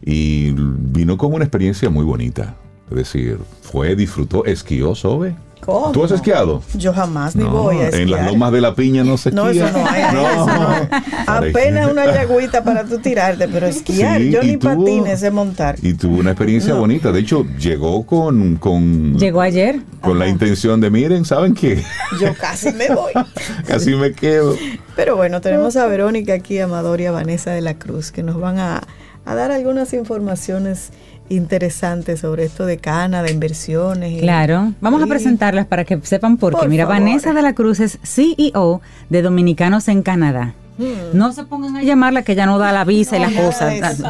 y 0.01 0.51
vino 0.51 1.17
con 1.17 1.33
una 1.33 1.45
experiencia 1.45 1.89
muy 1.89 2.05
bonita. 2.05 2.55
Es 2.89 2.97
decir, 2.97 3.37
fue 3.61 3.95
disfrutó 3.95 4.45
esquió, 4.45 4.95
¿sobe? 4.95 5.35
¿Cómo? 5.61 5.91
¿Tú 5.91 6.03
has 6.03 6.11
esquiado? 6.11 6.61
Yo 6.73 6.91
jamás 6.91 7.35
ni 7.35 7.43
voy 7.43 7.77
a 7.77 7.85
esquiar. 7.85 8.01
En 8.01 8.11
las 8.11 8.31
lomas 8.31 8.51
de 8.51 8.61
la 8.61 8.73
piña 8.73 9.03
no 9.03 9.17
se 9.17 9.29
esquía. 9.29 9.43
No, 9.43 9.49
eso 9.49 9.69
no 9.71 9.87
hay. 9.87 10.03
no. 10.13 10.45
no. 10.45 10.89
Apenas 11.27 11.91
una 11.91 12.05
yagüita 12.05 12.63
para 12.63 12.83
tú 12.83 12.97
tirarte, 12.97 13.47
pero 13.47 13.67
esquiar, 13.67 14.19
yo 14.21 14.41
ni 14.41 14.57
patines 14.57 15.19
sé 15.19 15.29
montar. 15.29 15.75
Y 15.81 15.93
tuvo 15.93 16.17
una 16.19 16.31
experiencia 16.31 16.73
bonita. 16.73 17.11
De 17.11 17.19
hecho, 17.19 17.45
llegó 17.59 18.05
con... 18.05 18.57
con 18.57 19.17
llegó 19.17 19.41
ayer. 19.41 19.79
Con 20.01 20.17
la 20.17 20.27
intención 20.27 20.81
de, 20.81 20.89
miren, 20.89 21.25
¿saben 21.25 21.53
qué? 21.53 21.83
Yo 22.19 22.33
casi 22.39 22.71
me 22.71 22.89
voy. 22.89 23.13
casi 23.67 23.95
me 23.95 24.13
quedo. 24.13 24.55
Pero 24.95 25.15
bueno, 25.15 25.41
tenemos 25.41 25.75
a 25.77 25.85
Verónica 25.85 26.33
aquí, 26.33 26.59
a 26.59 26.65
Amador 26.65 27.01
y 27.01 27.05
a 27.05 27.11
Vanessa 27.11 27.51
de 27.51 27.61
la 27.61 27.75
Cruz, 27.75 28.11
que 28.11 28.23
nos 28.23 28.39
van 28.39 28.57
a, 28.57 28.81
a 29.25 29.35
dar 29.35 29.51
algunas 29.51 29.93
informaciones 29.93 30.91
interesante 31.31 32.17
sobre 32.17 32.45
esto 32.45 32.65
de 32.65 32.77
Cana, 32.77 33.23
de 33.23 33.31
inversiones. 33.31 34.21
Claro, 34.21 34.73
vamos 34.81 35.01
a 35.01 35.07
presentarlas 35.07 35.65
para 35.65 35.85
que 35.85 35.99
sepan 36.03 36.37
por, 36.37 36.59
qué. 36.59 36.67
Mira, 36.67 36.85
Vanessa 36.85 37.33
de 37.33 37.41
la 37.41 37.53
Cruz 37.53 37.79
es 37.79 37.99
CEO 38.03 38.81
de 39.09 39.21
Dominicanos 39.21 39.87
en 39.87 40.03
Canadá. 40.03 40.53
Hmm. 40.77 41.17
No 41.17 41.31
se 41.33 41.43
pongan 41.43 41.75
a 41.75 41.83
llamarla 41.83 42.23
que 42.23 42.33
ya 42.33 42.45
no 42.45 42.57
da 42.57 42.71
la 42.71 42.85
visa 42.85 43.17
y 43.17 43.19
las 43.19 43.33
cosas. 43.33 44.01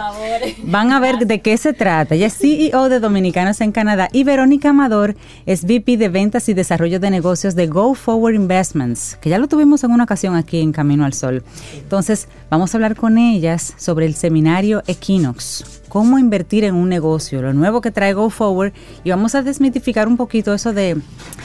Van 0.63 0.91
a 0.91 0.99
ver 0.99 1.17
de 1.17 1.41
qué 1.41 1.57
se 1.57 1.73
trata. 1.73 2.15
Ella 2.15 2.27
es 2.27 2.37
CEO 2.37 2.87
de 2.87 2.99
Dominicanos 2.99 3.61
en 3.61 3.71
Canadá 3.71 4.09
y 4.11 4.23
Verónica 4.23 4.69
Amador 4.69 5.15
es 5.45 5.63
VP 5.63 5.97
de 5.97 6.09
Ventas 6.09 6.47
y 6.49 6.53
Desarrollo 6.53 6.99
de 6.99 7.09
Negocios 7.09 7.55
de 7.55 7.67
Go 7.67 7.95
Forward 7.95 8.35
Investments, 8.35 9.17
que 9.19 9.29
ya 9.29 9.39
lo 9.39 9.47
tuvimos 9.47 9.83
en 9.83 9.91
una 9.91 10.03
ocasión 10.03 10.35
aquí 10.35 10.61
en 10.61 10.71
Camino 10.71 11.03
al 11.03 11.13
Sol. 11.13 11.43
Entonces, 11.75 12.27
vamos 12.49 12.73
a 12.73 12.77
hablar 12.77 12.95
con 12.95 13.17
ellas 13.17 13.73
sobre 13.77 14.05
el 14.05 14.15
seminario 14.15 14.83
Equinox 14.87 15.80
cómo 15.91 16.17
invertir 16.17 16.63
en 16.63 16.75
un 16.75 16.87
negocio, 16.87 17.41
lo 17.41 17.51
nuevo 17.51 17.81
que 17.81 17.91
trae 17.91 18.13
Go 18.13 18.29
Forward 18.29 18.71
y 19.03 19.09
vamos 19.09 19.35
a 19.35 19.41
desmitificar 19.41 20.07
un 20.07 20.15
poquito 20.15 20.53
eso 20.53 20.71
de, 20.71 20.95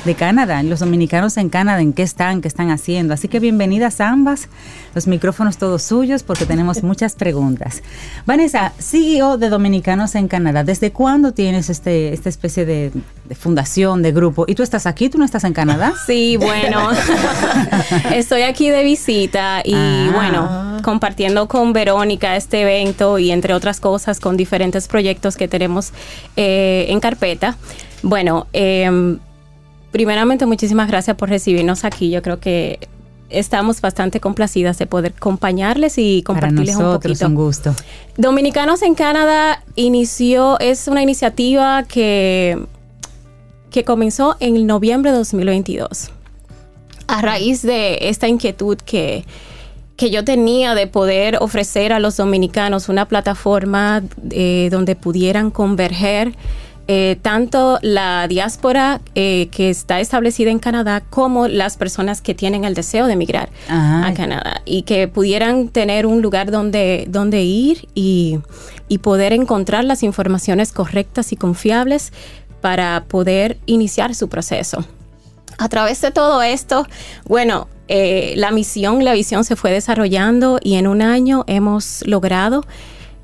de 0.04 0.14
Canadá, 0.14 0.62
los 0.62 0.78
dominicanos 0.78 1.36
en 1.36 1.48
Canadá, 1.48 1.80
en 1.80 1.92
qué 1.92 2.04
están, 2.04 2.42
qué 2.42 2.46
están 2.46 2.70
haciendo. 2.70 3.12
Así 3.12 3.26
que 3.26 3.40
bienvenidas 3.40 4.00
ambas, 4.00 4.48
los 4.94 5.08
micrófonos 5.08 5.58
todos 5.58 5.82
suyos 5.82 6.22
porque 6.22 6.46
tenemos 6.46 6.84
muchas 6.84 7.16
preguntas. 7.16 7.82
Vanessa, 8.24 8.72
CEO 8.78 9.36
de 9.36 9.48
Dominicanos 9.48 10.14
en 10.14 10.28
Canadá, 10.28 10.62
¿desde 10.62 10.92
cuándo 10.92 11.32
tienes 11.32 11.68
este, 11.68 12.12
esta 12.12 12.28
especie 12.28 12.64
de, 12.64 12.92
fundación, 13.34 14.00
de 14.00 14.12
grupo? 14.12 14.44
¿Y 14.46 14.54
tú 14.54 14.62
estás 14.62 14.86
aquí, 14.86 15.08
tú 15.08 15.18
no 15.18 15.24
estás 15.24 15.42
en 15.42 15.54
Canadá? 15.54 15.92
Sí, 16.06 16.36
bueno, 16.36 16.90
estoy 18.14 18.42
aquí 18.42 18.70
de 18.70 18.84
visita 18.84 19.60
y 19.64 19.74
ah. 19.74 20.10
bueno, 20.14 20.82
compartiendo 20.82 21.48
con 21.48 21.72
Verónica 21.72 22.36
este 22.36 22.62
evento 22.62 23.18
y 23.18 23.32
entre 23.32 23.54
otras 23.54 23.80
cosas 23.80 24.20
con 24.20 24.35
diferentes 24.36 24.88
proyectos 24.88 25.36
que 25.36 25.48
tenemos 25.48 25.92
eh, 26.36 26.86
en 26.88 27.00
carpeta. 27.00 27.56
Bueno, 28.02 28.46
em, 28.52 29.18
primeramente 29.92 30.46
muchísimas 30.46 30.88
gracias 30.88 31.16
por 31.16 31.28
recibirnos 31.28 31.84
aquí. 31.84 32.10
Yo 32.10 32.22
creo 32.22 32.40
que 32.40 32.78
estamos 33.30 33.80
bastante 33.80 34.20
complacidas 34.20 34.78
de 34.78 34.86
poder 34.86 35.14
acompañarles 35.16 35.98
y 35.98 36.22
compartirles 36.22 36.76
un 36.76 36.92
poquito. 36.92 37.26
un 37.26 37.34
gusto. 37.34 37.74
Dominicanos 38.16 38.82
en 38.82 38.94
Canadá 38.94 39.62
inició, 39.74 40.58
es 40.60 40.88
una 40.88 41.02
iniciativa 41.02 41.82
que, 41.84 42.58
que 43.70 43.84
comenzó 43.84 44.36
en 44.40 44.66
noviembre 44.66 45.10
de 45.10 45.18
2022. 45.18 46.10
a 47.08 47.22
raíz 47.22 47.62
de 47.62 47.98
esta 48.08 48.26
inquietud 48.28 48.78
que, 48.78 49.24
que 49.96 50.10
yo 50.10 50.24
tenía 50.24 50.74
de 50.74 50.86
poder 50.86 51.38
ofrecer 51.40 51.92
a 51.92 51.98
los 51.98 52.16
dominicanos 52.16 52.88
una 52.88 53.08
plataforma 53.08 54.02
eh, 54.30 54.68
donde 54.70 54.94
pudieran 54.94 55.50
converger 55.50 56.34
eh, 56.88 57.18
tanto 57.20 57.80
la 57.82 58.28
diáspora 58.28 59.00
eh, 59.16 59.48
que 59.50 59.70
está 59.70 59.98
establecida 59.98 60.52
en 60.52 60.60
Canadá 60.60 61.00
como 61.00 61.48
las 61.48 61.76
personas 61.76 62.20
que 62.20 62.32
tienen 62.32 62.64
el 62.64 62.74
deseo 62.74 63.06
de 63.06 63.14
emigrar 63.14 63.48
a 63.68 64.12
Canadá 64.14 64.62
y 64.64 64.82
que 64.82 65.08
pudieran 65.08 65.68
tener 65.68 66.06
un 66.06 66.22
lugar 66.22 66.52
donde, 66.52 67.06
donde 67.08 67.42
ir 67.42 67.88
y, 67.96 68.38
y 68.86 68.98
poder 68.98 69.32
encontrar 69.32 69.84
las 69.84 70.04
informaciones 70.04 70.70
correctas 70.70 71.32
y 71.32 71.36
confiables 71.36 72.12
para 72.60 73.04
poder 73.08 73.58
iniciar 73.66 74.14
su 74.14 74.28
proceso. 74.28 74.84
A 75.58 75.68
través 75.68 76.00
de 76.00 76.10
todo 76.10 76.42
esto, 76.42 76.86
bueno, 77.26 77.68
eh, 77.88 78.34
la 78.36 78.50
misión, 78.50 79.04
la 79.04 79.12
visión 79.12 79.44
se 79.44 79.56
fue 79.56 79.70
desarrollando 79.70 80.58
y 80.62 80.74
en 80.74 80.86
un 80.86 81.02
año 81.02 81.44
hemos 81.46 82.02
logrado 82.06 82.64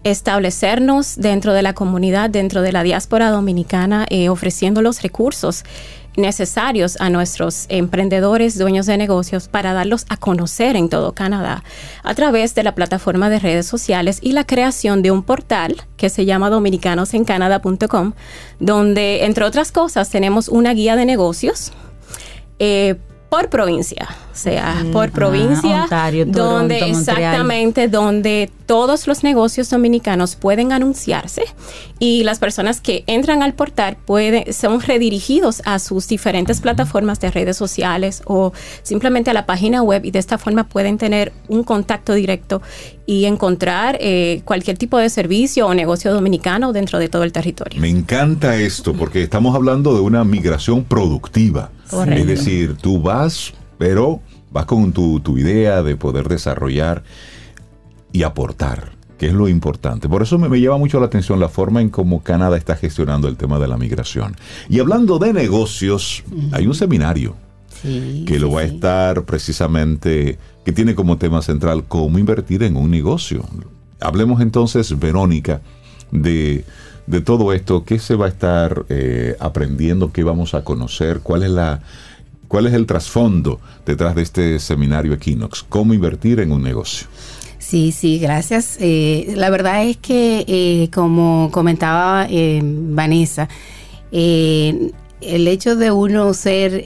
establecernos 0.05 1.17
dentro 1.17 1.53
de 1.53 1.63
la 1.63 1.75
comunidad, 1.75 2.31
dentro 2.31 2.63
de 2.63 2.73
la 2.73 2.83
diáspora 2.83 3.31
dominicana, 3.31 4.07
eh, 4.11 4.29
ofreciendo 4.29 4.83
los 4.83 5.03
recursos 5.03 5.65
necesarios 6.17 7.01
a 7.01 7.09
nuestros 7.09 7.67
emprendedores, 7.69 8.59
dueños 8.59 8.87
de 8.87 8.99
negocios, 8.99 9.49
para 9.49 9.73
darlos 9.73 10.05
a 10.09 10.17
conocer 10.17 10.77
en 10.77 10.89
todo 10.89 11.13
Canadá 11.13 11.65
a 12.03 12.15
través 12.15 12.55
de 12.55 12.63
la 12.63 12.75
plataforma 12.75 13.31
de 13.31 13.39
redes 13.39 13.67
sociales 13.67 14.19
y 14.21 14.33
la 14.33 14.45
creación 14.45 15.03
de 15.03 15.11
un 15.11 15.23
portal 15.23 15.77
que 15.97 16.11
se 16.11 16.27
llama 16.27 16.51
dominicanosencanada.com, 16.51 18.13
donde, 18.61 19.25
entre 19.25 19.45
otras 19.45 19.73
cosas, 19.73 20.11
tenemos 20.11 20.49
una 20.49 20.75
guía 20.75 20.97
de 20.97 21.07
negocios. 21.07 21.73
Eh, 22.59 22.97
por 23.31 23.49
provincia, 23.49 24.09
o 24.33 24.35
sea, 24.35 24.85
por 24.93 25.09
ah, 25.09 25.13
provincia, 25.13 25.87
donde 26.27 26.89
exactamente 26.89 27.89
donde 27.89 28.51
todos 28.65 29.07
los 29.07 29.23
negocios 29.23 29.69
dominicanos 29.69 30.37
pueden 30.37 30.73
anunciarse 30.73 31.45
y 31.99 32.25
las 32.25 32.39
personas 32.39 32.81
que 32.81 33.05
entran 33.07 33.43
al 33.43 33.53
portal 33.53 33.99
pueden 34.07 34.51
son 34.53 34.81
redirigidos 34.81 35.61
a 35.67 35.79
sus 35.79 36.09
diferentes 36.09 36.63
plataformas 36.63 37.21
de 37.21 37.31
redes 37.31 37.59
sociales 37.59 38.23
o 38.25 38.55
simplemente 38.83 39.31
a 39.31 39.35
la 39.35 39.45
página 39.45 39.83
web 39.83 40.05
y 40.07 40.11
de 40.11 40.19
esta 40.19 40.39
forma 40.39 40.65
pueden 40.65 40.97
tener 40.97 41.35
un 41.49 41.63
contacto 41.63 42.15
directo 42.15 42.63
y 43.05 43.27
encontrar 43.27 43.99
eh, 44.01 44.41
cualquier 44.47 44.79
tipo 44.79 44.97
de 44.97 45.11
servicio 45.11 45.67
o 45.67 45.75
negocio 45.75 46.13
dominicano 46.15 46.73
dentro 46.73 46.99
de 46.99 47.09
todo 47.11 47.25
el 47.25 47.33
territorio. 47.33 47.81
Me 47.81 47.91
encanta 47.91 48.57
esto 48.57 48.95
porque 48.95 49.23
estamos 49.23 49.55
hablando 49.55 49.95
de 49.95 50.01
una 50.01 50.25
migración 50.25 50.85
productiva. 50.85 51.71
Es 52.09 52.27
decir, 52.27 52.77
tú 52.81 53.01
vas, 53.01 53.53
pero 53.83 54.21
vas 54.53 54.65
con 54.67 54.93
tu, 54.93 55.21
idea 55.37 55.83
de 55.83 55.97
poder 55.97 56.29
desarrollar 56.29 57.03
y 58.13 58.23
aportar, 58.23 58.93
que 59.19 59.27
es 59.27 59.33
lo 59.33 59.49
importante. 59.49 60.09
Por 60.09 60.23
eso 60.23 60.39
me, 60.39 60.49
me, 60.49 60.61
lleva 60.61 60.79
mucho 60.79 61.01
la 61.01 61.07
atención 61.07 61.41
la 61.41 61.49
forma 61.49 61.81
en 61.81 61.89
cómo 61.89 62.23
Canadá 62.23 62.57
está 62.57 62.77
gestionando 62.77 63.27
el 63.27 63.37
tema 63.37 63.59
de 63.59 63.67
la 63.67 63.77
migración. 63.77 64.37
Y 64.69 64.79
hablando 64.79 65.19
de 65.19 65.33
negocios, 65.33 66.23
hay 66.53 66.69
un 66.69 66.77
seminario 66.77 67.35
que 67.83 68.39
lo 68.39 68.53
va 68.53 68.61
a 68.61 68.65
estar 68.65 69.25
precisamente, 69.25 70.39
que 70.65 70.71
tiene 70.71 70.95
como 70.95 71.19
tema 71.19 71.43
central 71.43 71.83
cómo 71.89 72.21
invertir 72.21 72.63
en 72.63 72.77
un 72.77 72.89
negocio. 72.89 73.45
Hablemos 73.99 74.41
entonces, 74.41 74.97
Verónica, 74.97 75.61
de 76.13 76.65
de 77.07 77.21
todo 77.21 77.53
esto, 77.53 77.85
¿qué 77.85 77.99
se 77.99 78.15
va 78.15 78.27
a 78.27 78.29
estar 78.29 78.85
eh, 78.89 79.37
aprendiendo? 79.41 80.13
¿Qué 80.13 80.23
vamos 80.23 80.55
a 80.55 80.63
conocer? 80.63 81.21
¿Cuál 81.21 81.43
es 81.43 81.51
la 81.51 81.81
cuál 82.53 82.67
es 82.67 82.75
el 82.75 82.85
trasfondo 82.85 83.61
detrás 83.87 84.15
de 84.15 84.21
este 84.21 84.59
seminario 84.59 85.15
Equinox? 85.15 85.65
¿Cómo 85.67 85.95
invertir 85.95 86.39
en 86.39 86.53
un 86.53 86.63
negocio? 86.63 87.07
Sí, 87.59 87.93
sí, 87.93 88.19
gracias. 88.19 88.77
Eh, 88.79 89.33
la 89.37 89.49
verdad 89.49 89.87
es 89.87 89.97
que, 89.97 90.45
eh, 90.47 90.91
como 90.93 91.49
comentaba 91.51 92.29
Vanessa, 92.31 93.49
el 94.11 94.93
hecho 95.23 95.77
de 95.77 95.93
uno 95.93 96.35
ser 96.35 96.85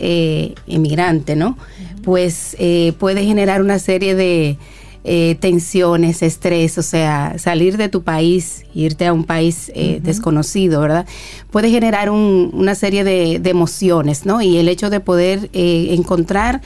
emigrante, 0.69 1.35
¿no? 1.35 1.59
Pues 2.05 2.57
puede 3.01 3.25
generar 3.25 3.61
una 3.61 3.81
serie 3.81 4.15
de, 4.15 4.59
eh, 5.09 5.37
tensiones, 5.39 6.21
estrés, 6.21 6.79
o 6.79 6.83
sea, 6.83 7.39
salir 7.39 7.77
de 7.77 7.89
tu 7.89 8.03
país, 8.03 8.65
irte 8.75 9.07
a 9.07 9.13
un 9.13 9.23
país 9.23 9.71
eh, 9.73 10.01
desconocido, 10.03 10.81
¿verdad? 10.81 11.07
Puede 11.53 11.71
generar 11.71 12.11
una 12.11 12.75
serie 12.75 13.05
de, 13.05 13.41
emociones, 13.45 14.27
¿no? 14.27 14.43
Y 14.43 14.57
el 14.57 14.69
hecho 14.69 14.91
de 14.91 14.99
poder 14.99 15.49
eh, 15.53 15.95
encontrar 15.97 16.61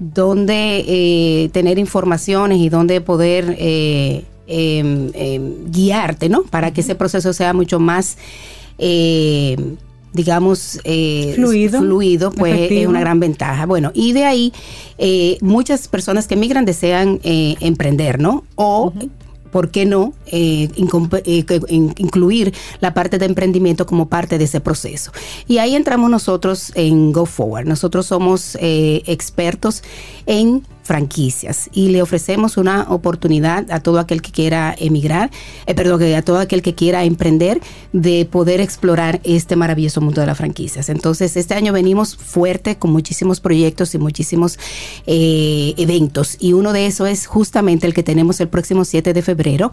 dónde 0.00 1.48
tener 1.52 1.78
informaciones 1.78 2.58
y 2.58 2.70
dónde 2.70 3.00
poder 3.00 3.56
em, 3.56 4.24
em, 4.48 5.70
guiarte, 5.70 6.28
¿no? 6.28 6.42
Para 6.42 6.72
que 6.72 6.80
ese 6.80 6.96
proceso 6.96 7.32
sea 7.32 7.52
mucho 7.52 7.78
más 7.78 8.18
digamos, 10.16 10.80
eh, 10.84 11.32
fluido, 11.36 12.32
pues 12.32 12.72
es 12.72 12.86
una 12.86 13.00
gran 13.00 13.20
ventaja. 13.20 13.66
Bueno, 13.66 13.92
y 13.94 14.12
de 14.12 14.24
ahí 14.24 14.52
eh, 14.98 15.38
muchas 15.42 15.86
personas 15.88 16.26
que 16.26 16.34
emigran 16.34 16.64
desean 16.64 17.20
eh, 17.22 17.54
emprender, 17.60 18.18
¿no? 18.18 18.44
O 18.56 18.92
¿por 19.56 19.70
qué 19.70 19.86
no 19.86 20.12
eh, 20.26 20.68
incluir 20.76 22.52
la 22.80 22.92
parte 22.92 23.18
de 23.18 23.24
emprendimiento 23.24 23.86
como 23.86 24.06
parte 24.06 24.36
de 24.36 24.44
ese 24.44 24.60
proceso? 24.60 25.12
Y 25.48 25.58
ahí 25.58 25.74
entramos 25.74 26.10
nosotros 26.10 26.72
en 26.74 27.10
Go 27.10 27.24
Forward. 27.24 27.66
Nosotros 27.66 28.04
somos 28.04 28.58
eh, 28.60 29.02
expertos 29.06 29.82
en 30.26 30.62
franquicias 30.86 31.68
y 31.72 31.88
le 31.88 32.00
ofrecemos 32.00 32.56
una 32.56 32.86
oportunidad 32.88 33.70
a 33.70 33.80
todo 33.80 33.98
aquel 33.98 34.22
que 34.22 34.30
quiera 34.30 34.74
emigrar, 34.78 35.30
eh, 35.66 35.74
perdón, 35.74 36.02
a 36.14 36.22
todo 36.22 36.38
aquel 36.38 36.62
que 36.62 36.74
quiera 36.74 37.04
emprender 37.04 37.60
de 37.92 38.24
poder 38.24 38.60
explorar 38.60 39.20
este 39.24 39.56
maravilloso 39.56 40.00
mundo 40.00 40.20
de 40.20 40.28
las 40.28 40.38
franquicias. 40.38 40.88
Entonces, 40.88 41.36
este 41.36 41.54
año 41.54 41.72
venimos 41.72 42.16
fuerte 42.16 42.76
con 42.76 42.92
muchísimos 42.92 43.40
proyectos 43.40 43.94
y 43.94 43.98
muchísimos 43.98 44.58
eh, 45.06 45.74
eventos 45.76 46.36
y 46.40 46.52
uno 46.52 46.72
de 46.72 46.86
esos 46.86 47.08
es 47.08 47.26
justamente 47.26 47.86
el 47.86 47.94
que 47.94 48.02
tenemos 48.02 48.40
el 48.40 48.48
próximo 48.48 48.84
7 48.84 49.12
de 49.12 49.22
febrero 49.22 49.72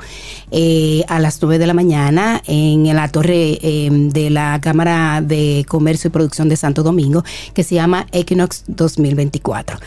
eh, 0.52 1.04
a 1.08 1.20
las 1.20 1.42
9 1.42 1.60
de 1.60 1.68
la 1.68 1.74
mañana 1.74 2.42
en 2.48 2.84
la 2.96 3.08
torre 3.08 3.60
de 3.62 4.30
la 4.30 4.60
Cámara 4.62 5.22
de 5.22 5.66
Comercio 5.68 6.08
y 6.08 6.12
Producción 6.12 6.50
de 6.50 6.56
Santo 6.56 6.84
Domingo 6.84 7.24
que 7.54 7.64
se 7.64 7.76
llama 7.76 8.08
Equinox 8.12 8.64
2024. 8.68 9.78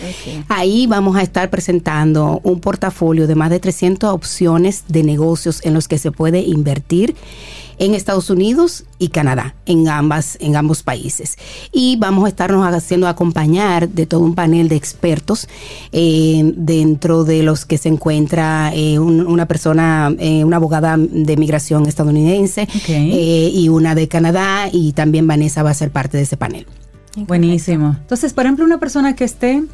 Ahí 0.48 0.86
vamos 0.86 1.15
a 1.18 1.22
estar 1.22 1.50
presentando 1.50 2.40
un 2.44 2.60
portafolio 2.60 3.26
de 3.26 3.34
más 3.34 3.50
de 3.50 3.60
300 3.60 4.10
opciones 4.12 4.84
de 4.88 5.02
negocios 5.02 5.60
en 5.64 5.74
los 5.74 5.88
que 5.88 5.98
se 5.98 6.12
puede 6.12 6.40
invertir 6.40 7.14
en 7.78 7.94
Estados 7.94 8.30
Unidos 8.30 8.84
y 8.98 9.08
Canadá, 9.08 9.54
en, 9.66 9.88
ambas, 9.88 10.38
en 10.40 10.56
ambos 10.56 10.82
países. 10.82 11.36
Y 11.72 11.96
vamos 11.96 12.24
a 12.24 12.28
estarnos 12.28 12.66
haciendo 12.66 13.08
acompañar 13.08 13.88
de 13.88 14.06
todo 14.06 14.20
un 14.20 14.34
panel 14.34 14.68
de 14.68 14.76
expertos, 14.76 15.48
eh, 15.92 16.52
dentro 16.56 17.24
de 17.24 17.42
los 17.42 17.66
que 17.66 17.78
se 17.78 17.88
encuentra 17.88 18.72
eh, 18.74 18.98
una 18.98 19.46
persona, 19.46 20.14
eh, 20.18 20.44
una 20.44 20.56
abogada 20.56 20.96
de 20.96 21.36
migración 21.36 21.86
estadounidense 21.86 22.68
y 22.88 23.68
una 23.68 23.94
de 23.94 24.08
Canadá, 24.08 24.68
y 24.72 24.92
también 24.92 25.26
Vanessa 25.26 25.62
va 25.62 25.70
a 25.70 25.74
ser 25.74 25.90
parte 25.90 26.16
de 26.16 26.22
ese 26.22 26.36
panel. 26.36 26.66
Buenísimo. 27.16 27.96
Entonces, 27.98 28.32
por 28.32 28.44
ejemplo, 28.44 28.64
una 28.64 28.78
persona 28.78 29.16
que 29.16 29.24
esté 29.24 29.64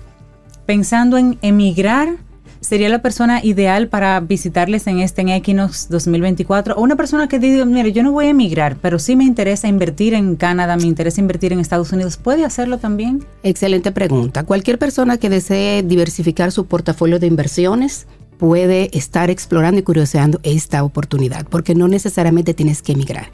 pensando 0.67 1.19
en 1.19 1.39
emigrar, 1.43 2.17
sería 2.61 2.89
la 2.89 3.03
persona 3.03 3.45
ideal 3.45 3.89
para 3.89 4.21
visitarles 4.21 4.87
en 4.87 5.01
este 5.01 5.21
en 5.23 5.29
Equinox 5.29 5.89
2024 5.89 6.77
o 6.77 6.83
una 6.83 6.97
persona 6.97 7.29
que 7.29 7.39
diga, 7.39 7.65
mire, 7.65 7.93
yo 7.93 8.03
no 8.03 8.13
voy 8.13 8.27
a 8.27 8.31
emigrar, 8.31 8.77
pero 8.81 8.99
sí 8.99 9.17
me 9.17 9.25
interesa 9.25 9.69
invertir 9.69 10.15
en 10.15 10.37
Canadá, 10.37 10.77
me 10.77 10.85
interesa 10.85 11.21
invertir 11.21 11.53
en 11.53 11.61
Estados 11.61 11.93
Unidos, 11.93 12.17
¿puede 12.17 12.45
hacerlo 12.45 12.79
también? 12.79 13.25
Excelente 13.43 13.93
pregunta. 13.93 14.45
Cualquier 14.45 14.79
persona 14.79 15.19
que 15.19 15.29
desee 15.29 15.83
diversificar 15.83 16.53
su 16.53 16.67
portafolio 16.67 17.19
de 17.19 17.27
inversiones 17.27 18.07
puede 18.43 18.91
estar 18.93 19.31
explorando 19.31 19.79
y 19.79 19.85
curioseando 19.85 20.41
esta 20.43 20.83
oportunidad, 20.83 21.47
porque 21.47 21.77
no 21.77 21.87
necesariamente 21.87 22.55
tienes 22.55 22.83
que 22.83 22.91
emigrar. 22.91 23.31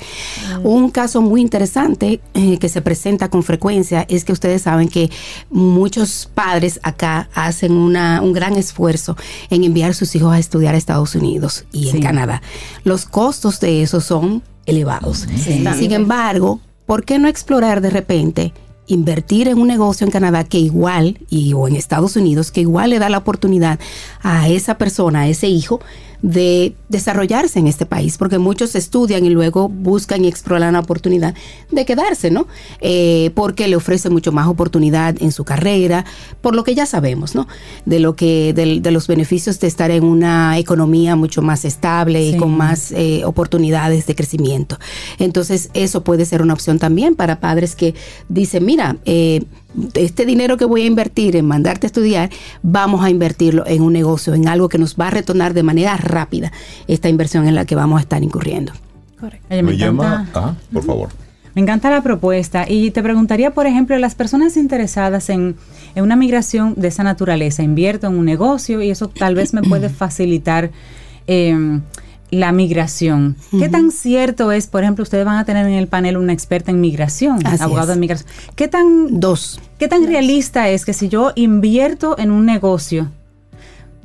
Mm. 0.61 0.67
Un 0.67 0.91
caso 0.91 1.23
muy 1.23 1.41
interesante 1.41 2.21
eh, 2.35 2.59
que 2.59 2.69
se 2.69 2.83
presenta 2.83 3.31
con 3.31 3.43
frecuencia 3.43 4.05
es 4.11 4.27
que 4.27 4.33
ustedes 4.33 4.61
saben 4.61 4.91
que 4.91 5.11
muchos 5.49 6.31
padres 6.35 6.79
acá 6.83 7.31
hacen 7.33 7.73
una, 7.73 8.21
un 8.21 8.35
gran 8.35 8.57
esfuerzo 8.57 9.17
en 9.49 9.65
enviar 9.65 9.93
a 9.93 9.95
sus 9.95 10.15
hijos 10.15 10.31
a 10.31 10.39
estudiar 10.39 10.75
a 10.75 10.77
Estados 10.77 11.15
Unidos 11.15 11.65
y 11.73 11.89
en 11.89 12.03
Canadá. 12.03 12.43
Los 12.85 13.07
costos 13.07 13.61
de 13.61 13.81
eso 13.81 14.03
son 14.03 14.43
elevados. 14.67 15.27
Sin 15.43 15.93
embargo, 15.93 16.61
¿por 16.85 17.07
qué 17.07 17.19
no 17.19 17.29
explorar 17.29 17.81
de 17.81 17.89
repente 17.89 18.53
invertir 18.89 19.49
en 19.49 19.59
un 19.59 19.69
negocio 19.69 20.05
en 20.05 20.11
Canadá 20.11 20.45
que 20.45 20.59
igual, 20.59 21.19
y, 21.31 21.53
o 21.53 21.69
en 21.69 21.77
Estados 21.77 22.17
Unidos, 22.17 22.51
que 22.51 22.63
igual 22.63 22.91
le 22.91 22.99
da 22.99 23.09
la 23.09 23.19
oportunidad 23.19 23.79
a 24.23 24.49
esa 24.49 24.79
persona, 24.79 25.21
a 25.21 25.29
ese 25.29 25.49
hijo, 25.49 25.81
de 26.23 26.75
desarrollarse 26.89 27.59
en 27.59 27.67
este 27.67 27.87
país, 27.87 28.19
porque 28.19 28.39
muchos 28.39 28.75
estudian 28.75 29.25
y 29.25 29.31
luego 29.31 29.69
buscan 29.69 30.25
y 30.25 30.29
exploran 30.29 30.73
la 30.73 30.81
oportunidad 30.81 31.35
de 31.71 31.85
quedarse, 31.85 32.31
¿no? 32.31 32.47
Eh, 32.81 33.31
porque 33.35 33.69
le 33.69 33.77
ofrece 33.77 34.11
mucho 34.11 34.33
más 34.33 34.49
oportunidad 34.49 35.17
en 35.21 35.33
su 35.33 35.45
carrera, 35.45 36.05
por 36.41 36.55
lo 36.55 36.65
que 36.65 36.75
ya 36.75 36.87
sabemos, 36.87 37.35
¿no? 37.35 37.47
De 37.85 38.01
lo 38.01 38.17
que, 38.17 38.53
de, 38.53 38.91
los 38.91 39.07
beneficios 39.07 39.61
de 39.61 39.69
estar 39.69 39.91
en 39.91 40.05
una 40.05 40.59
economía 40.59 41.15
mucho 41.15 41.43
más 41.43 41.65
estable 41.65 42.27
y 42.27 42.37
con 42.37 42.57
más 42.57 42.93
eh, 42.93 43.25
oportunidades 43.25 44.07
de 44.07 44.15
crecimiento. 44.15 44.79
Entonces, 45.19 45.71
eso 45.75 46.03
puede 46.03 46.25
ser 46.25 46.43
una 46.43 46.55
opción 46.55 46.79
también 46.79 47.15
para 47.15 47.41
padres 47.41 47.77
que 47.77 47.95
dicen, 48.29 48.65
mira, 48.65 48.97
eh, 49.05 49.43
este 49.95 50.27
dinero 50.27 50.57
que 50.57 50.65
voy 50.65 50.83
a 50.83 50.87
invertir 50.87 51.37
en 51.37 51.47
mandarte 51.47 51.87
a 51.87 51.89
estudiar, 51.89 52.31
vamos 52.63 53.05
a 53.05 53.11
invertirlo 53.11 53.67
en 53.67 53.83
un 53.83 53.93
negocio, 53.93 54.35
en 54.35 54.49
algo 54.49 54.69
que 54.69 54.79
nos 54.79 54.97
va 54.97 55.09
a 55.09 55.11
retornar 55.11 55.55
de 55.55 55.63
manera 55.63 55.97
rápida 55.97 56.53
esta 56.87 57.09
inversión 57.09 57.47
en 57.47 57.55
la 57.55 57.65
que 57.65 57.75
vamos 57.75 57.99
a 57.99 58.03
estar 58.03 58.23
incurriendo. 58.23 58.73
Correcto. 59.21 59.47
me, 59.51 59.77
llama, 59.77 60.29
ah, 60.35 60.55
por 60.73 60.85
favor. 60.85 61.09
Me 61.55 61.63
encanta 61.63 61.91
la 61.91 62.03
propuesta 62.03 62.67
y 62.69 62.93
te 62.93 63.03
preguntaría, 63.03 63.53
por 63.53 63.67
ejemplo, 63.67 63.99
las 63.99 64.15
personas 64.15 64.57
interesadas 64.57 65.29
en, 65.29 65.57
una 65.97 66.15
migración 66.15 66.75
de 66.77 66.89
esa 66.89 67.03
naturaleza, 67.03 67.63
invierto 67.63 68.07
en 68.07 68.15
un 68.15 68.25
negocio 68.25 68.81
y 68.81 68.91
eso 68.91 69.09
tal 69.09 69.35
vez 69.35 69.53
me 69.55 69.63
puede 69.63 69.89
facilitar 69.89 70.71
eh, 71.27 71.81
la 72.31 72.53
migración. 72.53 73.37
¿Qué 73.59 73.69
tan 73.69 73.91
cierto 73.91 74.53
es, 74.53 74.67
por 74.67 74.83
ejemplo, 74.83 75.03
ustedes 75.03 75.25
van 75.25 75.39
a 75.39 75.45
tener 75.45 75.67
en 75.67 75.75
el 75.75 75.89
panel 75.89 76.17
una 76.17 76.33
experta 76.33 76.71
en 76.71 76.81
migración, 76.81 77.39
abogado 77.61 77.93
de 77.93 77.99
migración? 77.99 78.31
¿Qué 78.55 78.69
tan 78.69 79.21
dos? 79.21 79.61
¿Qué 79.79 79.89
tan 79.89 80.07
realista 80.07 80.69
es 80.69 80.85
que 80.85 80.93
si 80.93 81.09
yo 81.09 81.33
invierto 81.37 82.19
en 82.19 82.31
un 82.31 82.45
negocio 82.47 83.11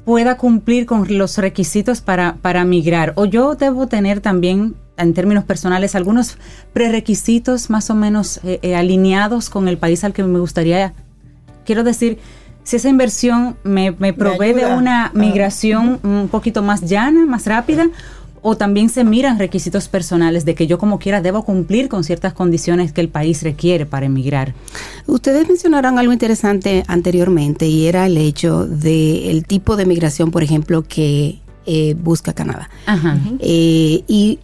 pueda 0.06 0.38
cumplir 0.38 0.86
con 0.86 1.06
los 1.18 1.38
requisitos 1.38 2.02
para, 2.02 2.38
para 2.42 2.64
migrar? 2.66 3.14
¿O 3.16 3.26
yo 3.26 3.56
debo 3.56 3.88
tener 3.88 4.22
también, 4.22 4.76
en 4.98 5.14
términos 5.14 5.44
personales, 5.44 5.96
algunos 5.96 6.38
prerequisitos 6.74 7.70
más 7.70 7.90
o 7.90 7.96
menos 7.96 8.40
eh, 8.44 8.60
eh, 8.62 8.76
alineados 8.76 9.50
con 9.50 9.68
el 9.68 9.78
país 9.78 10.04
al 10.04 10.14
que 10.14 10.24
me 10.24 10.40
gustaría? 10.40 10.94
Quiero 11.66 11.84
decir, 11.84 12.20
si 12.64 12.78
esa 12.78 12.90
inversión 12.90 13.56
me, 13.64 13.92
provee 14.14 14.54
de 14.54 14.66
una 14.66 15.08
ah. 15.08 15.12
migración 15.14 16.00
un 16.04 16.28
poquito 16.30 16.62
más 16.62 16.82
llana, 16.82 17.26
más 17.26 17.46
rápida, 17.46 17.90
o 18.42 18.58
también 18.58 18.90
se 18.90 19.04
miran 19.06 19.40
requisitos 19.40 19.88
personales 19.88 20.44
de 20.44 20.54
que 20.54 20.68
yo 20.68 20.78
como 20.78 21.00
quiera 21.00 21.22
debo 21.22 21.44
cumplir 21.44 21.88
con 21.88 22.04
ciertas 22.04 22.34
condiciones 22.34 22.92
que 22.92 23.00
el 23.00 23.08
país 23.08 23.42
requiere 23.42 23.86
para 23.86 24.06
emigrar. 24.06 24.54
Ustedes 25.08 25.48
mencionaron 25.48 25.98
algo 25.98 26.12
interesante 26.12 26.84
anteriormente 26.88 27.68
y 27.68 27.88
era 27.88 28.06
el 28.06 28.18
hecho 28.18 28.68
del 28.68 29.46
tipo 29.46 29.78
de 29.78 29.86
migración, 29.86 30.30
por 30.30 30.44
ejemplo, 30.44 30.84
que 30.84 31.40
eh, 31.66 31.96
busca 31.98 32.34
Canadá. 32.34 32.70
Ajá. 32.86 33.18
Eh, 33.40 34.04
y 34.10 34.40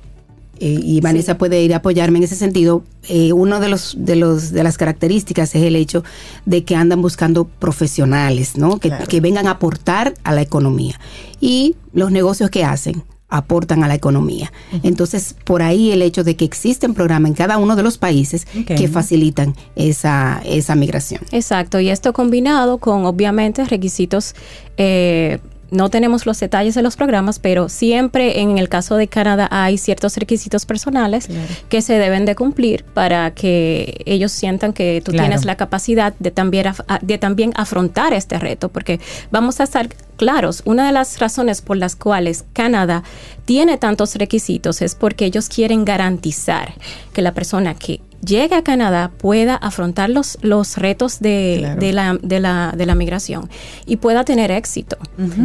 eh, 0.60 0.80
y 0.81 0.99
Vanessa 1.02 1.38
puede 1.38 1.61
ir 1.64 1.73
a 1.73 1.77
apoyarme 1.77 2.18
en 2.18 2.26
ese 2.26 2.36
sentido. 2.36 2.84
Eh, 3.07 3.34
uno 3.34 3.60
de 3.60 3.69
los 3.69 3.95
de 3.98 4.15
los 4.15 4.52
de 4.52 4.64
las 4.64 4.77
características 4.77 5.56
es 5.56 5.64
el 5.64 5.76
hecho 5.76 6.03
de 6.45 6.64
que 6.64 6.76
andan 6.76 7.02
buscando 7.02 7.45
profesionales, 7.45 8.57
¿no? 8.57 8.80
Que, 8.80 8.91
que 9.07 9.22
vengan 9.22 9.48
a 9.48 9.52
aportar 9.52 10.14
a 10.23 10.34
la 10.34 10.41
economía 10.41 10.99
y 11.40 11.76
los 11.94 12.11
negocios 12.11 12.49
que 12.49 12.64
hacen 12.64 13.03
aportan 13.30 13.84
a 13.84 13.88
la 13.88 13.95
economía. 13.95 14.52
Entonces, 14.84 15.36
por 15.44 15.61
ahí 15.61 15.91
el 15.91 16.02
hecho 16.02 16.23
de 16.23 16.36
que 16.36 16.45
existen 16.45 16.94
programas 16.94 17.30
en 17.30 17.36
cada 17.36 17.57
uno 17.57 17.76
de 17.76 17.84
los 17.84 17.98
países 17.98 18.45
que 18.45 18.88
facilitan 18.88 19.56
esa, 19.76 20.41
esa 20.45 20.76
migración. 20.76 21.22
Exacto, 21.31 21.80
y 21.80 21.90
esto 21.90 22.11
combinado 22.11 22.80
con 22.80 23.06
obviamente 23.06 23.64
requisitos 23.65 24.34
eh, 24.77 25.40
no 25.71 25.89
tenemos 25.89 26.25
los 26.25 26.39
detalles 26.39 26.75
de 26.75 26.81
los 26.81 26.95
programas, 26.95 27.39
pero 27.39 27.69
siempre 27.69 28.39
en 28.41 28.57
el 28.57 28.69
caso 28.69 28.95
de 28.95 29.07
Canadá 29.07 29.47
hay 29.51 29.77
ciertos 29.77 30.17
requisitos 30.17 30.65
personales 30.65 31.27
que 31.69 31.81
se 31.81 31.93
deben 31.99 32.25
de 32.25 32.35
cumplir 32.35 32.83
para 32.83 33.31
que 33.31 34.01
ellos 34.05 34.31
sientan 34.31 34.73
que 34.73 35.01
tú 35.03 35.11
tienes 35.11 35.45
la 35.45 35.55
capacidad 35.55 36.13
de 36.19 36.31
también, 36.31 36.73
de 37.01 37.17
también 37.17 37.51
afrontar 37.55 38.13
este 38.13 38.39
reto, 38.39 38.69
porque 38.69 38.99
vamos 39.31 39.59
a 39.59 39.63
estar 39.63 39.89
claros, 40.17 40.61
una 40.65 40.85
de 40.85 40.91
las 40.91 41.19
razones 41.19 41.61
por 41.61 41.77
las 41.77 41.95
cuales 41.95 42.45
Canadá 42.53 43.03
tiene 43.45 43.77
tantos 43.77 44.15
requisitos 44.15 44.81
es 44.81 44.95
porque 44.95 45.25
ellos 45.25 45.49
quieren 45.49 45.85
garantizar 45.85 46.73
que 47.13 47.21
la 47.21 47.33
persona 47.33 47.73
que 47.73 48.01
llegue 48.25 48.55
a 48.55 48.63
Canadá 48.63 49.11
pueda 49.17 49.55
afrontar 49.55 50.09
los, 50.09 50.37
los 50.41 50.77
retos 50.77 51.19
de, 51.19 51.75
de, 51.79 51.93
la, 51.93 52.17
de, 52.21 52.39
la, 52.39 52.73
de, 52.75 52.85
la, 52.85 52.95
migración 52.95 53.49
y 53.85 53.97
pueda 53.97 54.23
tener 54.23 54.51
éxito. 54.51 54.97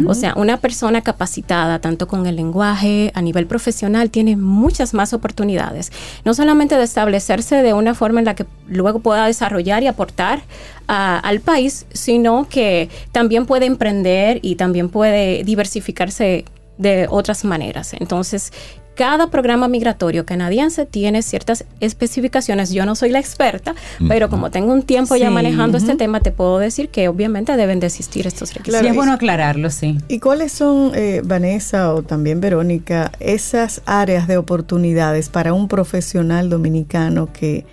O 0.07 0.13
sea, 0.13 0.33
una 0.35 0.57
persona 0.57 1.01
capacitada, 1.01 1.79
tanto 1.79 2.07
con 2.07 2.25
el 2.25 2.35
lenguaje, 2.35 3.11
a 3.13 3.21
nivel 3.21 3.47
profesional, 3.47 4.09
tiene 4.09 4.35
muchas 4.35 4.93
más 4.93 5.13
oportunidades. 5.13 5.91
No 6.23 6.33
solamente 6.33 6.77
de 6.77 6.83
establecerse 6.83 7.61
de 7.61 7.73
una 7.73 7.95
forma 7.95 8.19
en 8.19 8.25
la 8.25 8.35
que 8.35 8.45
luego 8.67 8.99
pueda 8.99 9.25
desarrollar 9.25 9.83
y 9.83 9.87
aportar 9.87 10.41
al 10.87 11.39
país, 11.39 11.85
sino 11.93 12.47
que 12.47 12.89
también 13.11 13.45
puede 13.45 13.65
emprender 13.65 14.39
y 14.41 14.55
también 14.55 14.89
puede 14.89 15.43
diversificarse 15.43 16.45
de 16.77 17.07
otras 17.09 17.45
maneras. 17.45 17.93
Entonces, 17.93 18.51
cada 18.95 19.27
programa 19.29 19.67
migratorio 19.67 20.25
canadiense 20.25 20.85
tiene 20.85 21.21
ciertas 21.21 21.65
especificaciones. 21.79 22.71
Yo 22.71 22.85
no 22.85 22.95
soy 22.95 23.11
la 23.11 23.19
experta, 23.19 23.75
pero 24.07 24.29
como 24.29 24.51
tengo 24.51 24.73
un 24.73 24.83
tiempo 24.83 25.15
ya 25.15 25.29
manejando 25.29 25.77
este 25.77 25.95
tema, 25.95 26.21
te 26.21 26.31
puedo 26.31 26.59
decir 26.59 26.89
que 26.89 27.07
obviamente 27.07 27.55
deben 27.55 27.79
de 27.79 27.87
existir 27.87 28.25
estos 28.25 28.53
requisitos. 28.53 28.81
sí, 28.81 28.87
es 28.87 28.95
bueno 28.95 29.13
aclararlo, 29.13 29.69
sí. 29.69 29.97
¿Y 30.07 30.19
cuáles 30.19 30.51
son, 30.51 30.91
eh, 30.95 31.21
Vanessa 31.23 31.93
o 31.93 32.03
también 32.03 32.41
Verónica, 32.41 33.11
esas 33.19 33.81
áreas 33.85 34.27
de 34.27 34.37
oportunidades 34.37 35.29
para 35.29 35.53
un 35.53 35.67
profesional 35.67 36.49
dominicano 36.49 37.31
que 37.31 37.65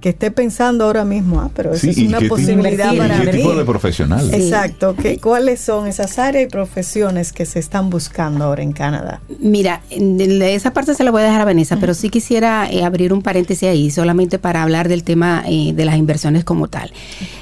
que 0.00 0.10
esté 0.10 0.30
pensando 0.30 0.84
ahora 0.84 1.04
mismo, 1.04 1.40
ah, 1.40 1.50
pero 1.54 1.72
eso 1.74 1.88
es 1.88 1.98
una 1.98 2.20
posibilidad 2.28 2.96
para 2.96 3.20
¿qué 3.20 3.28
tipo 3.28 3.54
de 3.54 3.64
profesional? 3.64 4.32
Exacto. 4.32 4.96
¿Cuáles 5.22 5.60
son 5.60 5.86
esas 5.86 6.18
áreas 6.18 6.44
y 6.44 6.48
profesiones 6.48 7.32
que 7.32 7.46
se 7.46 7.58
están 7.58 7.90
buscando 7.90 8.44
ahora 8.44 8.62
en 8.62 8.72
Canadá? 8.72 9.20
Mira, 9.38 9.82
de 9.90 10.54
esa 10.54 10.72
parte 10.72 10.94
se 10.94 11.04
la 11.04 11.10
voy 11.10 11.22
a 11.22 11.26
dejar 11.26 11.42
a 11.42 11.44
Vanessa, 11.44 11.76
pero 11.78 11.94
sí 11.94 12.08
quisiera 12.08 12.68
eh, 12.70 12.84
abrir 12.84 13.12
un 13.12 13.22
paréntesis 13.22 13.68
ahí, 13.68 13.90
solamente 13.90 14.38
para 14.38 14.62
hablar 14.62 14.88
del 14.88 15.04
tema 15.04 15.44
eh, 15.46 15.72
de 15.74 15.84
las 15.84 15.96
inversiones 15.96 16.44
como 16.44 16.68
tal. 16.68 16.92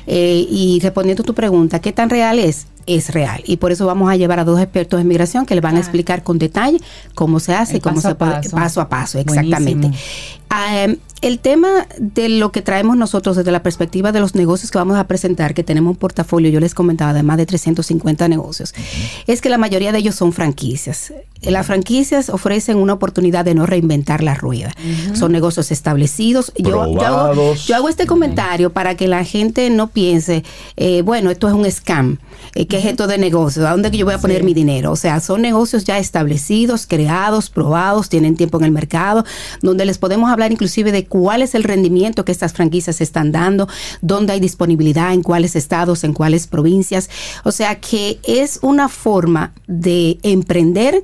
Eh, 0.06 0.46
y 0.50 0.80
respondiendo 0.82 1.22
a 1.22 1.26
tu 1.26 1.34
pregunta, 1.34 1.80
¿qué 1.80 1.92
tan 1.92 2.10
real 2.10 2.38
es? 2.38 2.66
es 2.88 3.10
real. 3.10 3.42
Y 3.46 3.58
por 3.58 3.70
eso 3.70 3.86
vamos 3.86 4.10
a 4.10 4.16
llevar 4.16 4.40
a 4.40 4.44
dos 4.44 4.58
expertos 4.60 5.00
en 5.00 5.06
migración 5.06 5.46
que 5.46 5.54
le 5.54 5.60
van 5.60 5.76
a 5.76 5.78
explicar 5.78 6.22
con 6.22 6.38
detalle 6.38 6.80
cómo 7.14 7.38
se 7.38 7.54
hace, 7.54 7.80
cómo 7.80 8.00
se 8.00 8.14
puede, 8.14 8.48
paso 8.50 8.80
a 8.80 8.88
paso, 8.88 9.18
exactamente. 9.18 9.90
Em, 10.72 10.96
el 11.20 11.38
tema 11.38 11.86
de 11.98 12.28
lo 12.28 12.52
que 12.52 12.62
traemos 12.62 12.96
nosotros 12.96 13.36
desde 13.36 13.50
la 13.50 13.62
perspectiva 13.62 14.12
de 14.12 14.20
los 14.20 14.34
negocios 14.34 14.70
que 14.70 14.78
vamos 14.78 14.96
a 14.96 15.06
presentar, 15.06 15.54
que 15.54 15.64
tenemos 15.64 15.92
un 15.92 15.96
portafolio, 15.96 16.50
yo 16.50 16.60
les 16.60 16.74
comentaba, 16.74 17.12
de 17.12 17.22
más 17.22 17.36
de 17.36 17.46
350 17.46 18.28
negocios, 18.28 18.74
es 19.26 19.40
que 19.40 19.48
la 19.48 19.58
mayoría 19.58 19.92
de 19.92 19.98
ellos 19.98 20.14
son 20.14 20.32
franquicias. 20.32 21.12
Las 21.42 21.66
franquicias 21.66 22.30
ofrecen 22.30 22.78
una 22.78 22.94
oportunidad 22.94 23.44
de 23.44 23.54
no 23.54 23.64
reinventar 23.64 24.22
la 24.22 24.34
rueda. 24.34 24.74
Son 25.14 25.30
negocios 25.30 25.70
establecidos. 25.70 26.52
Yo, 26.56 26.82
hago, 26.82 27.88
este 27.88 28.06
comentario 28.06 28.72
para 28.72 28.96
que 28.96 29.06
la 29.06 29.24
gente 29.24 29.70
no 29.70 29.88
piense, 29.88 30.42
eh, 30.76 31.02
bueno, 31.02 31.30
esto 31.30 31.46
es 31.46 31.54
un 31.54 31.70
scam, 31.70 32.18
eh, 32.54 32.66
¿qué 32.66 32.78
es 32.78 32.84
esto 32.86 33.06
de 33.06 33.18
negocio? 33.18 33.66
¿A 33.66 33.70
dónde 33.70 33.90
que 33.90 33.98
yo 33.98 34.04
voy 34.04 34.14
a 34.14 34.18
poner 34.18 34.42
mi 34.42 34.52
dinero? 34.52 34.90
O 34.90 34.96
sea, 34.96 35.20
son 35.20 35.42
negocios 35.42 35.84
ya 35.84 35.98
establecidos, 35.98 36.86
creados, 36.86 37.50
probados, 37.50 38.08
tienen 38.08 38.36
tiempo 38.36 38.58
en 38.58 38.64
el 38.64 38.72
mercado, 38.72 39.24
donde 39.62 39.84
les 39.84 39.98
podemos 39.98 40.30
hablar 40.30 40.50
inclusive 40.50 40.90
de 40.90 41.06
cuál 41.08 41.42
es 41.42 41.54
el 41.54 41.64
rendimiento 41.64 42.24
que 42.24 42.32
estas 42.32 42.52
franquicias 42.52 43.00
están 43.00 43.32
dando, 43.32 43.68
dónde 44.00 44.34
hay 44.34 44.40
disponibilidad, 44.40 45.12
en 45.12 45.22
cuáles 45.22 45.56
estados, 45.56 46.04
en 46.04 46.12
cuáles 46.12 46.46
provincias. 46.46 47.10
O 47.44 47.52
sea 47.52 47.80
que 47.80 48.18
es 48.24 48.58
una 48.62 48.88
forma 48.88 49.52
de 49.66 50.18
emprender 50.22 51.02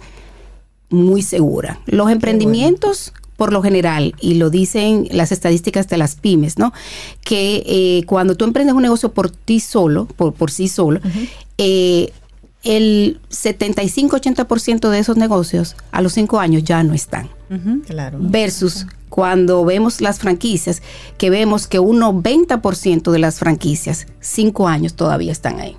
muy 0.91 1.23
segura. 1.23 1.81
Los 1.87 2.11
emprendimientos 2.11 3.13
por 3.37 3.53
lo 3.53 3.63
general, 3.63 4.15
y 4.21 4.35
lo 4.35 4.49
dicen 4.49 5.09
las 5.11 5.33
estadísticas 5.33 5.89
de 5.89 5.99
las 5.99 6.15
pymes, 6.15 6.57
¿no? 6.57 6.73
Que 7.25 7.65
eh, 7.67 8.05
cuando 8.07 8.37
tú 8.37 8.45
emprendes 8.45 8.75
un 8.77 8.83
negocio 8.83 9.13
por 9.13 9.29
ti 9.29 9.59
solo, 9.59 10.07
por, 10.07 10.35
por 10.35 10.51
sí 10.53 10.69
solo, 10.69 11.01
eh, 11.59 12.13
el 12.63 13.21
75-80% 13.31 14.89
de 14.89 14.99
esos 14.99 15.17
negocios 15.17 15.77
a 15.93 16.01
los 16.01 16.13
cinco 16.15 16.41
años 16.41 16.65
ya 16.65 16.83
no 16.83 16.95
están. 16.95 17.29
Claro. 17.87 18.19
Versus 18.21 18.87
cuando 19.15 19.65
vemos 19.65 20.01
las 20.01 20.19
franquicias, 20.19 20.83
que 21.19 21.31
vemos 21.31 21.69
que 21.69 21.79
un 21.79 22.01
90% 22.01 23.13
de 23.13 23.19
las 23.21 23.39
franquicias, 23.39 24.09
cinco 24.19 24.67
años 24.67 24.95
todavía 24.95 25.31
están 25.31 25.61
ahí. 25.61 25.77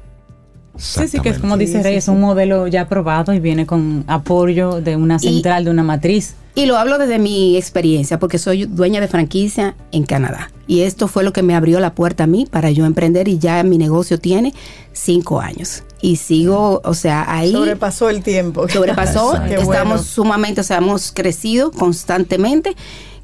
Sí, 0.77 1.05
sí, 1.09 1.19
que 1.19 1.27
es 1.27 1.39
como 1.39 1.57
dice 1.57 1.83
Rey, 1.83 1.97
es 1.97 2.07
un 2.07 2.21
modelo 2.21 2.65
ya 2.67 2.83
aprobado 2.83 3.33
y 3.33 3.41
viene 3.41 3.65
con 3.65 4.05
apoyo 4.07 4.79
de 4.79 4.95
una 4.95 5.19
central, 5.19 5.65
de 5.65 5.71
una 5.71 5.83
matriz. 5.83 6.35
Y 6.55 6.65
lo 6.65 6.77
hablo 6.77 6.97
desde 6.97 7.19
mi 7.19 7.57
experiencia, 7.57 8.19
porque 8.19 8.37
soy 8.37 8.67
dueña 8.67 9.01
de 9.01 9.09
franquicia 9.09 9.75
en 9.91 10.05
Canadá. 10.05 10.49
Y 10.65 10.83
esto 10.83 11.09
fue 11.09 11.25
lo 11.25 11.33
que 11.33 11.43
me 11.43 11.55
abrió 11.55 11.81
la 11.81 11.93
puerta 11.93 12.23
a 12.23 12.27
mí 12.27 12.47
para 12.49 12.71
yo 12.71 12.85
emprender 12.85 13.27
y 13.27 13.37
ya 13.37 13.61
mi 13.63 13.77
negocio 13.77 14.17
tiene 14.17 14.53
cinco 14.93 15.41
años 15.41 15.83
y 16.05 16.17
sigo, 16.17 16.81
o 16.83 16.93
sea, 16.93 17.25
ahí... 17.27 17.51
Sobrepasó 17.51 18.11
el 18.11 18.21
tiempo. 18.21 18.69
Sobrepasó, 18.69 19.43
estamos 19.49 20.05
sumamente, 20.05 20.61
o 20.61 20.63
sea, 20.63 20.77
hemos 20.77 21.11
crecido 21.11 21.71
constantemente 21.71 22.75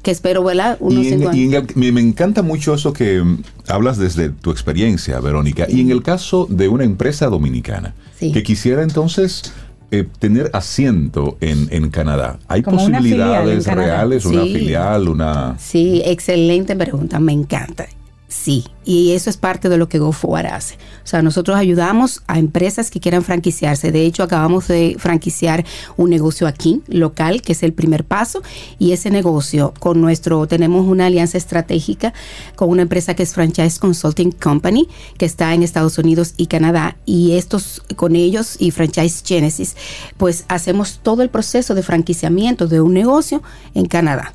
que 0.02 0.10
espero, 0.10 0.42
¿verdad? 0.42 0.78
Unos 0.80 1.06
y, 1.06 1.92
me 1.92 2.00
encanta 2.00 2.42
mucho 2.42 2.74
eso 2.74 2.92
que 2.92 3.22
mm, 3.22 3.44
hablas 3.68 3.98
desde 3.98 4.30
tu 4.30 4.50
experiencia, 4.50 5.20
Verónica. 5.20 5.66
Y 5.68 5.80
en 5.80 5.92
el 5.92 6.02
caso 6.02 6.48
de 6.50 6.66
una 6.66 6.82
empresa 6.82 7.26
dominicana 7.28 7.94
que 8.18 8.42
quisiera 8.42 8.82
entonces 8.82 9.52
eh, 9.92 10.04
tener 10.18 10.50
asiento 10.52 11.36
en, 11.40 11.68
en 11.70 11.88
Canadá? 11.90 12.40
¿Hay 12.48 12.62
posibilidades 12.62 13.66
reales, 13.66 14.24
una 14.24 14.42
filial, 14.42 15.08
una...? 15.08 15.56
Sí, 15.60 16.02
excelente 16.04 16.74
pregunta, 16.74 17.20
me 17.20 17.32
encanta. 17.32 17.86
Sí, 18.32 18.64
y 18.86 19.12
eso 19.12 19.28
es 19.28 19.36
parte 19.36 19.68
de 19.68 19.76
lo 19.76 19.90
que 19.90 19.98
GoForward 19.98 20.46
hace. 20.46 20.76
O 21.04 21.06
sea, 21.06 21.20
nosotros 21.20 21.54
ayudamos 21.54 22.22
a 22.26 22.38
empresas 22.38 22.90
que 22.90 22.98
quieran 22.98 23.22
franquiciarse. 23.22 23.92
De 23.92 24.06
hecho, 24.06 24.22
acabamos 24.22 24.68
de 24.68 24.96
franquiciar 24.98 25.66
un 25.98 26.08
negocio 26.08 26.46
aquí, 26.46 26.80
local, 26.86 27.42
que 27.42 27.52
es 27.52 27.62
el 27.62 27.74
primer 27.74 28.04
paso. 28.04 28.42
Y 28.78 28.92
ese 28.92 29.10
negocio, 29.10 29.74
con 29.78 30.00
nuestro, 30.00 30.46
tenemos 30.46 30.86
una 30.86 31.06
alianza 31.06 31.36
estratégica 31.36 32.14
con 32.56 32.70
una 32.70 32.80
empresa 32.80 33.12
que 33.14 33.22
es 33.22 33.34
Franchise 33.34 33.78
Consulting 33.78 34.32
Company, 34.32 34.88
que 35.18 35.26
está 35.26 35.52
en 35.52 35.62
Estados 35.62 35.98
Unidos 35.98 36.32
y 36.38 36.46
Canadá. 36.46 36.96
Y 37.04 37.32
estos, 37.32 37.82
con 37.96 38.16
ellos 38.16 38.56
y 38.58 38.70
Franchise 38.70 39.22
Genesis, 39.26 39.76
pues 40.16 40.46
hacemos 40.48 41.00
todo 41.02 41.22
el 41.22 41.28
proceso 41.28 41.74
de 41.74 41.82
franquiciamiento 41.82 42.66
de 42.66 42.80
un 42.80 42.94
negocio 42.94 43.42
en 43.74 43.84
Canadá 43.84 44.32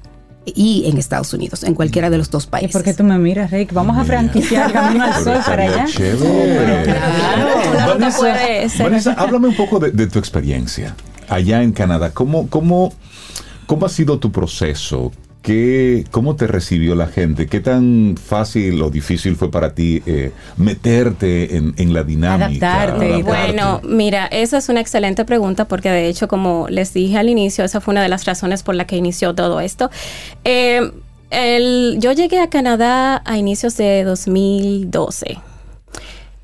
y 0.56 0.88
en 0.88 0.98
Estados 0.98 1.34
Unidos, 1.34 1.64
en 1.64 1.74
cualquiera 1.74 2.10
de 2.10 2.18
los 2.18 2.30
dos 2.30 2.48
países. 2.48 2.72
¿Y 2.72 2.74
por 2.74 2.84
qué 2.84 2.94
tú 2.94 3.04
me 3.04 3.18
miras, 3.18 3.52
Rick? 3.52 3.74
Vamos 3.74 3.98
a 3.98 4.06
franquiciar 4.06 4.72
Camino 4.72 5.06
al 5.06 5.24
Sol 5.24 5.40
para 5.46 5.64
allá. 5.64 5.86
Claro, 5.94 6.20
Vanessa, 8.80 9.14
háblame 9.14 9.48
un 9.48 9.56
poco 9.56 9.80
de, 9.80 10.08
tu 10.08 10.20
experiencia 10.20 10.96
allá 11.28 11.62
en 11.62 11.72
Canadá. 11.72 12.12
¿Cómo, 12.12 12.50
cómo, 12.50 12.94
¿Cómo 13.66 13.86
ha 13.86 13.90
sido 13.90 14.20
tu 14.20 14.32
proceso? 14.32 15.12
¿Cómo 16.12 16.36
te 16.36 16.48
recibió 16.48 16.94
la 16.96 17.08
gente? 17.08 17.48
¿Qué 17.48 17.62
tan 17.62 18.16
fácil 18.18 18.82
o 18.82 18.90
difícil 18.90 19.36
fue 19.38 19.50
para 19.50 19.74
ti 19.74 20.04
eh, 20.06 20.32
meterte 20.58 21.56
en, 21.56 21.94
la 21.94 22.04
dinámica? 22.04 22.84
Adaptarte. 22.84 23.24
Bueno, 23.24 23.80
mira, 23.84 24.26
esa 24.26 24.58
es 24.58 24.68
una 24.68 24.82
excelente 24.82 25.24
pregunta 25.24 25.66
porque 25.66 25.90
de 25.90 26.08
hecho, 26.08 26.28
como 26.28 26.68
les 26.70 26.94
dije 26.94 27.18
al 27.18 27.30
inicio, 27.30 27.64
esa 27.64 27.80
fue 27.80 27.94
una 27.94 28.04
de 28.04 28.10
las 28.10 28.26
razones 28.26 28.62
por 28.64 28.76
la 28.76 28.86
que 28.86 28.98
inició 28.98 29.36
todo 29.36 29.62
esto. 29.62 29.90
Eh, 30.44 30.92
yo 31.98 32.12
llegué 32.12 32.40
a 32.40 32.50
Canadá 32.50 33.22
a 33.26 33.38
inicios 33.38 33.78
de 33.78 34.04
2012. 34.04 35.40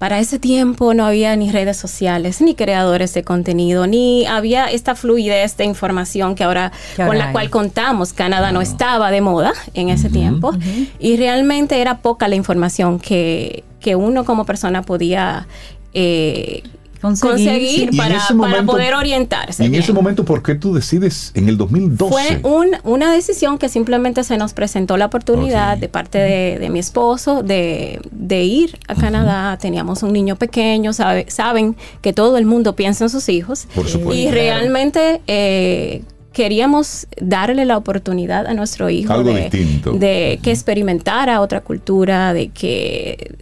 Para 0.04 0.20
ese 0.20 0.38
tiempo 0.38 0.94
no 0.94 1.06
había 1.06 1.34
ni 1.38 1.50
redes 1.50 1.78
sociales, 1.78 2.42
ni 2.42 2.56
creadores 2.56 3.14
de 3.14 3.24
contenido, 3.24 3.88
ni 3.88 4.26
había 4.26 4.66
esta 4.66 4.96
fluidez 4.96 5.56
de 5.56 5.64
información 5.64 6.36
que 6.36 6.44
ahora 6.44 6.74
con 6.98 7.18
la 7.18 7.32
cual 7.32 7.50
contamos. 7.50 8.12
Canadá 8.12 8.52
no 8.52 8.60
estaba 8.60 9.12
de 9.12 9.22
moda 9.22 9.54
en 9.74 9.88
ese 9.88 10.10
tiempo. 10.10 10.52
y 11.00 11.16
realmente 11.16 11.80
era 11.80 12.00
poca 12.00 12.28
la 12.28 12.36
información 12.36 13.00
que, 13.00 13.64
que 13.80 13.96
uno 13.96 14.26
como 14.26 14.46
persona 14.46 14.82
podía 14.82 15.48
eh, 15.94 16.64
conseguir, 17.04 17.92
para, 17.98 18.66
poder 18.66 18.94
orientarse. 18.96 19.66
en 19.66 19.76
ese 19.76 19.92
momento, 19.94 20.24
¿por 20.24 20.42
qué 20.42 20.56
tú 20.56 20.74
decides 20.74 21.32
en 21.36 21.50
el 21.50 21.58
2012? 21.58 22.40
Fue 22.42 22.80
una 22.84 23.12
decisión 23.12 23.58
que 23.58 23.70
simplemente 23.70 24.24
se 24.24 24.38
nos 24.38 24.54
presentó 24.54 24.98
la 24.98 25.08
oportunidad 25.08 25.78
de 25.78 25.90
parte 25.90 26.18
de, 26.18 26.70
mi 26.70 26.80
esposo 26.80 27.44
de, 27.44 28.00
ir 28.30 28.80
a 28.88 28.96
Canadá. 28.96 29.58
Teníamos 29.58 30.04
un 30.04 30.14
niño 30.14 30.36
pequeño, 30.36 30.94
sabe, 30.94 31.26
saben 31.30 31.76
que 32.02 32.14
todo 32.14 32.38
el 32.38 32.46
mundo 32.46 32.76
piensa 32.76 33.06
en 33.06 33.10
sus 33.10 33.30
hijos. 33.30 33.68
y 34.14 34.30
realmente... 34.32 35.22
Eh, 35.28 36.04
queríamos 36.34 37.06
darle 37.22 37.64
la 37.64 37.78
oportunidad 37.78 38.48
a 38.48 38.56
nuestro 38.56 38.90
hijo 38.90 39.24
de, 39.24 39.50
de, 39.94 40.40
que 40.42 40.50
experimentara 40.50 41.40
otra 41.42 41.62
cultura, 41.62 42.34
de 42.34 42.50
que 42.50 43.36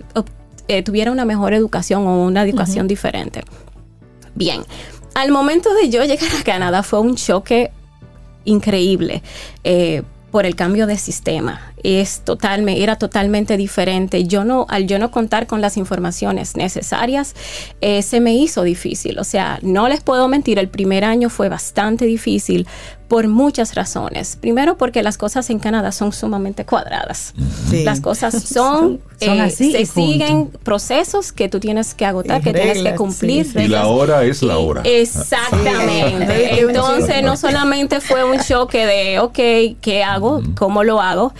eh, 0.77 0.83
tuviera 0.83 1.11
una 1.11 1.25
mejor 1.25 1.53
educación 1.53 2.07
o 2.07 2.23
una 2.23 2.43
educación 2.43 2.87
diferente. 2.87 3.43
Bien, 4.35 4.61
al 5.13 5.31
momento 5.31 5.73
de 5.73 5.89
yo 5.89 6.03
llegar 6.03 6.29
a 6.39 6.43
Canadá 6.43 6.83
fue 6.83 6.99
un 6.99 7.15
choque 7.15 7.71
increíble. 8.45 9.21
Eh, 9.63 10.03
por 10.31 10.45
el 10.45 10.55
cambio 10.55 10.87
de 10.87 10.97
sistema. 10.97 11.73
Es 11.83 12.21
totalmente, 12.21 12.81
era 12.81 12.95
totalmente 12.95 13.57
diferente. 13.57 14.23
Yo 14.23 14.45
no, 14.45 14.65
al 14.69 14.87
yo 14.87 14.97
no 14.97 15.11
contar 15.11 15.45
con 15.45 15.61
las 15.61 15.77
informaciones 15.77 16.55
necesarias, 16.55 17.35
eh, 17.81 18.01
se 18.01 18.21
me 18.21 18.33
hizo 18.33 18.63
difícil. 18.63 19.19
O 19.19 19.23
sea, 19.23 19.59
no 19.61 19.89
les 19.89 20.01
puedo 20.01 20.27
mentir, 20.27 20.57
el 20.57 20.69
primer 20.69 21.03
año 21.03 21.29
fue 21.29 21.49
bastante 21.49 22.05
difícil 22.05 22.65
por 23.11 23.27
muchas 23.27 23.75
razones. 23.75 24.37
Primero 24.39 24.77
porque 24.77 25.03
las 25.03 25.17
cosas 25.17 25.49
en 25.49 25.59
Canadá 25.59 25.91
son 25.91 26.13
sumamente 26.13 26.63
cuadradas. 26.63 27.33
Las 27.69 27.99
cosas 27.99 28.41
son, 28.45 29.01
son, 29.19 29.41
así 29.41 29.75
eh, 29.75 29.85
se 29.85 29.93
siguen 29.93 30.47
procesos 30.63 31.33
que 31.33 31.49
tú 31.49 31.59
tienes 31.59 31.93
que 31.93 32.05
agotar, 32.05 32.41
que 32.41 32.53
tienes 32.53 32.81
que 32.81 32.95
cumplir. 32.95 33.45
Y 33.53 33.67
la 33.67 33.87
hora 33.87 34.23
es 34.23 34.41
la 34.41 34.59
hora. 34.59 34.83
Exactamente. 34.85 36.61
Entonces 36.61 37.21
no 37.21 37.35
solamente 37.35 37.99
fue 37.99 38.23
un 38.23 38.39
choque 38.39 38.85
de, 38.85 39.19
ok, 39.19 39.77
¿qué 39.81 40.05
hago? 40.05 40.41
¿Cómo 40.55 40.85
lo 40.85 41.01
hago? 41.01 41.33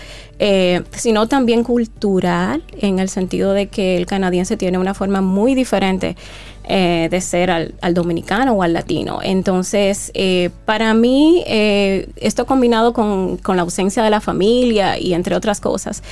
Eh, 0.44 0.82
sino 0.96 1.28
también 1.28 1.62
cultural, 1.62 2.64
en 2.76 2.98
el 2.98 3.08
sentido 3.08 3.52
de 3.52 3.68
que 3.68 3.96
el 3.96 4.06
canadiense 4.06 4.56
tiene 4.56 4.76
una 4.76 4.92
forma 4.92 5.20
muy 5.20 5.54
diferente 5.54 6.16
eh, 6.64 7.08
de 7.10 7.20
ser 7.20 7.50
al, 7.50 7.74
dominicano 7.92 8.52
o 8.52 8.62
al 8.62 8.72
latino. 8.72 9.18
Entonces, 9.20 10.12
eh, 10.14 10.50
para 10.64 10.94
mí, 10.94 11.42
eh, 11.48 12.08
esto 12.14 12.46
combinado 12.46 12.92
con, 12.92 13.40
la 13.44 13.62
ausencia 13.62 14.00
de 14.04 14.10
la 14.10 14.20
familia 14.20 14.96
y 14.96 15.12
entre 15.14 15.34
otras 15.34 15.60
cosas, 15.60 16.04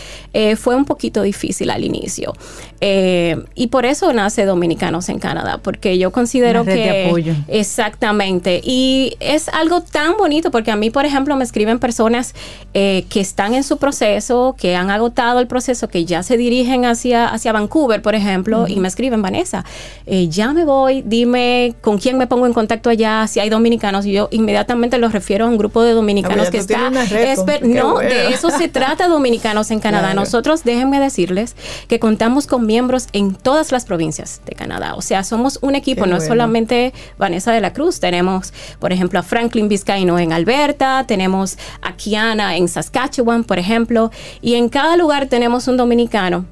fue 0.57 0.75
un 0.75 0.85
poquito 0.87 1.23
difícil 1.23 1.71
al 1.71 1.85
inicio. 1.85 2.35
y 2.81 3.67
por 3.69 3.87
eso 3.87 4.13
nace 4.13 4.45
Dominicanos 4.45 5.09
en 5.09 5.21
Canadá, 5.21 5.61
porque 5.63 5.99
yo 5.99 6.11
considero 6.11 6.65
que... 6.65 7.35
Exactamente. 7.47 8.61
Y 8.65 9.17
es 9.21 9.49
algo 9.49 9.83
tan 9.83 10.17
bonito, 10.17 10.51
porque 10.51 10.73
a 10.73 10.77
mí, 10.77 10.91
por 10.91 11.05
ejemplo, 11.05 11.37
me 11.37 11.45
escriben 11.45 11.79
personas 11.79 12.35
que 12.73 13.07
están 13.13 13.55
en 13.55 13.63
su 13.63 13.77
proceso, 13.79 14.20
que 14.59 14.75
han 14.75 14.91
agotado 14.91 15.39
el 15.39 15.47
proceso, 15.47 15.89
que 15.89 16.05
ya 16.05 16.23
se 16.23 16.37
dirigen 16.37 16.85
hacia, 16.85 17.29
hacia 17.29 17.53
Vancouver, 17.53 18.03
por 18.03 18.15
ejemplo, 18.15 18.67
y 18.67 18.77
me 18.81 18.89
escriben, 18.89 19.23
Vanessa, 19.23 19.65
ya 20.07 20.41
ya 20.41 20.55
me 20.55 20.65
voy, 20.65 21.03
dime 21.05 21.75
con 21.83 21.99
quién 21.99 22.17
me 22.17 22.27
pongo 22.27 22.47
en 22.47 22.55
contacto 22.55 22.89
allá, 22.89 23.27
si 23.27 23.41
hay 23.41 23.51
dominicanos. 23.51 24.07
Y 24.07 24.13
yo 24.13 24.29
inmediatamente 24.31 24.97
los 24.97 25.13
refiero 25.13 25.45
a 25.45 25.49
un 25.49 25.59
grupo 25.59 25.83
de 25.83 25.93
dominicanos 25.93 26.49
que 26.49 26.57
está... 26.57 26.89
no, 26.89 27.99
de 27.99 28.29
eso 28.29 28.49
se 28.49 28.69
trata 28.81 29.07
dominicanos 29.07 29.71
en 29.71 29.81
Canadá. 29.81 30.15
Nosotros, 30.15 30.65
déjenme 30.65 30.99
decirles 30.99 31.57
que 31.89 32.01
contamos 32.01 32.47
con 32.47 32.65
miembros 32.65 33.09
en 33.13 33.35
todas 33.35 33.71
las 33.71 33.85
provincias 33.85 34.41
de 34.47 34.55
Canadá. 34.55 34.95
O 34.95 35.03
sea, 35.03 35.23
somos 35.23 35.59
un 35.61 35.75
equipo, 35.75 36.07
no 36.07 36.17
es 36.17 36.27
solamente 36.27 36.95
Vanessa 37.19 37.53
de 37.53 37.61
la 37.61 37.75
Cruz. 37.75 38.01
Tenemos, 38.01 38.55
por 38.79 38.93
ejemplo, 38.93 39.19
a 39.19 39.23
Franklin 39.23 39.69
Vizcaíno 39.69 40.19
en 40.19 40.33
Alberta, 40.33 41.05
tenemos 41.07 41.59
a 41.83 41.97
Kiana 41.97 42.57
en 42.57 42.67
Saskatchewan, 42.67 43.45
por 43.45 43.59
ejemplo, 43.59 44.10
y 44.41 44.55
en 44.55 44.69
cada 44.69 44.97
lugar 44.97 45.27
tenemos 45.27 45.69
un 45.69 45.77
dominicano 45.77 46.47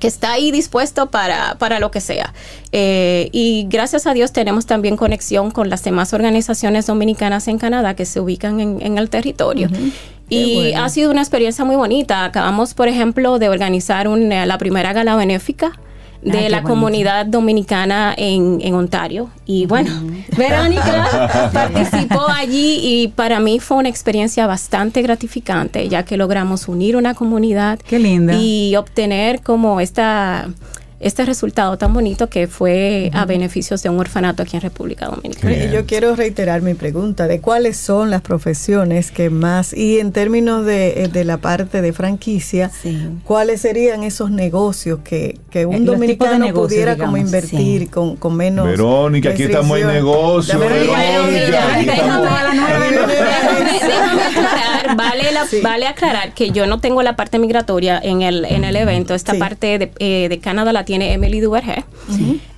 que 0.00 0.06
está 0.06 0.32
ahí 0.32 0.50
dispuesto 0.50 1.10
para, 1.10 1.56
para 1.58 1.78
lo 1.78 1.90
que 1.90 2.00
sea. 2.00 2.32
Eh, 2.72 3.28
y 3.32 3.66
gracias 3.68 4.06
a 4.06 4.14
Dios 4.14 4.32
tenemos 4.32 4.66
también 4.66 4.96
conexión 4.96 5.50
con 5.50 5.68
las 5.68 5.84
demás 5.84 6.12
organizaciones 6.14 6.86
dominicanas 6.86 7.46
en 7.48 7.58
Canadá 7.58 7.94
que 7.94 8.06
se 8.06 8.18
ubican 8.18 8.60
en, 8.60 8.98
el 8.98 9.10
territorio. 9.10 9.68
Y 10.28 10.72
ha 10.72 10.88
sido 10.88 11.10
una 11.10 11.20
experiencia 11.20 11.64
muy 11.64 11.76
bonita. 11.76 12.24
Acabamos, 12.24 12.72
por 12.72 12.88
ejemplo, 12.88 13.38
de 13.38 13.48
organizar 13.48 14.06
la 14.08 14.58
primera 14.58 14.92
gala 14.92 15.16
benéfica 15.16 15.72
de 16.22 16.48
la 16.48 16.62
comunidad 16.62 17.26
dominicana 17.26 18.14
en, 18.16 18.74
Ontario. 18.74 19.30
Y 19.46 19.66
bueno, 19.66 19.90
Verónica 20.36 21.50
participó 21.52 22.26
allí 22.28 22.80
y 22.82 23.08
para 23.08 23.40
mí 23.40 23.60
fue 23.60 23.78
una 23.78 23.88
experiencia 23.88 24.46
bastante 24.46 25.02
gratificante, 25.02 25.88
ya 25.88 26.04
que 26.04 26.16
logramos 26.16 26.68
unir 26.68 26.96
una 26.96 27.14
comunidad 27.14 27.78
Qué 27.78 27.98
linda. 27.98 28.34
y 28.36 28.76
obtener 28.76 29.42
como 29.42 29.80
esta 29.80 30.48
este 31.00 31.24
resultado 31.24 31.78
tan 31.78 31.94
bonito 31.94 32.28
que 32.28 32.46
fue 32.46 33.10
a 33.14 33.24
beneficios 33.24 33.82
de 33.82 33.88
un 33.88 33.98
orfanato 33.98 34.42
aquí 34.42 34.56
en 34.56 34.62
República 34.62 35.06
Dominicana. 35.06 35.56
Y 35.56 35.70
yo 35.72 35.86
quiero 35.86 36.14
reiterar 36.14 36.60
mi 36.60 36.74
pregunta 36.74 37.26
de 37.26 37.40
cuáles 37.40 37.78
son 37.78 38.10
las 38.10 38.20
profesiones 38.20 39.10
que 39.10 39.30
más, 39.30 39.72
y 39.72 39.98
en 39.98 40.12
términos 40.12 40.66
de, 40.66 41.04
eh, 41.04 41.24
la 41.24 41.38
parte 41.38 41.80
de 41.80 41.92
franquicia, 41.92 42.70
cuáles 43.24 43.62
serían 43.62 44.02
esos 44.02 44.30
negocios 44.30 45.00
que, 45.02 45.38
que 45.50 45.64
un 45.66 45.74
eh, 45.74 45.80
dominicano 45.80 46.52
pudiera 46.52 46.96
como 46.96 47.16
invertir 47.16 47.90
con, 47.90 48.16
con, 48.16 48.36
menos... 48.36 48.66
Verónica, 48.66 49.30
aquí 49.30 49.44
estamos 49.44 49.78
en 49.78 49.86
negocio. 49.86 50.58
Déjame 50.58 50.80
aclarar, 54.80 54.96
vale, 54.96 55.62
vale 55.62 55.86
aclarar 55.86 56.34
que 56.34 56.50
yo 56.50 56.66
no 56.66 56.80
tengo 56.80 57.02
la 57.02 57.16
parte 57.16 57.38
migratoria 57.38 57.98
en 58.02 58.22
el, 58.22 58.44
en 58.44 58.64
el 58.64 58.76
evento, 58.76 59.14
esta 59.14 59.34
parte 59.34 59.78
de, 59.78 59.92
eh, 59.98 60.28
de 60.28 60.38
Canadá 60.40 60.72
Latina 60.72 60.90
tiene 60.90 61.12
Emily 61.12 61.38
Duvergé. 61.38 61.84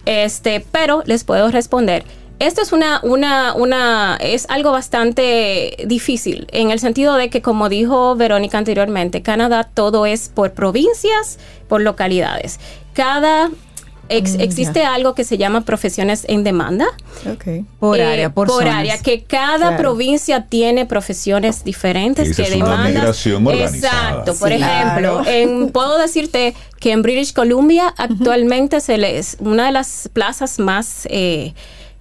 Este, 0.06 0.64
pero 0.72 1.02
les 1.04 1.22
puedo 1.22 1.50
responder. 1.50 2.02
Esto 2.38 2.62
es 2.62 2.72
una, 2.72 2.98
una, 3.02 3.52
una, 3.52 4.16
es 4.22 4.46
algo 4.48 4.72
bastante 4.72 5.76
difícil 5.86 6.46
en 6.50 6.70
el 6.70 6.78
sentido 6.78 7.16
de 7.16 7.28
que, 7.28 7.42
como 7.42 7.68
dijo 7.68 8.16
Verónica 8.16 8.56
anteriormente, 8.56 9.20
Canadá 9.20 9.64
todo 9.64 10.06
es 10.06 10.30
por 10.30 10.52
provincias, 10.52 11.38
por 11.68 11.82
localidades. 11.82 12.58
Cada 12.94 13.50
Mm, 14.08 14.40
existe 14.40 14.84
algo 14.84 15.14
que 15.14 15.24
se 15.24 15.38
llama 15.38 15.62
profesiones 15.62 16.24
en 16.28 16.44
demanda. 16.44 16.86
Por 17.78 17.98
eh, 17.98 18.04
área, 18.04 18.34
por, 18.34 18.48
por 18.48 18.66
área, 18.66 18.98
que 18.98 19.22
cada 19.22 19.76
provincia 19.76 20.46
tiene 20.46 20.86
profesiones 20.86 21.64
diferentes 21.64 22.36
que 22.36 22.50
demandan. 22.50 23.06
Exacto. 23.06 24.34
Por 24.34 24.52
ejemplo, 24.52 25.22
en, 25.26 25.70
puedo 25.70 25.98
decirte 25.98 26.54
que 26.78 26.92
en 26.92 27.02
British 27.02 27.32
Columbia 27.32 27.94
actualmente 27.96 28.80
se 28.80 28.98
les 28.98 29.36
una 29.40 29.66
de 29.66 29.72
las 29.72 30.10
plazas 30.12 30.58
más 30.58 31.06
eh, 31.10 31.54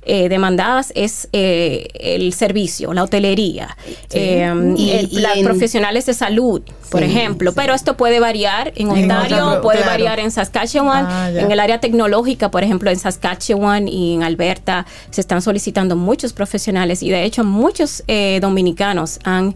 eh, 0.03 0.29
demandadas 0.29 0.91
es 0.95 1.29
eh, 1.31 1.87
el 1.93 2.33
servicio, 2.33 2.91
la 2.91 3.03
hotelería, 3.03 3.77
eh, 4.11 4.51
y, 4.75 5.19
las 5.19 5.37
profesionales 5.39 6.07
de 6.07 6.15
salud, 6.15 6.63
por 6.89 7.03
ejemplo. 7.03 7.53
Pero 7.53 7.75
esto 7.75 7.95
puede 7.97 8.19
variar 8.19 8.73
en 8.75 8.89
Ontario, 8.89 9.59
puede 9.61 9.83
variar 9.83 10.19
en 10.19 10.31
Saskatchewan, 10.31 11.05
ah, 11.07 11.29
en 11.29 11.51
el 11.51 11.59
área 11.59 11.79
tecnológica, 11.79 12.49
por 12.49 12.63
ejemplo, 12.63 12.89
en 12.89 12.97
Saskatchewan 12.97 13.87
y 13.87 14.15
en 14.15 14.23
Alberta 14.23 14.87
se 15.11 15.21
están 15.21 15.43
solicitando 15.43 15.95
muchos 15.95 16.33
profesionales 16.33 17.03
y 17.03 17.11
de 17.11 17.23
hecho 17.23 17.43
muchos 17.43 18.03
dominicanos 18.41 19.19
han 19.23 19.55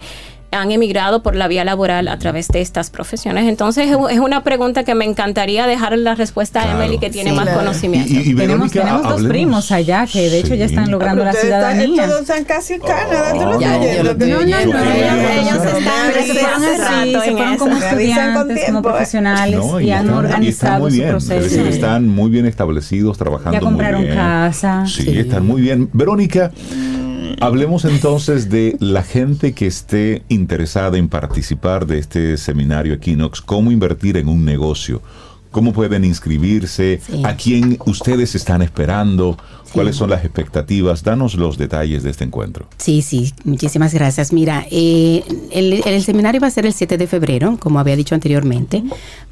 han 0.56 0.72
emigrado 0.72 1.22
por 1.22 1.36
la 1.36 1.48
vía 1.48 1.64
laboral 1.64 2.08
a 2.08 2.18
través 2.18 2.48
de 2.48 2.62
estas 2.62 2.90
profesiones. 2.90 3.48
Entonces 3.48 3.90
es 4.10 4.20
una 4.20 4.44
pregunta 4.44 4.84
que 4.84 4.96
me 4.96 5.06
encantaría 5.06 5.68
dejar 5.68 5.98
la 5.98 6.16
respuesta 6.16 6.62
a 6.62 6.72
Emily 6.72 6.98
que 6.98 7.10
tiene 7.10 7.32
más 7.34 7.50
conocimiento. 7.50 8.14
tenemos, 8.72 9.04
dos 9.04 9.24
primos 9.26 9.72
allá 9.72 10.08
que 10.12 10.30
de 10.30 10.40
hecho 10.40 10.56
ya 10.56 10.66
están 10.66 10.92
logrando 10.92 11.24
la 11.24 11.34
ciudadanía. 11.34 12.08
Todos 12.08 12.22
están 12.22 12.44
casi 12.46 12.74
en 12.74 12.82
Canadá. 12.82 13.34
no, 13.34 13.46
no, 13.46 13.60
no, 13.60 14.40
ellos 14.40 15.66
están 15.66 16.14
se 17.26 17.32
fueron 17.32 17.58
como 17.58 17.78
estudiantes, 17.78 18.66
como 18.66 18.82
profesionales 18.82 19.62
y 19.82 19.92
han 19.92 20.10
organizado 20.10 20.90
su 20.90 21.02
proceso. 21.02 21.66
Están 21.66 22.08
muy 22.08 22.30
bien 22.30 22.46
establecidos, 22.46 23.18
trabajando 23.18 23.54
Ya 23.54 23.60
compraron 23.60 24.06
casa. 24.08 24.86
Sí, 24.88 25.18
están 25.18 25.46
muy 25.46 25.62
bien. 25.62 25.90
Verónica, 25.94 26.52
Hablemos 27.42 27.84
entonces 27.86 28.50
de 28.50 28.78
la 28.80 29.04
gente 29.04 29.54
que 29.54 29.68
esté 29.68 30.24
interesada 30.30 30.98
en 30.98 31.10
participar 31.10 31.86
de 31.86 32.00
este 32.00 32.38
seminario 32.38 32.94
Equinox, 32.94 33.42
cómo 33.42 33.72
invertir 33.72 34.18
en 34.18 34.30
un 34.30 34.46
negocio, 34.46 35.02
cómo 35.56 35.72
pueden 35.72 36.04
inscribirse, 36.04 37.00
a 37.24 37.38
quién 37.38 37.78
ustedes 37.86 38.36
están 38.36 38.62
esperando, 38.62 39.38
¿Cuáles 39.76 39.98
son 39.98 40.10
las 40.10 40.24
expectativas? 40.24 41.04
Danos 41.04 41.36
los 41.36 41.58
detalles 41.58 42.04
de 42.04 42.10
este 42.10 42.24
encuentro. 42.24 42.66
Sí, 42.78 43.02
sí, 43.02 43.34
muchísimas 43.44 43.94
gracias. 43.94 44.32
Mira, 44.32 44.66
eh, 44.72 45.22
el, 45.52 46.02
seminario 46.02 46.40
va 46.40 46.48
a 46.48 46.52
ser 46.52 46.66
el 46.66 46.72
7 46.72 46.98
de 46.98 47.08
febrero, 47.08 47.58
como 47.60 47.80
había 47.80 47.98
dicho 47.98 48.16
anteriormente. 48.16 48.84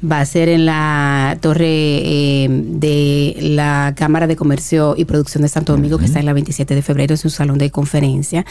Va 0.04 0.20
a 0.20 0.26
ser 0.26 0.50
en 0.50 0.66
la 0.66 1.38
torre 1.40 1.64
eh, 1.66 2.48
de 2.50 3.36
la 3.40 3.94
Cámara 3.96 4.26
de 4.26 4.36
Comercio 4.36 4.94
y 4.98 5.06
Producción 5.06 5.42
de 5.42 5.48
Santo 5.48 5.72
Domingo, 5.72 5.96
que 5.96 6.04
está 6.04 6.20
en 6.20 6.26
la 6.26 6.34
27 6.34 6.74
de 6.74 6.82
febrero, 6.82 7.14
es 7.14 7.24
un 7.24 7.30
salón 7.30 7.56
de 7.56 7.70
conferencia. 7.70 8.44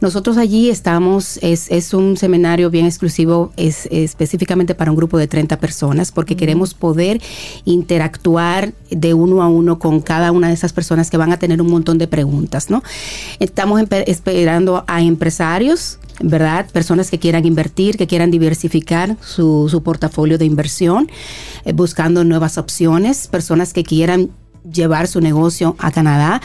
Nosotros 0.00 0.38
allí 0.38 0.70
estamos, 0.70 1.38
es, 1.42 1.70
es 1.70 1.92
un 1.92 2.16
seminario 2.16 2.70
bien 2.70 2.86
exclusivo, 2.86 3.52
es, 3.58 3.86
específicamente 3.90 4.74
para 4.74 4.90
un 4.90 4.96
grupo 4.96 5.18
de 5.18 5.26
30 5.26 5.58
personas, 5.58 6.10
porque 6.10 6.36
queremos 6.36 6.72
poder 6.72 7.13
interactuar 7.64 8.72
de 8.90 9.14
uno 9.14 9.42
a 9.42 9.48
uno 9.48 9.78
con 9.78 10.00
cada 10.00 10.32
una 10.32 10.48
de 10.48 10.54
esas 10.54 10.72
personas 10.72 11.10
que 11.10 11.16
van 11.16 11.32
a 11.32 11.38
tener 11.38 11.60
un 11.60 11.70
montón 11.70 11.98
de 11.98 12.06
preguntas, 12.06 12.70
¿no? 12.70 12.82
Estamos 13.40 13.82
esperando 14.06 14.84
a 14.86 15.02
empresarios, 15.02 15.98
¿verdad? 16.20 16.66
Personas 16.70 17.10
que 17.10 17.18
quieran 17.18 17.44
invertir, 17.44 17.96
que 17.96 18.06
quieran 18.06 18.30
diversificar 18.30 19.16
su, 19.20 19.68
su 19.68 19.82
portafolio 19.82 20.38
de 20.38 20.44
inversión, 20.44 21.10
eh, 21.64 21.72
buscando 21.72 22.24
nuevas 22.24 22.58
opciones, 22.58 23.26
personas 23.28 23.72
que 23.72 23.84
quieran 23.84 24.30
llevar 24.70 25.06
su 25.06 25.20
negocio 25.20 25.76
a 25.78 25.90
Canadá 25.90 26.40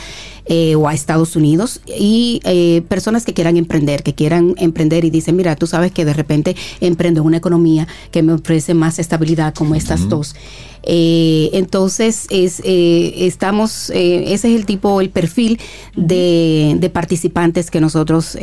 eh, 0.51 0.73
o 0.73 0.88
a 0.88 0.95
Estados 0.95 1.35
Unidos 1.35 1.80
y 1.85 2.41
eh, 2.43 2.81
personas 2.88 3.23
que 3.23 3.35
quieran 3.35 3.55
emprender, 3.55 4.01
que 4.01 4.15
quieran 4.15 4.55
emprender 4.57 5.05
y 5.05 5.11
dicen, 5.11 5.35
mira, 5.35 5.55
tú 5.55 5.67
sabes 5.67 5.91
que 5.91 6.05
de 6.05 6.13
repente 6.13 6.55
emprendo 6.81 7.21
una 7.21 7.38
economía 7.38 7.88
que 8.09 8.23
me 8.23 8.34
ofrece 8.34 8.73
más 8.73 8.97
estabilidad 8.97 9.53
como 9.53 9.76
estas 9.76 10.09
dos. 10.09 10.35
Eh, 10.81 11.51
entonces, 11.53 12.26
es, 12.31 12.61
estamos, 12.65 13.91
ese 13.91 14.34
es 14.34 14.43
el 14.45 14.65
tipo, 14.65 15.01
el 15.01 15.11
perfil 15.11 15.59
de, 15.95 16.89
participantes 16.91 17.69
que 17.69 17.80
nosotros 17.80 18.35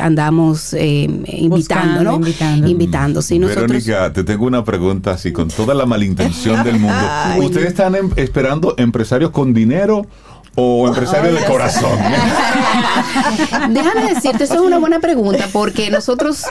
andamos 0.00 0.72
invitando, 0.72 2.04
¿no? 2.04 2.14
Invitando. 2.14 2.68
invitando. 2.68 3.20
Sí, 3.20 3.38
Verónica, 3.38 4.10
te 4.14 4.24
tengo 4.24 4.46
una 4.46 4.64
pregunta 4.64 5.10
así, 5.10 5.30
con 5.30 5.48
toda 5.48 5.74
la 5.74 5.84
malintención 5.84 6.64
del 6.64 6.78
mundo. 6.78 6.96
¿Ustedes 7.42 7.66
están 7.66 7.96
em, 7.96 8.10
esperando 8.16 8.74
empresarios 8.78 9.30
con 9.30 9.52
dinero? 9.52 10.06
O 10.54 10.88
empresario 10.88 11.32
de 11.32 11.44
corazón? 11.44 11.98
Déjame 13.70 14.14
decirte, 14.14 14.44
eso 14.44 14.54
es 14.54 14.60
una 14.60 14.78
buena 14.78 15.00
pregunta, 15.00 15.48
porque 15.52 15.90
nosotros 15.90 16.44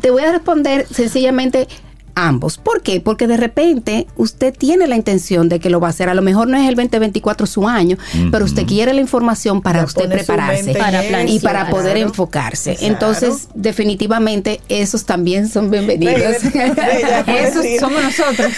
te 0.00 0.10
voy 0.10 0.24
a 0.24 0.32
responder 0.32 0.86
sencillamente 0.90 1.68
ambos. 2.14 2.58
¿Por 2.58 2.82
qué? 2.82 3.00
Porque 3.00 3.26
de 3.26 3.36
repente 3.36 4.06
usted 4.16 4.54
tiene 4.56 4.86
la 4.86 4.96
intención 4.96 5.48
de 5.48 5.60
que 5.60 5.70
lo 5.70 5.80
va 5.80 5.88
a 5.88 5.90
hacer. 5.90 6.08
A 6.08 6.14
lo 6.14 6.22
mejor 6.22 6.48
no 6.48 6.56
es 6.56 6.68
el 6.68 6.74
2024 6.74 7.46
su 7.46 7.68
año, 7.68 7.96
pero 8.30 8.44
usted 8.44 8.66
quiere 8.66 8.94
la 8.94 9.00
información 9.00 9.62
para, 9.62 9.84
usted 9.84 10.08
prepararse 10.08 10.74
y 11.26 11.38
para 11.40 11.70
poder 11.70 11.96
enfocarse. 11.96 12.76
Entonces, 12.80 13.48
definitivamente, 13.54 14.60
esos 14.68 15.04
también 15.04 15.48
son 15.48 15.70
bienvenidos. 15.70 16.36
esos 17.26 17.64
somos 17.80 18.02
nosotros. 18.02 18.52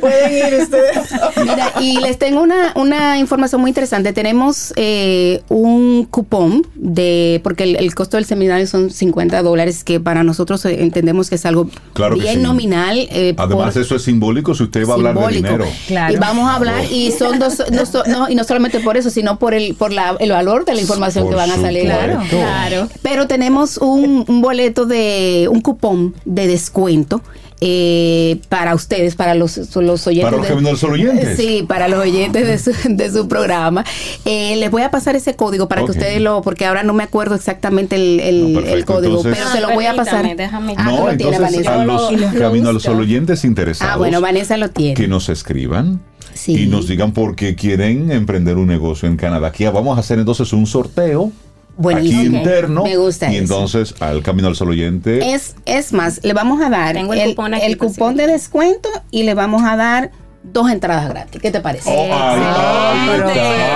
Pueden 0.00 0.32
ir 0.32 0.62
ustedes. 0.62 0.98
Mira, 1.36 1.72
y 1.80 2.00
les 2.00 2.18
tengo 2.18 2.42
una, 2.42 2.72
una 2.74 3.18
información 3.18 3.60
muy 3.60 3.70
interesante. 3.70 4.12
Tenemos 4.12 4.72
eh, 4.76 5.42
un 5.48 6.06
cupón 6.10 6.66
de, 6.74 7.40
porque 7.42 7.64
el, 7.64 7.94
costo 7.94 8.16
del 8.16 8.26
seminario 8.26 8.66
son 8.66 8.90
50 8.90 9.42
dólares, 9.42 9.84
que 9.84 10.00
para 10.00 10.24
nosotros 10.24 10.64
eh, 10.64 10.82
entendemos 10.82 11.28
que 11.28 11.36
es 11.36 11.46
algo 11.46 11.68
bien 12.14 12.42
nominal 12.42 12.81
eh, 12.90 13.34
Además, 13.36 13.76
eso 13.76 13.96
es 13.96 14.02
simbólico 14.02 14.54
si 14.54 14.64
usted 14.64 14.86
va 14.86 14.92
a 14.92 14.96
hablar 14.96 15.18
de 15.18 15.34
dinero. 15.34 15.66
Y 15.88 16.16
vamos 16.16 16.48
a 16.48 16.56
hablar, 16.56 16.84
y 16.90 17.12
son 17.12 17.38
dos, 17.38 17.62
no, 18.08 18.28
y 18.28 18.34
no 18.34 18.44
solamente 18.44 18.80
por 18.80 18.96
eso, 18.96 19.10
sino 19.10 19.38
por 19.38 19.54
el, 19.54 19.74
por 19.74 19.92
la, 19.92 20.16
el 20.20 20.30
valor 20.30 20.64
de 20.64 20.74
la 20.74 20.80
información 20.80 21.28
que 21.28 21.34
van 21.34 21.50
a 21.50 21.56
salir. 21.56 21.90
Claro, 22.30 22.88
Pero 23.02 23.26
tenemos 23.26 23.78
un, 23.78 24.24
un 24.26 24.40
boleto 24.40 24.86
de, 24.86 25.48
un 25.50 25.60
cupón 25.60 26.14
de 26.24 26.46
descuento 26.46 27.22
eh, 27.64 28.40
para 28.48 28.74
ustedes, 28.74 29.14
para 29.14 29.36
los, 29.36 29.56
los 29.76 30.06
oyentes. 30.08 30.32
Para 30.32 30.60
los 30.60 30.82
oyentes. 30.82 31.36
Sí, 31.36 31.64
para 31.66 31.86
los 31.86 32.00
oyentes 32.00 32.44
de 32.44 32.58
su, 32.58 32.72
de 32.88 33.12
su 33.12 33.28
programa. 33.28 33.84
Eh, 34.24 34.56
les 34.56 34.68
voy 34.68 34.82
a 34.82 34.90
pasar 34.90 35.14
ese 35.14 35.36
código 35.36 35.68
para 35.68 35.84
que 35.84 35.92
ustedes 35.92 36.20
lo, 36.20 36.42
porque 36.42 36.66
ahora 36.66 36.82
no 36.82 36.92
me 36.92 37.04
acuerdo 37.04 37.36
exactamente 37.36 37.94
el, 37.94 38.18
el, 38.18 38.84
código, 38.84 39.22
pero 39.22 39.46
se 39.52 39.60
lo 39.60 39.70
voy 39.70 39.86
a 39.86 39.94
pasar. 39.94 40.36
Déjame. 40.36 40.74
Ah, 40.76 40.82
no, 40.90 41.08
entonces 41.08 41.40
Vanessa. 41.40 41.82
a 41.82 41.84
los, 41.84 42.12
camino 42.36 42.70
a 42.70 42.72
los 42.72 42.88
oyentes 42.88 43.44
interesados. 43.44 43.94
Ah, 43.94 43.96
bueno, 43.96 44.20
Vanessa 44.20 44.56
lo 44.56 44.70
tiene. 44.70 44.94
Que 44.94 45.06
nos 45.06 45.28
escriban. 45.28 46.00
Y 46.48 46.66
nos 46.66 46.88
digan 46.88 47.12
por 47.12 47.36
qué 47.36 47.54
quieren 47.54 48.10
emprender 48.10 48.56
un 48.56 48.66
negocio 48.66 49.08
en 49.08 49.16
Canadá. 49.16 49.48
Aquí 49.48 49.64
vamos 49.66 49.96
a 49.98 50.00
hacer 50.00 50.18
entonces 50.18 50.52
un 50.52 50.66
sorteo 50.66 51.30
aquí 51.94 52.26
interno. 52.26 52.84
Me 52.84 52.96
gusta 52.96 53.32
y 53.32 53.36
entonces 53.36 53.94
al 54.00 54.22
camino 54.22 54.48
al 54.48 54.56
solo 54.56 54.72
oyente. 54.72 55.34
Es, 55.34 55.54
es 55.64 55.92
más, 55.92 56.20
le 56.22 56.32
vamos 56.32 56.60
a 56.62 56.70
dar 56.70 56.96
el, 56.96 57.10
el, 57.10 57.78
cupón, 57.78 58.16
de 58.16 58.26
descuento 58.26 58.88
y 59.10 59.22
le 59.24 59.34
vamos 59.34 59.62
a 59.64 59.76
dar 59.76 60.10
dos 60.42 60.70
entradas 60.70 61.08
gratis. 61.08 61.40
¿Qué 61.40 61.50
te 61.50 61.60
parece? 61.60 61.88
Oh, 61.92 62.04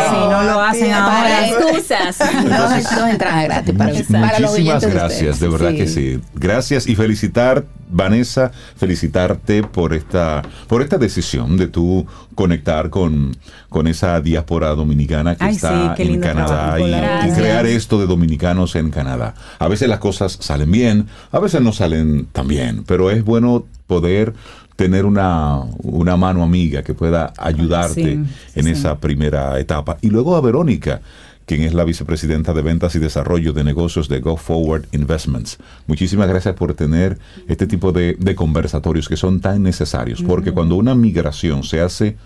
si 0.09 0.17
no 0.31 0.43
lo 0.43 0.61
hacen 0.61 0.93
ahora. 0.93 1.49
excusas. 1.49 2.19
dos, 2.19 3.09
entradas 3.11 3.45
gratis 3.45 3.75
para, 3.75 3.93
Muchísimas 3.93 4.85
gracias, 4.85 5.41
de, 5.41 5.49
verdad 5.49 5.71
que 5.71 5.87
sí. 5.87 6.21
Gracias 6.35 6.87
y 6.87 6.97
felicitar, 6.97 7.65
Vanessa, 7.89 8.51
felicitarte 8.77 9.63
por 9.63 9.95
esta, 9.95 10.43
por 10.67 10.83
esta 10.83 10.99
decisión 10.99 11.57
de 11.57 11.69
tú 11.69 12.07
conectar 12.35 12.91
con, 12.91 13.37
con 13.69 13.87
esa 13.87 14.21
diáspora 14.21 14.71
dominicana 14.71 15.37
que 15.37 15.49
está 15.49 15.95
en 15.97 16.21
Canadá 16.21 16.79
y, 16.81 17.31
crear 17.33 17.67
esto 17.67 17.99
de 18.01 18.07
dominicanos 18.07 18.75
en 18.75 18.91
Canadá. 18.91 19.35
A 19.59 19.69
veces 19.69 19.89
las 19.89 19.99
cosas 19.99 20.37
salen 20.41 20.71
bien, 20.71 21.07
a 21.31 21.39
veces 21.39 21.61
no 21.61 21.73
salen 21.73 22.27
tan 22.27 22.49
bien, 22.49 22.85
pero 22.87 23.11
es 23.11 23.25
bueno 23.25 23.65
poder 23.87 24.35
tener 24.77 25.07
una, 25.07 25.63
una 25.83 26.17
mano 26.17 26.43
amiga 26.43 26.83
que 26.83 26.95
pueda 26.95 27.33
ayudarte 27.39 28.21
en 28.55 28.69
esa 28.69 28.99
primera 28.99 29.59
etapa. 29.59 29.97
Y 30.03 30.11
luego 30.11 30.37
a 30.37 30.43
Verónica, 30.43 31.01
quien 31.47 31.63
es 31.63 31.73
la 31.73 31.85
vicepresidenta 31.85 32.53
de 32.53 32.63
ventas 32.63 32.95
y 32.95 32.99
desarrollo 32.99 33.53
de 33.53 33.65
negocios 33.65 34.09
de 34.09 34.21
Go 34.21 34.37
Forward 34.37 34.87
Investments. 34.93 35.59
Muchísimas 35.87 36.29
gracias 36.29 36.55
por 36.55 36.75
tener 36.75 37.19
este 37.49 37.67
tipo 37.67 37.93
de, 37.93 38.17
conversatorios 38.37 39.09
que 39.09 39.17
son 39.17 39.41
tan 39.41 39.63
necesarios, 39.63 40.23
porque 40.23 40.53
cuando 40.53 40.77
una 40.77 40.95
migración 40.95 41.63
se 41.63 41.81
hace 41.81 42.17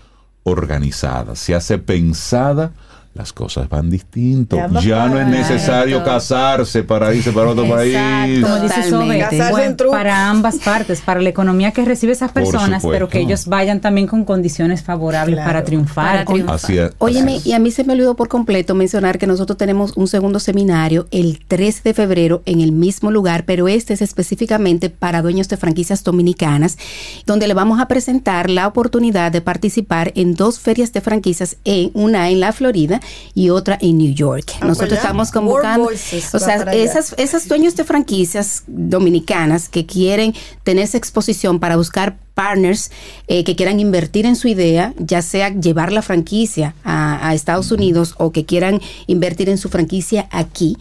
organizada, 0.43 1.35
se 1.35 1.55
hace 1.55 1.77
pensada 1.77 2.73
las 3.13 3.33
cosas 3.33 3.67
van 3.67 3.89
distinto. 3.89 4.57
Ya, 4.81 5.07
no 5.07 5.19
es 5.19 5.27
necesario 5.27 6.03
casarse 6.03 6.83
para 6.83 7.13
irse 7.13 7.31
para 7.31 7.49
otro 7.49 7.67
país. 7.67 7.97
Como 8.41 8.57
dice 8.61 9.75
para 9.89 10.29
ambas 10.29 10.57
partes, 10.59 11.01
para 11.01 11.21
la 11.21 11.29
economía 11.29 11.71
que 11.71 11.83
recibe 11.83 12.13
esas 12.13 12.31
personas, 12.31 12.83
pero 12.89 13.09
que 13.09 13.19
ellos 13.19 13.47
vayan 13.47 13.81
también 13.81 14.07
con 14.07 14.23
condiciones 14.23 14.81
favorables 14.81 15.39
para 15.39 15.63
triunfar. 15.63 16.25
Así 16.47 16.77
es. 16.77 16.91
Óyeme, 16.99 17.41
y 17.43 17.51
a 17.51 17.59
mí 17.59 17.71
se 17.71 17.83
me 17.83 17.93
olvidó 17.93 18.15
por 18.15 18.29
completo 18.29 18.75
mencionar 18.75 19.17
que 19.17 19.27
nosotros 19.27 19.57
tenemos 19.57 19.97
un 19.97 20.07
segundo 20.07 20.39
seminario 20.39 21.07
el 21.11 21.39
3 21.45 21.83
de 21.83 21.93
febrero 21.93 22.41
en 22.45 22.61
el 22.61 22.71
mismo 22.71 23.11
lugar, 23.11 23.43
pero 23.45 23.67
este 23.67 23.93
es 23.93 24.01
específicamente 24.01 24.89
para 24.89 25.21
dueños 25.21 25.49
de 25.49 25.57
franquicias 25.57 26.03
dominicanas, 26.03 26.77
donde 27.25 27.47
le 27.47 27.53
vamos 27.53 27.81
a 27.81 27.87
presentar 27.87 28.49
la 28.49 28.67
oportunidad 28.67 29.31
de 29.31 29.41
participar 29.41 30.13
en 30.15 30.33
dos 30.33 30.59
ferias 30.59 30.93
de 30.93 31.01
franquicias, 31.01 31.57
en 31.65 31.91
una 31.93 32.29
en 32.29 32.39
la 32.39 32.53
Florida 32.53 33.00
y 33.33 33.49
otra 33.49 33.77
en 33.81 33.97
New 33.97 34.13
York. 34.13 34.53
Ah, 34.61 34.67
Nosotros 34.67 34.93
estamos 34.93 35.31
convocando, 35.31 35.89
o 35.89 36.39
sea, 36.39 36.55
esas, 36.73 37.13
esas 37.17 37.47
dueños 37.47 37.75
de 37.75 37.83
franquicias 37.83 38.63
dominicanas 38.67 39.69
que 39.69 39.85
quieren 39.85 40.33
tener 40.63 40.83
esa 40.83 40.97
exposición 40.97 41.59
para 41.59 41.75
buscar 41.77 42.17
partners 42.33 42.91
eh, 43.27 43.43
que 43.43 43.55
quieran 43.55 43.79
invertir 43.79 44.25
en 44.25 44.35
su 44.35 44.47
idea, 44.47 44.93
ya 44.97 45.21
sea 45.21 45.49
llevar 45.49 45.91
la 45.91 46.01
franquicia 46.01 46.75
a, 46.83 47.33
Estados 47.33 47.71
Unidos 47.71 48.15
o 48.17 48.31
que 48.31 48.45
quieran 48.45 48.81
invertir 49.07 49.49
en 49.49 49.57
su 49.57 49.69
franquicia 49.69 50.27
aquí. 50.31 50.77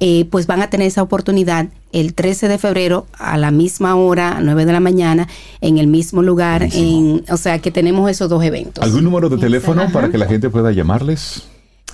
Eh, 0.00 0.26
pues 0.30 0.46
van 0.46 0.60
a 0.60 0.68
tener 0.68 0.88
esa 0.88 1.02
oportunidad 1.02 1.68
el 1.92 2.14
13 2.14 2.48
de 2.48 2.58
febrero 2.58 3.06
a 3.16 3.38
la 3.38 3.52
misma 3.52 3.94
hora, 3.94 4.40
9 4.42 4.66
de 4.66 4.72
la 4.72 4.80
mañana, 4.80 5.28
en 5.60 5.78
el 5.78 5.86
mismo 5.86 6.20
lugar. 6.22 6.68
En, 6.72 7.24
o 7.30 7.36
sea 7.36 7.60
que 7.60 7.70
tenemos 7.70 8.10
esos 8.10 8.28
dos 8.28 8.42
eventos. 8.42 8.82
¿Algún 8.82 9.04
número 9.04 9.28
de 9.28 9.38
teléfono 9.38 9.88
para 9.92 10.10
que 10.10 10.18
la 10.18 10.26
gente 10.26 10.50
pueda 10.50 10.72
llamarles? 10.72 11.44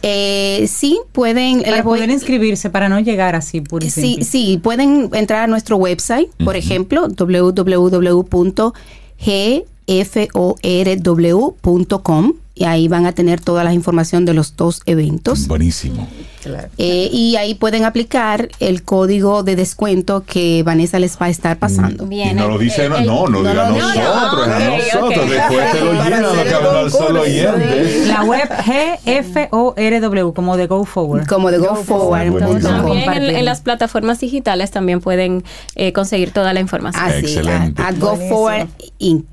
Eh, 0.03 0.67
sí, 0.69 1.01
pueden. 1.13 1.63
Para 1.63 1.83
poder 1.83 2.11
inscribirse, 2.11 2.71
para 2.71 2.89
no 2.89 3.01
llegar 3.01 3.35
así 3.37 3.61
por 3.61 3.85
Sí, 3.85 4.19
sí, 4.23 4.59
pueden 4.63 5.11
entrar 5.13 5.43
a 5.45 5.47
nuestro 5.47 5.77
website, 5.77 6.31
por 6.45 6.57
ejemplo, 6.57 7.09
www.gforw.com 7.09 8.33
y 12.61 12.67
ahí 12.67 12.89
van 12.89 13.07
a 13.07 13.13
tener 13.13 13.41
toda 13.41 13.65
la 13.65 13.73
información 13.73 14.27
de 14.27 14.35
los 14.35 14.55
dos 14.55 14.83
eventos. 14.85 15.49
Buenísimo. 15.49 16.07
Eh, 16.77 17.09
y 17.11 17.37
ahí 17.37 17.55
pueden 17.55 17.87
aplicar 17.87 18.51
el 18.61 18.83
código 18.83 19.43
de 19.43 19.57
descuento 19.57 20.25
que 20.27 20.63
Vanessa 20.63 20.99
les 20.99 21.17
va 21.17 21.27
a 21.27 21.29
estar 21.31 21.59
pasando. 21.59 22.05
Bien. 22.05 22.37
no 22.37 22.49
lo 22.49 22.59
dice, 22.59 22.91
no, 22.91 23.01
no, 23.01 23.27
no, 23.29 23.39
diga 23.39 23.71
nosotros, 23.71 24.47
a 24.47 24.59
nosotros. 24.77 25.31
Después 25.31 25.73
te 25.73 25.81
lo 25.81 25.93
llenan 25.95 26.23
lo 26.23 26.33
que 26.33 26.55
al 26.55 26.91
solo 26.91 27.23
oyente. 27.23 28.05
La 28.09 28.25
web 28.25 28.51
GFORW, 29.07 30.35
como 30.35 30.59
de 30.59 30.67
Go 30.67 30.85
Forward. 30.85 31.27
Como 31.27 31.51
de 31.51 31.57
Go, 31.57 31.77
Forward. 31.77 32.61
también 32.61 33.11
en, 33.11 33.45
las 33.47 33.63
plataformas 33.63 34.21
digitales 34.21 34.71
también 34.71 35.01
pueden 35.01 35.45
eh, 35.77 35.95
conseguir 35.95 36.31
toda 36.31 36.53
la 36.53 36.61
información. 36.61 37.03
Así, 37.03 37.21
Excelente. 37.21 37.81
A, 37.81 37.93
Go 37.93 38.17
Forward 38.17 38.69
Inc. 38.99 39.25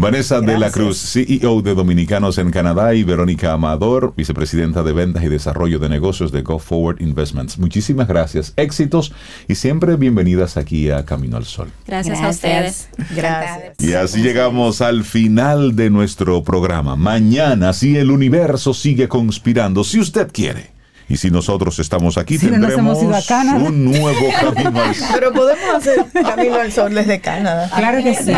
Vanessa 0.00 0.40
de 0.40 0.56
la 0.56 0.70
Cruz, 0.70 0.96
CEO 0.96 1.60
de 1.60 1.74
Dominicanos 1.74 2.38
en 2.38 2.50
Canadá, 2.50 2.94
y 2.94 3.04
Verónica 3.04 3.52
Amador, 3.52 4.14
vicepresidenta 4.16 4.82
de 4.82 4.94
Ventas 4.94 5.22
y 5.22 5.28
Desarrollo 5.28 5.78
de 5.78 5.90
Negocios 5.90 6.32
de 6.32 6.40
Go 6.40 6.58
Forward 6.58 7.02
Investments. 7.02 7.58
Muchísimas 7.58 8.08
gracias, 8.08 8.54
éxitos 8.56 9.12
y 9.46 9.56
siempre 9.56 9.96
bienvenidas 9.96 10.56
aquí 10.56 10.88
a 10.88 11.04
Camino 11.04 11.36
al 11.36 11.44
Sol. 11.44 11.70
Gracias, 11.86 12.18
a 12.18 12.30
ustedes. 12.30 12.88
Gracias. 13.14 13.74
Y 13.78 13.92
así 13.92 14.22
llegamos 14.22 14.80
al 14.80 15.04
final 15.04 15.76
de 15.76 15.90
nuestro 15.90 16.42
programa. 16.44 16.96
Mañana, 16.96 17.74
si 17.74 17.98
el 17.98 18.10
universo 18.10 18.72
sigue 18.72 19.06
conspirando, 19.06 19.84
si 19.84 20.00
usted 20.00 20.30
quiere 20.32 20.79
y 21.10 21.16
si 21.16 21.28
nosotros 21.28 21.76
estamos 21.80 22.16
aquí, 22.16 22.38
tendremos 22.38 22.98
un 23.02 23.84
nuevo 23.84 24.28
camino 24.40 24.80
al 24.80 24.94
sol. 24.94 25.08
Pero 25.12 25.32
podemos 25.32 25.74
hacer 25.74 26.06
camino 26.12 26.54
al 26.54 26.70
sol 26.70 26.94
desde 26.94 27.20
Canadá. 27.20 27.68
Claro 27.74 28.00
que 28.02 28.14
sí. 28.14 28.32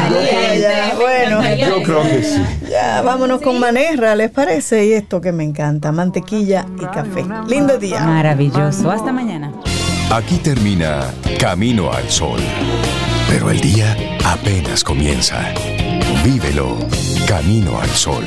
bueno, 0.96 1.42
yo 1.54 1.82
creo 1.82 2.02
que 2.02 2.22
sí. 2.22 2.42
Ya, 2.70 3.02
vámonos 3.02 3.42
con 3.42 3.60
Manerra, 3.60 4.16
¿les 4.16 4.30
parece? 4.30 4.86
Y 4.86 4.94
esto 4.94 5.20
que 5.20 5.32
me 5.32 5.44
encanta, 5.44 5.92
mantequilla 5.92 6.64
y 6.80 6.86
café. 6.86 7.26
Lindo 7.46 7.76
día. 7.76 8.00
Maravilloso. 8.00 8.90
Hasta 8.90 9.12
mañana. 9.12 9.52
Aquí 10.10 10.38
termina 10.38 11.12
Camino 11.38 11.92
al 11.92 12.08
Sol. 12.08 12.40
Pero 13.28 13.50
el 13.50 13.60
día 13.60 13.94
apenas 14.24 14.82
comienza. 14.82 15.38
Vívelo. 16.24 16.78
Camino 17.26 17.78
al 17.78 17.90
Sol. 17.90 18.24